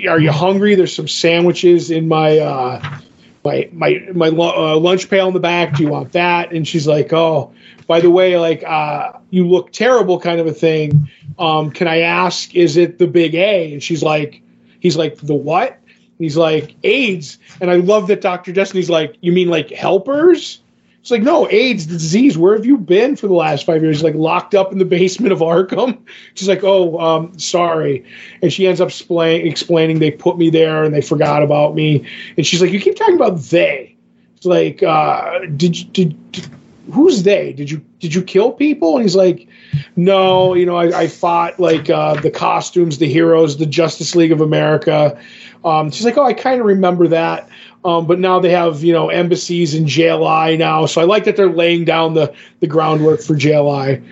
are 0.09 0.19
you 0.19 0.31
hungry? 0.31 0.75
There's 0.75 0.95
some 0.95 1.07
sandwiches 1.07 1.89
in 1.89 2.07
my 2.09 2.37
uh, 2.39 2.99
my 3.45 3.69
my 3.71 4.11
my 4.13 4.27
uh, 4.27 4.77
lunch 4.77 5.09
pail 5.09 5.27
in 5.29 5.33
the 5.33 5.39
back. 5.39 5.75
Do 5.75 5.83
you 5.83 5.89
want 5.89 6.11
that? 6.11 6.51
And 6.51 6.67
she's 6.67 6.85
like, 6.85 7.13
oh, 7.13 7.53
by 7.87 8.01
the 8.01 8.11
way, 8.11 8.37
like 8.37 8.63
uh, 8.63 9.13
you 9.29 9.47
look 9.47 9.71
terrible, 9.71 10.19
kind 10.19 10.41
of 10.41 10.47
a 10.47 10.53
thing. 10.53 11.09
Um, 11.39 11.71
can 11.71 11.87
I 11.87 12.01
ask, 12.01 12.53
is 12.55 12.75
it 12.75 12.97
the 12.97 13.07
big 13.07 13.35
A? 13.35 13.71
And 13.71 13.81
she's 13.81 14.03
like, 14.03 14.41
he's 14.79 14.97
like, 14.97 15.17
the 15.17 15.35
what? 15.35 15.79
He's 16.17 16.37
like, 16.37 16.75
AIDS. 16.83 17.37
And 17.61 17.69
I 17.69 17.75
love 17.75 18.07
that 18.07 18.21
Dr. 18.21 18.51
Destiny's 18.51 18.89
like, 18.89 19.17
you 19.21 19.31
mean 19.31 19.49
like 19.49 19.69
helpers? 19.69 20.59
It's 21.01 21.11
like, 21.11 21.21
no, 21.21 21.49
AIDS, 21.49 21.87
the 21.87 21.93
disease. 21.93 22.37
Where 22.37 22.53
have 22.53 22.65
you 22.65 22.77
been 22.77 23.15
for 23.15 23.27
the 23.27 23.33
last 23.33 23.65
five 23.65 23.81
years? 23.81 24.03
Like 24.03 24.15
locked 24.15 24.53
up 24.55 24.73
in 24.73 24.77
the 24.77 24.85
basement 24.85 25.31
of 25.31 25.39
Arkham. 25.39 25.99
She's 26.33 26.49
like, 26.49 26.63
oh, 26.63 26.99
um, 26.99 27.39
sorry. 27.39 28.05
And 28.41 28.51
she 28.51 28.67
ends 28.67 28.81
up 28.81 28.89
explain, 28.89 29.47
explaining 29.47 29.99
they 29.99 30.11
put 30.11 30.37
me 30.37 30.49
there 30.49 30.83
and 30.83 30.93
they 30.93 31.01
forgot 31.01 31.43
about 31.43 31.75
me. 31.75 32.05
And 32.35 32.45
she's 32.45 32.61
like, 32.61 32.71
you 32.71 32.81
keep 32.81 32.97
talking 32.97 33.15
about 33.15 33.39
they. 33.39 33.95
It's 34.35 34.45
like, 34.45 34.83
uh, 34.83 35.39
did, 35.55 35.93
did, 35.93 36.31
did 36.31 36.49
who's 36.91 37.23
they? 37.23 37.53
Did 37.53 37.69
you 37.69 37.83
did 37.99 38.13
you 38.13 38.21
kill 38.21 38.51
people? 38.51 38.95
And 38.95 39.03
he's 39.03 39.15
like, 39.15 39.47
no, 39.95 40.53
you 40.53 40.65
know, 40.65 40.75
I, 40.75 41.01
I 41.01 41.07
fought 41.07 41.59
like 41.59 41.89
uh, 41.89 42.19
the 42.21 42.31
costumes, 42.31 42.97
the 42.97 43.11
heroes, 43.11 43.57
the 43.57 43.65
Justice 43.65 44.15
League 44.15 44.31
of 44.31 44.41
America. 44.41 45.21
Um, 45.65 45.91
she's 45.91 46.05
like, 46.05 46.17
oh, 46.17 46.23
I 46.23 46.33
kind 46.33 46.59
of 46.59 46.67
remember 46.67 47.07
that. 47.09 47.49
Um, 47.83 48.07
but 48.07 48.19
now 48.19 48.39
they 48.39 48.51
have 48.51 48.83
you 48.83 48.93
know 48.93 49.09
embassies 49.09 49.73
in 49.73 49.85
JLI 49.85 50.57
now, 50.57 50.85
so 50.85 51.01
I 51.01 51.05
like 51.05 51.25
that 51.25 51.35
they're 51.35 51.51
laying 51.51 51.85
down 51.85 52.13
the 52.13 52.33
the 52.59 52.67
groundwork 52.67 53.21
for 53.21 53.35
JLI. 53.35 54.03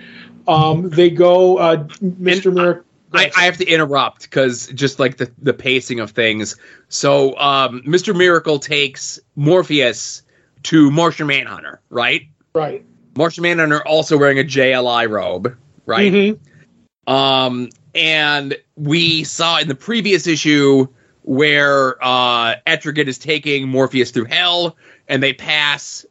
Um, 0.48 0.88
they 0.90 1.10
go, 1.10 1.58
uh, 1.58 1.84
Mr. 2.00 2.52
Merrick. 2.54 2.84
I, 3.12 3.30
I, 3.36 3.44
have 3.44 3.56
to 3.58 3.66
interrupt 3.66 4.22
because 4.22 4.66
just 4.68 4.98
like 4.98 5.16
the, 5.16 5.30
the 5.38 5.54
pacing 5.54 6.00
of 6.00 6.10
things. 6.10 6.56
So, 6.88 7.36
um, 7.38 7.82
Mr. 7.82 8.14
Miracle 8.14 8.58
takes 8.58 9.18
Morpheus 9.36 10.22
to 10.64 10.90
Martian 10.90 11.26
Manhunter, 11.26 11.80
right? 11.88 12.28
Right. 12.56 12.86
Martian 13.18 13.42
Manhunter 13.42 13.86
also 13.86 14.16
wearing 14.16 14.38
a 14.38 14.42
JLI 14.42 15.10
robe, 15.10 15.54
right? 15.84 16.10
Mm-hmm. 16.10 17.12
Um, 17.12 17.68
and 17.94 18.56
we 18.76 19.24
saw 19.24 19.58
in 19.58 19.68
the 19.68 19.74
previous 19.74 20.26
issue 20.26 20.88
where 21.20 22.02
uh, 22.02 22.56
Etrigan 22.66 23.08
is 23.08 23.18
taking 23.18 23.68
Morpheus 23.68 24.10
through 24.10 24.24
hell, 24.24 24.78
and 25.06 25.22
they 25.22 25.34
pass 25.34 26.06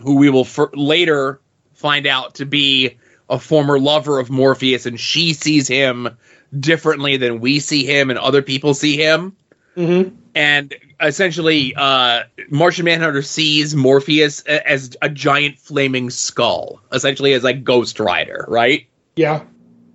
who 0.00 0.16
we 0.16 0.28
will 0.28 0.44
f- 0.44 0.68
later 0.74 1.40
find 1.72 2.06
out 2.06 2.34
to 2.34 2.44
be 2.44 2.98
a 3.30 3.38
former 3.38 3.78
lover 3.78 4.18
of 4.18 4.28
Morpheus, 4.28 4.84
and 4.84 5.00
she 5.00 5.32
sees 5.32 5.66
him 5.66 6.18
differently 6.58 7.16
than 7.16 7.40
we 7.40 7.60
see 7.60 7.86
him 7.86 8.10
and 8.10 8.18
other 8.18 8.42
people 8.42 8.74
see 8.74 8.98
him. 8.98 9.34
Mm-hmm. 9.74 10.16
And 10.34 10.74
essentially, 11.00 11.74
uh, 11.76 12.24
Martian 12.50 12.84
Manhunter 12.84 13.22
sees 13.22 13.74
Morpheus 13.74 14.40
as 14.42 14.96
a 15.02 15.08
giant 15.08 15.58
flaming 15.58 16.10
skull, 16.10 16.80
essentially 16.92 17.32
as 17.32 17.44
like 17.44 17.64
Ghost 17.64 18.00
Rider, 18.00 18.44
right? 18.48 18.86
Yeah. 19.16 19.44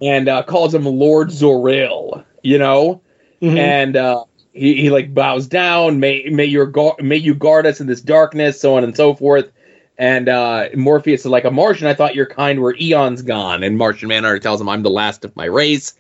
And 0.01 0.27
uh, 0.27 0.43
calls 0.43 0.73
him 0.73 0.85
Lord 0.85 1.29
Zoril, 1.29 2.25
you 2.43 2.57
know? 2.57 3.01
Mm-hmm. 3.41 3.57
And 3.57 3.95
uh, 3.95 4.25
he, 4.53 4.75
he 4.75 4.89
like 4.89 5.13
bows 5.13 5.47
down. 5.47 5.99
May 5.99 6.25
may 6.31 6.45
your 6.45 6.71
may 6.99 7.17
you 7.17 7.33
guard 7.33 7.65
us 7.65 7.81
in 7.81 7.87
this 7.87 8.01
darkness, 8.01 8.59
so 8.59 8.75
on 8.75 8.83
and 8.83 8.95
so 8.95 9.13
forth. 9.13 9.51
And 9.97 10.29
uh, 10.29 10.69
Morpheus 10.75 11.21
is 11.21 11.27
like 11.27 11.45
a 11.45 11.51
Martian. 11.51 11.87
I 11.87 11.93
thought 11.93 12.15
your 12.15 12.25
kind 12.25 12.59
were 12.59 12.75
eons 12.79 13.21
gone. 13.21 13.63
And 13.63 13.77
Martian 13.77 14.09
Manhunter 14.09 14.39
tells 14.39 14.59
him 14.59 14.67
I'm 14.67 14.81
the 14.81 14.89
last 14.89 15.25
of 15.25 15.35
my 15.35 15.45
race. 15.45 15.93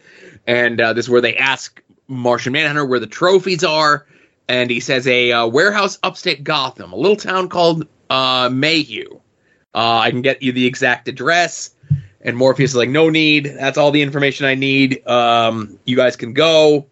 And 0.47 0.81
uh, 0.81 0.93
this 0.93 1.05
is 1.05 1.09
where 1.09 1.21
they 1.21 1.35
ask 1.37 1.81
Martian 2.07 2.53
Manhunter 2.53 2.85
where 2.85 2.99
the 2.99 3.07
trophies 3.07 3.63
are. 3.63 4.07
And 4.51 4.69
he 4.69 4.81
says 4.81 5.07
a 5.07 5.31
uh, 5.31 5.47
warehouse 5.47 5.97
upstate 6.03 6.43
Gotham, 6.43 6.91
a 6.91 6.95
little 6.97 7.15
town 7.15 7.47
called 7.47 7.87
uh, 8.09 8.49
Mayhew. 8.51 9.21
Uh, 9.73 9.99
I 9.99 10.11
can 10.11 10.21
get 10.21 10.41
you 10.41 10.51
the 10.51 10.65
exact 10.65 11.07
address. 11.07 11.73
And 12.19 12.35
Morpheus 12.35 12.71
is 12.71 12.75
like, 12.75 12.89
no 12.89 13.09
need. 13.09 13.45
That's 13.45 13.77
all 13.77 13.91
the 13.91 14.01
information 14.01 14.45
I 14.45 14.55
need. 14.55 15.07
Um, 15.07 15.79
you 15.85 15.95
guys 15.95 16.17
can 16.17 16.33
go 16.33 16.85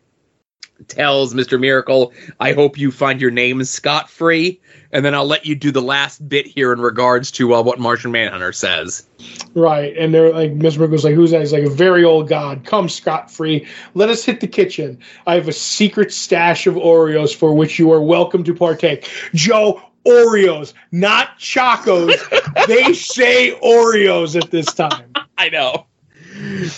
tells 0.88 1.34
Mr. 1.34 1.60
Miracle, 1.60 2.14
I 2.40 2.54
hope 2.54 2.78
you 2.78 2.92
find 2.92 3.22
your 3.22 3.32
name 3.32 3.64
Scott 3.64 4.10
Free. 4.10 4.60
And 4.92 5.06
then 5.06 5.14
I'll 5.14 5.26
let 5.26 5.46
you 5.46 5.56
do 5.56 5.72
the 5.72 5.82
last 5.82 6.28
bit 6.28 6.48
here 6.48 6.74
in 6.74 6.82
regards 6.82 7.30
to 7.32 7.54
uh, 7.54 7.62
what 7.62 7.80
Martian 7.80 8.12
Manhunter 8.12 8.52
says. 8.52 9.06
Right. 9.54 9.96
And 9.96 10.14
they're 10.14 10.34
like, 10.34 10.54
Mr. 10.54 10.78
Miracle's 10.78 11.04
like, 11.04 11.14
who's 11.14 11.32
that? 11.32 11.42
He's 11.42 11.54
like, 11.54 11.64
a 11.64 11.70
very 11.70 12.04
old 12.04 12.28
god. 12.28 12.66
Come 12.66 12.90
Scott 12.90 13.30
Free. 13.30 13.68
Let 13.94 14.10
us 14.10 14.26
hit 14.26 14.42
the 14.42 14.48
kitchen. 14.48 15.00
I 15.28 15.36
have 15.36 15.48
a 15.48 15.54
secret 15.54 16.12
stash 16.12 16.66
of 16.66 16.76
Oreos 16.76 17.36
for 17.36 17.54
which 17.54 17.78
you 17.78 17.92
are 17.92 18.02
welcome 18.02 18.44
to 18.46 18.56
partake. 18.56 19.08
Joe, 19.36 19.82
Oreos, 20.08 20.74
not 20.92 21.38
Chacos. 21.38 22.16
they 22.68 22.94
say 22.94 23.60
Oreos 23.62 24.42
at 24.42 24.50
this 24.50 24.74
time. 24.74 25.12
I 25.38 25.50
know 25.50 25.86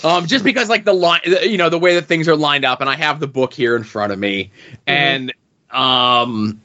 um, 0.03 0.27
just 0.27 0.43
because 0.43 0.69
like 0.69 0.85
the 0.85 0.93
line, 0.93 1.21
you 1.43 1.57
know, 1.57 1.69
the 1.69 1.79
way 1.79 1.95
that 1.95 2.05
things 2.05 2.27
are 2.27 2.35
lined 2.35 2.65
up, 2.65 2.81
and 2.81 2.89
I 2.89 2.95
have 2.95 3.19
the 3.19 3.27
book 3.27 3.53
here 3.53 3.75
in 3.75 3.83
front 3.83 4.11
of 4.11 4.19
me, 4.19 4.51
mm-hmm. 4.71 4.77
and 4.87 5.33
um, 5.71 6.61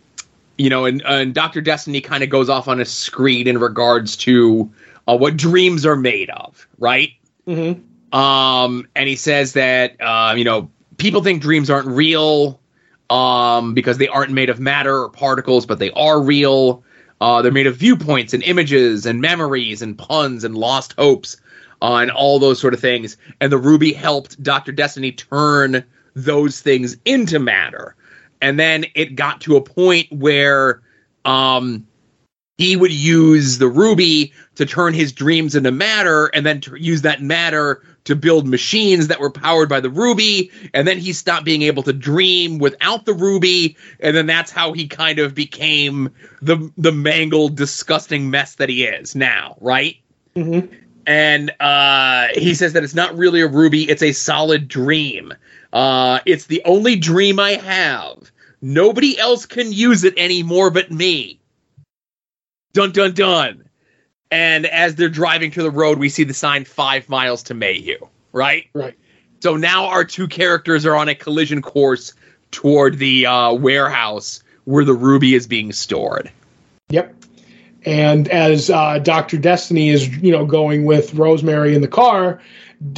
you 0.56 0.70
know, 0.70 0.84
and, 0.84 1.02
and 1.02 1.34
Doctor 1.34 1.60
Destiny 1.60 2.00
kind 2.00 2.22
of 2.22 2.30
goes 2.30 2.48
off 2.48 2.68
on 2.68 2.80
a 2.80 2.84
screed 2.84 3.48
in 3.48 3.58
regards 3.58 4.16
to 4.18 4.70
uh, 5.06 5.16
what 5.16 5.36
dreams 5.36 5.84
are 5.84 5.96
made 5.96 6.30
of, 6.30 6.66
right? 6.78 7.10
Mm-hmm. 7.46 8.16
Um, 8.18 8.88
and 8.94 9.08
he 9.08 9.16
says 9.16 9.52
that 9.54 10.00
uh, 10.00 10.34
you 10.36 10.44
know 10.44 10.70
people 10.96 11.22
think 11.22 11.42
dreams 11.42 11.68
aren't 11.68 11.88
real 11.88 12.60
um, 13.10 13.74
because 13.74 13.98
they 13.98 14.08
aren't 14.08 14.32
made 14.32 14.48
of 14.48 14.58
matter 14.58 15.02
or 15.02 15.10
particles, 15.10 15.66
but 15.66 15.78
they 15.78 15.90
are 15.92 16.20
real. 16.20 16.82
Uh, 17.20 17.40
they're 17.40 17.52
made 17.52 17.66
of 17.66 17.76
viewpoints 17.76 18.34
and 18.34 18.42
images 18.42 19.06
and 19.06 19.20
memories 19.20 19.80
and 19.80 19.96
puns 19.96 20.44
and 20.44 20.54
lost 20.54 20.94
hopes 20.98 21.38
and 21.82 22.10
all 22.10 22.38
those 22.38 22.60
sort 22.60 22.74
of 22.74 22.80
things. 22.80 23.16
And 23.40 23.52
the 23.52 23.58
ruby 23.58 23.92
helped 23.92 24.42
Doctor 24.42 24.72
Destiny 24.72 25.12
turn 25.12 25.84
those 26.14 26.60
things 26.60 26.96
into 27.04 27.38
matter. 27.38 27.94
and 28.42 28.58
then 28.58 28.84
it 28.94 29.14
got 29.16 29.40
to 29.42 29.56
a 29.56 29.60
point 29.62 30.10
where 30.12 30.80
um 31.24 31.86
he 32.58 32.74
would 32.76 32.92
use 32.92 33.58
the 33.58 33.68
ruby 33.68 34.32
to 34.54 34.64
turn 34.64 34.94
his 34.94 35.12
dreams 35.12 35.54
into 35.54 35.70
matter 35.70 36.26
and 36.28 36.44
then 36.46 36.62
use 36.78 37.02
that 37.02 37.20
matter 37.22 37.82
to 38.04 38.14
build 38.16 38.46
machines 38.46 39.08
that 39.08 39.20
were 39.20 39.30
powered 39.30 39.68
by 39.68 39.80
the 39.80 39.90
ruby 39.90 40.50
and 40.72 40.86
then 40.88 40.98
he 40.98 41.12
stopped 41.12 41.44
being 41.44 41.62
able 41.62 41.82
to 41.82 41.92
dream 41.92 42.58
without 42.58 43.04
the 43.04 43.12
ruby 43.14 43.76
and 44.00 44.16
then 44.16 44.26
that's 44.26 44.50
how 44.50 44.72
he 44.72 44.86
kind 44.88 45.18
of 45.18 45.34
became 45.34 46.10
the 46.40 46.70
the 46.78 46.92
mangled 46.92 47.56
disgusting 47.56 48.30
mess 48.30 48.54
that 48.56 48.68
he 48.70 48.84
is 48.84 49.14
now 49.14 49.56
right 49.60 49.96
Mhm. 50.34 50.68
And 51.06 51.52
uh, 51.60 52.28
he 52.34 52.54
says 52.54 52.72
that 52.72 52.84
it's 52.84 52.94
not 52.94 53.16
really 53.16 53.40
a 53.40 53.46
ruby 53.46 53.88
it's 53.88 54.02
a 54.02 54.12
solid 54.12 54.68
dream. 54.68 55.32
Uh, 55.72 56.20
it's 56.26 56.46
the 56.46 56.62
only 56.64 56.96
dream 56.96 57.38
i 57.38 57.52
have. 57.52 58.30
Nobody 58.62 59.18
else 59.18 59.46
can 59.46 59.72
use 59.72 60.04
it 60.04 60.14
anymore 60.16 60.70
but 60.70 60.90
me. 60.90 61.40
Dun 62.72 62.92
dun 62.92 63.12
dun. 63.12 63.62
And 64.30 64.66
as 64.66 64.96
they're 64.96 65.08
driving 65.08 65.50
to 65.52 65.62
the 65.62 65.70
road 65.70 65.98
we 65.98 66.08
see 66.08 66.24
the 66.24 66.34
sign 66.34 66.64
five 66.64 67.08
miles 67.08 67.44
to 67.44 67.54
mayhew 67.54 67.98
right? 68.36 68.68
Right. 68.74 68.94
so 69.40 69.56
now 69.56 69.86
our 69.86 70.04
two 70.04 70.28
characters 70.28 70.84
are 70.86 70.94
on 70.94 71.08
a 71.08 71.14
collision 71.14 71.62
course 71.62 72.12
toward 72.50 72.98
the 72.98 73.26
uh, 73.26 73.52
warehouse 73.54 74.42
where 74.64 74.84
the 74.84 74.92
ruby 74.92 75.34
is 75.34 75.46
being 75.46 75.72
stored. 75.72 76.30
Yep. 76.90 77.14
And 77.86 78.28
as 78.28 78.68
uh, 78.68 78.98
Doctor 78.98 79.38
Destiny 79.38 79.90
is, 79.90 80.08
you 80.08 80.32
know, 80.32 80.44
going 80.44 80.84
with 80.84 81.14
Rosemary 81.14 81.74
in 81.74 81.80
the 81.80 81.88
car, 81.88 82.40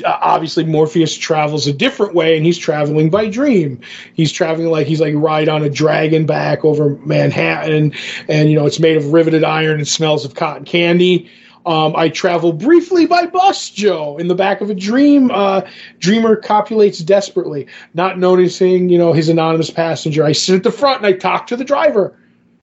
obviously 0.04 0.64
Morpheus 0.64 1.16
travels 1.16 1.66
a 1.66 1.72
different 1.72 2.14
way, 2.14 2.36
and 2.36 2.44
he's 2.44 2.58
traveling 2.58 3.10
by 3.10 3.28
dream. 3.28 3.80
He's 4.14 4.32
traveling 4.32 4.68
like 4.68 4.86
he's 4.86 5.00
like 5.00 5.14
ride 5.16 5.48
on 5.48 5.62
a 5.62 5.70
dragon 5.70 6.26
back 6.26 6.64
over 6.64 6.96
Manhattan, 6.96 7.92
and 8.28 8.50
you 8.50 8.56
know 8.58 8.66
it's 8.66 8.80
made 8.80 8.96
of 8.96 9.12
riveted 9.12 9.44
iron 9.44 9.76
and 9.78 9.86
smells 9.86 10.24
of 10.24 10.34
cotton 10.34 10.64
candy. 10.64 11.30
Um, 11.66 11.94
I 11.94 12.08
travel 12.08 12.54
briefly 12.54 13.04
by 13.04 13.26
bus, 13.26 13.68
Joe, 13.68 14.16
in 14.16 14.28
the 14.28 14.34
back 14.34 14.62
of 14.62 14.70
a 14.70 14.74
dream. 14.74 15.30
Uh, 15.30 15.68
dreamer 15.98 16.34
copulates 16.34 17.00
desperately, 17.00 17.66
not 17.92 18.18
noticing, 18.18 18.88
you 18.88 18.96
know, 18.96 19.12
his 19.12 19.28
anonymous 19.28 19.70
passenger. 19.70 20.24
I 20.24 20.32
sit 20.32 20.56
at 20.56 20.62
the 20.62 20.70
front 20.70 20.98
and 20.98 21.06
I 21.06 21.12
talk 21.12 21.48
to 21.48 21.56
the 21.56 21.64
driver. 21.64 22.16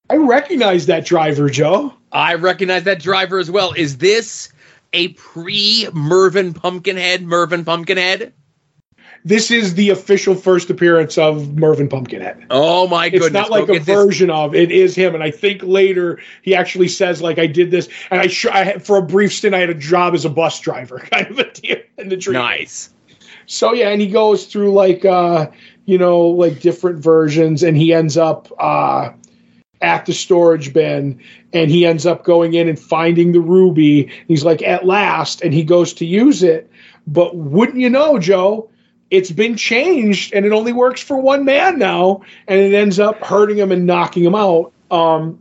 I 0.10 0.16
recognize 0.16 0.88
that 0.88 1.06
driver, 1.06 1.50
Joe. 1.50 1.94
I 2.16 2.36
recognize 2.36 2.84
that 2.84 3.02
driver 3.02 3.38
as 3.40 3.52
well. 3.52 3.74
Is 3.74 3.98
this 3.98 4.50
a 4.94 5.10
pre 5.10 5.88
Mervyn 5.94 6.54
Pumpkinhead? 6.54 7.22
Mervyn 7.24 7.66
Pumpkinhead? 7.66 8.34
This 9.26 9.50
is 9.50 9.74
the 9.74 9.90
official 9.90 10.36
first 10.36 10.70
appearance 10.70 11.18
of 11.18 11.56
Mervyn 11.58 11.90
Pumpkinhead. 11.90 12.46
Oh 12.52 12.88
my 12.88 13.10
goodness! 13.10 13.28
It's 13.28 13.34
not 13.34 13.50
like 13.50 13.66
Go 13.66 13.74
a 13.74 13.78
get 13.78 13.86
this- 13.88 13.96
version 13.96 14.30
of 14.30 14.54
it 14.54 14.72
is 14.72 14.96
him, 14.96 15.16
and 15.16 15.24
I 15.24 15.32
think 15.32 15.62
later 15.64 16.20
he 16.44 16.54
actually 16.56 16.88
says 16.88 17.22
like 17.24 17.40
I 17.40 17.48
did 17.48 17.72
this, 17.72 17.90
and 18.12 18.22
I, 18.22 18.28
sh- 18.28 18.46
I 18.46 18.64
had, 18.64 18.86
for 18.86 18.98
a 18.98 19.02
brief 19.02 19.34
stint 19.34 19.56
I 19.56 19.60
had 19.60 19.72
a 19.72 19.74
job 19.76 20.14
as 20.14 20.26
a 20.26 20.30
bus 20.30 20.60
driver, 20.60 21.00
kind 21.12 21.28
of 21.28 21.40
a 21.40 21.52
deal 21.52 21.78
in 21.98 22.10
the 22.10 22.18
dream. 22.18 22.36
Nice. 22.36 22.92
So 23.48 23.74
yeah, 23.74 23.90
and 23.90 24.00
he 24.00 24.08
goes 24.08 24.46
through 24.46 24.72
like 24.74 25.04
uh, 25.06 25.48
you 25.86 25.98
know 25.98 26.22
like 26.28 26.60
different 26.62 27.00
versions, 27.00 27.64
and 27.64 27.76
he 27.76 27.94
ends 27.94 28.18
up 28.18 28.52
uh, 28.60 29.10
at 29.82 30.06
the 30.06 30.14
storage 30.14 30.74
bin, 30.74 31.20
and 31.54 31.70
he 31.70 31.86
ends 31.86 32.06
up 32.06 32.24
going 32.24 32.54
in 32.54 32.68
and 32.68 32.80
finding 32.80 33.32
the 33.32 33.42
ruby. 33.42 34.10
He's 34.28 34.44
like 34.44 34.62
at 34.62 34.86
last, 34.86 35.42
and 35.42 35.54
he 35.54 35.64
goes 35.64 35.94
to 35.96 36.06
use 36.06 36.44
it, 36.44 36.70
but 37.08 37.36
wouldn't 37.36 37.80
you 37.80 37.90
know, 37.90 38.20
Joe? 38.20 38.70
It's 39.12 39.32
been 39.32 39.56
changed, 39.56 40.34
and 40.34 40.46
it 40.46 40.52
only 40.52 40.74
works 40.74 41.02
for 41.02 41.18
one 41.18 41.46
man 41.46 41.78
now, 41.78 42.22
and 42.48 42.60
it 42.60 42.74
ends 42.74 43.00
up 43.00 43.24
hurting 43.24 43.58
him 43.58 43.72
and 43.72 43.86
knocking 43.86 44.24
him 44.24 44.36
out. 44.36 44.74
Um, 44.90 45.40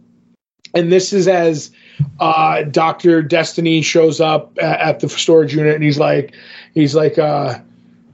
and 0.75 0.93
this 0.93 1.13
is 1.13 1.29
as 1.29 1.71
uh, 2.21 2.65
Doctor 2.65 3.23
Destiny 3.23 3.81
shows 3.81 4.21
up 4.21 4.59
at, 4.61 4.81
at 4.81 5.01
the 5.01 5.09
storage 5.09 5.55
unit, 5.55 5.75
and 5.75 5.85
he's 5.85 5.99
like, 5.99 6.35
he's 6.75 6.95
like, 6.95 7.19
uh, 7.19 7.59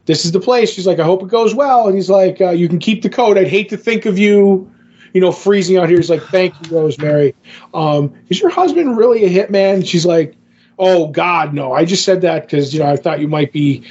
this 0.06 0.24
is 0.24 0.32
the 0.32 0.40
place. 0.40 0.70
She's 0.70 0.86
like, 0.86 0.98
I 0.98 1.04
hope 1.04 1.22
it 1.22 1.28
goes 1.28 1.54
well. 1.54 1.86
And 1.86 1.94
he's 1.94 2.10
like, 2.10 2.40
uh, 2.40 2.50
you 2.50 2.68
can 2.68 2.78
keep 2.78 3.02
the 3.02 3.08
code. 3.08 3.38
I'd 3.38 3.48
hate 3.48 3.68
to 3.70 3.76
think 3.76 4.06
of 4.06 4.18
you, 4.18 4.70
you 5.12 5.20
know, 5.20 5.32
freezing 5.32 5.76
out 5.76 5.88
here. 5.88 5.98
He's 5.98 6.10
like, 6.10 6.22
thank 6.24 6.54
you, 6.66 6.76
Rosemary. 6.78 7.34
Um, 7.74 8.14
is 8.28 8.40
your 8.40 8.50
husband 8.50 8.96
really 8.96 9.24
a 9.24 9.28
hitman? 9.28 9.86
She's 9.86 10.06
like, 10.06 10.36
oh 10.78 11.08
God, 11.08 11.52
no. 11.54 11.72
I 11.72 11.84
just 11.84 12.04
said 12.04 12.22
that 12.22 12.42
because 12.42 12.72
you 12.72 12.80
know 12.80 12.86
I 12.86 12.96
thought 12.96 13.20
you 13.20 13.28
might 13.28 13.52
be. 13.52 13.84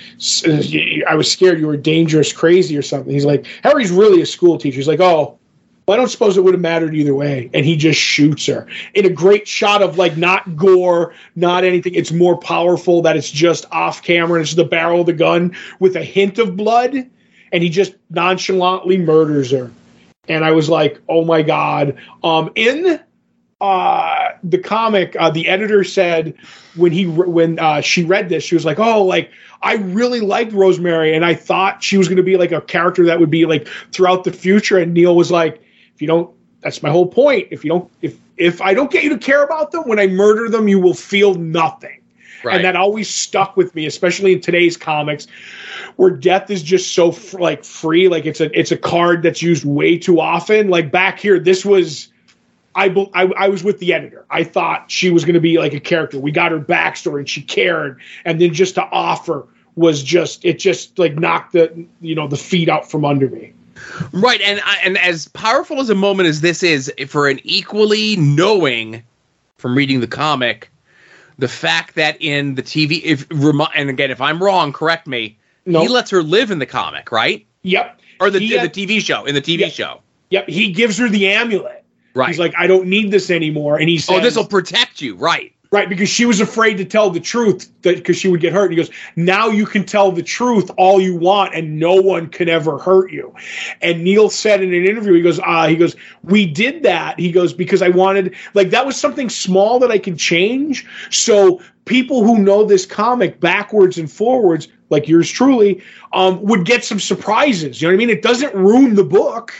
I 1.08 1.16
was 1.16 1.32
scared 1.32 1.60
you 1.60 1.68
were 1.68 1.78
dangerous, 1.78 2.34
crazy, 2.34 2.76
or 2.76 2.82
something. 2.82 3.14
He's 3.14 3.26
like, 3.26 3.46
Harry's 3.64 3.92
really 3.92 4.22
a 4.22 4.26
school 4.26 4.58
teacher. 4.58 4.78
He's 4.78 4.88
like, 4.88 5.00
oh. 5.00 5.36
I 5.88 5.96
don't 5.96 6.08
suppose 6.08 6.38
it 6.38 6.44
would 6.44 6.54
have 6.54 6.62
mattered 6.62 6.94
either 6.94 7.16
way. 7.16 7.50
And 7.52 7.66
he 7.66 7.76
just 7.76 8.00
shoots 8.00 8.46
her 8.46 8.68
in 8.94 9.08
a 9.08 9.10
great 9.10 9.48
shot 9.48 9.82
of 9.82 9.98
like 9.98 10.18
not 10.18 10.56
gore, 10.56 11.16
not 11.36 11.64
anything. 11.64 11.96
It's 11.96 12.12
more 12.12 12.38
powerful 12.38 13.02
that 13.02 13.18
it's 13.18 13.32
just 13.32 13.66
off 13.72 14.04
camera 14.04 14.38
and 14.38 14.46
it's 14.46 14.54
the 14.54 14.66
barrel 14.66 15.00
of 15.00 15.08
the 15.08 15.14
gun 15.14 15.56
with 15.80 15.96
a 15.96 16.04
hint 16.04 16.38
of 16.38 16.56
blood. 16.56 17.10
And 17.52 17.64
he 17.64 17.70
just 17.70 17.96
nonchalantly 18.12 18.98
murders 19.00 19.50
her. 19.50 19.72
And 20.30 20.46
I 20.46 20.52
was 20.52 20.70
like, 20.70 21.02
oh 21.10 21.26
my 21.26 21.42
God. 21.42 21.98
Um, 22.24 22.52
in 22.56 23.00
uh, 23.62 24.30
the 24.44 24.58
comic, 24.58 25.16
uh, 25.20 25.30
the 25.30 25.48
editor 25.48 25.84
said 25.84 26.34
when 26.76 26.92
he 26.92 27.06
when 27.06 27.60
uh, 27.60 27.82
she 27.82 28.06
read 28.06 28.30
this, 28.30 28.44
she 28.44 28.56
was 28.56 28.64
like, 28.64 28.80
"Oh, 28.80 29.04
like 29.04 29.32
I 29.62 29.76
really 29.76 30.22
liked 30.22 30.54
Rosemary, 30.54 31.14
and 31.14 31.26
I 31.26 31.34
thought 31.34 31.84
she 31.84 31.98
was 31.98 32.08
going 32.08 32.18
to 32.18 32.24
be 32.24 32.38
like 32.38 32.54
a 32.54 32.62
character 32.62 33.06
that 33.06 33.20
would 33.20 33.30
be 33.30 33.46
like 33.46 33.68
throughout 33.92 34.24
the 34.24 34.32
future." 34.32 34.78
And 34.78 34.94
Neil 34.94 35.16
was 35.16 35.30
like, 35.30 35.62
"If 35.94 36.02
you 36.02 36.08
don't, 36.08 36.34
that's 36.62 36.82
my 36.82 36.90
whole 36.90 37.08
point. 37.08 37.50
If 37.52 37.66
you 37.66 37.70
don't, 37.70 37.92
if 38.02 38.18
if 38.38 38.62
I 38.62 38.74
don't 38.74 38.92
get 38.92 39.04
you 39.04 39.10
to 39.10 39.18
care 39.18 39.44
about 39.44 39.72
them, 39.72 39.84
when 39.86 40.00
I 40.00 40.08
murder 40.08 40.48
them, 40.48 40.70
you 40.70 40.80
will 40.80 40.94
feel 40.94 41.36
nothing." 41.36 42.00
Right. 42.44 42.56
And 42.56 42.64
that 42.64 42.78
always 42.78 43.10
stuck 43.10 43.58
with 43.58 43.76
me, 43.76 43.86
especially 43.86 44.32
in 44.32 44.40
today's 44.40 44.78
comics, 44.78 45.28
where 46.00 46.10
death 46.10 46.50
is 46.50 46.64
just 46.64 46.94
so 46.94 47.14
like 47.34 47.66
free. 47.66 48.08
Like 48.08 48.26
it's 48.26 48.40
a 48.40 48.58
it's 48.58 48.72
a 48.72 48.78
card 48.78 49.22
that's 49.22 49.42
used 49.42 49.66
way 49.66 49.98
too 49.98 50.22
often. 50.22 50.70
Like 50.70 50.94
back 50.94 51.20
here, 51.20 51.38
this 51.40 51.66
was. 51.66 52.08
I, 52.76 52.86
I, 53.14 53.24
I 53.36 53.50
was 53.50 53.64
with 53.64 53.80
the 53.80 53.94
editor. 53.94 54.26
I 54.30 54.44
thought 54.46 54.90
she 54.90 55.10
was 55.10 55.26
going 55.26 55.34
to 55.34 55.42
be 55.42 55.58
like 55.58 55.74
a 55.74 55.80
character. 55.80 56.18
We 56.18 56.32
got 56.32 56.54
her 56.54 56.60
backstory 56.60 57.20
and 57.20 57.30
she 57.30 57.42
cared, 57.42 58.00
and 58.24 58.40
then 58.40 58.54
just 58.54 58.76
to 58.76 58.84
offer 58.84 59.46
was 59.76 60.02
just 60.02 60.46
it 60.46 60.60
just 60.60 60.98
like 60.98 61.16
knocked 61.16 61.52
the 61.52 61.86
you 62.00 62.16
know 62.16 62.30
the 62.30 62.38
feet 62.38 62.70
out 62.70 62.90
from 62.90 63.04
under 63.04 63.28
me. 63.28 63.54
Right, 64.14 64.40
and 64.40 64.62
and 64.86 64.98
as 65.00 65.28
powerful 65.30 65.82
as 65.82 65.90
a 65.90 65.96
moment 65.96 66.30
as 66.30 66.40
this 66.40 66.64
is 66.64 66.94
for 67.08 67.28
an 67.28 67.42
equally 67.44 68.16
knowing 68.16 69.04
from 69.58 69.76
reading 69.76 70.00
the 70.00 70.08
comic, 70.08 70.72
the 71.40 71.50
fact 71.50 71.96
that 71.96 72.16
in 72.22 72.56
the 72.56 72.64
TV, 72.64 73.02
if 73.04 73.30
and 73.76 73.90
again, 73.90 74.12
if 74.12 74.22
I'm 74.22 74.42
wrong, 74.42 74.72
correct 74.72 75.06
me. 75.06 75.36
No. 75.70 75.82
He 75.82 75.88
lets 75.88 76.10
her 76.12 76.24
live 76.24 76.52
in 76.52 76.60
the 76.60 76.66
comic, 76.66 77.12
right? 77.12 77.46
Yep. 77.64 78.00
Or 78.20 78.30
the 78.30 78.40
He 78.40 78.58
the 78.58 78.70
TV 78.70 79.00
show 79.02 79.26
in 79.26 79.36
the 79.36 79.42
TV 79.42 79.60
Yeah. 79.60 79.68
show, 79.70 80.02
Yep. 80.32 80.50
He 80.50 80.72
gives 80.72 80.98
her 80.98 81.08
the 81.08 81.28
amulet. 81.28 81.84
right? 82.16 82.28
He's 82.28 82.40
like, 82.40 82.54
I 82.58 82.68
don't 82.68 82.88
need 82.88 83.12
this 83.12 83.30
anymore, 83.30 83.78
and 83.78 83.88
he 83.88 83.98
says, 84.00 84.18
oh, 84.18 84.20
this 84.20 84.36
will 84.36 84.48
protect 84.48 85.00
you, 85.02 85.16
right? 85.16 85.54
Right, 85.72 85.88
because 85.88 86.10
she 86.10 86.26
was 86.26 86.42
afraid 86.42 86.78
to 86.78 86.86
tell 86.86 87.12
the 87.12 87.20
truth 87.20 87.70
that 87.84 87.98
because 87.98 88.18
she 88.18 88.28
would 88.28 88.42
get 88.42 88.52
hurt. 88.54 88.72
And 88.72 88.72
he 88.72 88.78
goes, 88.78 88.90
Now 89.16 89.50
you 89.50 89.68
can 89.68 89.86
tell 89.86 90.12
the 90.12 90.24
truth 90.24 90.72
all 90.78 91.00
you 91.00 91.16
want, 91.16 91.54
and 91.54 91.78
no 91.78 91.94
one 91.94 92.26
can 92.26 92.50
ever 92.50 92.80
hurt 92.80 93.12
you. 93.12 93.36
And 93.80 94.04
Neil 94.04 94.32
said 94.32 94.64
in 94.64 94.74
an 94.74 94.84
interview, 94.84 95.14
he 95.14 95.22
goes, 95.22 95.40
uh, 95.46 95.68
he 95.68 95.76
goes, 95.76 95.96
We 96.24 96.48
did 96.48 96.82
that. 96.82 97.20
He 97.20 97.32
goes, 97.32 97.54
because 97.54 97.84
I 97.84 97.90
wanted 97.90 98.34
like 98.56 98.72
that 98.72 98.84
was 98.88 98.98
something 98.98 99.30
small 99.30 99.78
that 99.78 99.92
I 99.92 100.00
could 100.00 100.18
change. 100.18 100.88
So 101.12 101.62
people 101.86 102.24
who 102.24 102.40
know 102.40 102.64
this 102.64 102.88
comic 102.88 103.40
backwards 103.40 104.00
and 104.00 104.12
forwards, 104.12 104.70
like 104.90 105.08
yours 105.08 105.30
truly, 105.30 105.82
um, 106.14 106.42
would 106.44 106.66
get 106.66 106.84
some 106.84 107.00
surprises. 107.00 107.82
You 107.82 107.88
know 107.88 107.94
what 107.94 107.98
I 108.04 108.06
mean? 108.06 108.10
It 108.10 108.22
doesn't 108.22 108.54
ruin 108.56 108.96
the 108.96 109.04
book, 109.04 109.54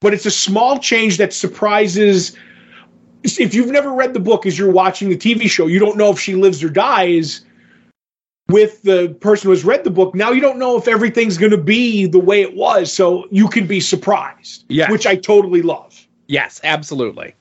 but 0.00 0.14
it's 0.14 0.26
a 0.26 0.30
small 0.30 0.78
change 0.78 1.18
that 1.18 1.32
surprises 1.32 2.36
if 3.22 3.54
you've 3.54 3.70
never 3.70 3.92
read 3.92 4.14
the 4.14 4.20
book 4.20 4.46
as 4.46 4.58
you're 4.58 4.70
watching 4.70 5.08
the 5.08 5.16
TV 5.16 5.48
show, 5.48 5.66
you 5.66 5.78
don't 5.78 5.96
know 5.96 6.10
if 6.10 6.18
she 6.18 6.34
lives 6.34 6.62
or 6.64 6.70
dies 6.70 7.44
with 8.48 8.82
the 8.82 9.14
person 9.20 9.46
who 9.46 9.50
has 9.50 9.64
read 9.64 9.84
the 9.84 9.90
book. 9.90 10.14
Now 10.14 10.32
you 10.32 10.40
don't 10.40 10.58
know 10.58 10.76
if 10.76 10.88
everything's 10.88 11.38
going 11.38 11.52
to 11.52 11.58
be 11.58 12.06
the 12.06 12.18
way 12.18 12.40
it 12.42 12.54
was, 12.54 12.92
so 12.92 13.26
you 13.30 13.48
can 13.48 13.66
be 13.66 13.80
surprised, 13.80 14.64
Yes. 14.68 14.90
which 14.90 15.06
I 15.06 15.16
totally 15.16 15.62
love. 15.62 16.06
Yes, 16.26 16.60
absolutely. 16.64 17.34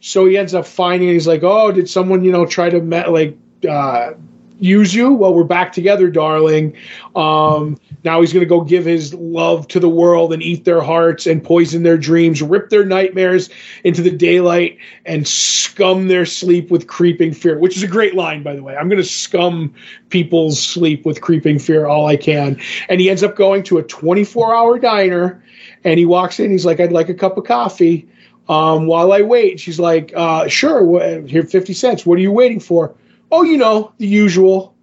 So 0.00 0.26
he 0.26 0.36
ends 0.36 0.54
up 0.54 0.66
finding, 0.66 1.08
he's 1.10 1.26
like, 1.26 1.42
"Oh, 1.42 1.70
did 1.70 1.88
someone, 1.88 2.24
you 2.24 2.32
know, 2.32 2.46
try 2.46 2.70
to 2.70 2.80
met, 2.80 3.12
like 3.12 3.36
uh, 3.68 4.12
use 4.58 4.94
you? 4.94 5.12
Well, 5.12 5.34
we're 5.34 5.44
back 5.44 5.72
together, 5.72 6.10
darling." 6.10 6.74
Um, 7.16 7.78
now 8.04 8.20
he's 8.20 8.32
going 8.32 8.44
to 8.44 8.48
go 8.48 8.60
give 8.62 8.84
his 8.84 9.12
love 9.14 9.66
to 9.68 9.80
the 9.80 9.88
world 9.88 10.32
and 10.32 10.42
eat 10.42 10.64
their 10.64 10.80
hearts 10.80 11.26
and 11.26 11.42
poison 11.42 11.82
their 11.82 11.98
dreams, 11.98 12.42
rip 12.42 12.70
their 12.70 12.84
nightmares 12.84 13.50
into 13.84 14.02
the 14.02 14.10
daylight, 14.10 14.78
and 15.06 15.26
scum 15.26 16.08
their 16.08 16.24
sleep 16.26 16.70
with 16.70 16.86
creeping 16.86 17.32
fear. 17.32 17.58
Which 17.58 17.76
is 17.76 17.82
a 17.82 17.88
great 17.88 18.14
line, 18.14 18.42
by 18.42 18.54
the 18.54 18.62
way. 18.62 18.76
I'm 18.76 18.88
going 18.88 19.02
to 19.02 19.08
scum 19.08 19.74
people's 20.10 20.62
sleep 20.62 21.04
with 21.04 21.20
creeping 21.20 21.58
fear 21.58 21.86
all 21.86 22.06
I 22.06 22.16
can. 22.16 22.60
And 22.88 23.00
he 23.00 23.10
ends 23.10 23.22
up 23.22 23.36
going 23.36 23.62
to 23.64 23.78
a 23.78 23.82
24 23.82 24.54
hour 24.54 24.78
diner 24.78 25.42
And 25.84 25.98
he 25.98 26.06
walks 26.06 26.40
in. 26.40 26.50
He's 26.50 26.66
like, 26.66 26.80
"I'd 26.80 26.92
like 26.92 27.08
a 27.08 27.14
cup 27.14 27.36
of 27.38 27.44
coffee." 27.44 28.08
Um, 28.48 28.86
while 28.86 29.12
I 29.12 29.22
wait, 29.22 29.60
she's 29.60 29.78
like, 29.78 30.12
uh, 30.16 30.48
"Sure, 30.48 30.84
wh- 30.84 31.28
here, 31.28 31.42
fifty 31.42 31.72
cents. 31.74 32.06
What 32.06 32.18
are 32.18 32.22
you 32.22 32.32
waiting 32.32 32.60
for?" 32.60 32.94
Oh, 33.30 33.42
you 33.42 33.56
know, 33.56 33.92
the 33.98 34.06
usual. 34.06 34.74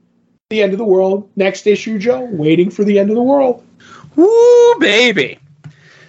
The 0.49 0.61
end 0.61 0.73
of 0.73 0.77
the 0.77 0.85
world. 0.85 1.29
Next 1.35 1.65
issue, 1.65 1.97
Joe. 1.97 2.27
Waiting 2.31 2.69
for 2.69 2.83
the 2.83 2.99
end 2.99 3.09
of 3.09 3.15
the 3.15 3.23
world. 3.23 3.65
Woo, 4.15 4.79
baby. 4.79 5.39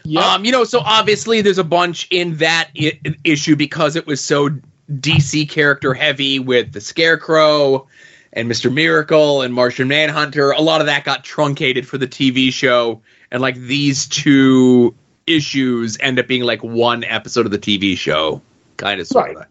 Yep. 0.04 0.22
Um, 0.22 0.44
you 0.44 0.52
know, 0.52 0.64
so 0.64 0.80
obviously 0.80 1.40
there's 1.40 1.58
a 1.58 1.64
bunch 1.64 2.06
in 2.10 2.36
that 2.36 2.70
I- 2.78 3.00
issue 3.24 3.56
because 3.56 3.96
it 3.96 4.06
was 4.06 4.20
so 4.20 4.50
DC 4.92 5.48
character 5.48 5.94
heavy 5.94 6.38
with 6.38 6.72
the 6.72 6.80
Scarecrow 6.80 7.88
and 8.32 8.48
Mr. 8.50 8.72
Miracle 8.72 9.42
and 9.42 9.52
Martian 9.52 9.88
Manhunter. 9.88 10.52
A 10.52 10.60
lot 10.60 10.80
of 10.80 10.86
that 10.86 11.04
got 11.04 11.24
truncated 11.24 11.88
for 11.88 11.98
the 11.98 12.06
TV 12.06 12.52
show, 12.52 13.00
and 13.32 13.42
like 13.42 13.56
these 13.56 14.06
two 14.06 14.94
issues 15.26 15.96
end 15.98 16.20
up 16.20 16.28
being 16.28 16.42
like 16.42 16.62
one 16.62 17.02
episode 17.02 17.46
of 17.46 17.52
the 17.52 17.58
TV 17.58 17.96
show, 17.96 18.40
kind 18.76 19.00
of 19.00 19.08
sort 19.08 19.30
of. 19.30 19.36
Right. 19.38 19.46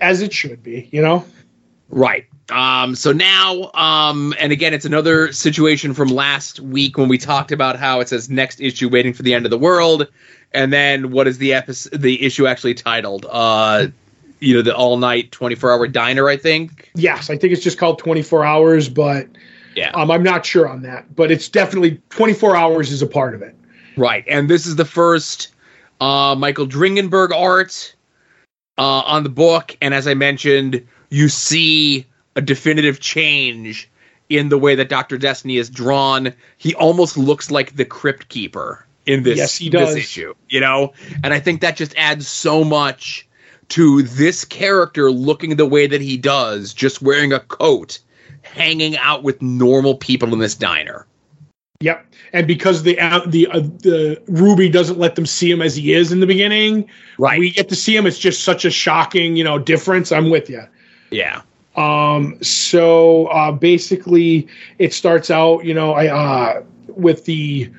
As 0.00 0.20
it 0.20 0.32
should 0.32 0.62
be, 0.62 0.88
you 0.92 1.02
know. 1.02 1.24
Right. 1.90 2.26
Um, 2.50 2.94
so 2.94 3.12
now, 3.12 3.70
um, 3.74 4.34
and 4.38 4.52
again, 4.52 4.72
it's 4.74 4.84
another 4.84 5.32
situation 5.32 5.92
from 5.94 6.08
last 6.08 6.60
week 6.60 6.96
when 6.96 7.08
we 7.08 7.18
talked 7.18 7.52
about 7.52 7.76
how 7.76 8.00
it 8.00 8.08
says 8.08 8.30
next 8.30 8.60
issue 8.60 8.88
waiting 8.88 9.12
for 9.12 9.22
the 9.22 9.34
end 9.34 9.44
of 9.44 9.50
the 9.50 9.58
world, 9.58 10.06
and 10.52 10.72
then 10.72 11.10
what 11.10 11.26
is 11.28 11.38
the 11.38 11.52
episode, 11.52 12.00
the 12.00 12.22
issue 12.24 12.46
actually 12.46 12.74
titled? 12.74 13.26
Uh, 13.30 13.88
you 14.40 14.54
know, 14.54 14.62
the 14.62 14.74
all 14.74 14.96
night 14.96 15.30
twenty 15.32 15.54
four 15.54 15.72
hour 15.72 15.86
diner, 15.86 16.28
I 16.28 16.36
think. 16.36 16.90
Yes, 16.94 17.28
I 17.28 17.36
think 17.36 17.52
it's 17.52 17.62
just 17.62 17.76
called 17.76 17.98
24 17.98 18.44
hours, 18.44 18.88
but 18.88 19.26
Yeah. 19.74 19.90
um, 19.94 20.10
I'm 20.10 20.22
not 20.22 20.46
sure 20.46 20.68
on 20.68 20.82
that. 20.82 21.14
But 21.16 21.30
it's 21.30 21.48
definitely 21.48 22.00
24 22.10 22.56
hours 22.56 22.90
is 22.90 23.02
a 23.02 23.06
part 23.06 23.34
of 23.34 23.42
it. 23.42 23.54
Right, 23.96 24.24
and 24.28 24.48
this 24.48 24.66
is 24.66 24.76
the 24.76 24.84
first 24.84 25.48
uh, 26.00 26.34
Michael 26.38 26.66
Dringenberg 26.66 27.32
art 27.32 27.94
uh, 28.78 29.00
on 29.00 29.22
the 29.24 29.28
book, 29.28 29.76
and 29.82 29.92
as 29.92 30.06
I 30.06 30.14
mentioned, 30.14 30.86
you 31.10 31.28
see 31.28 32.06
a 32.36 32.40
definitive 32.40 33.00
change 33.00 33.90
in 34.28 34.48
the 34.48 34.58
way 34.58 34.74
that 34.74 34.88
Doctor 34.88 35.16
Destiny 35.18 35.56
is 35.56 35.70
drawn. 35.70 36.32
He 36.58 36.74
almost 36.74 37.16
looks 37.16 37.50
like 37.50 37.76
the 37.76 37.84
Crypt 37.84 38.28
Keeper 38.28 38.86
in 39.06 39.22
this, 39.22 39.38
Yes, 39.38 39.56
he 39.56 39.70
this 39.70 39.80
does. 39.88 39.96
issue, 39.96 40.34
you 40.50 40.60
know, 40.60 40.92
and 41.24 41.32
I 41.32 41.40
think 41.40 41.62
that 41.62 41.76
just 41.76 41.94
adds 41.96 42.28
so 42.28 42.62
much 42.62 43.26
to 43.68 44.02
this 44.02 44.44
character 44.44 45.10
looking 45.10 45.56
the 45.56 45.66
way 45.66 45.86
that 45.86 46.00
he 46.00 46.16
does, 46.16 46.74
just 46.74 47.00
wearing 47.02 47.32
a 47.32 47.40
coat, 47.40 47.98
hanging 48.42 48.96
out 48.98 49.22
with 49.22 49.40
normal 49.42 49.94
people 49.94 50.32
in 50.32 50.38
this 50.38 50.54
diner. 50.54 51.06
Yep. 51.80 52.04
And 52.32 52.46
because 52.46 52.82
the 52.82 52.98
uh, 53.00 53.20
the 53.26 53.46
uh, 53.46 53.60
the 53.60 54.20
Ruby 54.26 54.68
doesn't 54.68 54.98
let 54.98 55.14
them 55.14 55.26
see 55.26 55.50
him 55.50 55.62
as 55.62 55.76
he 55.76 55.92
is 55.92 56.10
in 56.12 56.20
the 56.20 56.26
beginning, 56.26 56.88
Right. 57.18 57.38
we 57.38 57.50
get 57.50 57.68
to 57.68 57.76
see 57.76 57.96
him. 57.96 58.04
It's 58.06 58.18
just 58.18 58.42
such 58.42 58.64
a 58.64 58.70
shocking, 58.70 59.36
you 59.36 59.44
know, 59.44 59.58
difference. 59.58 60.10
I'm 60.12 60.28
with 60.28 60.50
you. 60.50 60.62
Yeah. 61.10 61.42
Um, 61.76 62.42
so 62.42 63.26
uh, 63.26 63.52
basically, 63.52 64.48
it 64.78 64.92
starts 64.92 65.30
out, 65.30 65.64
you 65.64 65.74
know, 65.74 65.92
I 65.92 66.08
uh, 66.08 66.62
with 66.88 67.24
the 67.24 67.70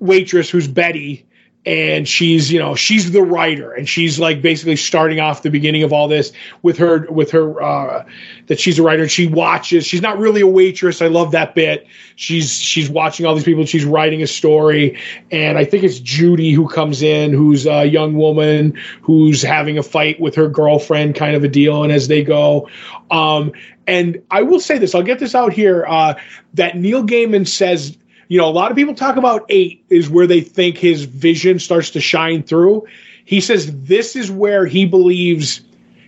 waitress 0.00 0.50
who's 0.50 0.66
Betty, 0.66 1.24
and 1.66 2.08
she's, 2.08 2.50
you 2.50 2.58
know, 2.58 2.74
she's 2.74 3.12
the 3.12 3.22
writer, 3.22 3.72
and 3.72 3.86
she's 3.86 4.18
like 4.18 4.40
basically 4.40 4.76
starting 4.76 5.20
off 5.20 5.42
the 5.42 5.50
beginning 5.50 5.82
of 5.82 5.92
all 5.92 6.08
this 6.08 6.32
with 6.62 6.78
her 6.78 7.06
with 7.10 7.30
her 7.32 7.62
uh, 7.62 8.04
that 8.46 8.58
she's 8.58 8.78
a 8.78 8.82
writer. 8.82 9.02
And 9.02 9.10
she 9.10 9.26
watches. 9.26 9.86
She's 9.86 10.00
not 10.00 10.16
really 10.16 10.40
a 10.40 10.46
waitress. 10.46 11.02
I 11.02 11.08
love 11.08 11.32
that 11.32 11.54
bit. 11.54 11.86
She's 12.16 12.58
she's 12.58 12.88
watching 12.88 13.26
all 13.26 13.34
these 13.34 13.44
people. 13.44 13.66
She's 13.66 13.84
writing 13.84 14.22
a 14.22 14.26
story, 14.26 14.98
and 15.30 15.58
I 15.58 15.66
think 15.66 15.84
it's 15.84 16.00
Judy 16.00 16.52
who 16.52 16.66
comes 16.66 17.02
in, 17.02 17.32
who's 17.32 17.66
a 17.66 17.84
young 17.84 18.14
woman 18.14 18.72
who's 19.02 19.42
having 19.42 19.76
a 19.76 19.82
fight 19.82 20.18
with 20.18 20.34
her 20.36 20.48
girlfriend, 20.48 21.14
kind 21.14 21.36
of 21.36 21.44
a 21.44 21.48
deal. 21.48 21.82
And 21.82 21.92
as 21.92 22.08
they 22.08 22.24
go, 22.24 22.70
um, 23.10 23.52
and 23.86 24.22
I 24.30 24.40
will 24.40 24.60
say 24.60 24.78
this, 24.78 24.94
I'll 24.94 25.02
get 25.02 25.18
this 25.18 25.34
out 25.34 25.52
here, 25.52 25.84
uh, 25.86 26.14
that 26.54 26.78
Neil 26.78 27.04
Gaiman 27.04 27.46
says. 27.46 27.98
You 28.30 28.38
know, 28.38 28.48
a 28.48 28.50
lot 28.50 28.70
of 28.70 28.76
people 28.76 28.94
talk 28.94 29.16
about 29.16 29.44
eight 29.48 29.84
is 29.90 30.08
where 30.08 30.24
they 30.24 30.40
think 30.40 30.78
his 30.78 31.02
vision 31.02 31.58
starts 31.58 31.90
to 31.90 32.00
shine 32.00 32.44
through. 32.44 32.86
He 33.24 33.40
says 33.40 33.76
this 33.82 34.14
is 34.14 34.30
where 34.30 34.66
he 34.66 34.86
believes 34.86 35.62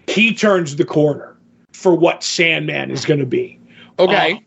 he 0.06 0.32
turns 0.32 0.76
the 0.76 0.84
corner 0.84 1.36
for 1.72 1.96
what 1.96 2.22
Sandman 2.22 2.92
is 2.92 3.04
going 3.04 3.18
to 3.18 3.26
be 3.26 3.58
Okay. 3.98 4.34
Uh, 4.34 4.38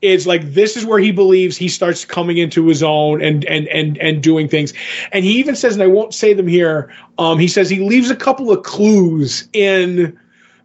is 0.00 0.26
like 0.26 0.42
this 0.52 0.76
is 0.76 0.84
where 0.84 0.98
he 0.98 1.12
believes 1.12 1.56
he 1.56 1.68
starts 1.68 2.04
coming 2.04 2.38
into 2.38 2.66
his 2.66 2.82
own 2.82 3.22
and 3.22 3.44
and 3.44 3.68
and 3.68 3.96
and 3.98 4.20
doing 4.20 4.48
things 4.48 4.72
and 5.12 5.24
he 5.24 5.38
even 5.38 5.54
says 5.54 5.74
and 5.74 5.82
i 5.82 5.86
won't 5.86 6.12
say 6.12 6.34
them 6.34 6.48
here 6.48 6.92
um 7.18 7.38
he 7.38 7.46
says 7.46 7.70
he 7.70 7.78
leaves 7.78 8.10
a 8.10 8.16
couple 8.16 8.50
of 8.50 8.64
clues 8.64 9.48
in 9.52 10.18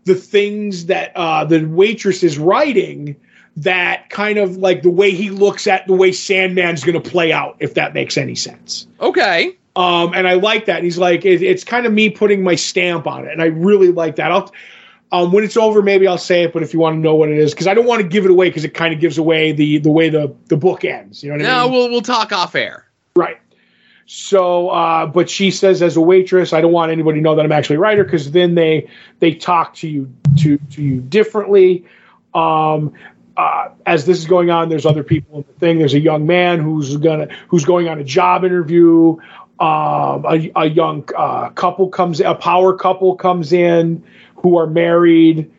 the 0.06 0.16
things 0.16 0.88
that 0.88 1.12
uh 1.16 1.46
the 1.46 1.64
waitress 1.66 2.24
is 2.24 2.40
writing 2.40 3.16
that 3.58 4.10
kind 4.10 4.38
of 4.38 4.58
like 4.58 4.84
the 4.84 4.90
way 4.90 5.12
he 5.12 5.30
looks 5.30 5.68
at 5.68 5.86
the 5.88 5.94
way 5.94 6.12
sandman's 6.12 6.84
going 6.84 7.02
to 7.02 7.10
play 7.10 7.32
out 7.34 7.56
if 7.60 7.74
that 7.74 7.94
makes 7.94 8.16
any 8.18 8.36
sense 8.36 8.88
okay. 9.02 9.58
um, 9.76 10.14
and 10.14 10.28
I 10.28 10.34
like 10.34 10.66
that. 10.66 10.78
And 10.78 10.86
he's 10.86 10.98
like, 10.98 11.26
it, 11.26 11.42
it's 11.42 11.64
kind 11.64 11.86
of 11.86 11.92
me 11.94 12.10
putting 12.10 12.44
my 12.44 12.56
stamp 12.56 13.06
on 13.08 13.26
it, 13.26 13.32
and 13.32 13.42
I 13.42 13.46
really 13.48 13.92
like 13.92 14.16
that. 14.18 14.32
I'll, 14.32 14.52
um, 15.12 15.32
when 15.32 15.44
it's 15.44 15.56
over, 15.56 15.82
maybe 15.82 16.08
I'll 16.08 16.18
say 16.18 16.44
it. 16.44 16.52
But 16.54 16.64
if 16.64 16.74
you 16.74 16.80
want 16.80 16.96
to 16.96 17.00
know 17.00 17.16
what 17.16 17.30
it 17.30 17.38
is, 17.38 17.52
because 17.54 17.68
I 17.68 17.74
don't 17.74 17.86
want 17.86 18.02
to 18.02 18.08
give 18.08 18.26
it 18.26 18.32
away, 18.32 18.50
because 18.50 18.64
it 18.66 18.74
kind 18.74 18.94
of 18.94 19.00
gives 19.00 19.18
away 19.18 19.52
the 19.54 19.78
the 19.80 19.92
way 19.92 20.10
the 20.10 20.34
the 20.48 20.58
book 20.58 20.84
ends. 20.84 21.24
You 21.24 21.30
know 21.30 21.38
what 21.38 21.46
I 21.46 21.50
No, 21.50 21.64
mean? 21.64 21.72
we'll 21.74 21.90
we'll 21.92 22.02
talk 22.02 22.32
off 22.32 22.56
air. 22.56 22.86
Right. 23.16 23.38
So, 24.06 24.70
uh, 24.70 25.06
but 25.06 25.30
she 25.30 25.52
says 25.52 25.82
as 25.82 25.96
a 25.98 26.02
waitress, 26.02 26.54
I 26.54 26.62
don't 26.62 26.72
want 26.72 26.92
anybody 26.92 27.20
to 27.20 27.24
know 27.24 27.36
that 27.36 27.44
I'm 27.46 27.52
actually 27.52 27.76
a 27.76 27.80
writer 27.80 28.04
because 28.04 28.32
then 28.32 28.56
they 28.56 28.90
they 29.20 29.34
talk 29.34 29.74
to 29.76 29.88
you 29.88 30.12
to 30.40 30.58
to 30.58 30.82
you 30.82 31.02
differently. 31.02 31.86
Um, 32.34 32.94
uh, 33.38 33.70
as 33.86 34.06
this 34.06 34.18
is 34.18 34.26
going 34.26 34.50
on, 34.50 34.70
there's 34.70 34.86
other 34.86 35.04
people 35.04 35.38
in 35.38 35.46
the 35.48 35.60
thing. 35.60 35.80
There's 35.80 35.94
a 35.94 36.00
young 36.00 36.26
man 36.26 36.60
who's 36.60 36.98
gonna 36.98 37.28
who's 37.48 37.66
going 37.66 37.88
on 37.88 38.00
a 38.00 38.04
job 38.04 38.44
interview. 38.44 39.18
Um, 39.60 40.26
a, 40.26 40.52
a 40.56 40.66
young 40.66 41.08
uh, 41.16 41.50
couple 41.50 41.90
comes, 41.90 42.20
a 42.20 42.36
power 42.36 42.78
couple 42.78 43.16
comes 43.16 43.54
in 43.54 44.04
who 44.36 44.58
are 44.58 44.68
married 44.68 45.52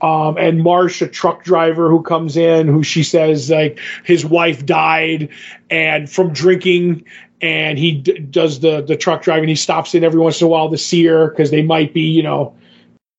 um, 0.00 0.36
and 0.36 0.62
Marsh, 0.62 1.00
a 1.00 1.08
truck 1.08 1.42
driver 1.42 1.88
who 1.88 2.02
comes 2.02 2.36
in, 2.36 2.68
who 2.68 2.82
she 2.82 3.02
says 3.02 3.50
like 3.50 3.78
his 4.04 4.24
wife 4.24 4.66
died 4.66 5.30
and 5.70 6.10
from 6.10 6.32
drinking, 6.32 7.04
and 7.40 7.78
he 7.78 7.92
d- 7.92 8.18
does 8.18 8.60
the 8.60 8.82
the 8.82 8.96
truck 8.96 9.22
driving. 9.22 9.48
He 9.48 9.56
stops 9.56 9.94
in 9.94 10.04
every 10.04 10.20
once 10.20 10.40
in 10.40 10.46
a 10.46 10.48
while 10.48 10.70
to 10.70 10.78
see 10.78 11.04
her 11.06 11.28
because 11.28 11.50
they 11.50 11.62
might 11.62 11.94
be, 11.94 12.02
you 12.02 12.22
know, 12.22 12.54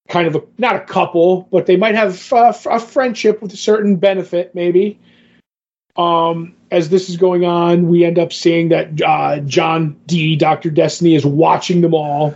kind 0.08 0.28
of 0.28 0.36
a 0.36 0.44
not 0.58 0.76
a 0.76 0.82
couple, 0.82 1.48
but 1.52 1.66
they 1.66 1.76
might 1.76 1.96
have 1.96 2.32
uh, 2.32 2.54
a 2.70 2.80
friendship 2.80 3.42
with 3.42 3.54
a 3.54 3.58
certain 3.58 3.96
benefit, 3.98 4.54
maybe. 4.56 5.00
Um, 5.96 6.56
as 6.70 6.90
this 6.90 7.10
is 7.10 7.18
going 7.18 7.46
on, 7.46 7.88
we 7.88 8.06
end 8.06 8.20
up 8.20 8.32
seeing 8.32 8.70
that 8.70 9.02
uh, 9.02 9.40
John 9.40 10.00
D, 10.06 10.36
Doctor 10.36 10.70
Destiny, 10.70 11.16
is 11.16 11.26
watching 11.26 11.82
them 11.82 11.94
all. 11.94 12.36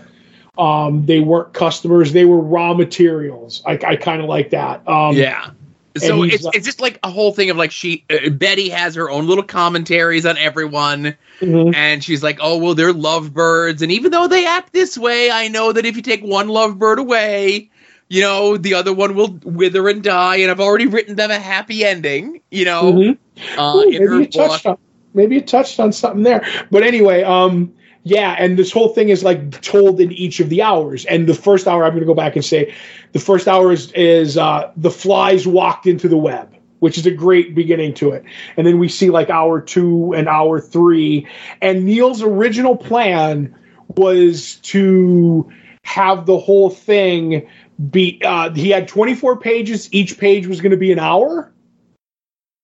Um, 0.58 1.06
they 1.06 1.20
weren't 1.20 1.54
customers; 1.54 2.12
they 2.12 2.26
were 2.26 2.40
raw 2.40 2.74
materials. 2.74 3.62
I, 3.66 3.80
I 3.86 3.96
kind 3.96 4.22
of 4.22 4.28
like 4.28 4.50
that. 4.52 4.88
Um, 4.88 5.16
yeah. 5.16 5.52
So 5.98 6.24
it's 6.24 6.44
like- 6.44 6.56
it's 6.56 6.66
just 6.66 6.80
like 6.80 7.00
a 7.04 7.10
whole 7.12 7.34
thing 7.34 7.50
of 7.50 7.58
like 7.58 7.72
she 7.72 8.06
uh, 8.10 8.30
Betty 8.30 8.70
has 8.70 8.96
her 8.96 9.10
own 9.10 9.28
little 9.28 9.44
commentaries 9.44 10.26
on 10.26 10.38
everyone, 10.38 11.16
mhm. 11.40 11.76
and 11.76 12.04
she's 12.04 12.24
like, 12.24 12.40
oh 12.42 12.58
well, 12.58 12.76
they're 12.76 12.94
lovebirds, 12.94 13.82
and 13.82 13.92
even 13.92 14.12
though 14.12 14.28
they 14.28 14.46
act 14.46 14.72
this 14.74 14.98
way, 14.98 15.30
I 15.30 15.50
know 15.50 15.74
that 15.74 15.86
if 15.86 15.96
you 15.96 16.02
take 16.02 16.22
one 16.22 16.48
lovebird 16.48 16.98
away, 16.98 17.70
you 18.08 18.22
know 18.22 18.58
the 18.58 18.76
other 18.76 18.94
one 18.94 19.16
will 19.16 19.38
wither 19.44 19.88
and 19.90 20.02
die, 20.02 20.38
and 20.38 20.50
I've 20.52 20.62
already 20.62 20.88
written 20.88 21.16
them 21.16 21.32
a 21.32 21.40
happy 21.40 21.84
ending, 21.84 22.42
you 22.50 22.66
know, 22.66 22.94
Mhm. 22.94 23.18
uh, 23.58 23.78
Ooh, 23.78 23.90
maybe 23.90 24.00
you 24.04 24.26
touched 24.28 24.66
on 24.66 24.78
maybe 25.14 25.36
you 25.36 25.42
touched 25.42 25.80
on 25.80 25.92
something 25.92 26.24
there. 26.24 26.46
But 26.72 26.84
anyway, 26.84 27.24
um, 27.24 27.74
yeah, 28.04 28.36
and 28.38 28.58
this 28.58 28.72
whole 28.72 28.90
thing 28.90 29.10
is 29.10 29.24
like 29.24 29.62
told 29.62 30.00
in 30.00 30.12
each 30.12 30.40
of 30.40 30.50
the 30.50 30.64
hours. 30.64 31.06
And 31.06 31.28
the 31.28 31.34
first 31.34 31.68
hour, 31.68 31.84
I'm 31.84 31.92
going 31.92 32.02
to 32.02 32.06
go 32.06 32.16
back 32.16 32.36
and 32.36 32.44
say, 32.44 32.74
the 33.12 33.20
first 33.20 33.48
hour 33.48 33.72
is 33.72 33.92
is 33.92 34.38
uh, 34.38 34.72
the 34.76 34.90
flies 34.92 35.46
walked 35.46 35.86
into 35.86 36.08
the 36.08 36.18
web, 36.18 36.56
which 36.80 36.98
is 36.98 37.06
a 37.06 37.12
great 37.12 37.54
beginning 37.54 37.94
to 37.96 38.12
it. 38.12 38.24
And 38.58 38.66
then 38.66 38.80
we 38.80 38.90
see 38.90 39.12
like 39.12 39.30
hour 39.30 39.62
two 39.62 40.14
and 40.14 40.28
hour 40.28 40.60
three. 40.60 41.28
And 41.62 41.86
Neil's 41.86 42.24
original 42.24 42.76
plan 42.76 43.56
was 43.96 44.56
to 44.56 45.52
have 45.84 46.26
the 46.26 46.40
whole 46.40 46.72
thing 46.72 47.48
be. 47.92 48.20
Uh, 48.24 48.52
he 48.52 48.72
had 48.72 48.88
24 48.88 49.38
pages. 49.38 49.90
Each 49.94 50.18
page 50.18 50.48
was 50.48 50.60
going 50.60 50.72
to 50.72 50.78
be 50.78 50.92
an 50.92 51.00
hour 51.00 51.52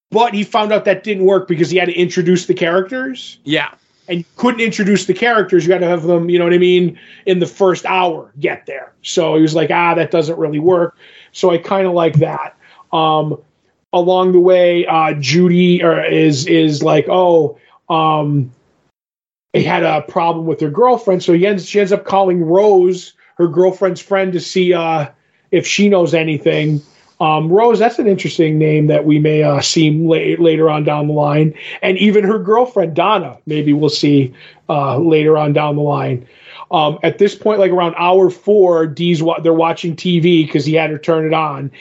but 0.10 0.34
he 0.34 0.46
found 0.46 0.72
out 0.72 0.86
that 0.86 1.04
didn't 1.04 1.26
work 1.26 1.50
because 1.50 1.70
he 1.70 1.78
had 1.78 1.88
to 1.88 1.94
introduce 1.94 2.46
the 2.46 2.54
characters 2.54 3.40
Yeah. 3.44 3.74
And 4.08 4.20
you 4.20 4.26
couldn't 4.36 4.62
introduce 4.62 5.06
the 5.06 5.14
characters 5.14 5.66
you 5.66 5.72
had 5.72 5.82
to 5.82 5.88
have 5.88 6.04
them 6.04 6.30
you 6.30 6.38
know 6.38 6.46
what 6.46 6.54
i 6.54 6.58
mean 6.58 6.98
in 7.26 7.40
the 7.40 7.46
first 7.46 7.86
hour 7.86 8.32
get 8.40 8.66
there. 8.66 8.94
So 9.02 9.36
he 9.36 9.42
was 9.42 9.56
like 9.56 9.72
ah 9.72 9.96
that 9.96 10.12
doesn't 10.12 10.38
really 10.38 10.60
work. 10.60 10.98
So 11.32 11.52
i 11.52 11.58
kind 11.58 11.88
of 11.88 11.94
like 11.94 12.16
that. 12.16 12.58
Um 12.92 13.42
along 13.94 14.34
the 14.34 14.40
way 14.40 14.86
uh 14.86 15.14
judy 15.14 15.84
or 15.84 16.04
is 16.04 16.46
is 16.48 16.84
like 16.84 17.08
oh 17.10 17.60
um 17.90 18.52
he 19.54 19.64
had 19.64 19.84
a 19.84 20.02
problem 20.02 20.46
with 20.46 20.60
her 20.62 20.70
girlfriend, 20.70 21.24
so 21.24 21.34
he 21.34 21.46
ends, 21.46 21.68
she 21.68 21.80
ends 21.80 21.92
up 21.92 22.06
calling 22.06 22.44
Rose, 22.44 23.14
her 23.38 23.48
girlfriend's 23.48 24.02
friend, 24.02 24.34
to 24.34 24.40
see 24.40 24.74
uh, 24.74 25.10
if 25.52 25.66
she 25.66 25.90
knows 25.90 26.14
anything. 26.14 26.82
Um, 27.20 27.50
Rose, 27.50 27.80
that's 27.80 27.98
an 27.98 28.08
interesting 28.08 28.60
name 28.60 28.88
that 28.88 29.06
we 29.06 29.18
may 29.18 29.42
uh, 29.42 29.60
see 29.62 29.90
la- 29.90 30.42
later 30.44 30.70
on 30.70 30.84
down 30.84 31.08
the 31.08 31.14
line, 31.14 31.56
and 31.82 31.98
even 31.98 32.24
her 32.24 32.38
girlfriend 32.38 32.96
Donna, 32.96 33.40
maybe 33.48 33.74
we'll 33.74 33.90
see 33.90 34.34
uh, 34.70 34.98
later 35.00 35.38
on 35.38 35.54
down 35.54 35.76
the 35.76 35.82
line. 35.82 36.28
Um, 36.70 37.00
at 37.02 37.18
this 37.18 37.34
point, 37.34 37.60
like 37.60 37.72
around 37.72 37.96
hour 37.98 38.30
four, 38.30 38.86
Dee's 38.86 39.24
wa- 39.24 39.40
they're 39.40 39.54
watching 39.54 39.96
TV 39.96 40.46
because 40.46 40.66
he 40.66 40.74
had 40.74 40.92
her 40.92 41.00
turn 41.00 41.26
it 41.26 41.34
on, 41.34 41.72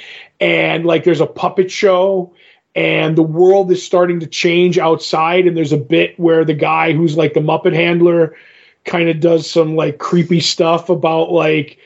and 0.41 0.87
like 0.87 1.05
there's 1.05 1.20
a 1.20 1.26
puppet 1.26 1.70
show, 1.70 2.32
and 2.74 3.16
the 3.16 3.22
world 3.22 3.70
is 3.70 3.84
starting 3.84 4.20
to 4.20 4.26
change 4.26 4.78
outside, 4.78 5.47
and 5.47 5.57
there's 5.57 5.72
a 5.72 5.78
bit 5.78 6.18
where 6.18 6.45
the 6.45 6.55
guy 6.55 6.93
who's 6.93 7.16
like 7.16 7.34
the 7.34 7.41
Muppet 7.41 7.74
handler 7.74 8.37
kind 8.84 9.09
of 9.09 9.20
does 9.20 9.51
some 9.51 9.76
like 9.76 9.99
creepy 9.99 10.41
stuff 10.41 10.89
about 10.89 11.30
like 11.30 11.78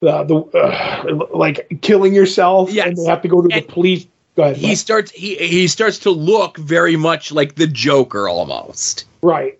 the 0.00 0.24
the 0.24 0.36
uh, 0.58 1.26
like 1.36 1.78
killing 1.82 2.14
yourself, 2.14 2.70
Yes. 2.70 2.88
and 2.88 2.96
they 2.96 3.04
have 3.04 3.22
to 3.22 3.28
go 3.28 3.42
to 3.42 3.48
And 3.52 3.62
the 3.64 3.72
police. 3.72 4.06
Go 4.36 4.42
ahead. 4.42 4.56
He 4.58 4.68
Mike. 4.68 4.76
starts 4.76 5.10
he 5.12 5.36
he 5.36 5.66
starts 5.68 6.00
to 6.00 6.10
look 6.10 6.58
very 6.58 6.96
much 6.96 7.32
like 7.32 7.54
the 7.54 7.66
Joker 7.66 8.28
almost. 8.28 9.04
right. 9.22 9.58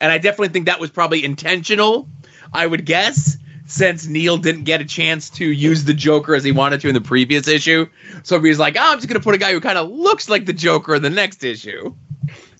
And 0.00 0.10
I 0.10 0.18
definitely 0.18 0.48
think 0.48 0.66
that 0.66 0.80
was 0.80 0.90
probably 0.90 1.24
intentional, 1.24 2.08
I 2.52 2.66
would 2.66 2.84
guess, 2.84 3.36
since 3.66 4.04
Neil 4.08 4.36
didn't 4.36 4.64
get 4.64 4.80
a 4.80 4.84
chance 4.84 5.30
to 5.30 5.44
use 5.46 5.84
the 5.84 5.94
Joker 5.94 6.34
as 6.34 6.42
he 6.42 6.50
wanted 6.50 6.80
to 6.80 6.88
in 6.88 6.94
the 6.94 7.00
previous 7.00 7.46
issue. 7.46 7.86
So 8.24 8.40
he's 8.40 8.58
like, 8.58 8.74
oh, 8.76 8.80
I'm 8.82 8.98
just 8.98 9.06
going 9.06 9.20
to 9.20 9.22
put 9.24 9.36
a 9.36 9.38
guy 9.38 9.52
who 9.52 9.60
kind 9.60 9.78
of 9.78 9.88
looks 9.90 10.28
like 10.28 10.44
the 10.44 10.52
Joker 10.52 10.96
in 10.96 11.02
the 11.02 11.10
next 11.10 11.44
issue. 11.44 11.94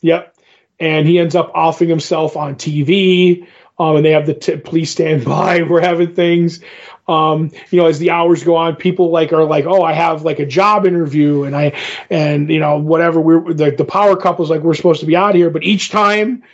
Yep. 0.03 0.37
And 0.79 1.09
he 1.09 1.19
ends 1.19 1.35
up 1.35 1.51
offing 1.53 1.89
himself 1.89 2.37
on 2.37 2.55
TV. 2.55 3.45
Um, 3.77 3.97
and 3.97 4.05
they 4.05 4.13
have 4.13 4.27
the 4.27 4.35
t- 4.35 4.57
police 4.59 4.93
stand 4.93 5.25
by. 5.25 5.63
We're 5.69 5.81
having 5.81 6.15
things. 6.15 6.61
Um, 7.09 7.51
you 7.71 7.81
know, 7.81 7.87
as 7.87 7.99
the 7.99 8.11
hours 8.11 8.45
go 8.45 8.55
on, 8.55 8.77
people 8.77 9.11
like 9.11 9.33
are 9.33 9.45
like, 9.45 9.65
"Oh, 9.67 9.83
I 9.83 9.93
have 9.93 10.23
like 10.23 10.39
a 10.39 10.47
job 10.47 10.87
interview," 10.87 11.43
and 11.43 11.57
I, 11.57 11.73
and 12.11 12.49
you 12.49 12.61
know, 12.61 12.79
whatever. 12.79 13.21
We're 13.21 13.53
the, 13.53 13.73
the 13.73 13.85
power 13.85 14.17
couple's 14.17 14.51
like, 14.51 14.61
"We're 14.61 14.75
supposed 14.75 15.01
to 15.01 15.07
be 15.07 15.17
out 15.17 15.35
here," 15.35 15.51
but 15.51 15.65
each 15.65 15.91
time, 15.91 16.45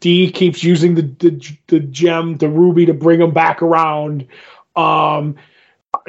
D 0.00 0.30
keeps 0.30 0.64
using 0.64 0.94
the 0.94 1.02
the, 1.02 1.56
the 1.66 1.80
gem, 1.80 2.38
the 2.38 2.48
ruby, 2.48 2.86
to 2.86 2.94
bring 2.94 3.20
him 3.20 3.32
back 3.32 3.62
around. 3.62 4.26
Um, 4.74 5.36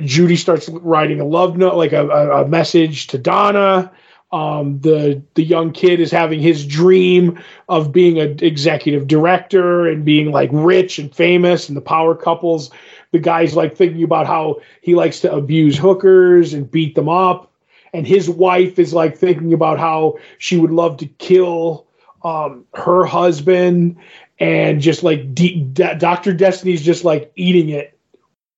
Judy 0.01 0.37
starts 0.37 0.69
writing 0.69 1.19
a 1.19 1.25
love 1.25 1.57
note, 1.57 1.75
like 1.75 1.91
a, 1.91 2.07
a, 2.07 2.43
a 2.43 2.47
message 2.47 3.07
to 3.07 3.17
Donna. 3.17 3.91
Um, 4.31 4.79
the 4.79 5.21
the 5.35 5.43
young 5.43 5.71
kid 5.71 5.99
is 5.99 6.11
having 6.11 6.39
his 6.39 6.65
dream 6.65 7.39
of 7.69 7.91
being 7.91 8.19
an 8.19 8.39
executive 8.41 9.05
director 9.05 9.85
and 9.85 10.03
being 10.03 10.31
like 10.31 10.49
rich 10.51 10.97
and 10.97 11.13
famous, 11.13 11.67
and 11.67 11.77
the 11.77 11.81
power 11.81 12.15
couples. 12.15 12.71
The 13.13 13.19
guy's 13.19 13.55
like 13.55 13.77
thinking 13.77 14.03
about 14.03 14.27
how 14.27 14.61
he 14.81 14.95
likes 14.95 15.21
to 15.21 15.31
abuse 15.33 15.77
hookers 15.77 16.53
and 16.53 16.69
beat 16.69 16.95
them 16.95 17.07
up, 17.07 17.53
and 17.93 18.05
his 18.05 18.29
wife 18.29 18.79
is 18.79 18.93
like 18.93 19.17
thinking 19.17 19.53
about 19.53 19.79
how 19.79 20.17
she 20.39 20.57
would 20.57 20.71
love 20.71 20.97
to 20.97 21.05
kill 21.05 21.87
um, 22.23 22.65
her 22.73 23.05
husband, 23.05 23.97
and 24.39 24.81
just 24.81 25.03
like 25.03 25.33
D- 25.33 25.61
D- 25.61 25.95
Doctor 25.97 26.33
Destiny's 26.33 26.81
just 26.81 27.05
like 27.05 27.31
eating 27.35 27.69
it 27.69 27.97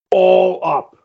all 0.10 0.62
up. 0.64 0.98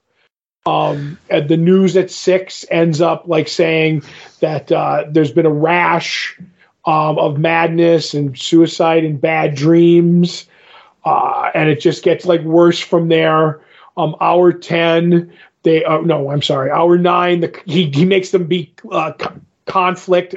Um, 0.66 1.18
and 1.28 1.48
the 1.48 1.56
news 1.56 1.96
at 1.96 2.10
six 2.10 2.64
ends 2.70 3.00
up 3.00 3.26
like 3.26 3.48
saying 3.48 4.04
that 4.40 4.70
uh, 4.70 5.06
there's 5.10 5.32
been 5.32 5.46
a 5.46 5.52
rash 5.52 6.38
um, 6.84 7.18
of 7.18 7.38
madness 7.38 8.14
and 8.14 8.38
suicide 8.38 9.04
and 9.04 9.20
bad 9.20 9.54
dreams, 9.54 10.46
uh, 11.04 11.50
and 11.54 11.68
it 11.68 11.80
just 11.80 12.02
gets 12.02 12.24
like 12.24 12.42
worse 12.42 12.78
from 12.78 13.08
there. 13.08 13.60
Um, 13.96 14.16
hour 14.20 14.52
ten, 14.52 15.32
they 15.62 15.84
uh, 15.84 16.00
no, 16.00 16.30
I'm 16.30 16.42
sorry, 16.42 16.70
hour 16.70 16.98
nine, 16.98 17.40
the, 17.40 17.62
he 17.66 17.90
he 17.90 18.04
makes 18.04 18.30
them 18.30 18.46
be 18.46 18.74
uh, 18.90 19.12
co- 19.12 19.40
conflict. 19.66 20.34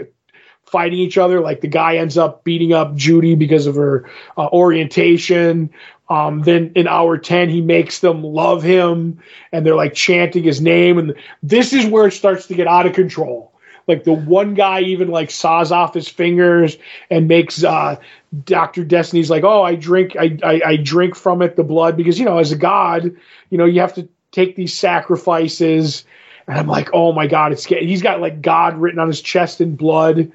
Fighting 0.66 0.98
each 0.98 1.20
other, 1.20 1.40
like 1.40 1.62
the 1.62 1.68
guy 1.68 1.98
ends 1.98 2.18
up 2.18 2.44
beating 2.44 2.74
up 2.74 2.96
Judy 2.96 3.36
because 3.36 3.68
of 3.68 3.76
her 3.76 4.10
uh, 4.36 4.48
orientation. 4.48 5.70
Um, 6.10 6.42
then 6.42 6.72
in 6.76 6.88
hour 6.88 7.18
10, 7.18 7.50
he 7.50 7.62
makes 7.62 8.00
them 8.00 8.24
love 8.24 8.64
him 8.64 9.20
and 9.52 9.66
they're 9.66 9.76
like 9.76 9.94
chanting 9.94 10.44
his 10.44 10.62
name. 10.62 10.98
And 10.98 11.16
this 11.44 11.74
is 11.74 11.86
where 11.86 12.08
it 12.08 12.14
starts 12.14 12.48
to 12.48 12.56
get 12.56 12.68
out 12.68 12.86
of 12.88 12.94
control. 12.94 13.53
Like 13.88 14.04
the 14.04 14.14
one 14.14 14.54
guy 14.54 14.82
even 14.82 15.10
like 15.10 15.32
saws 15.32 15.72
off 15.72 15.94
his 15.94 16.08
fingers 16.08 16.78
and 17.10 17.28
makes 17.28 17.64
uh, 17.64 17.98
Dr. 18.46 18.84
Destiny's 18.84 19.30
like, 19.30 19.44
oh, 19.44 19.64
I 19.64 19.76
drink, 19.76 20.16
I, 20.18 20.38
I, 20.44 20.62
I 20.66 20.76
drink 20.78 21.16
from 21.16 21.42
it 21.42 21.56
the 21.56 21.64
blood 21.64 21.98
because, 21.98 22.18
you 22.18 22.26
know, 22.26 22.38
as 22.38 22.52
a 22.52 22.58
god, 22.58 23.16
you 23.50 23.58
know, 23.58 23.66
you 23.66 23.82
have 23.82 23.94
to 23.96 24.08
take 24.32 24.56
these 24.56 24.74
sacrifices. 24.74 26.06
And 26.48 26.58
I'm 26.58 26.68
like, 26.68 26.90
oh 26.94 27.12
my 27.14 27.28
God, 27.28 27.52
it's 27.52 27.66
he's 27.66 28.02
got 28.02 28.22
like 28.22 28.42
God 28.42 28.78
written 28.78 29.00
on 29.00 29.08
his 29.08 29.22
chest 29.22 29.62
in 29.62 29.76
blood 29.76 30.32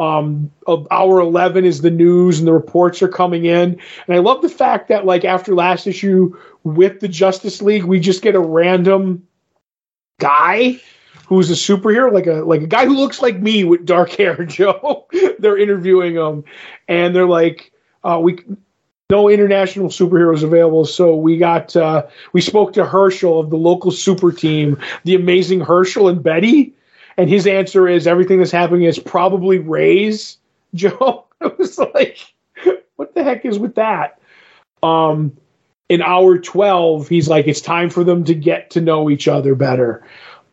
um, 0.00 0.50
of 0.66 0.88
hour 0.90 1.20
11 1.20 1.66
is 1.66 1.82
the 1.82 1.90
news 1.90 2.38
and 2.38 2.48
the 2.48 2.54
reports 2.54 3.02
are 3.02 3.08
coming 3.08 3.44
in. 3.44 3.78
And 4.06 4.16
I 4.16 4.18
love 4.18 4.40
the 4.40 4.48
fact 4.48 4.88
that, 4.88 5.04
like, 5.04 5.26
after 5.26 5.54
last 5.54 5.86
issue 5.86 6.36
with 6.64 7.00
the 7.00 7.08
Justice 7.08 7.60
League, 7.60 7.84
we 7.84 8.00
just 8.00 8.22
get 8.22 8.34
a 8.34 8.40
random 8.40 9.26
guy 10.18 10.80
who's 11.30 11.48
a 11.48 11.54
superhero, 11.54 12.12
like 12.12 12.26
a 12.26 12.42
like 12.42 12.60
a 12.60 12.66
guy 12.66 12.84
who 12.84 12.96
looks 12.96 13.22
like 13.22 13.38
me 13.38 13.62
with 13.64 13.86
dark 13.86 14.10
hair, 14.16 14.44
Joe. 14.44 15.06
they're 15.38 15.56
interviewing 15.56 16.16
him, 16.16 16.44
and 16.88 17.14
they're 17.16 17.24
like, 17.24 17.72
uh, 18.04 18.20
"We 18.22 18.44
no 19.08 19.30
international 19.30 19.88
superheroes 19.88 20.42
available." 20.42 20.84
So 20.84 21.14
we 21.14 21.38
got 21.38 21.74
uh, 21.74 22.08
we 22.34 22.42
spoke 22.42 22.74
to 22.74 22.84
Herschel 22.84 23.40
of 23.40 23.48
the 23.48 23.56
local 23.56 23.92
super 23.92 24.32
team, 24.32 24.78
the 25.04 25.14
amazing 25.14 25.60
Herschel 25.60 26.08
and 26.08 26.22
Betty, 26.22 26.74
and 27.16 27.30
his 27.30 27.46
answer 27.46 27.88
is 27.88 28.06
everything 28.06 28.38
that's 28.38 28.50
happening 28.50 28.82
is 28.82 28.98
probably 28.98 29.58
Ray's. 29.58 30.36
Joe, 30.74 31.26
I 31.40 31.46
was 31.46 31.78
like, 31.78 32.18
"What 32.96 33.14
the 33.14 33.24
heck 33.24 33.44
is 33.44 33.58
with 33.58 33.76
that?" 33.76 34.20
Um, 34.82 35.36
in 35.88 36.00
hour 36.00 36.38
12 36.38 37.08
he's 37.08 37.28
like 37.28 37.48
it's 37.48 37.60
time 37.60 37.90
for 37.90 38.04
them 38.04 38.24
to 38.24 38.34
get 38.34 38.70
to 38.70 38.80
know 38.80 39.10
each 39.10 39.26
other 39.26 39.56
better 39.56 40.04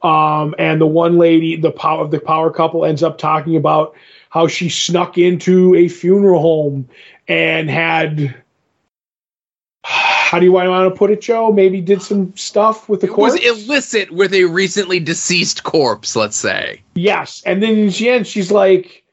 um, 0.01 0.53
and 0.59 0.79
the 0.79 0.87
one 0.87 1.17
lady 1.17 1.55
the 1.55 1.71
power 1.71 2.07
the 2.07 2.19
power 2.19 2.51
couple 2.51 2.85
ends 2.85 3.03
up 3.03 3.17
talking 3.17 3.55
about 3.55 3.95
how 4.29 4.47
she 4.47 4.69
snuck 4.69 5.17
into 5.17 5.73
a 5.75 5.87
funeral 5.87 6.41
home 6.41 6.87
and 7.27 7.69
had 7.69 8.35
how 9.83 10.39
do 10.39 10.45
you 10.45 10.51
want 10.51 10.93
to 10.93 10.97
put 10.97 11.09
it 11.09 11.21
joe? 11.21 11.51
Maybe 11.51 11.81
did 11.81 12.01
some 12.01 12.35
stuff 12.35 12.87
with 12.87 13.01
the 13.01 13.07
It 13.07 13.17
was 13.17 13.35
illicit 13.43 14.11
with 14.11 14.33
a 14.33 14.43
recently 14.45 14.99
deceased 14.99 15.63
corpse, 15.63 16.15
let's 16.15 16.37
say. 16.37 16.81
yes 16.95 17.41
and 17.45 17.63
then 17.63 17.77
in 17.77 17.89
the 17.89 18.09
end 18.09 18.27
she's 18.27 18.51
like 18.51 19.03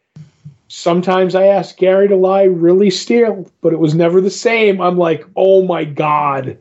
sometimes 0.69 1.35
i 1.37 1.45
ask 1.45 1.77
gary 1.77 2.09
to 2.09 2.17
lie 2.17 2.43
really 2.43 2.91
still 2.91 3.49
but 3.61 3.73
it 3.73 3.79
was 3.79 3.95
never 3.95 4.21
the 4.21 4.31
same. 4.31 4.81
I'm 4.81 4.99
like 4.99 5.25
oh 5.37 5.65
my 5.65 5.85
god. 5.85 6.59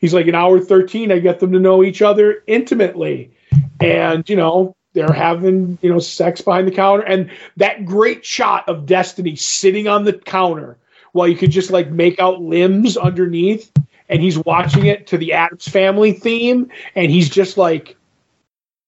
He's 0.00 0.14
like 0.14 0.26
in 0.26 0.34
hour 0.34 0.58
13 0.58 1.12
i 1.12 1.18
get 1.18 1.40
them 1.40 1.52
to 1.52 1.60
know 1.60 1.84
each 1.84 2.00
other 2.00 2.42
intimately 2.46 3.32
and 3.80 4.28
you 4.28 4.36
know 4.36 4.74
they're 4.92 5.12
having 5.12 5.78
you 5.82 5.90
know 5.90 5.98
sex 5.98 6.40
behind 6.40 6.66
the 6.66 6.72
counter 6.72 7.04
and 7.04 7.30
that 7.56 7.84
great 7.84 8.24
shot 8.24 8.68
of 8.68 8.86
destiny 8.86 9.36
sitting 9.36 9.88
on 9.88 10.04
the 10.04 10.12
counter 10.12 10.76
while 11.12 11.28
you 11.28 11.36
could 11.36 11.50
just 11.50 11.70
like 11.70 11.90
make 11.90 12.18
out 12.18 12.40
limbs 12.40 12.96
underneath 12.96 13.70
and 14.08 14.22
he's 14.22 14.38
watching 14.38 14.86
it 14.86 15.06
to 15.06 15.18
the 15.18 15.32
Addams 15.32 15.68
Family 15.68 16.12
theme 16.12 16.70
and 16.94 17.10
he's 17.10 17.28
just 17.28 17.58
like 17.58 17.96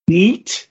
neat 0.08 0.68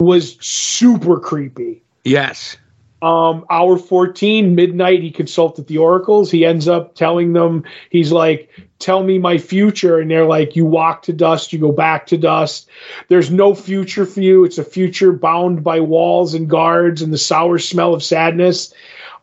was 0.00 0.36
super 0.40 1.18
creepy 1.18 1.82
Yes. 2.06 2.56
Um, 3.02 3.44
hour 3.50 3.76
14 3.76 4.54
midnight 4.54 5.02
he 5.02 5.10
consulted 5.10 5.66
the 5.66 5.78
oracles. 5.78 6.30
He 6.30 6.44
ends 6.44 6.66
up 6.66 6.94
telling 6.94 7.32
them 7.32 7.64
he's 7.90 8.10
like 8.10 8.50
tell 8.78 9.02
me 9.02 9.18
my 9.18 9.38
future. 9.38 9.98
And 9.98 10.10
they're 10.10 10.24
like 10.24 10.56
you 10.56 10.64
walk 10.64 11.02
to 11.02 11.12
dust 11.12 11.52
you 11.52 11.58
go 11.58 11.72
back 11.72 12.06
to 12.08 12.16
dust. 12.16 12.68
There's 13.08 13.30
no 13.30 13.54
future 13.54 14.06
for 14.06 14.20
you. 14.20 14.44
It's 14.44 14.58
a 14.58 14.64
future 14.64 15.12
bound 15.12 15.62
by 15.62 15.80
walls 15.80 16.34
and 16.34 16.48
guards 16.48 17.02
and 17.02 17.12
the 17.12 17.18
sour 17.18 17.58
smell 17.58 17.94
of 17.94 18.02
sadness. 18.02 18.72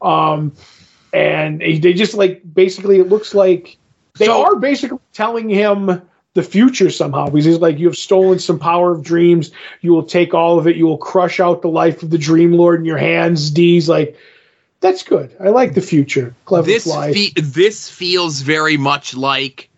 Um, 0.02 0.54
and 1.12 1.60
they 1.62 1.94
just 1.94 2.14
like 2.14 2.42
basically 2.54 3.00
it 3.00 3.10
looks 3.10 3.34
like 3.34 3.78
they 4.18 4.26
So- 4.26 4.44
are 4.44 4.56
basically 4.56 5.00
telling 5.14 5.50
him 5.50 6.02
the 6.34 6.44
future 6.44 6.90
somehow 6.90 7.26
because 7.26 7.46
he's 7.46 7.60
like 7.60 7.78
you 7.78 7.88
have 7.88 7.96
stolen 7.96 8.40
some 8.40 8.58
power 8.60 8.92
of 8.92 9.04
dreams 9.04 9.52
you 9.82 9.92
will 9.92 10.04
take 10.04 10.34
all 10.34 10.58
of 10.58 10.68
it 10.68 10.76
you 10.76 10.86
will 10.86 10.98
crush 10.98 11.40
out 11.40 11.62
the 11.62 11.70
life 11.70 12.02
of 12.04 12.10
the 12.10 12.18
dream 12.18 12.54
lord 12.54 12.80
in 12.80 12.86
your 12.86 12.98
hands 12.98 13.52
d's 13.52 13.88
like 13.88 14.18
that's 14.80 15.04
good 15.04 15.36
i 15.40 15.50
like 15.50 15.76
the 15.76 15.82
future 15.82 16.34
clever 16.46 16.66
This 16.66 16.86
fe- 16.86 17.34
this 17.36 17.90
feels 17.90 18.42
very 18.42 18.78
much 18.78 19.16
like 19.16 19.70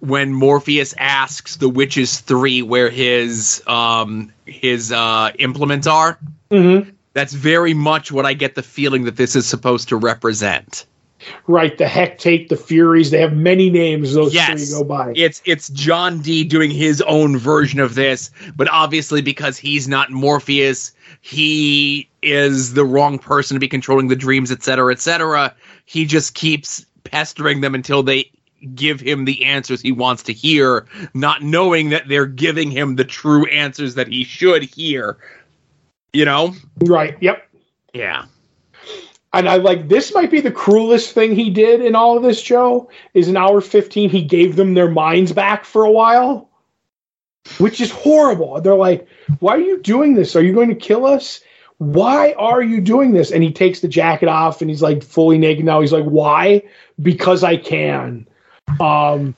when 0.00 0.32
Morpheus 0.32 0.94
asks 0.98 1.56
the 1.56 1.68
witches 1.68 2.20
three 2.20 2.62
where 2.62 2.90
his 2.90 3.62
um 3.66 4.32
his 4.46 4.90
uh 4.92 5.30
implements 5.38 5.86
are. 5.86 6.18
Mhm. 6.50 6.92
That's 7.12 7.34
very 7.34 7.74
much 7.74 8.10
what 8.10 8.24
I 8.24 8.32
get 8.34 8.54
the 8.54 8.62
feeling 8.62 9.04
that 9.04 9.16
this 9.16 9.36
is 9.36 9.46
supposed 9.46 9.88
to 9.90 9.96
represent. 9.96 10.86
Right, 11.46 11.76
the 11.76 11.84
Hectate, 11.84 12.48
the 12.48 12.56
Furies, 12.56 13.10
they 13.10 13.20
have 13.20 13.34
many 13.34 13.70
names. 13.70 14.14
Those 14.14 14.34
Yes. 14.34 14.70
three 14.70 14.78
go 14.78 14.84
by. 14.84 15.12
It's 15.14 15.42
it's 15.44 15.68
John 15.70 16.20
D 16.20 16.44
doing 16.44 16.70
his 16.70 17.02
own 17.02 17.36
version 17.36 17.80
of 17.80 17.94
this, 17.94 18.30
but 18.56 18.68
obviously 18.70 19.22
because 19.22 19.56
he's 19.58 19.88
not 19.88 20.10
Morpheus, 20.10 20.92
he 21.20 22.08
is 22.22 22.74
the 22.74 22.84
wrong 22.84 23.18
person 23.18 23.54
to 23.54 23.60
be 23.60 23.68
controlling 23.68 24.08
the 24.08 24.16
dreams, 24.16 24.50
etc., 24.50 24.64
cetera, 24.64 24.92
et 24.92 25.00
cetera. 25.00 25.54
He 25.84 26.04
just 26.04 26.34
keeps 26.34 26.84
pestering 27.04 27.60
them 27.60 27.74
until 27.74 28.02
they 28.02 28.30
give 28.74 29.00
him 29.00 29.24
the 29.24 29.44
answers 29.44 29.80
he 29.80 29.92
wants 29.92 30.22
to 30.24 30.32
hear, 30.32 30.86
not 31.14 31.42
knowing 31.42 31.90
that 31.90 32.08
they're 32.08 32.26
giving 32.26 32.70
him 32.70 32.96
the 32.96 33.04
true 33.04 33.46
answers 33.46 33.94
that 33.94 34.08
he 34.08 34.24
should 34.24 34.62
hear. 34.62 35.16
You 36.12 36.24
know? 36.24 36.54
right. 36.80 37.16
Yep. 37.20 37.48
Yeah. 37.94 38.24
And 39.32 39.48
I 39.48 39.56
like 39.56 39.88
this 39.88 40.12
might 40.12 40.30
be 40.30 40.40
the 40.40 40.50
cruelest 40.50 41.12
thing 41.12 41.34
he 41.34 41.50
did 41.50 41.80
in 41.80 41.94
all 41.94 42.16
of 42.16 42.22
this, 42.22 42.42
Joe. 42.42 42.90
Is 43.14 43.28
in 43.28 43.36
hour 43.36 43.60
15, 43.60 44.10
he 44.10 44.22
gave 44.22 44.56
them 44.56 44.74
their 44.74 44.90
minds 44.90 45.32
back 45.32 45.64
for 45.64 45.84
a 45.84 45.90
while, 45.90 46.48
which 47.58 47.80
is 47.80 47.92
horrible. 47.92 48.60
They're 48.60 48.74
like, 48.74 49.06
Why 49.38 49.54
are 49.54 49.60
you 49.60 49.80
doing 49.80 50.14
this? 50.14 50.34
Are 50.34 50.42
you 50.42 50.52
going 50.52 50.68
to 50.70 50.74
kill 50.74 51.06
us? 51.06 51.40
Why 51.78 52.32
are 52.32 52.62
you 52.62 52.80
doing 52.80 53.12
this? 53.12 53.30
And 53.30 53.42
he 53.42 53.52
takes 53.52 53.80
the 53.80 53.88
jacket 53.88 54.28
off 54.28 54.60
and 54.60 54.68
he's 54.68 54.82
like 54.82 55.02
fully 55.02 55.38
naked 55.38 55.64
now. 55.64 55.80
He's 55.80 55.92
like, 55.92 56.04
Why? 56.04 56.62
Because 57.00 57.44
I 57.44 57.56
can. 57.56 58.26
Um, 58.80 59.36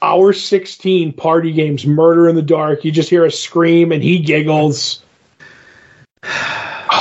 hour 0.00 0.32
16, 0.32 1.12
party 1.12 1.52
games, 1.52 1.86
murder 1.86 2.26
in 2.26 2.36
the 2.36 2.42
dark. 2.42 2.86
You 2.86 2.90
just 2.90 3.10
hear 3.10 3.26
a 3.26 3.30
scream 3.30 3.92
and 3.92 4.02
he 4.02 4.18
giggles 4.18 5.02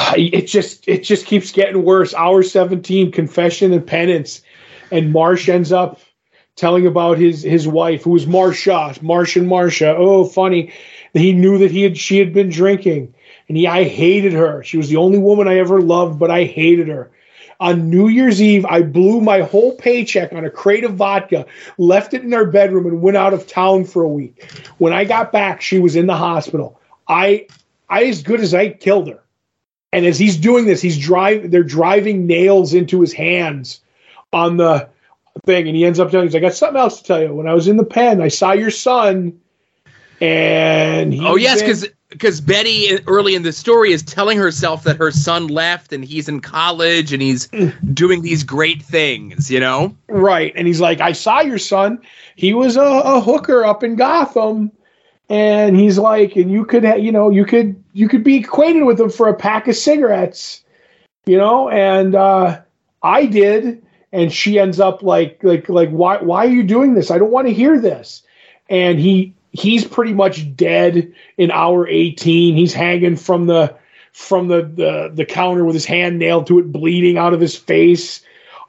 it 0.18 0.48
just 0.48 0.88
it 0.88 1.04
just 1.04 1.26
keeps 1.26 1.52
getting 1.52 1.84
worse. 1.84 2.14
Hour 2.14 2.44
17, 2.44 3.12
confession 3.12 3.74
and 3.74 3.86
penance. 3.86 4.42
And 4.92 5.12
Marsh 5.12 5.50
ends 5.50 5.72
up 5.72 6.00
telling 6.56 6.86
about 6.86 7.18
his 7.18 7.42
his 7.42 7.68
wife, 7.68 8.04
who 8.04 8.12
was 8.12 8.26
Marsha, 8.26 9.02
Marsh 9.02 9.36
and 9.36 9.48
Marsha. 9.48 9.96
Oh, 9.98 10.26
funny. 10.26 10.72
He 11.14 11.34
knew 11.34 11.58
that 11.60 11.72
he 11.72 11.84
had 11.84 11.98
she 11.98 12.20
had 12.20 12.34
been 12.34 12.50
drinking. 12.50 13.14
And 13.48 13.58
he 13.58 13.68
I 13.68 13.84
hated 13.84 14.34
her. 14.34 14.64
She 14.64 14.78
was 14.78 14.90
the 14.90 14.98
only 14.98 15.18
woman 15.18 15.48
I 15.48 15.58
ever 15.58 15.82
loved, 15.82 16.20
but 16.20 16.32
I 16.32 16.44
hated 16.44 16.88
her. 16.88 17.12
On 17.62 17.90
New 17.90 18.10
Year's 18.10 18.42
Eve, 18.42 18.66
I 18.66 18.82
blew 18.82 19.22
my 19.22 19.40
whole 19.40 19.78
paycheck 19.78 20.34
on 20.34 20.44
a 20.44 20.50
crate 20.50 20.84
of 20.84 20.96
vodka, 20.96 21.46
left 21.78 22.14
it 22.14 22.22
in 22.22 22.34
her 22.34 22.46
bedroom, 22.46 22.86
and 22.86 23.02
went 23.02 23.16
out 23.16 23.34
of 23.34 23.48
town 23.48 23.86
for 23.86 24.04
a 24.04 24.10
week. 24.10 24.52
When 24.78 24.92
I 24.92 25.06
got 25.06 25.32
back, 25.32 25.62
she 25.62 25.80
was 25.80 25.96
in 25.96 26.06
the 26.06 26.18
hospital. 26.18 26.82
I 27.08 27.48
I 27.90 28.06
as 28.06 28.24
good 28.24 28.42
as 28.42 28.54
I 28.54 28.70
killed 28.70 29.08
her. 29.08 29.25
And 29.96 30.06
as 30.06 30.20
he's 30.20 30.36
doing 30.36 30.66
this, 30.66 30.82
he's 30.82 30.98
drive 30.98 31.50
they're 31.52 31.64
driving 31.64 32.28
nails 32.28 32.74
into 32.74 33.00
his 33.00 33.14
hands 33.14 33.80
on 34.34 34.58
the 34.58 34.90
thing, 35.46 35.70
and 35.70 35.76
he 35.76 35.86
ends 35.86 36.02
up 36.02 36.12
telling 36.12 36.28
he's 36.28 36.34
like, 36.34 36.44
I 36.44 36.48
got 36.48 36.54
something 36.54 36.78
else 36.78 37.02
to 37.02 37.08
tell 37.08 37.22
you. 37.22 37.34
When 37.34 37.48
I 37.48 37.54
was 37.54 37.70
in 37.70 37.78
the 37.78 37.86
pen, 37.86 38.22
I 38.22 38.28
saw 38.28 38.52
your 38.52 38.72
son, 38.72 39.40
and 40.20 41.14
he 41.14 41.26
Oh 41.26 41.38
yes, 41.38 41.62
because 41.62 41.88
because 42.10 42.42
Betty 42.42 43.00
early 43.08 43.36
in 43.36 43.44
the 43.44 43.54
story 43.54 43.94
is 43.94 44.04
telling 44.04 44.38
herself 44.38 44.84
that 44.84 44.98
her 44.98 45.12
son 45.12 45.48
left 45.48 45.94
and 45.94 46.04
he's 46.04 46.28
in 46.28 46.42
college 46.42 47.14
and 47.14 47.22
he's 47.22 47.48
mm. 47.48 47.74
doing 47.94 48.22
these 48.22 48.44
great 48.44 48.82
things, 48.82 49.50
you 49.50 49.62
know. 49.62 49.96
Right. 50.10 50.52
And 50.58 50.68
he's 50.68 50.82
like, 50.82 51.00
I 51.00 51.14
saw 51.14 51.40
your 51.40 51.58
son. 51.58 52.02
He 52.36 52.54
was 52.54 52.76
a, 52.76 52.84
a 52.84 53.22
hooker 53.22 53.64
up 53.64 53.82
in 53.82 53.96
Gotham. 53.96 54.74
And 55.30 55.76
he's 55.76 55.98
like, 55.98 56.36
and 56.36 56.52
you 56.52 56.66
could, 56.66 56.84
you 57.02 57.12
know, 57.12 57.30
you 57.30 57.46
could, 57.46 57.82
you 57.94 58.08
could 58.08 58.24
be 58.24 58.38
acquainted 58.38 58.84
with 58.84 59.00
him 59.00 59.10
for 59.10 59.28
a 59.28 59.34
pack 59.34 59.68
of 59.68 59.76
cigarettes, 59.76 60.64
you 61.26 61.38
know. 61.38 61.70
And 61.70 62.14
uh, 62.14 62.62
I 63.02 63.26
did. 63.26 63.82
And 64.12 64.32
she 64.32 64.60
ends 64.60 64.80
up 64.80 65.04
like, 65.04 65.44
like, 65.44 65.68
like, 65.68 65.90
why, 65.90 66.18
why 66.18 66.46
are 66.46 66.50
you 66.50 66.64
doing 66.64 66.94
this? 66.94 67.12
I 67.12 67.18
don't 67.18 67.32
want 67.32 67.48
to 67.48 67.54
hear 67.54 67.80
this. 67.80 68.24
And 68.70 69.00
he, 69.00 69.34
he's 69.52 69.84
pretty 69.84 70.14
much 70.14 70.56
dead 70.56 71.12
in 71.38 71.52
hour 71.52 71.88
18. 71.88 72.56
He's 72.56 72.74
hanging 72.74 73.18
from 73.18 73.48
the, 73.48 73.76
from 74.14 74.48
the, 74.48 74.62
the, 74.62 75.12
the 75.14 75.26
counter 75.26 75.66
with 75.66 75.74
his 75.74 75.86
hand 75.86 76.18
nailed 76.20 76.48
to 76.48 76.60
it, 76.60 76.72
bleeding 76.72 77.18
out 77.18 77.34
of 77.34 77.42
his 77.42 77.58
face. 77.58 78.22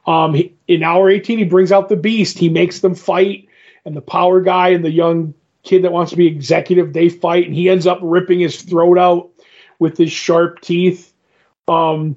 Um, 0.07 0.35
he, 0.35 0.53
in 0.67 0.83
hour 0.83 1.09
18, 1.09 1.39
he 1.39 1.45
brings 1.45 1.71
out 1.71 1.89
the 1.89 1.97
beast. 1.97 2.39
He 2.39 2.49
makes 2.49 2.81
them 2.81 2.95
fight, 2.95 3.49
and 3.85 3.97
the 3.97 4.01
power 4.03 4.41
guy 4.41 4.71
and 4.71 4.85
the 4.85 4.91
young 4.91 5.35
kid 5.67 5.83
that 5.83 5.93
wants 5.93 6.11
to 6.13 6.17
be 6.17 6.27
executive, 6.27 6.93
they 6.93 7.09
fight, 7.09 7.47
and 7.47 7.55
he 7.55 7.69
ends 7.69 7.87
up 7.87 7.99
ripping 8.01 8.41
his 8.41 8.63
throat 8.63 8.99
out 8.99 9.31
with 9.79 9.99
his 9.99 10.11
sharp 10.11 10.61
teeth. 10.61 11.13
Um, 11.69 12.17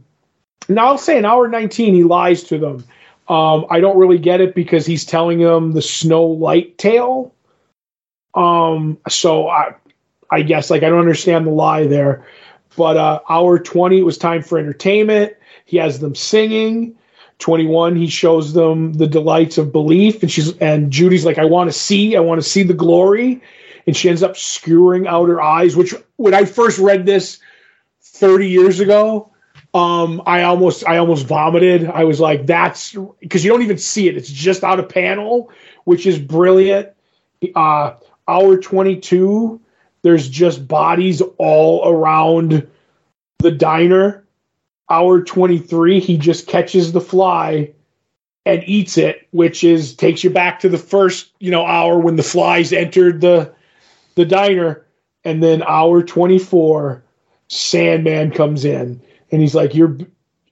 now 0.69 0.87
I'll 0.87 0.97
say 0.97 1.17
in 1.17 1.25
hour 1.25 1.47
19, 1.47 1.93
he 1.93 2.03
lies 2.03 2.43
to 2.45 2.57
them. 2.57 2.85
Um, 3.27 3.65
I 3.69 3.79
don't 3.79 3.97
really 3.97 4.17
get 4.17 4.41
it 4.41 4.55
because 4.55 4.85
he's 4.85 5.05
telling 5.05 5.39
them 5.39 5.73
the 5.73 5.81
Snow 5.81 6.23
Light 6.25 6.77
tale. 6.77 7.33
Um, 8.33 8.97
so 9.07 9.47
I, 9.47 9.75
I 10.31 10.43
guess 10.43 10.69
like 10.69 10.83
I 10.83 10.89
don't 10.89 10.99
understand 10.99 11.45
the 11.45 11.51
lie 11.51 11.87
there. 11.87 12.25
But 12.77 12.97
uh, 12.97 13.19
hour 13.27 13.59
20, 13.59 13.99
it 13.99 14.03
was 14.03 14.17
time 14.17 14.41
for 14.41 14.57
entertainment. 14.57 15.33
He 15.65 15.77
has 15.77 15.99
them 15.99 16.15
singing. 16.15 16.97
21 17.39 17.95
he 17.95 18.07
shows 18.07 18.53
them 18.53 18.93
the 18.93 19.07
delights 19.07 19.57
of 19.57 19.71
belief 19.71 20.21
and 20.21 20.31
she's 20.31 20.55
and 20.57 20.91
judy's 20.91 21.25
like 21.25 21.37
i 21.37 21.45
want 21.45 21.69
to 21.69 21.77
see 21.77 22.15
i 22.15 22.19
want 22.19 22.41
to 22.41 22.47
see 22.47 22.63
the 22.63 22.73
glory 22.73 23.41
and 23.87 23.95
she 23.95 24.09
ends 24.09 24.21
up 24.21 24.33
skewering 24.33 25.07
out 25.07 25.29
her 25.29 25.41
eyes 25.41 25.75
which 25.75 25.95
when 26.17 26.33
i 26.33 26.45
first 26.45 26.77
read 26.79 27.05
this 27.05 27.39
30 28.01 28.49
years 28.49 28.79
ago 28.81 29.31
um 29.73 30.21
i 30.25 30.43
almost 30.43 30.85
i 30.87 30.97
almost 30.97 31.25
vomited. 31.25 31.85
I 31.87 32.03
was 32.03 32.19
like 32.19 32.45
that's 32.45 32.95
because 33.19 33.43
you 33.43 33.51
don't 33.51 33.61
even 33.61 33.77
see 33.77 34.09
it 34.09 34.17
it's 34.17 34.29
just 34.29 34.63
out 34.63 34.79
of 34.79 34.89
panel 34.89 35.51
which 35.85 36.05
is 36.05 36.19
brilliant. 36.19 36.89
Uh 37.55 37.93
hour 38.27 38.57
22 38.57 39.61
there's 40.01 40.27
just 40.27 40.67
bodies 40.67 41.21
all 41.37 41.87
around 41.87 42.67
the 43.39 43.51
diner 43.51 44.25
hour 44.89 45.21
23 45.21 45.99
he 45.99 46.17
just 46.17 46.47
catches 46.47 46.91
the 46.91 47.01
fly 47.01 47.71
and 48.45 48.63
eats 48.65 48.97
it 48.97 49.27
which 49.31 49.63
is 49.63 49.95
takes 49.95 50.23
you 50.23 50.29
back 50.29 50.59
to 50.59 50.69
the 50.69 50.77
first 50.77 51.31
you 51.39 51.51
know 51.51 51.65
hour 51.65 51.99
when 51.99 52.15
the 52.15 52.23
flies 52.23 52.73
entered 52.73 53.21
the 53.21 53.53
the 54.19 54.25
diner. 54.25 54.85
And 55.23 55.43
then 55.43 55.63
hour 55.63 56.01
24 56.01 57.03
sandman 57.47 58.31
comes 58.31 58.63
in 58.65 59.01
and 59.31 59.41
he's 59.41 59.55
like 59.55 59.73
you're 59.73 59.97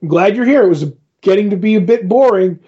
I'm 0.01 0.07
glad 0.07 0.35
you're 0.35 0.45
here. 0.45 0.63
It 0.63 0.69
was 0.69 0.85
getting 1.21 1.49
to 1.49 1.57
be 1.57 1.75
a 1.75 1.81
bit 1.81 2.07
boring 2.07 2.59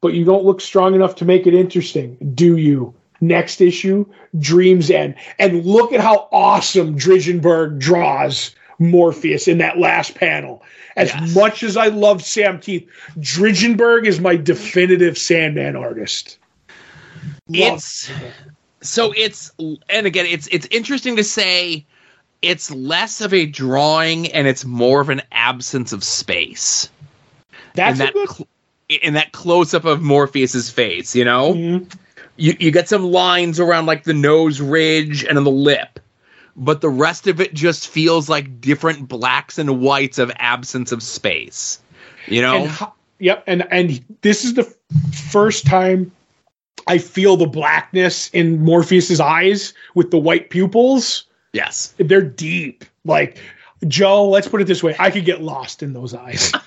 but 0.00 0.12
you 0.12 0.24
don't 0.24 0.44
look 0.44 0.60
strong 0.60 0.94
enough 0.94 1.16
to 1.16 1.24
make 1.24 1.46
it 1.46 1.54
interesting. 1.54 2.34
Do 2.34 2.56
you? 2.58 2.94
Next 3.20 3.62
issue 3.62 4.04
dreams 4.38 4.90
end. 4.90 5.14
And 5.38 5.64
look 5.64 5.92
at 5.92 6.00
how 6.00 6.28
awesome 6.30 6.98
Dringenberg 6.98 7.78
draws 7.78 8.54
morpheus 8.78 9.46
in 9.48 9.58
that 9.58 9.78
last 9.78 10.14
panel 10.14 10.62
as 10.96 11.12
Yes. 11.12 11.34
much 11.34 11.62
as 11.62 11.76
I 11.76 11.88
love 11.88 12.22
Sam 12.22 12.58
Kieth, 12.58 12.86
Dringenberg 13.18 14.06
is 14.06 14.20
my 14.20 14.36
definitive 14.36 15.18
Sandman 15.18 15.76
artist. 15.76 16.38
Love 17.48 17.74
It's 17.76 18.10
so 18.80 19.12
it's 19.16 19.50
and 19.88 20.06
again 20.06 20.26
it's 20.26 20.46
it's 20.48 20.66
interesting 20.70 21.16
to 21.16 21.24
say 21.24 21.84
it's 22.42 22.70
less 22.70 23.20
of 23.20 23.32
a 23.32 23.46
drawing 23.46 24.30
and 24.32 24.46
it's 24.46 24.64
more 24.64 25.00
of 25.00 25.08
an 25.08 25.22
absence 25.32 25.92
of 25.92 26.04
space 26.04 26.88
That's 27.74 27.98
in 27.98 28.02
a 28.02 28.06
that 28.06 28.14
good. 28.14 28.28
cl- 28.30 28.48
in 29.02 29.14
that 29.14 29.32
close 29.32 29.72
up 29.72 29.86
of 29.86 30.02
Morpheus's 30.02 30.68
face, 30.70 31.16
you 31.16 31.24
know? 31.24 31.54
Mhm. 31.54 31.90
You 32.36 32.54
you 32.60 32.70
get 32.70 32.88
some 32.88 33.04
lines 33.04 33.58
around 33.58 33.86
like 33.86 34.04
the 34.04 34.12
nose 34.14 34.60
ridge 34.60 35.24
and 35.24 35.38
on 35.38 35.44
the 35.44 35.50
lip. 35.50 35.98
But 36.56 36.80
the 36.80 36.88
rest 36.88 37.26
of 37.26 37.40
it 37.40 37.54
just 37.54 37.88
feels 37.88 38.28
like 38.28 38.60
different 38.60 39.08
blacks 39.08 39.58
and 39.58 39.80
whites 39.80 40.18
of 40.18 40.30
absence 40.36 40.92
of 40.92 41.02
space. 41.02 41.80
You 42.26 42.42
know? 42.42 42.64
And 42.64 42.92
yep, 43.18 43.44
and 43.46 43.66
and 43.70 44.04
this 44.20 44.44
is 44.44 44.54
the 44.54 44.64
first 45.12 45.66
time 45.66 46.12
I 46.86 46.98
feel 46.98 47.36
the 47.36 47.46
blackness 47.46 48.28
in 48.30 48.62
Morpheus's 48.62 49.20
eyes 49.20 49.74
with 49.94 50.10
the 50.10 50.18
white 50.18 50.50
pupils. 50.50 51.24
yes. 51.52 51.94
They're 51.98 52.22
deep. 52.22 52.84
Like 53.04 53.38
Joe, 53.86 54.28
let's 54.28 54.48
put 54.48 54.60
it 54.60 54.66
this 54.66 54.82
way: 54.82 54.94
I 54.98 55.10
could 55.10 55.24
get 55.24 55.42
lost 55.42 55.82
in 55.82 55.92
those 55.92 56.14
eyes. 56.14 56.52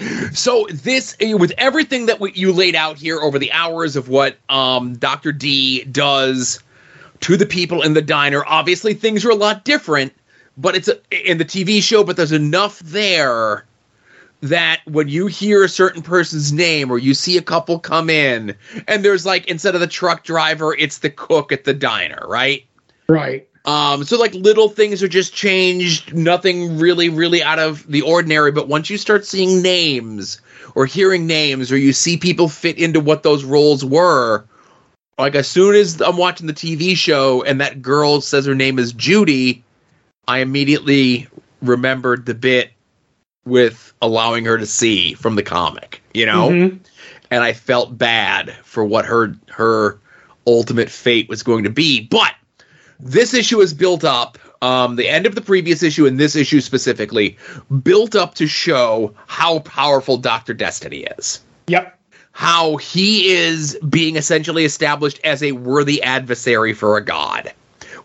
So 0.32 0.66
this, 0.70 1.16
with 1.20 1.52
everything 1.58 2.06
that 2.06 2.18
we, 2.18 2.32
you 2.32 2.52
laid 2.52 2.74
out 2.74 2.98
here 2.98 3.20
over 3.20 3.38
the 3.38 3.52
hours 3.52 3.96
of 3.96 4.08
what 4.08 4.36
um, 4.48 4.94
Doctor 4.94 5.32
D 5.32 5.84
does 5.84 6.62
to 7.22 7.36
the 7.36 7.46
people 7.46 7.82
in 7.82 7.94
the 7.94 8.02
diner, 8.02 8.44
obviously 8.46 8.94
things 8.94 9.24
are 9.24 9.30
a 9.30 9.34
lot 9.34 9.64
different. 9.64 10.12
But 10.56 10.76
it's 10.76 10.88
a, 10.88 11.30
in 11.30 11.38
the 11.38 11.44
TV 11.44 11.82
show, 11.82 12.04
but 12.04 12.16
there's 12.16 12.32
enough 12.32 12.78
there 12.80 13.64
that 14.42 14.80
when 14.86 15.08
you 15.08 15.26
hear 15.28 15.64
a 15.64 15.68
certain 15.68 16.02
person's 16.02 16.52
name 16.52 16.90
or 16.90 16.98
you 16.98 17.14
see 17.14 17.38
a 17.38 17.42
couple 17.42 17.78
come 17.78 18.10
in, 18.10 18.54
and 18.86 19.04
there's 19.04 19.24
like 19.24 19.46
instead 19.46 19.74
of 19.74 19.80
the 19.80 19.86
truck 19.86 20.24
driver, 20.24 20.74
it's 20.74 20.98
the 20.98 21.08
cook 21.08 21.52
at 21.52 21.64
the 21.64 21.72
diner, 21.72 22.22
right? 22.28 22.66
right. 23.08 23.48
Um, 23.64 24.04
so 24.04 24.18
like 24.18 24.34
little 24.34 24.68
things 24.68 25.02
are 25.02 25.08
just 25.08 25.32
changed, 25.32 26.12
nothing 26.12 26.78
really, 26.78 27.08
really 27.08 27.42
out 27.42 27.60
of 27.60 27.86
the 27.86 28.02
ordinary. 28.02 28.52
But 28.52 28.68
once 28.68 28.90
you 28.90 28.98
start 28.98 29.24
seeing 29.24 29.62
names, 29.62 30.40
or 30.74 30.86
hearing 30.86 31.26
names 31.26 31.70
or 31.70 31.76
you 31.76 31.92
see 31.92 32.16
people 32.16 32.48
fit 32.48 32.78
into 32.78 33.00
what 33.00 33.22
those 33.22 33.44
roles 33.44 33.84
were, 33.84 34.44
like 35.18 35.34
as 35.34 35.48
soon 35.48 35.74
as 35.74 36.00
I'm 36.00 36.16
watching 36.16 36.46
the 36.46 36.52
TV 36.52 36.96
show 36.96 37.42
and 37.42 37.60
that 37.60 37.82
girl 37.82 38.20
says 38.20 38.46
her 38.46 38.54
name 38.54 38.78
is 38.78 38.92
Judy, 38.92 39.62
I 40.26 40.38
immediately 40.38 41.28
remembered 41.60 42.26
the 42.26 42.34
bit 42.34 42.70
with 43.44 43.92
allowing 44.00 44.44
her 44.44 44.58
to 44.58 44.66
see 44.66 45.14
from 45.14 45.34
the 45.34 45.42
comic, 45.42 46.02
you 46.14 46.26
know? 46.26 46.50
Mhm. 46.50 46.78
And 47.30 47.42
I 47.42 47.52
felt 47.52 47.96
bad 47.96 48.54
for 48.62 48.84
what 48.84 49.04
her 49.06 49.34
her 49.48 49.98
ultimate 50.46 50.90
fate 50.90 51.28
was 51.28 51.42
going 51.42 51.64
to 51.64 51.70
be. 51.70 52.00
But 52.00 52.34
this 53.00 53.34
issue 53.34 53.60
is 53.60 53.74
built 53.74 54.04
up 54.04 54.38
um, 54.60 54.94
the 54.94 55.08
end 55.08 55.26
of 55.26 55.34
the 55.34 55.40
previous 55.40 55.82
issue 55.82 56.06
and 56.06 56.18
this 56.20 56.36
issue 56.36 56.60
specifically 56.60 57.36
built 57.82 58.14
up 58.14 58.34
to 58.36 58.46
show 58.46 59.12
how 59.26 59.58
powerful 59.60 60.16
Dr. 60.16 60.54
Destiny 60.54 61.06
is 61.18 61.40
Yep. 61.66 61.98
How 62.32 62.76
he 62.76 63.28
is 63.32 63.78
being 63.88 64.16
essentially 64.16 64.64
established 64.64 65.20
as 65.24 65.42
a 65.42 65.52
worthy 65.52 66.02
adversary 66.02 66.72
for 66.72 66.96
a 66.96 67.04
god, 67.04 67.52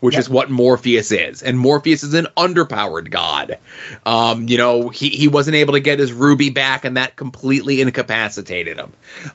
which 0.01 0.13
Yep. 0.15 0.19
is 0.21 0.29
what 0.29 0.49
Morpheus 0.51 1.11
is. 1.11 1.41
And 1.41 1.57
Morpheus 1.57 2.03
is 2.03 2.13
an 2.13 2.27
underpowered 2.37 3.09
god. 3.09 3.57
Um, 4.05 4.47
you 4.47 4.57
know, 4.57 4.89
he, 4.89 5.09
he 5.09 5.27
wasn't 5.27 5.55
able 5.55 5.73
to 5.73 5.79
get 5.79 5.97
his 5.99 6.11
ruby 6.11 6.49
back, 6.49 6.83
and 6.85 6.97
that 6.97 7.15
completely 7.15 7.81
incapacitated 7.81 8.77
him. 8.77 8.91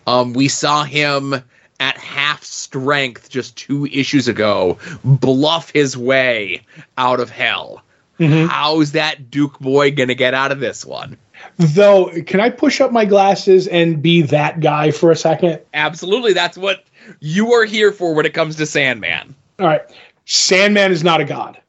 Um, 0.07 0.35
we 0.35 0.49
saw 0.49 0.85
him 0.85 1.35
at 1.81 1.97
half 1.99 2.45
strength 2.45 3.29
just 3.29 3.57
two 3.57 3.87
issues 3.87 4.29
ago 4.29 4.79
bluff 5.03 5.71
his 5.73 5.97
way 5.97 6.63
out 6.97 7.19
of 7.19 7.29
hell. 7.31 7.83
Mhm. 8.21 8.47
How's 8.47 8.93
that 8.93 9.31
Duke 9.31 9.59
boy 9.59 9.91
gonna 9.91 10.15
get 10.15 10.33
out 10.35 10.53
of 10.53 10.61
this 10.61 10.85
one? 10.85 11.17
Though, 11.59 12.11
can 12.27 12.41
I 12.41 12.51
push 12.51 12.81
up 12.81 12.93
my 12.93 13.05
glasses 13.05 13.67
and 13.69 14.03
be 14.03 14.23
that 14.23 14.61
guy 14.61 14.91
for 14.91 15.11
a 15.11 15.17
second? 15.17 15.61
Absolutely, 15.75 16.33
that's 16.33 16.57
what 16.59 16.85
you 17.21 17.53
are 17.53 17.65
here 17.65 17.93
for 17.93 18.15
when 18.15 18.27
it 18.27 18.35
comes 18.35 18.57
to 18.57 18.67
Sandman. 18.67 19.35
All 19.59 19.67
right. 19.67 19.83
Sandman 20.25 20.93
is 20.93 21.05
not 21.05 21.21
a 21.21 21.25
god. 21.25 21.61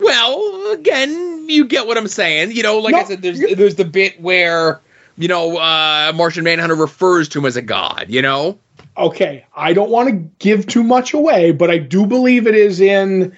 Well, 0.00 0.72
again, 0.72 1.48
you 1.48 1.64
get 1.64 1.86
what 1.86 1.96
I'm 1.96 2.08
saying. 2.08 2.52
You 2.52 2.62
know, 2.62 2.78
like 2.78 2.94
I 2.94 3.04
said, 3.04 3.22
there's 3.22 3.40
there's 3.56 3.76
the 3.76 3.84
bit 3.84 4.20
where 4.20 4.80
you 5.16 5.28
know 5.28 5.56
uh, 5.56 6.12
Martian 6.14 6.44
Manhunter 6.44 6.74
refers 6.74 7.28
to 7.30 7.38
him 7.38 7.46
as 7.46 7.56
a 7.56 7.62
god. 7.62 8.06
You 8.08 8.20
know, 8.20 8.58
Okay, 8.98 9.44
I 9.54 9.72
don't 9.74 9.90
want 9.90 10.08
to 10.08 10.14
give 10.38 10.66
too 10.66 10.82
much 10.82 11.12
away, 11.12 11.52
but 11.52 11.70
I 11.70 11.78
do 11.78 12.06
believe 12.06 12.46
it 12.46 12.54
is 12.54 12.80
in 12.80 13.36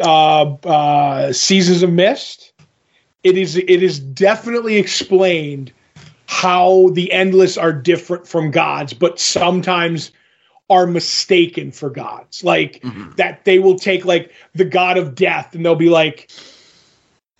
uh, 0.00 0.42
uh, 0.42 1.32
Seasons 1.32 1.82
of 1.82 1.92
Mist. 1.92 2.51
It 3.24 3.36
is 3.36 3.56
it 3.56 3.82
is 3.82 3.98
definitely 4.00 4.76
explained 4.76 5.72
how 6.26 6.88
the 6.94 7.12
endless 7.12 7.56
are 7.56 7.72
different 7.72 8.26
from 8.26 8.50
gods, 8.50 8.92
but 8.94 9.20
sometimes 9.20 10.12
are 10.70 10.86
mistaken 10.86 11.70
for 11.70 11.90
gods. 11.90 12.42
Like 12.42 12.80
Mhm. 12.82 13.16
that 13.16 13.44
they 13.44 13.58
will 13.58 13.78
take 13.78 14.04
like 14.04 14.32
the 14.54 14.64
god 14.64 14.96
of 14.98 15.14
death 15.14 15.54
and 15.54 15.64
they'll 15.64 15.74
be 15.74 15.90
like 15.90 16.30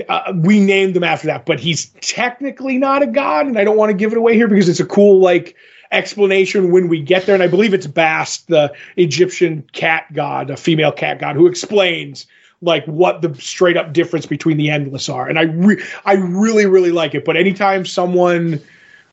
uh, 0.08 0.32
we 0.36 0.58
named 0.60 0.96
him 0.96 1.04
after 1.04 1.26
that, 1.28 1.46
but 1.46 1.60
he's 1.60 1.90
technically 2.00 2.78
not 2.78 3.02
a 3.02 3.06
god, 3.06 3.46
and 3.46 3.58
I 3.58 3.64
don't 3.64 3.76
want 3.76 3.90
to 3.90 3.96
give 3.96 4.12
it 4.12 4.18
away 4.18 4.34
here 4.34 4.48
because 4.48 4.68
it's 4.68 4.80
a 4.80 4.86
cool 4.86 5.20
like 5.20 5.54
explanation 5.92 6.72
when 6.72 6.88
we 6.88 7.00
get 7.02 7.26
there. 7.26 7.34
And 7.34 7.42
I 7.42 7.46
believe 7.48 7.74
it's 7.74 7.86
Bast, 7.86 8.48
the 8.48 8.72
Egyptian 8.96 9.64
cat 9.72 10.06
god, 10.12 10.50
a 10.50 10.56
female 10.56 10.92
cat 10.92 11.18
god, 11.18 11.36
who 11.36 11.46
explains 11.46 12.26
like 12.62 12.84
what 12.86 13.20
the 13.20 13.34
straight 13.34 13.76
up 13.76 13.92
difference 13.92 14.24
between 14.24 14.56
the 14.56 14.70
endless 14.70 15.08
are. 15.08 15.28
And 15.28 15.38
I 15.38 15.42
re- 15.42 15.82
I 16.04 16.14
really 16.14 16.66
really 16.66 16.92
like 16.92 17.14
it. 17.14 17.24
But 17.24 17.36
anytime 17.36 17.84
someone 17.84 18.60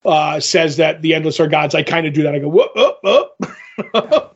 uh, 0.06 0.40
says 0.40 0.78
that 0.78 1.02
the 1.02 1.14
endless 1.16 1.40
are 1.40 1.48
gods, 1.48 1.76
I 1.76 1.84
kind 1.84 2.08
of 2.08 2.14
do 2.14 2.24
that. 2.24 2.34
I 2.36 2.40
go 2.40 2.48
whoop 2.48 2.72
whoop 2.76 3.00
whoop. 3.04 3.36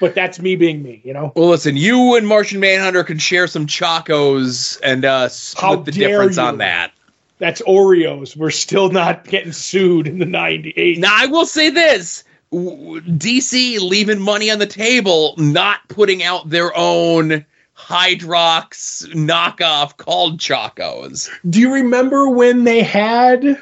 but 0.00 0.14
that's 0.14 0.40
me 0.40 0.56
being 0.56 0.82
me, 0.82 1.00
you 1.04 1.12
know. 1.12 1.32
well, 1.36 1.48
listen, 1.48 1.76
you 1.76 2.16
and 2.16 2.26
Martian 2.26 2.60
Manhunter 2.60 3.04
can 3.04 3.18
share 3.18 3.46
some 3.46 3.66
Chocos 3.66 4.80
and 4.82 5.04
uh, 5.04 5.28
split 5.28 5.62
How 5.62 5.76
the 5.76 5.92
difference 5.92 6.36
you. 6.36 6.42
on 6.42 6.58
that. 6.58 6.92
That's 7.38 7.60
Oreos. 7.62 8.36
We're 8.36 8.50
still 8.50 8.90
not 8.90 9.24
getting 9.24 9.52
sued 9.52 10.06
in 10.06 10.18
the 10.18 10.26
98. 10.26 10.98
Now, 10.98 11.12
I 11.12 11.26
will 11.26 11.44
say 11.44 11.70
this: 11.70 12.24
DC 12.52 13.80
leaving 13.80 14.20
money 14.20 14.50
on 14.50 14.58
the 14.58 14.66
table, 14.66 15.34
not 15.36 15.80
putting 15.88 16.22
out 16.22 16.48
their 16.48 16.76
own 16.76 17.44
Hydrox 17.86 19.06
knockoff 19.12 19.96
called 19.96 20.38
Chocos. 20.38 21.28
Do 21.48 21.60
you 21.60 21.74
remember 21.74 22.28
when 22.28 22.64
they 22.64 22.82
had 22.82 23.60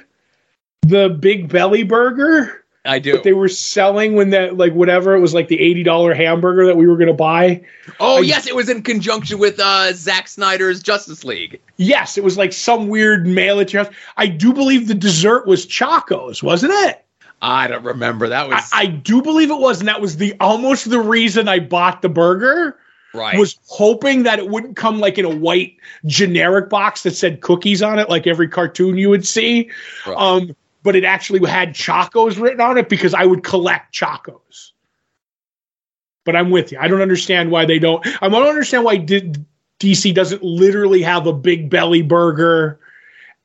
the 0.83 1.09
Big 1.09 1.49
Belly 1.49 1.83
Burger 1.83 2.65
I 2.85 2.99
do. 2.99 3.13
that 3.13 3.25
they 3.25 3.33
were 3.33 3.49
selling 3.49 4.15
when 4.15 4.31
that 4.31 4.57
like 4.57 4.73
whatever 4.73 5.15
it 5.15 5.21
was 5.21 5.35
like 5.35 5.49
the 5.49 5.61
eighty 5.61 5.83
dollar 5.83 6.15
hamburger 6.15 6.67
that 6.67 6.77
we 6.77 6.87
were 6.87 6.97
gonna 6.97 7.13
buy? 7.13 7.63
Oh 7.99 8.19
I- 8.19 8.21
yes, 8.21 8.47
it 8.47 8.55
was 8.55 8.69
in 8.69 8.83
conjunction 8.83 9.39
with 9.39 9.59
uh, 9.59 9.93
Zack 9.95 10.29
Snyder's 10.29 10.83
Justice 10.83 11.25
League. 11.25 11.61
Yes, 11.77 12.17
it 12.17 12.25
was 12.25 12.39
like 12.39 12.53
some 12.53 12.89
weird 12.89 13.27
mail 13.27 13.61
at 13.61 13.73
your 13.73 13.85
house. 13.85 13.95
I 14.17 14.27
do 14.27 14.53
believe 14.53 14.89
the 14.89 14.95
dessert 14.95 15.47
was 15.47 15.67
Chocos, 15.67 16.43
wasn't 16.43 16.73
it? 16.73 17.05
I 17.43 17.69
don't 17.69 17.85
remember. 17.85 18.29
That 18.29 18.47
I, 18.47 18.55
was 18.55 18.71
I 18.73 18.87
do 18.87 19.23
believe 19.23 19.51
it 19.51 19.59
was, 19.59 19.81
and 19.81 19.89
that 19.89 20.01
was 20.01 20.17
the 20.17 20.35
almost 20.41 20.89
the 20.91 21.01
reason 21.01 21.49
I 21.49 21.59
bought 21.59 22.03
the 22.03 22.09
burger. 22.09 22.79
Right. 23.13 23.39
was 23.39 23.59
hoping 23.67 24.23
that 24.23 24.39
it 24.39 24.49
wouldn't 24.49 24.77
come 24.77 25.01
like 25.01 25.19
in 25.19 25.25
a 25.25 25.35
white 25.35 25.77
generic 26.07 26.69
box 26.69 27.03
that 27.03 27.17
said 27.17 27.41
cookies 27.41 27.83
on 27.83 27.99
it, 27.99 28.09
like 28.09 28.27
every 28.27 28.49
cartoon 28.49 28.97
you 28.97 29.11
would 29.11 29.27
see. 29.27 29.71
Right. 30.07 30.17
Um, 30.17 30.57
but 30.83 30.97
it 30.97 31.05
actually 31.05 31.47
had 31.49 31.75
Chocos 31.75 32.41
written 32.41 32.61
on 32.61 32.79
it 32.79 32.89
because 32.89 33.13
I 33.13 33.27
would 33.27 33.43
collect 33.43 33.95
Chocos. 33.95 34.73
But 36.25 36.37
I'm 36.37 36.51
with 36.51 36.73
you. 36.73 36.79
I 36.79 36.89
don't 36.89 37.03
understand 37.03 37.51
why 37.51 37.65
they 37.65 37.79
don't. 37.79 38.07
I 38.23 38.29
don't 38.29 38.47
understand 38.47 38.85
why 38.85 38.99
DC 38.99 40.15
doesn't 40.15 40.43
literally 40.43 41.03
have 41.03 41.27
a 41.27 41.33
big 41.33 41.69
belly 41.69 42.03
burger 42.03 42.79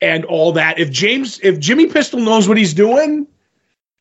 and 0.01 0.25
all 0.25 0.51
that. 0.53 0.77
If 0.79 0.91
James, 0.91 1.39
if 1.41 1.59
Jimmy 1.59 1.87
Pistol 1.87 2.19
knows 2.19 2.47
what 2.47 2.57
he's 2.57 2.73
doing, 2.73 3.27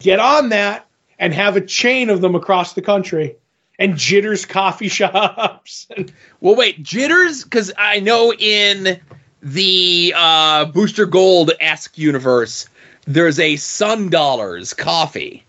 get 0.01 0.21
on 0.21 0.51
that 0.51 0.87
and 1.19 1.33
have 1.33 1.57
a 1.57 1.61
chain 1.61 2.11
of 2.11 2.21
them 2.21 2.35
across 2.35 2.75
the 2.75 2.83
country 2.83 3.37
and 3.79 3.97
Jitters 3.97 4.47
coffee 4.47 4.89
shops. 4.89 5.89
well, 6.41 6.55
wait, 6.55 6.83
jitters 6.83 7.45
because 7.45 7.73
I 7.77 8.01
know 8.01 8.33
in 8.33 9.01
the 9.43 10.15
uh, 10.17 10.67
Booster 10.67 11.07
Gold 11.07 11.53
esque 11.61 11.99
universe, 11.99 12.69
there's 13.07 13.39
a 13.39 13.57
Sun 13.57 14.11
Dollars 14.11 14.73
coffee 14.73 15.45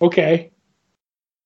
okay. 0.00 0.50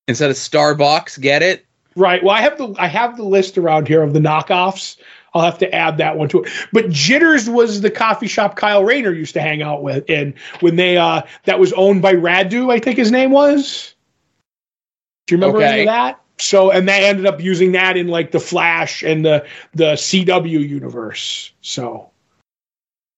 instead 0.06 0.30
of 0.30 0.36
Starbucks. 0.36 1.20
Get 1.20 1.42
it? 1.42 1.64
Right. 1.96 2.22
Well, 2.22 2.34
I 2.34 2.40
have 2.40 2.58
the 2.58 2.74
I 2.78 2.86
have 2.86 3.16
the 3.16 3.24
list 3.24 3.58
around 3.58 3.88
here 3.88 4.02
of 4.02 4.12
the 4.12 4.20
knockoffs. 4.20 4.96
I'll 5.34 5.42
have 5.42 5.58
to 5.58 5.74
add 5.74 5.98
that 5.98 6.16
one 6.16 6.28
to 6.30 6.42
it. 6.42 6.50
But 6.72 6.90
Jitters 6.90 7.50
was 7.50 7.80
the 7.80 7.90
coffee 7.90 8.28
shop 8.28 8.56
Kyle 8.56 8.84
Rayner 8.84 9.12
used 9.12 9.34
to 9.34 9.40
hang 9.40 9.62
out 9.62 9.82
with, 9.82 10.08
and 10.08 10.34
when 10.60 10.76
they 10.76 10.96
uh 10.96 11.22
that 11.44 11.58
was 11.58 11.72
owned 11.72 12.02
by 12.02 12.14
Radu, 12.14 12.72
I 12.72 12.78
think 12.78 12.98
his 12.98 13.10
name 13.10 13.30
was. 13.30 13.94
Do 15.28 15.34
you 15.34 15.40
remember 15.40 15.62
any 15.62 15.82
of 15.82 15.86
that? 15.86 16.20
So, 16.38 16.70
and 16.70 16.88
they 16.88 17.06
ended 17.06 17.26
up 17.26 17.40
using 17.40 17.72
that 17.72 17.96
in 17.96 18.08
like 18.08 18.30
the 18.30 18.40
Flash 18.40 19.02
and 19.02 19.24
the 19.24 19.46
the 19.74 19.92
CW 19.92 20.68
universe. 20.68 21.52
So, 21.60 22.10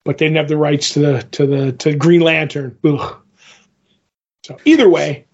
but 0.05 0.19
they 0.19 0.27
didn't 0.27 0.39
have 0.39 0.49
the 0.49 0.57
rights 0.57 0.93
to 0.95 0.99
the 0.99 1.23
to 1.31 1.47
the 1.47 1.73
to 1.73 1.95
Green 1.95 2.21
Lantern. 2.21 2.77
Ugh. 2.85 3.17
So 4.45 4.59
either 4.65 4.89
way, 4.89 5.27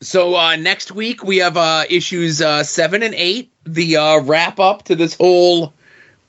So 0.00 0.36
uh, 0.36 0.56
next 0.56 0.92
week 0.92 1.24
we 1.24 1.38
have 1.38 1.56
uh, 1.56 1.84
issues 1.90 2.40
uh, 2.40 2.64
seven 2.64 3.02
and 3.02 3.14
eight, 3.14 3.52
the 3.64 3.96
uh, 3.96 4.20
wrap 4.20 4.60
up 4.60 4.84
to 4.84 4.96
this 4.96 5.14
whole 5.14 5.74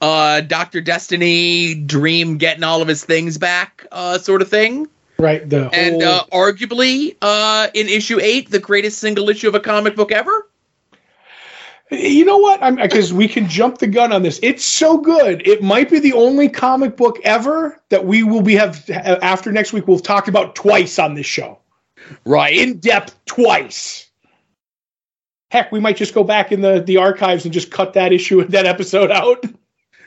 uh, 0.02 0.42
Doctor 0.42 0.82
Destiny 0.82 1.76
dream 1.76 2.38
getting 2.38 2.64
all 2.64 2.82
of 2.82 2.88
his 2.88 3.06
things 3.06 3.38
back 3.38 3.86
uh, 3.92 4.18
sort 4.18 4.42
of 4.42 4.50
thing. 4.50 4.88
Right? 5.20 5.48
The 5.48 5.70
And 5.74 6.02
whole- 6.02 6.12
uh, 6.14 6.24
arguably, 6.32 7.16
uh, 7.22 7.68
in 7.74 7.88
issue 7.88 8.20
eight, 8.22 8.50
the 8.50 8.60
greatest 8.60 9.00
single 9.00 9.30
issue 9.30 9.48
of 9.48 9.56
a 9.56 9.60
comic 9.60 9.96
book 9.96 10.12
ever. 10.12 10.48
You 11.92 12.24
know 12.24 12.38
what? 12.38 12.62
I'm 12.62 12.76
because 12.76 13.12
we 13.12 13.28
can 13.28 13.50
jump 13.50 13.80
the 13.80 13.88
gun 13.88 14.12
on 14.14 14.22
this. 14.22 14.40
It's 14.44 14.64
so 14.64 15.00
good. 15.00 15.46
It 15.48 15.64
might 15.64 15.90
be 15.90 15.98
the 16.00 16.14
only 16.14 16.48
comic 16.48 16.96
book 16.96 17.18
ever 17.24 17.82
that 17.90 18.06
we 18.06 18.22
will 18.22 18.44
be 18.44 18.56
have 18.56 18.88
after 18.92 19.52
next 19.52 19.74
week. 19.74 19.88
We'll 19.88 19.98
talk 20.00 20.28
about 20.28 20.54
twice 20.56 21.00
on 21.00 21.16
this 21.16 21.26
show, 21.26 21.58
Right. 22.26 22.56
in 22.56 22.78
depth 22.78 23.16
twice. 23.26 24.06
Heck, 25.50 25.72
we 25.72 25.80
might 25.80 25.98
just 25.98 26.14
go 26.14 26.24
back 26.24 26.52
in 26.52 26.62
the 26.62 26.80
the 26.80 26.98
archives 26.98 27.44
and 27.46 27.52
just 27.52 27.72
cut 27.72 27.94
that 27.94 28.14
issue 28.14 28.42
and 28.42 28.50
that 28.52 28.68
episode 28.68 29.10
out. 29.10 29.44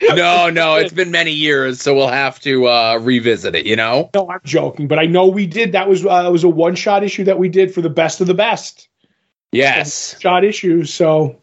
no, 0.15 0.49
no, 0.49 0.75
it's 0.75 0.93
been 0.93 1.11
many 1.11 1.31
years, 1.31 1.81
so 1.81 1.95
we'll 1.95 2.07
have 2.07 2.39
to 2.41 2.67
uh, 2.67 2.99
revisit 3.01 3.55
it. 3.55 3.65
You 3.65 3.75
know. 3.75 4.09
No, 4.13 4.29
I'm 4.29 4.41
joking, 4.43 4.87
but 4.87 4.99
I 4.99 5.05
know 5.05 5.27
we 5.27 5.45
did. 5.45 5.71
That 5.71 5.87
was 5.87 6.05
uh, 6.05 6.29
was 6.31 6.43
a 6.43 6.49
one 6.49 6.75
shot 6.75 7.03
issue 7.03 7.23
that 7.25 7.39
we 7.39 7.49
did 7.49 7.73
for 7.73 7.81
the 7.81 7.89
best 7.89 8.21
of 8.21 8.27
the 8.27 8.33
best 8.33 8.89
Yes. 9.53 10.19
shot 10.19 10.43
issues. 10.43 10.93
So, 10.93 11.39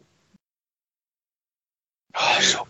oh, 2.15 2.39
so 2.41 2.67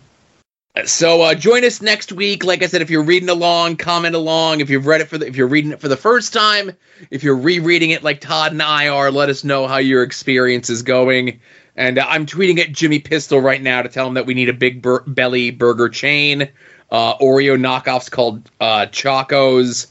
So 0.85 1.21
uh, 1.21 1.33
join 1.35 1.65
us 1.65 1.81
next 1.81 2.11
week. 2.11 2.45
Like 2.45 2.61
I 2.63 2.67
said, 2.67 2.81
if 2.81 2.89
you're 2.89 3.03
reading 3.03 3.29
along, 3.29 3.77
comment 3.77 4.15
along. 4.15 4.61
If 4.61 4.69
you've 4.69 4.85
read 4.85 5.01
it 5.01 5.09
for 5.09 5.17
the, 5.17 5.27
if 5.27 5.35
you're 5.35 5.47
reading 5.47 5.71
it 5.71 5.81
for 5.81 5.87
the 5.87 5.97
first 5.97 6.31
time, 6.31 6.71
if 7.09 7.23
you're 7.23 7.35
rereading 7.35 7.89
it 7.89 8.03
like 8.03 8.21
Todd 8.21 8.51
and 8.51 8.61
I 8.61 8.87
are, 8.87 9.11
let 9.11 9.29
us 9.29 9.43
know 9.43 9.67
how 9.67 9.77
your 9.77 10.03
experience 10.03 10.69
is 10.69 10.83
going. 10.83 11.41
And 11.81 11.97
uh, 11.97 12.05
I'm 12.07 12.27
tweeting 12.27 12.59
at 12.59 12.71
Jimmy 12.71 12.99
Pistol 12.99 13.41
right 13.41 13.59
now 13.59 13.81
to 13.81 13.89
tell 13.89 14.07
him 14.07 14.13
that 14.13 14.27
we 14.27 14.35
need 14.35 14.49
a 14.49 14.53
big 14.53 14.83
bur- 14.83 15.01
belly 15.01 15.49
burger 15.49 15.89
chain, 15.89 16.47
uh, 16.91 17.17
Oreo 17.17 17.59
knockoffs 17.59 18.11
called 18.11 18.51
uh, 18.59 18.85
Chocos, 18.91 19.87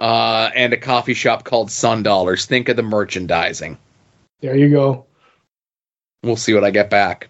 uh, 0.00 0.50
and 0.52 0.72
a 0.72 0.76
coffee 0.76 1.14
shop 1.14 1.44
called 1.44 1.70
Sun 1.70 2.02
Dollars. 2.02 2.46
Think 2.46 2.68
of 2.68 2.74
the 2.74 2.82
merchandising. 2.82 3.78
There 4.40 4.56
you 4.56 4.68
go. 4.68 5.06
We'll 6.24 6.34
see 6.34 6.54
what 6.54 6.64
I 6.64 6.72
get 6.72 6.90
back. 6.90 7.28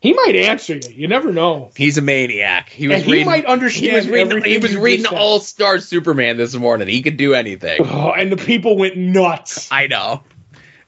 He 0.00 0.12
might 0.12 0.36
answer 0.36 0.76
you. 0.76 0.90
You 0.94 1.08
never 1.08 1.32
know. 1.32 1.72
He's 1.74 1.98
a 1.98 2.02
maniac. 2.02 2.68
He 2.68 2.86
was 2.86 2.98
and 2.98 3.04
he 3.06 3.12
reading. 3.12 3.26
might 3.26 3.44
understand. 3.46 3.90
He 3.90 3.96
was 3.96 4.08
reading. 4.08 4.44
He 4.44 4.58
was 4.58 4.76
reading. 4.76 5.06
All 5.06 5.40
Star 5.40 5.80
Superman 5.80 6.36
this 6.36 6.54
morning. 6.54 6.86
He 6.86 7.02
could 7.02 7.16
do 7.16 7.34
anything. 7.34 7.80
Oh, 7.80 8.12
and 8.12 8.30
the 8.30 8.36
people 8.36 8.76
went 8.76 8.96
nuts. 8.96 9.68
I 9.72 9.88
know. 9.88 10.22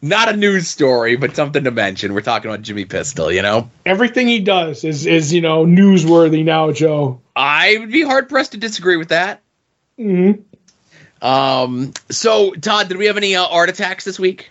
Not 0.02 0.30
a 0.30 0.36
news 0.36 0.66
story, 0.68 1.16
but 1.16 1.36
something 1.36 1.64
to 1.64 1.70
mention. 1.70 2.14
We're 2.14 2.22
talking 2.22 2.50
about 2.50 2.62
Jimmy 2.62 2.86
Pistol. 2.86 3.30
You 3.30 3.42
know, 3.42 3.70
Everything 3.84 4.28
he 4.28 4.40
does 4.40 4.82
is 4.82 5.04
is 5.04 5.32
you 5.32 5.42
know 5.42 5.66
newsworthy 5.66 6.42
now, 6.42 6.72
Joe. 6.72 7.20
I 7.36 7.76
would 7.78 7.90
be 7.92 8.02
hard 8.02 8.28
pressed 8.28 8.52
to 8.52 8.58
disagree 8.58 8.96
with 8.96 9.08
that. 9.10 9.42
hmm 9.98 10.32
Um. 11.20 11.92
So, 12.10 12.52
Todd, 12.52 12.88
did 12.88 12.96
we 12.96 13.06
have 13.06 13.18
any 13.18 13.36
uh, 13.36 13.46
art 13.46 13.68
attacks 13.68 14.04
this 14.04 14.18
week? 14.18 14.50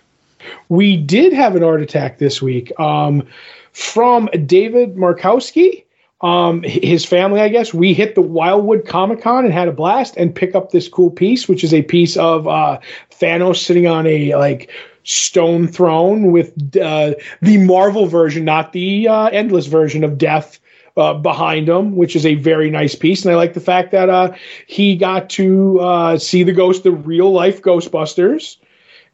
We 0.68 0.96
did 0.96 1.32
have 1.32 1.56
an 1.56 1.64
art 1.64 1.82
attack 1.82 2.18
this 2.18 2.40
week 2.40 2.72
um, 2.78 3.26
from 3.72 4.28
David 4.46 4.94
Markowski. 4.94 5.84
Um, 6.22 6.62
his 6.62 7.04
family, 7.04 7.40
I 7.40 7.48
guess, 7.48 7.72
we 7.72 7.94
hit 7.94 8.14
the 8.14 8.20
Wildwood 8.22 8.86
Comic 8.86 9.22
Con 9.22 9.44
and 9.44 9.54
had 9.54 9.68
a 9.68 9.72
blast 9.72 10.16
and 10.16 10.34
pick 10.34 10.54
up 10.54 10.70
this 10.70 10.86
cool 10.86 11.10
piece, 11.10 11.48
which 11.48 11.64
is 11.64 11.72
a 11.72 11.82
piece 11.82 12.16
of 12.16 12.46
uh, 12.46 12.78
Thanos 13.10 13.56
sitting 13.56 13.86
on 13.86 14.06
a 14.06 14.34
like 14.36 14.70
stone 15.14 15.66
throne 15.66 16.32
with 16.32 16.54
uh, 16.76 17.14
the 17.42 17.58
Marvel 17.58 18.06
version, 18.06 18.44
not 18.44 18.72
the 18.72 19.08
uh, 19.08 19.26
endless 19.28 19.66
version 19.66 20.04
of 20.04 20.18
Death. 20.18 20.58
Uh, 20.96 21.14
behind 21.14 21.68
him, 21.68 21.94
which 21.94 22.16
is 22.16 22.26
a 22.26 22.34
very 22.34 22.68
nice 22.68 22.96
piece, 22.96 23.24
and 23.24 23.32
I 23.32 23.36
like 23.36 23.54
the 23.54 23.60
fact 23.60 23.92
that 23.92 24.10
uh, 24.10 24.34
he 24.66 24.96
got 24.96 25.30
to 25.30 25.78
uh, 25.80 26.18
see 26.18 26.42
the 26.42 26.52
ghost, 26.52 26.82
the 26.82 26.90
real 26.90 27.30
life 27.30 27.62
Ghostbusters, 27.62 28.56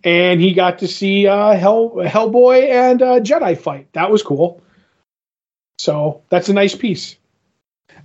and 0.02 0.40
he 0.40 0.54
got 0.54 0.78
to 0.78 0.88
see 0.88 1.26
uh, 1.26 1.54
Hell 1.54 1.90
Hellboy 1.96 2.70
and 2.70 3.02
uh, 3.02 3.20
Jedi 3.20 3.56
fight. 3.58 3.92
That 3.92 4.10
was 4.10 4.22
cool. 4.22 4.62
So 5.78 6.22
that's 6.30 6.48
a 6.48 6.54
nice 6.54 6.74
piece. 6.74 7.16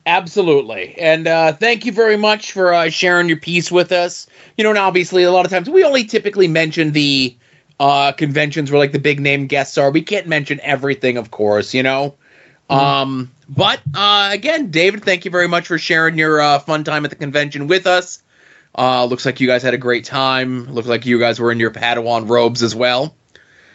Absolutely. 0.05 0.95
And 0.97 1.27
uh, 1.27 1.53
thank 1.53 1.85
you 1.85 1.91
very 1.91 2.17
much 2.17 2.51
for 2.51 2.73
uh, 2.73 2.89
sharing 2.89 3.27
your 3.27 3.37
piece 3.37 3.71
with 3.71 3.91
us. 3.91 4.27
You 4.57 4.63
know, 4.63 4.71
and 4.71 4.79
obviously, 4.79 5.23
a 5.23 5.31
lot 5.31 5.45
of 5.45 5.51
times 5.51 5.69
we 5.69 5.83
only 5.83 6.03
typically 6.03 6.47
mention 6.47 6.91
the 6.91 7.35
uh, 7.81 8.11
conventions 8.11 8.69
where 8.69 8.77
like 8.77 8.91
the 8.91 8.99
big 8.99 9.19
name 9.19 9.47
guests 9.47 9.75
are. 9.79 9.89
We 9.89 10.03
can't 10.03 10.27
mention 10.27 10.59
everything, 10.61 11.17
of 11.17 11.31
course, 11.31 11.73
you 11.73 11.81
know. 11.81 12.13
Um, 12.69 13.31
but 13.49 13.81
uh, 13.95 14.29
again, 14.31 14.69
David, 14.69 15.03
thank 15.03 15.25
you 15.25 15.31
very 15.31 15.47
much 15.47 15.65
for 15.65 15.79
sharing 15.79 16.15
your 16.15 16.39
uh, 16.39 16.59
fun 16.59 16.83
time 16.83 17.05
at 17.05 17.09
the 17.09 17.17
convention 17.17 17.65
with 17.65 17.87
us. 17.87 18.21
Uh, 18.77 19.05
looks 19.05 19.25
like 19.25 19.41
you 19.41 19.47
guys 19.47 19.63
had 19.63 19.73
a 19.73 19.79
great 19.79 20.05
time. 20.05 20.71
Looks 20.71 20.87
like 20.87 21.07
you 21.07 21.17
guys 21.17 21.39
were 21.39 21.51
in 21.51 21.59
your 21.59 21.71
Padawan 21.71 22.29
robes 22.29 22.61
as 22.61 22.75
well. 22.75 23.15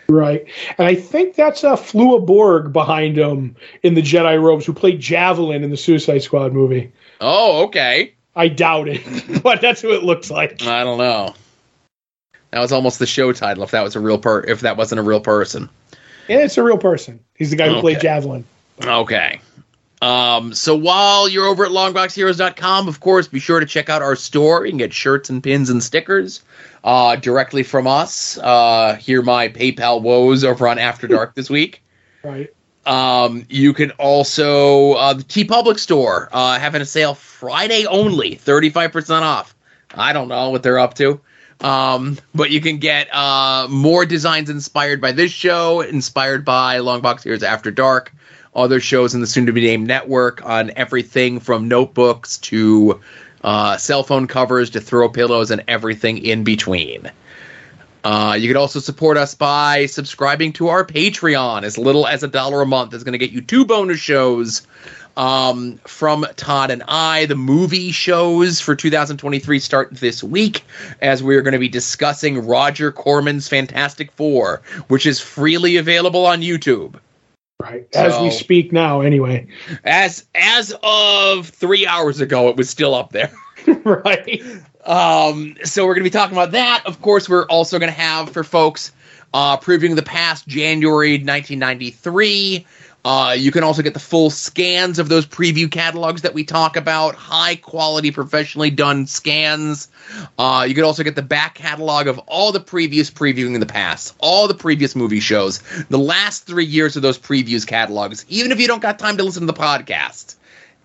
Right. 0.08 0.46
And 0.78 0.86
I 0.86 0.94
think 0.94 1.34
that's 1.34 1.64
uh, 1.64 1.74
Flula 1.74 2.24
Borg 2.24 2.72
behind 2.72 3.18
him 3.18 3.56
in 3.82 3.94
the 3.94 4.02
Jedi 4.02 4.40
robes 4.40 4.64
who 4.64 4.72
played 4.72 5.00
Javelin 5.00 5.64
in 5.64 5.70
the 5.70 5.76
Suicide 5.76 6.22
Squad 6.22 6.52
movie. 6.52 6.92
Oh, 7.20 7.64
okay. 7.64 8.14
I 8.36 8.46
doubt 8.48 8.86
it, 8.88 9.42
but 9.42 9.60
that's 9.60 9.80
who 9.80 9.92
it 9.94 10.04
looks 10.04 10.30
like. 10.30 10.62
I 10.62 10.84
don't 10.84 10.98
know. 10.98 11.34
That 12.56 12.62
was 12.62 12.72
almost 12.72 12.98
the 12.98 13.06
show 13.06 13.34
title. 13.34 13.64
If 13.64 13.72
that 13.72 13.82
was 13.82 13.96
a 13.96 14.00
real 14.00 14.16
per, 14.16 14.40
if 14.40 14.60
that 14.60 14.78
wasn't 14.78 15.00
a 15.00 15.02
real 15.02 15.20
person. 15.20 15.68
Yeah, 16.26 16.38
it's 16.38 16.56
a 16.56 16.62
real 16.62 16.78
person. 16.78 17.20
He's 17.34 17.50
the 17.50 17.56
guy 17.56 17.68
who 17.68 17.82
played 17.82 18.00
Javelin. 18.00 18.46
Okay. 18.82 19.42
Um, 20.00 20.54
so 20.54 20.74
while 20.74 21.28
you're 21.28 21.44
over 21.44 21.66
at 21.66 21.70
longboxheroes.com, 21.70 22.88
of 22.88 22.98
course, 23.00 23.28
be 23.28 23.40
sure 23.40 23.60
to 23.60 23.66
check 23.66 23.90
out 23.90 24.00
our 24.00 24.16
store. 24.16 24.64
You 24.64 24.72
can 24.72 24.78
get 24.78 24.94
shirts 24.94 25.28
and 25.28 25.42
pins 25.42 25.68
and 25.68 25.82
stickers 25.82 26.42
uh, 26.82 27.16
directly 27.16 27.62
from 27.62 27.86
us. 27.86 28.38
Uh, 28.38 28.94
hear 28.94 29.20
my 29.20 29.50
PayPal 29.50 30.00
woes 30.00 30.42
over 30.42 30.66
on 30.66 30.78
After 30.78 31.06
Dark 31.06 31.34
this 31.34 31.50
week. 31.50 31.82
Right. 32.24 32.54
Um, 32.86 33.44
you 33.50 33.74
can 33.74 33.90
also 33.98 34.94
uh, 34.94 35.12
the 35.12 35.24
TeePublic 35.24 35.78
store 35.78 36.30
uh, 36.32 36.58
having 36.58 36.80
a 36.80 36.86
sale 36.86 37.14
Friday 37.14 37.84
only, 37.84 38.36
thirty 38.36 38.70
five 38.70 38.92
percent 38.92 39.26
off. 39.26 39.54
I 39.94 40.14
don't 40.14 40.28
know 40.28 40.48
what 40.48 40.62
they're 40.62 40.78
up 40.78 40.94
to, 40.94 41.20
um, 41.60 42.18
but 42.34 42.50
you 42.50 42.60
can 42.60 42.78
get 42.78 43.12
uh, 43.14 43.66
more 43.70 44.04
designs 44.04 44.50
inspired 44.50 45.00
by 45.00 45.12
this 45.12 45.32
show, 45.32 45.80
inspired 45.80 46.44
by 46.44 46.78
Longbox 46.78 47.22
Heroes 47.22 47.42
After 47.42 47.70
Dark, 47.70 48.12
other 48.54 48.80
shows 48.80 49.14
in 49.14 49.20
the 49.20 49.26
soon 49.26 49.46
to 49.46 49.52
be 49.52 49.62
named 49.62 49.86
network 49.86 50.44
on 50.44 50.70
everything 50.76 51.40
from 51.40 51.68
notebooks 51.68 52.38
to 52.38 53.00
uh, 53.42 53.76
cell 53.76 54.02
phone 54.02 54.26
covers 54.26 54.70
to 54.70 54.80
throw 54.80 55.08
pillows 55.08 55.50
and 55.50 55.62
everything 55.68 56.18
in 56.18 56.44
between. 56.44 57.10
Uh, 58.04 58.34
you 58.38 58.46
can 58.48 58.56
also 58.56 58.78
support 58.78 59.16
us 59.16 59.34
by 59.34 59.86
subscribing 59.86 60.52
to 60.52 60.68
our 60.68 60.84
Patreon. 60.84 61.64
As 61.64 61.76
little 61.76 62.06
as 62.06 62.22
a 62.22 62.28
dollar 62.28 62.62
a 62.62 62.66
month 62.66 62.94
is 62.94 63.02
going 63.02 63.14
to 63.14 63.18
get 63.18 63.32
you 63.32 63.40
two 63.40 63.64
bonus 63.64 63.98
shows 63.98 64.66
um, 65.16 65.78
from 65.84 66.26
Todd 66.36 66.70
and 66.70 66.82
I. 66.88 67.26
The 67.26 67.36
movie 67.36 67.90
shows 67.92 68.60
for 68.60 68.74
2023 68.74 69.58
start 69.58 69.90
this 69.92 70.22
week 70.22 70.64
as 71.00 71.22
we're 71.22 71.42
going 71.42 71.52
to 71.52 71.58
be 71.58 71.68
discussing 71.68 72.46
Roger 72.46 72.92
Corman's 72.92 73.48
Fantastic 73.48 74.12
Four, 74.12 74.62
which 74.88 75.06
is 75.06 75.20
freely 75.20 75.76
available 75.76 76.26
on 76.26 76.40
YouTube. 76.40 76.98
Right. 77.60 77.86
As 77.94 78.20
we 78.20 78.30
speak 78.30 78.72
now, 78.72 79.00
anyway. 79.00 79.46
As 79.84 80.26
as 80.34 80.74
of 80.82 81.48
three 81.48 81.86
hours 81.86 82.20
ago, 82.20 82.48
it 82.48 82.56
was 82.56 82.68
still 82.68 82.94
up 82.94 83.12
there. 83.12 83.32
right. 83.84 84.42
Um, 84.84 85.56
so 85.64 85.84
we're 85.84 85.94
going 85.94 86.04
to 86.04 86.10
be 86.10 86.16
talking 86.16 86.36
about 86.36 86.52
that. 86.52 86.82
Of 86.86 87.00
course, 87.02 87.28
we're 87.28 87.46
also 87.46 87.78
going 87.78 87.92
to 87.92 87.98
have 87.98 88.30
for 88.30 88.44
folks 88.44 88.92
uh, 89.34 89.56
previewing 89.56 89.96
the 89.96 90.02
past 90.02 90.46
January 90.46 91.12
1993. 91.12 92.66
Uh, 93.06 93.30
you 93.30 93.52
can 93.52 93.62
also 93.62 93.82
get 93.82 93.94
the 93.94 94.00
full 94.00 94.30
scans 94.30 94.98
of 94.98 95.08
those 95.08 95.24
preview 95.24 95.70
catalogs 95.70 96.22
that 96.22 96.34
we 96.34 96.42
talk 96.42 96.76
about, 96.76 97.14
high 97.14 97.54
quality, 97.54 98.10
professionally 98.10 98.68
done 98.68 99.06
scans. 99.06 99.88
Uh, 100.40 100.66
you 100.68 100.74
can 100.74 100.82
also 100.82 101.04
get 101.04 101.14
the 101.14 101.22
back 101.22 101.54
catalog 101.54 102.08
of 102.08 102.18
all 102.26 102.50
the 102.50 102.58
previous 102.58 103.08
previewing 103.08 103.54
in 103.54 103.60
the 103.60 103.66
past, 103.66 104.16
all 104.18 104.48
the 104.48 104.54
previous 104.54 104.96
movie 104.96 105.20
shows, 105.20 105.62
the 105.88 106.00
last 106.00 106.46
three 106.46 106.64
years 106.64 106.96
of 106.96 107.02
those 107.02 107.16
previews 107.16 107.64
catalogs, 107.64 108.26
even 108.28 108.50
if 108.50 108.58
you 108.58 108.66
don't 108.66 108.82
got 108.82 108.98
time 108.98 109.16
to 109.16 109.22
listen 109.22 109.46
to 109.46 109.46
the 109.46 109.52
podcast. 109.52 110.34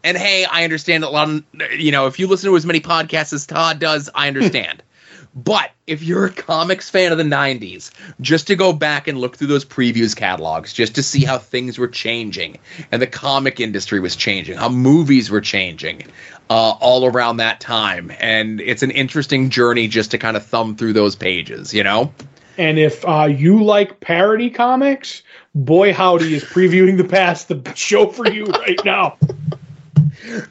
And 0.04 0.16
hey, 0.16 0.46
I 0.46 0.64
understand 0.64 1.04
a 1.04 1.10
lot 1.10 1.28
of, 1.28 1.44
you 1.76 1.92
know, 1.92 2.06
if 2.06 2.20
you 2.20 2.28
listen 2.28 2.52
to 2.52 2.56
as 2.56 2.68
many 2.68 2.82
podcasts 2.82 3.34
as 3.34 3.48
Todd 3.48 3.80
does, 3.80 4.12
I 4.14 4.28
understand. 4.28 4.84
but 5.34 5.72
if 5.88 6.04
you're 6.04 6.26
a 6.26 6.32
comics 6.32 6.90
fan 6.90 7.12
of 7.12 7.18
the 7.18 7.24
90s, 7.24 7.92
just 8.20 8.48
to 8.48 8.56
go 8.56 8.74
back 8.74 9.08
and 9.08 9.18
look 9.18 9.38
through 9.38 9.48
those 9.48 9.66
previews 9.66 10.16
catalogs, 10.16 10.74
just 10.74 10.96
to 10.96 11.04
see 11.04 11.24
how 11.24 11.38
things 11.38 11.78
were 11.78 11.88
changing 11.88 12.58
and 12.92 13.02
the 13.02 13.08
comic 13.08 13.60
industry 13.60 14.00
was 14.00 14.16
changing, 14.16 14.58
how 14.58 14.70
movies 14.70 15.30
were 15.30 15.42
changing 15.42 16.04
uh, 16.50 16.72
all 16.80 17.06
around 17.06 17.38
that 17.38 17.60
time. 17.60 18.12
And 18.20 18.60
it's 18.60 18.84
an 18.84 18.92
interesting 18.92 19.50
journey 19.50 19.88
just 19.88 20.12
to 20.12 20.18
kind 20.18 20.36
of 20.36 20.46
thumb 20.46 20.76
through 20.76 20.94
those 20.94 21.16
pages, 21.16 21.74
you 21.74 21.84
know? 21.84 22.14
And 22.58 22.78
if 22.78 23.08
uh, 23.08 23.26
you 23.26 23.64
like 23.64 24.02
parody 24.02 24.50
comics, 24.50 25.24
boy 25.56 25.94
howdy 25.94 26.36
is 26.36 26.44
previewing 26.44 26.98
the 26.98 27.06
past 27.06 27.48
the 27.48 27.74
show 27.76 28.08
for 28.08 28.30
you 28.30 28.46
right 28.46 28.80
now. 28.84 29.18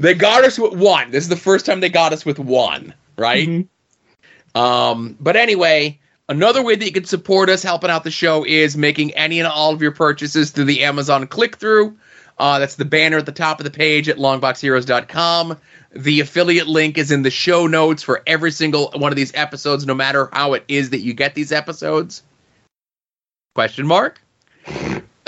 They 0.00 0.14
got 0.14 0.44
us 0.44 0.58
with 0.58 0.74
one. 0.74 1.10
This 1.10 1.22
is 1.24 1.28
the 1.28 1.36
first 1.36 1.64
time 1.64 1.80
they 1.80 1.90
got 1.90 2.12
us 2.12 2.26
with 2.26 2.38
one, 2.38 2.92
right? 3.16 3.48
Mhm. 3.48 3.68
Um, 4.54 5.16
but 5.20 5.36
anyway, 5.36 5.98
another 6.28 6.62
way 6.62 6.74
that 6.74 6.84
you 6.84 6.92
can 6.92 7.04
support 7.04 7.48
us 7.48 7.62
helping 7.62 7.90
out 7.90 8.04
the 8.04 8.10
show 8.10 8.44
is 8.44 8.76
making 8.76 9.12
any 9.14 9.38
and 9.40 9.48
all 9.48 9.72
of 9.72 9.82
your 9.82 9.92
purchases 9.92 10.50
through 10.50 10.64
the 10.64 10.84
Amazon 10.84 11.26
click 11.26 11.56
through. 11.56 11.96
Uh, 12.38 12.58
that's 12.58 12.76
the 12.76 12.86
banner 12.86 13.18
at 13.18 13.26
the 13.26 13.32
top 13.32 13.60
of 13.60 13.64
the 13.64 13.70
page 13.70 14.08
at 14.08 14.16
longboxheroes.com. 14.16 15.58
The 15.92 16.20
affiliate 16.20 16.68
link 16.68 16.96
is 16.96 17.10
in 17.10 17.22
the 17.22 17.30
show 17.30 17.66
notes 17.66 18.02
for 18.02 18.22
every 18.26 18.50
single 18.50 18.90
one 18.94 19.12
of 19.12 19.16
these 19.16 19.34
episodes, 19.34 19.84
no 19.84 19.94
matter 19.94 20.30
how 20.32 20.54
it 20.54 20.64
is 20.66 20.90
that 20.90 21.00
you 21.00 21.12
get 21.12 21.34
these 21.34 21.52
episodes. 21.52 22.22
Question 23.54 23.86
mark? 23.86 24.22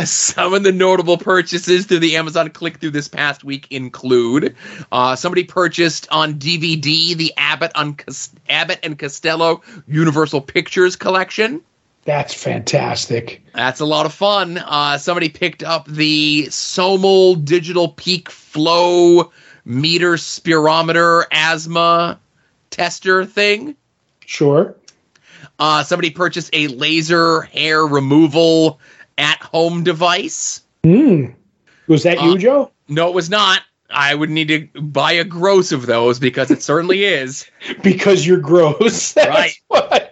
Some 0.06 0.54
of 0.54 0.62
the 0.62 0.72
notable 0.72 1.16
purchases 1.16 1.86
through 1.86 2.00
the 2.00 2.16
Amazon 2.16 2.50
click 2.50 2.78
through 2.78 2.90
this 2.90 3.08
past 3.08 3.44
week 3.44 3.68
include 3.70 4.56
uh, 4.90 5.14
somebody 5.14 5.44
purchased 5.44 6.08
on 6.10 6.34
DVD 6.34 7.14
the 7.14 7.32
Abbott, 7.36 7.72
on 7.74 7.96
Abbott 8.48 8.80
and 8.82 8.98
Costello 8.98 9.62
Universal 9.86 10.40
Pictures 10.40 10.96
collection. 10.96 11.60
That's 12.04 12.34
fantastic. 12.34 13.44
That's 13.54 13.78
a 13.78 13.84
lot 13.84 14.06
of 14.06 14.12
fun. 14.12 14.58
Uh, 14.58 14.98
somebody 14.98 15.28
picked 15.28 15.62
up 15.62 15.86
the 15.86 16.46
Somel 16.48 17.36
Digital 17.44 17.88
Peak 17.88 18.28
Flow 18.28 19.30
Meter 19.64 20.14
Spirometer 20.14 21.24
Asthma 21.30 22.18
Tester 22.70 23.24
thing. 23.24 23.76
Sure. 24.26 24.74
Uh, 25.60 25.84
somebody 25.84 26.10
purchased 26.10 26.50
a 26.52 26.66
laser 26.68 27.42
hair 27.42 27.84
removal 27.86 28.80
at 29.18 29.39
home 29.43 29.84
device. 29.84 30.62
Hmm. 30.84 31.26
Was 31.86 32.02
that 32.05 32.20
you, 32.22 32.32
Uh, 32.32 32.39
Joe? 32.39 32.70
No, 32.89 33.09
it 33.09 33.14
was 33.14 33.30
not. 33.30 33.62
I 33.90 34.14
would 34.14 34.30
need 34.30 34.48
to 34.48 34.80
buy 34.80 35.12
a 35.12 35.24
gross 35.24 35.70
of 35.72 35.86
those 35.86 36.18
because 36.18 36.51
it 36.51 36.62
certainly 36.62 37.05
is. 37.05 37.47
Because 37.82 38.26
you're 38.26 38.39
gross. 38.40 39.12
That's 39.14 39.28
Right. 39.28 39.55
why. 39.68 40.09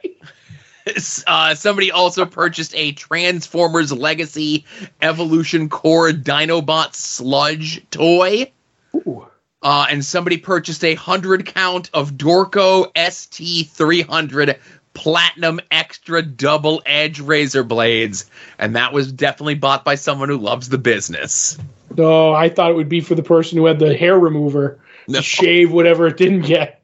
Uh, 1.27 1.55
somebody 1.55 1.91
also 1.93 2.27
purchased 2.27 2.75
a 2.75 2.93
Transformers 2.93 3.93
Legacy 3.93 4.65
Evolution 5.03 5.69
Core 5.69 6.11
Dinobot 6.11 6.95
Sludge 6.95 7.83
toy. 7.91 8.51
Ooh. 8.95 9.27
Uh, 9.63 9.87
and 9.91 10.05
somebody 10.05 10.37
purchased 10.39 10.83
a 10.85 10.95
100 10.95 11.47
count 11.47 11.91
of 11.93 12.13
Dorco 12.13 12.91
ST300 12.95 14.59
Platinum 14.95 15.61
Extra 15.71 16.23
Double 16.23 16.83
Edge 16.87 17.21
Razor 17.21 17.65
Blades. 17.65 18.29
And 18.59 18.77
that 18.77 18.93
was 18.93 19.13
definitely 19.13 19.55
bought 19.55 19.85
by 19.85 19.95
someone 19.95 20.29
who 20.29 20.37
loves 20.39 20.69
the 20.69 20.79
business. 20.79 21.59
No, 21.97 22.33
I 22.33 22.49
thought 22.49 22.71
it 22.71 22.75
would 22.75 22.89
be 22.89 23.01
for 23.01 23.15
the 23.15 23.23
person 23.23 23.59
who 23.59 23.67
had 23.67 23.79
the 23.79 23.97
hair 23.97 24.19
remover 24.19 24.79
No. 25.09 25.19
to 25.19 25.23
shave 25.23 25.73
whatever 25.73 26.07
it 26.07 26.17
didn't 26.17 26.43
get. 26.43 26.83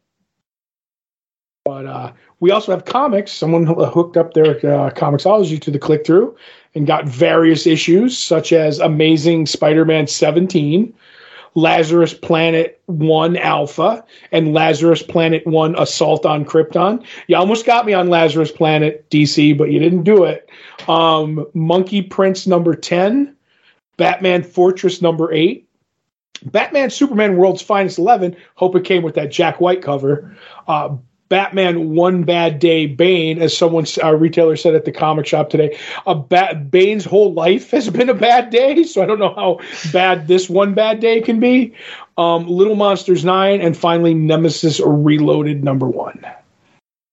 But 1.65 1.87
uh, 1.87 2.13
we 2.41 2.51
also 2.53 2.73
have 2.73 2.85
comics. 2.85 3.33
Someone 3.33 3.67
hooked 3.67 4.17
up 4.17 4.35
their 4.35 4.57
uh, 4.59 4.91
Comixology 4.91 5.61
to 5.63 5.71
the 5.71 5.79
click 5.79 6.07
through 6.07 6.37
and 6.75 6.87
got 6.87 7.07
various 7.07 7.67
issues, 7.67 8.17
such 8.17 8.53
as 8.53 8.79
Amazing 8.79 9.47
Spider 9.47 9.85
Man 9.85 10.07
17, 10.07 10.93
Lazarus 11.57 12.13
Planet 12.13 12.81
1 12.85 13.37
Alpha, 13.39 14.05
and 14.31 14.53
Lazarus 14.53 15.03
Planet 15.03 15.45
1 15.47 15.75
Assault 15.79 16.27
on 16.27 16.45
Krypton. 16.45 17.05
You 17.27 17.37
almost 17.37 17.65
got 17.65 17.87
me 17.87 17.95
on 17.95 18.11
Lazarus 18.11 18.53
Planet 18.53 19.09
DC, 19.11 19.57
but 19.57 19.73
you 19.73 19.81
didn't 19.81 20.03
do 20.03 20.25
it. 20.25 20.49
Um, 20.87 21.47
Monkey 21.55 22.03
Prince 22.03 22.47
number 22.47 22.75
10, 22.75 23.35
Batman 23.97 24.43
Fortress 24.43 25.01
number 25.01 25.33
8, 25.33 25.67
Batman 26.45 26.91
Superman 26.91 27.39
World's 27.39 27.63
Finest 27.63 27.99
11. 27.99 28.37
Hope 28.57 28.77
it 28.77 28.85
came 28.85 29.03
with 29.03 29.15
that 29.15 29.33
Jack 29.33 29.59
White 29.59 29.81
cover. 29.81 30.37
Uh, 30.69 30.97
Batman 31.29 31.95
One 31.95 32.23
Bad 32.23 32.59
Day 32.59 32.87
Bane, 32.87 33.41
as 33.43 33.57
someone 33.57 33.87
a 34.03 34.17
retailer 34.17 34.57
said 34.57 34.75
at 34.75 34.85
the 34.85 34.93
comic 34.93 35.27
shop 35.27 35.51
today, 35.51 35.79
a 36.07 36.15
ba- 36.15 36.55
Bane's 36.55 37.05
whole 37.05 37.33
life 37.33 37.71
has 37.71 37.91
been 37.91 38.09
a 38.09 38.15
bad 38.15 38.51
day, 38.51 38.85
so 38.85 39.03
I 39.03 39.07
don't 39.07 39.19
know 39.19 39.35
how 39.35 39.61
bad 39.93 40.29
this 40.29 40.49
one 40.49 40.75
bad 40.75 41.01
day 41.01 41.21
can 41.21 41.41
be. 41.41 41.75
Um, 42.17 42.47
Little 42.47 42.77
Monsters 42.77 43.25
Nine, 43.25 43.61
and 43.61 43.77
finally 43.77 44.15
Nemesis 44.15 44.81
Reloaded 44.81 45.65
number 45.65 45.87
one. 45.87 46.25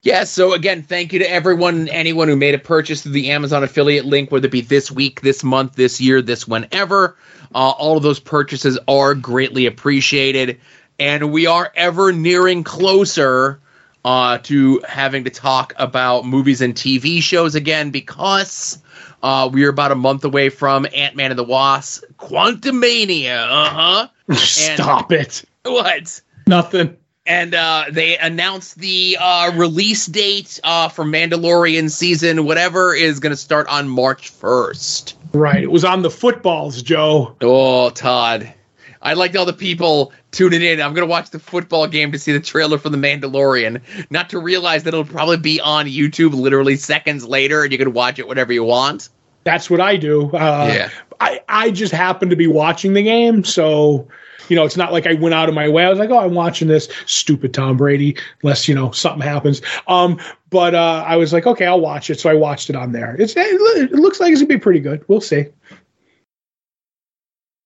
Yeah, 0.03 0.25
so 0.25 0.53
again, 0.53 0.83
thank 0.83 1.13
you 1.13 1.19
to 1.19 1.31
everyone, 1.31 1.87
anyone 1.87 2.27
who 2.27 2.35
made 2.35 2.53
a 2.53 2.59
purchase 2.59 3.01
through 3.01 3.13
the 3.13 3.31
Amazon 3.31 3.63
affiliate 3.63 4.03
link, 4.03 4.31
whether 4.31 4.47
it 4.47 4.51
be 4.51 4.59
this 4.59 4.91
week, 4.91 5.21
this 5.21 5.45
month, 5.45 5.75
this 5.75 6.01
year, 6.01 6.21
this 6.21 6.45
whenever. 6.45 7.17
Uh, 7.55 7.69
all 7.69 7.95
of 7.95 8.03
those 8.03 8.19
purchases 8.19 8.77
are 8.89 9.15
greatly 9.15 9.65
appreciated. 9.65 10.59
And 10.99 11.31
we 11.31 11.47
are 11.47 11.71
ever 11.75 12.11
nearing 12.11 12.65
closer 12.65 13.61
uh, 14.05 14.37
to 14.39 14.81
having 14.87 15.23
to 15.23 15.29
talk 15.29 15.73
about 15.77 16.25
movies 16.25 16.61
and 16.61 16.75
TV 16.75 17.21
shows 17.21 17.55
again 17.55 17.89
because 17.91 18.79
uh, 19.21 19.49
we 19.51 19.63
are 19.65 19.69
about 19.69 19.91
a 19.91 19.95
month 19.95 20.23
away 20.25 20.49
from 20.49 20.85
Ant 20.93 21.15
Man 21.15 21.31
and 21.31 21.39
the 21.39 21.43
Wasp, 21.43 22.03
Quantumania. 22.17 23.47
Uh 23.49 23.69
huh. 23.69 24.07
Stop 24.35 25.11
it. 25.11 25.43
What? 25.63 26.21
Nothing. 26.47 26.97
and 27.25 27.55
uh, 27.55 27.85
they 27.89 28.17
announced 28.17 28.77
the 28.77 29.17
uh, 29.19 29.51
release 29.55 30.05
date 30.07 30.59
uh, 30.63 30.89
for 30.89 31.05
Mandalorian 31.05 31.89
season, 31.89 32.45
whatever, 32.45 32.93
is 32.93 33.19
going 33.21 33.31
to 33.31 33.37
start 33.37 33.67
on 33.69 33.87
March 33.87 34.31
1st. 34.39 35.13
Right. 35.33 35.63
It 35.63 35.71
was 35.71 35.85
on 35.85 36.01
the 36.01 36.09
footballs, 36.11 36.81
Joe. 36.81 37.35
Oh, 37.39 37.89
Todd. 37.91 38.53
I 39.01 39.13
liked 39.13 39.35
all 39.37 39.45
the 39.45 39.53
people 39.53 40.11
tuning 40.33 40.61
in. 40.61 40.81
I'm 40.81 40.93
going 40.93 41.07
to 41.07 41.11
watch 41.11 41.29
the 41.29 41.39
football 41.39 41.87
game 41.87 42.11
to 42.11 42.19
see 42.19 42.33
the 42.33 42.39
trailer 42.39 42.77
for 42.77 42.89
The 42.89 42.97
Mandalorian, 42.97 43.81
not 44.09 44.29
to 44.31 44.39
realize 44.39 44.83
that 44.83 44.93
it'll 44.93 45.05
probably 45.05 45.37
be 45.37 45.61
on 45.61 45.85
YouTube 45.85 46.33
literally 46.33 46.75
seconds 46.75 47.25
later 47.25 47.63
and 47.63 47.71
you 47.71 47.77
can 47.77 47.93
watch 47.93 48.19
it 48.19 48.27
whenever 48.27 48.51
you 48.51 48.63
want. 48.63 49.09
That's 49.45 49.69
what 49.69 49.79
I 49.79 49.95
do. 49.95 50.29
Uh, 50.31 50.71
Yeah. 50.73 50.89
I, 51.21 51.41
I 51.47 51.71
just 51.71 51.93
happen 51.93 52.29
to 52.29 52.35
be 52.35 52.47
watching 52.47 52.93
the 52.93 53.03
game. 53.03 53.43
So, 53.45 54.07
you 54.49 54.55
know, 54.57 54.65
it's 54.65 54.75
not 54.75 54.91
like 54.91 55.07
I 55.07 55.13
went 55.13 55.33
out 55.33 55.47
of 55.47 55.55
my 55.55 55.69
way. 55.69 55.85
I 55.85 55.89
was 55.89 55.99
like, 55.99 56.09
oh, 56.09 56.19
I'm 56.19 56.33
watching 56.33 56.67
this 56.67 56.89
stupid 57.05 57.53
Tom 57.53 57.77
Brady, 57.77 58.17
unless, 58.41 58.67
you 58.67 58.75
know, 58.75 58.91
something 58.91 59.21
happens. 59.21 59.61
Um, 59.87 60.19
but 60.49 60.75
uh, 60.75 61.05
I 61.07 61.15
was 61.15 61.31
like, 61.31 61.47
okay, 61.47 61.65
I'll 61.65 61.79
watch 61.79 62.09
it. 62.09 62.19
So 62.19 62.29
I 62.29 62.33
watched 62.33 62.69
it 62.69 62.75
on 62.75 62.91
there. 62.91 63.15
It's, 63.19 63.37
it, 63.37 63.45
it 63.47 63.91
looks 63.93 64.19
like 64.19 64.31
it's 64.31 64.41
going 64.41 64.49
to 64.49 64.55
be 64.55 64.59
pretty 64.59 64.81
good. 64.81 65.03
We'll 65.07 65.21
see. 65.21 65.45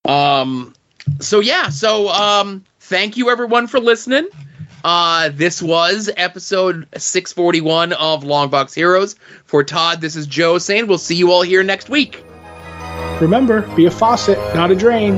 Um, 0.06 0.74
so 1.20 1.40
yeah, 1.40 1.70
so 1.70 2.10
um, 2.10 2.64
thank 2.80 3.18
you 3.18 3.30
everyone 3.30 3.68
for 3.68 3.80
listening. 3.80 4.28
Uh, 4.84 5.30
this 5.34 5.62
was 5.62 6.10
episode 6.18 6.88
641 6.96 7.94
of 7.94 8.24
Longbox 8.24 8.74
Heroes. 8.74 9.16
For 9.46 9.64
Todd, 9.64 10.02
this 10.02 10.16
is 10.16 10.28
Joe 10.28 10.58
saying 10.60 10.88
we'll 10.88 10.98
see 10.98 11.16
you 11.16 11.32
all 11.32 11.42
here 11.42 11.64
next 11.64 11.90
week. 11.90 12.24
Remember, 13.20 13.62
be 13.76 13.86
a 13.86 13.92
faucet, 13.92 14.38
not 14.56 14.72
a 14.72 14.76
drain. 14.76 15.18